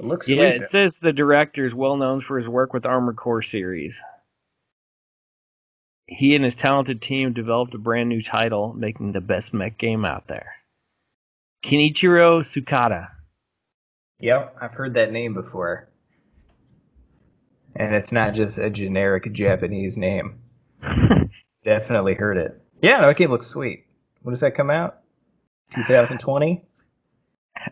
It 0.00 0.06
looks 0.06 0.28
Yeah, 0.28 0.36
sweet. 0.52 0.62
it 0.62 0.70
says 0.70 0.96
the 0.98 1.12
director 1.12 1.66
is 1.66 1.74
well 1.74 1.96
known 1.96 2.22
for 2.22 2.38
his 2.38 2.48
work 2.48 2.72
with 2.72 2.86
Armored 2.86 3.16
Core 3.16 3.42
series. 3.42 4.00
He 6.06 6.34
and 6.34 6.42
his 6.42 6.54
talented 6.56 7.02
team 7.02 7.34
developed 7.34 7.74
a 7.74 7.78
brand 7.78 8.08
new 8.08 8.22
title, 8.22 8.72
making 8.72 9.12
the 9.12 9.20
best 9.20 9.52
mech 9.52 9.76
game 9.78 10.04
out 10.06 10.26
there. 10.26 10.54
Kenichiro 11.64 12.40
Sukata. 12.40 13.08
Yep, 14.20 14.56
I've 14.60 14.72
heard 14.72 14.94
that 14.94 15.12
name 15.12 15.34
before. 15.34 15.88
And 17.76 17.94
it's 17.94 18.10
not 18.10 18.34
just 18.34 18.58
a 18.58 18.70
generic 18.70 19.30
Japanese 19.32 19.96
name. 19.98 20.38
Definitely 21.64 22.14
heard 22.14 22.38
it. 22.38 22.60
Yeah, 22.82 23.00
no, 23.02 23.08
that 23.08 23.16
game 23.18 23.30
looks 23.30 23.46
sweet. 23.46 23.84
When 24.22 24.32
does 24.32 24.40
that 24.40 24.56
come 24.56 24.70
out? 24.70 25.00
2020? 25.74 26.64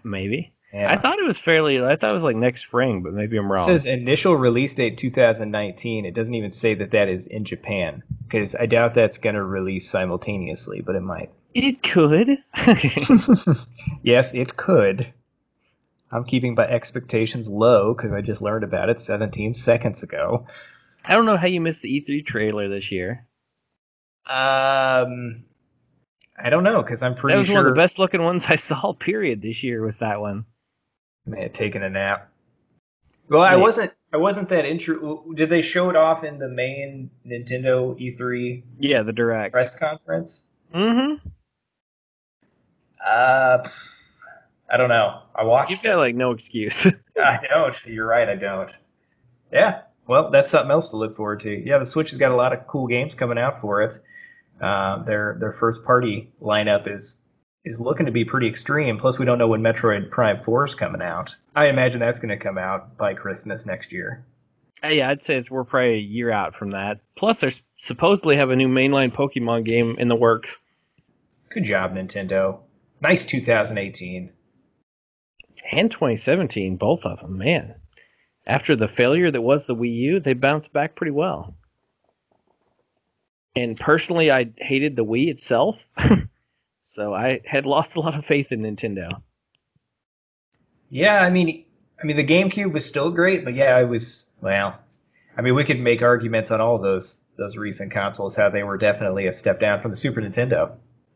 Maybe. 0.04 0.52
Yeah. 0.72 0.92
I 0.92 0.96
thought 0.98 1.18
it 1.18 1.26
was 1.26 1.38
fairly. 1.38 1.82
I 1.82 1.96
thought 1.96 2.10
it 2.10 2.14
was 2.14 2.22
like 2.22 2.36
next 2.36 2.60
spring, 2.62 3.02
but 3.02 3.14
maybe 3.14 3.38
I'm 3.38 3.46
It 3.46 3.48
wrong. 3.48 3.66
says 3.66 3.86
initial 3.86 4.34
release 4.36 4.74
date 4.74 4.98
2019. 4.98 6.04
It 6.04 6.14
doesn't 6.14 6.34
even 6.34 6.50
say 6.50 6.74
that 6.74 6.90
that 6.90 7.08
is 7.08 7.26
in 7.26 7.44
Japan 7.46 8.02
because 8.24 8.54
I 8.54 8.66
doubt 8.66 8.94
that's 8.94 9.16
going 9.16 9.34
to 9.34 9.42
release 9.42 9.88
simultaneously, 9.88 10.82
but 10.82 10.94
it 10.94 11.00
might. 11.02 11.30
it 11.54 11.82
could. 11.82 12.36
yes, 14.02 14.34
it 14.34 14.56
could. 14.56 15.12
I'm 16.12 16.24
keeping 16.24 16.54
my 16.54 16.66
expectations 16.66 17.48
low 17.48 17.94
because 17.94 18.12
I 18.12 18.20
just 18.20 18.42
learned 18.42 18.64
about 18.64 18.88
it 18.90 19.00
17 19.00 19.54
seconds 19.54 20.02
ago. 20.02 20.46
I 21.04 21.14
don't 21.14 21.26
know 21.26 21.36
how 21.38 21.46
you 21.46 21.60
missed 21.62 21.80
the 21.82 21.88
E3 22.06 22.26
trailer 22.26 22.68
this 22.68 22.90
year. 22.92 23.26
Um, 24.26 25.44
I 26.42 26.50
don't 26.50 26.64
know 26.64 26.82
because 26.82 27.02
I'm 27.02 27.14
pretty 27.14 27.34
that 27.34 27.38
was 27.38 27.46
sure 27.46 27.56
one 27.56 27.66
of 27.66 27.74
the 27.74 27.80
best 27.80 27.98
looking 27.98 28.22
ones 28.22 28.44
I 28.48 28.56
saw. 28.56 28.92
Period. 28.98 29.40
This 29.42 29.62
year 29.62 29.82
was 29.82 29.96
that 29.98 30.20
one. 30.20 30.44
May 31.26 31.42
have 31.42 31.52
taken 31.52 31.82
a 31.82 31.90
nap. 31.90 32.30
Well, 33.28 33.42
I 33.42 33.56
wasn't. 33.56 33.92
I 34.12 34.16
wasn't 34.16 34.48
that 34.48 34.64
intro. 34.64 35.22
Did 35.34 35.50
they 35.50 35.60
show 35.60 35.90
it 35.90 35.96
off 35.96 36.24
in 36.24 36.38
the 36.38 36.48
main 36.48 37.10
Nintendo 37.26 37.94
E3 38.00 38.62
Yeah, 38.78 39.02
the 39.02 39.12
direct. 39.12 39.52
press 39.52 39.74
conference? 39.74 40.46
Mm-hmm. 40.74 41.28
Uh, 43.06 43.68
I 44.70 44.76
don't 44.76 44.88
know. 44.88 45.22
I 45.34 45.44
watched. 45.44 45.70
You've 45.70 45.80
it. 45.80 45.84
got 45.84 45.96
like 45.98 46.14
no 46.14 46.30
excuse. 46.30 46.86
I 47.18 47.38
don't. 47.50 47.84
You're 47.86 48.06
right. 48.06 48.28
I 48.28 48.34
don't. 48.34 48.70
Yeah. 49.52 49.82
Well, 50.06 50.30
that's 50.30 50.48
something 50.48 50.70
else 50.70 50.88
to 50.90 50.96
look 50.96 51.16
forward 51.16 51.40
to. 51.40 51.50
Yeah, 51.50 51.76
the 51.78 51.84
Switch 51.84 52.10
has 52.10 52.18
got 52.18 52.32
a 52.32 52.36
lot 52.36 52.54
of 52.54 52.66
cool 52.66 52.86
games 52.86 53.14
coming 53.14 53.36
out 53.38 53.60
for 53.60 53.82
it. 53.82 54.02
Uh, 54.60 55.02
their 55.04 55.36
their 55.38 55.52
first 55.52 55.84
party 55.84 56.32
lineup 56.42 56.90
is 56.92 57.18
is 57.68 57.78
looking 57.78 58.06
to 58.06 58.12
be 58.12 58.24
pretty 58.24 58.48
extreme. 58.48 58.98
Plus, 58.98 59.18
we 59.18 59.24
don't 59.24 59.38
know 59.38 59.48
when 59.48 59.62
Metroid 59.62 60.10
Prime 60.10 60.40
Four 60.40 60.66
is 60.66 60.74
coming 60.74 61.02
out. 61.02 61.36
I 61.54 61.66
imagine 61.66 62.00
that's 62.00 62.18
going 62.18 62.36
to 62.36 62.42
come 62.42 62.58
out 62.58 62.96
by 62.96 63.14
Christmas 63.14 63.66
next 63.66 63.92
year. 63.92 64.24
Uh, 64.82 64.88
yeah, 64.88 65.10
I'd 65.10 65.24
say 65.24 65.36
it's 65.36 65.50
we're 65.50 65.64
probably 65.64 65.94
a 65.94 65.98
year 65.98 66.30
out 66.30 66.54
from 66.54 66.70
that. 66.70 67.00
Plus, 67.16 67.40
they 67.40 67.52
supposedly 67.78 68.36
have 68.36 68.50
a 68.50 68.56
new 68.56 68.68
mainline 68.68 69.12
Pokemon 69.12 69.64
game 69.64 69.96
in 69.98 70.08
the 70.08 70.16
works. 70.16 70.58
Good 71.50 71.64
job, 71.64 71.94
Nintendo. 71.94 72.60
Nice 73.00 73.24
2018. 73.24 74.30
And 75.70 75.90
2017, 75.90 76.76
both 76.76 77.04
of 77.04 77.20
them, 77.20 77.38
man. 77.38 77.74
After 78.46 78.76
the 78.76 78.88
failure 78.88 79.30
that 79.30 79.42
was 79.42 79.66
the 79.66 79.74
Wii 79.74 79.94
U, 79.94 80.20
they 80.20 80.32
bounced 80.32 80.72
back 80.72 80.94
pretty 80.94 81.10
well. 81.10 81.54
And 83.54 83.78
personally, 83.78 84.30
I 84.30 84.50
hated 84.56 84.96
the 84.96 85.04
Wii 85.04 85.28
itself, 85.28 85.84
so 86.98 87.14
I 87.14 87.40
had 87.44 87.64
lost 87.64 87.94
a 87.94 88.00
lot 88.00 88.18
of 88.18 88.24
faith 88.24 88.50
in 88.50 88.62
Nintendo. 88.62 89.22
Yeah, 90.90 91.20
I 91.20 91.30
mean, 91.30 91.64
I 92.02 92.04
mean 92.04 92.16
the 92.16 92.26
GameCube 92.26 92.72
was 92.72 92.84
still 92.84 93.10
great, 93.12 93.44
but 93.44 93.54
yeah, 93.54 93.76
I 93.76 93.84
was 93.84 94.30
well. 94.40 94.76
I 95.36 95.42
mean, 95.42 95.54
we 95.54 95.62
could 95.62 95.78
make 95.78 96.02
arguments 96.02 96.50
on 96.50 96.60
all 96.60 96.76
those 96.76 97.14
those 97.36 97.56
recent 97.56 97.92
consoles 97.92 98.34
how 98.34 98.50
they 98.50 98.64
were 98.64 98.76
definitely 98.76 99.28
a 99.28 99.32
step 99.32 99.60
down 99.60 99.80
from 99.80 99.92
the 99.92 99.96
Super 99.96 100.20
Nintendo. 100.20 100.72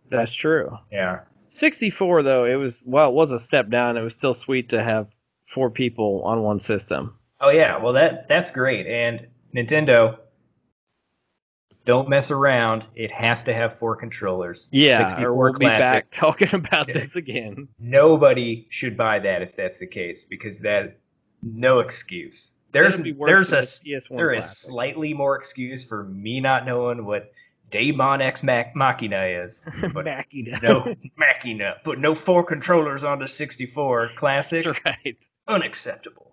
That's 0.09 0.33
true. 0.33 0.71
Yeah. 0.93 1.23
64 1.49 2.23
though, 2.23 2.45
it 2.45 2.55
was 2.55 2.81
well, 2.85 3.09
it 3.09 3.15
was 3.15 3.33
a 3.33 3.39
step 3.41 3.69
down. 3.69 3.97
It 3.97 4.03
was 4.03 4.15
still 4.15 4.35
sweet 4.35 4.69
to 4.69 4.85
have 4.85 5.09
four 5.45 5.69
people 5.69 6.23
on 6.25 6.43
one 6.43 6.61
system. 6.61 7.19
Oh 7.41 7.51
yeah, 7.51 7.83
well 7.83 7.95
that 7.95 8.29
that's 8.29 8.53
great. 8.53 8.87
And 8.87 9.27
Nintendo, 9.53 10.17
don't 11.85 12.09
mess 12.09 12.31
around. 12.31 12.85
It 12.95 13.11
has 13.11 13.43
to 13.45 13.55
have 13.55 13.79
four 13.79 13.97
controllers. 13.97 14.69
Yeah, 14.71 15.09
64 15.09 15.29
or 15.31 15.35
we'll 15.35 15.53
be 15.55 15.65
classic. 15.67 15.81
back 15.81 16.11
talking 16.13 16.55
about 16.55 16.87
this 16.87 17.15
again. 17.17 17.69
Nobody 17.79 18.67
should 18.71 18.97
buy 18.97 19.19
that 19.21 19.43
if 19.43 19.57
that's 19.57 19.79
the 19.79 19.87
case 19.87 20.25
because 20.25 20.59
that 20.61 20.97
no 21.43 21.81
excuse. 21.81 22.53
There's 22.73 22.99
be 22.99 23.13
there's 23.13 23.53
a 23.53 23.61
the 23.61 24.01
there 24.11 24.33
is 24.33 24.49
slightly 24.49 25.13
more 25.13 25.37
excuse 25.37 25.85
for 25.85 26.05
me 26.05 26.41
not 26.41 26.65
knowing 26.65 27.05
what 27.05 27.33
Daemon 27.71 28.23
X 28.23 28.43
Mach- 28.43 28.75
Machina 28.77 29.25
is. 29.25 29.61
But 29.93 30.05
Machina. 30.07 30.59
no 30.63 30.95
Machina, 31.17 31.75
but 31.85 31.99
no 31.99 32.15
four 32.15 32.45
controllers 32.45 33.03
on 33.05 33.19
the 33.19 33.27
64 33.29 34.11
classic. 34.17 34.65
That's 34.65 34.79
right. 34.87 35.17
Unacceptable. 35.49 36.33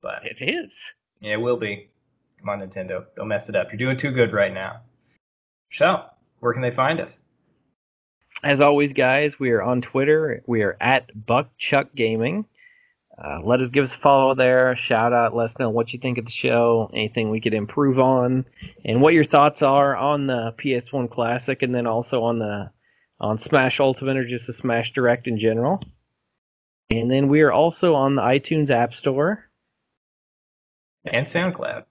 But 0.00 0.22
It 0.24 0.38
is. 0.40 0.74
yeah, 1.20 1.34
it 1.34 1.40
will 1.40 1.56
be. 1.58 1.90
Come 2.40 2.48
on, 2.48 2.60
Nintendo. 2.60 3.04
Don't 3.16 3.28
mess 3.28 3.48
it 3.48 3.56
up. 3.56 3.68
You're 3.70 3.78
doing 3.78 3.96
too 3.96 4.10
good 4.10 4.32
right 4.32 4.52
now. 4.52 4.80
So, 5.72 6.04
where 6.40 6.52
can 6.52 6.62
they 6.62 6.70
find 6.70 7.00
us? 7.00 7.18
As 8.42 8.60
always, 8.60 8.92
guys, 8.92 9.40
we 9.40 9.50
are 9.50 9.62
on 9.62 9.80
Twitter. 9.80 10.42
We 10.46 10.62
are 10.62 10.76
at 10.80 11.10
Buckchuck 11.14 11.94
Gaming. 11.94 12.46
Uh, 13.22 13.40
let 13.42 13.60
us 13.60 13.70
give 13.70 13.82
us 13.82 13.94
a 13.94 13.98
follow 13.98 14.34
there. 14.36 14.76
Shout 14.76 15.12
out. 15.12 15.34
Let 15.34 15.46
us 15.46 15.58
know 15.58 15.70
what 15.70 15.92
you 15.92 15.98
think 15.98 16.18
of 16.18 16.24
the 16.24 16.30
show. 16.30 16.88
Anything 16.94 17.30
we 17.30 17.40
could 17.40 17.54
improve 17.54 17.98
on, 17.98 18.44
and 18.84 19.02
what 19.02 19.14
your 19.14 19.24
thoughts 19.24 19.60
are 19.60 19.96
on 19.96 20.28
the 20.28 20.54
PS1 20.56 21.10
Classic, 21.10 21.60
and 21.62 21.74
then 21.74 21.88
also 21.88 22.22
on 22.22 22.38
the 22.38 22.70
on 23.20 23.38
Smash 23.38 23.80
Ultimate 23.80 24.16
or 24.16 24.24
just 24.24 24.46
the 24.46 24.52
Smash 24.52 24.92
Direct 24.92 25.26
in 25.26 25.38
general. 25.38 25.82
And 26.90 27.10
then 27.10 27.28
we 27.28 27.40
are 27.40 27.52
also 27.52 27.94
on 27.94 28.14
the 28.14 28.22
iTunes 28.22 28.70
App 28.70 28.94
Store. 28.94 29.50
And 31.04 31.26
SoundCloud. 31.26 31.84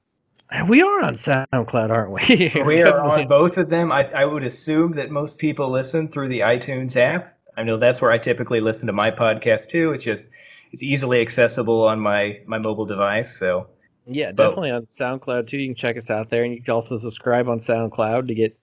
We 0.69 0.81
are 0.81 1.03
on 1.03 1.15
SoundCloud, 1.15 1.89
aren't 1.89 2.11
we? 2.11 2.51
We 2.65 2.81
are 2.81 2.99
on 2.99 3.27
both 3.27 3.57
of 3.57 3.69
them. 3.69 3.91
I, 3.91 4.03
I 4.11 4.25
would 4.25 4.43
assume 4.43 4.95
that 4.95 5.11
most 5.11 5.37
people 5.37 5.69
listen 5.69 6.07
through 6.07 6.29
the 6.29 6.39
iTunes 6.39 6.95
app. 6.95 7.37
I 7.57 7.63
know 7.63 7.77
that's 7.77 8.01
where 8.01 8.11
I 8.11 8.17
typically 8.17 8.61
listen 8.61 8.87
to 8.87 8.93
my 8.93 9.11
podcast 9.11 9.67
too. 9.67 9.91
It's 9.91 10.03
just 10.03 10.29
it's 10.71 10.83
easily 10.83 11.21
accessible 11.21 11.83
on 11.83 11.99
my 11.99 12.39
my 12.45 12.57
mobile 12.59 12.85
device. 12.85 13.37
So 13.37 13.67
Yeah, 14.05 14.31
But- 14.31 14.49
definitely 14.49 14.71
on 14.71 14.85
SoundCloud 14.85 15.47
too. 15.47 15.57
You 15.57 15.67
can 15.67 15.75
check 15.75 15.97
us 15.97 16.09
out 16.09 16.29
there, 16.29 16.43
and 16.43 16.53
you 16.53 16.61
can 16.61 16.73
also 16.73 16.97
subscribe 16.97 17.49
on 17.49 17.59
SoundCloud 17.59 18.27
to 18.27 18.35
get 18.35 18.57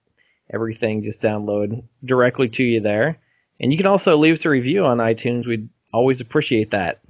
everything 0.53 1.03
just 1.03 1.21
download 1.21 1.83
directly 2.03 2.47
to 2.49 2.63
you 2.63 2.79
there. 2.79 3.19
And 3.59 3.71
you 3.71 3.77
can 3.77 3.87
also 3.87 4.17
leave 4.17 4.35
us 4.35 4.45
a 4.45 4.49
review 4.49 4.85
on 4.85 4.97
iTunes. 4.97 5.47
We'd 5.47 5.69
always 5.93 6.19
appreciate 6.19 6.71
that. 6.71 7.01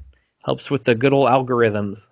Helps 0.43 0.69
with 0.69 0.83
the 0.83 0.95
good 0.95 1.11
old 1.13 1.27
algorithms. 1.27 2.07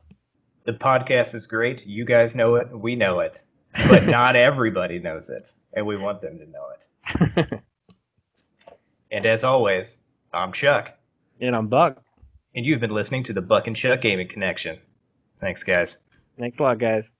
The 0.66 0.74
podcast 0.74 1.36
is 1.36 1.46
great. 1.48 1.86
You 1.86 2.06
guys 2.06 2.36
know 2.36 2.56
it. 2.56 2.70
We 2.72 2.96
know 2.96 3.20
it. 3.20 3.44
But 3.90 4.06
not 4.08 4.36
everybody 4.36 5.00
knows 5.00 5.30
it. 5.30 5.52
And 5.74 5.86
we 5.86 5.98
want 5.98 6.22
them 6.22 6.40
to 6.40 6.46
know 6.50 6.68
it. 7.38 7.62
And 9.12 9.28
as 9.28 9.44
always, 9.44 9.96
I'm 10.34 10.52
Chuck. 10.52 10.92
and 11.40 11.56
I'm 11.56 11.68
Buck. 11.68 12.02
And 12.56 12.66
you've 12.66 12.80
been 12.80 12.90
listening 12.96 13.24
to 13.26 13.34
the 13.34 13.42
Buck 13.42 13.68
and 13.68 13.76
Chuck 13.76 14.02
Gaming 14.02 14.28
Connection. 14.28 14.80
Thanks, 15.40 15.62
guys. 15.62 16.00
Thanks 16.40 16.58
a 16.60 16.64
lot, 16.64 16.80
guys. 16.80 17.12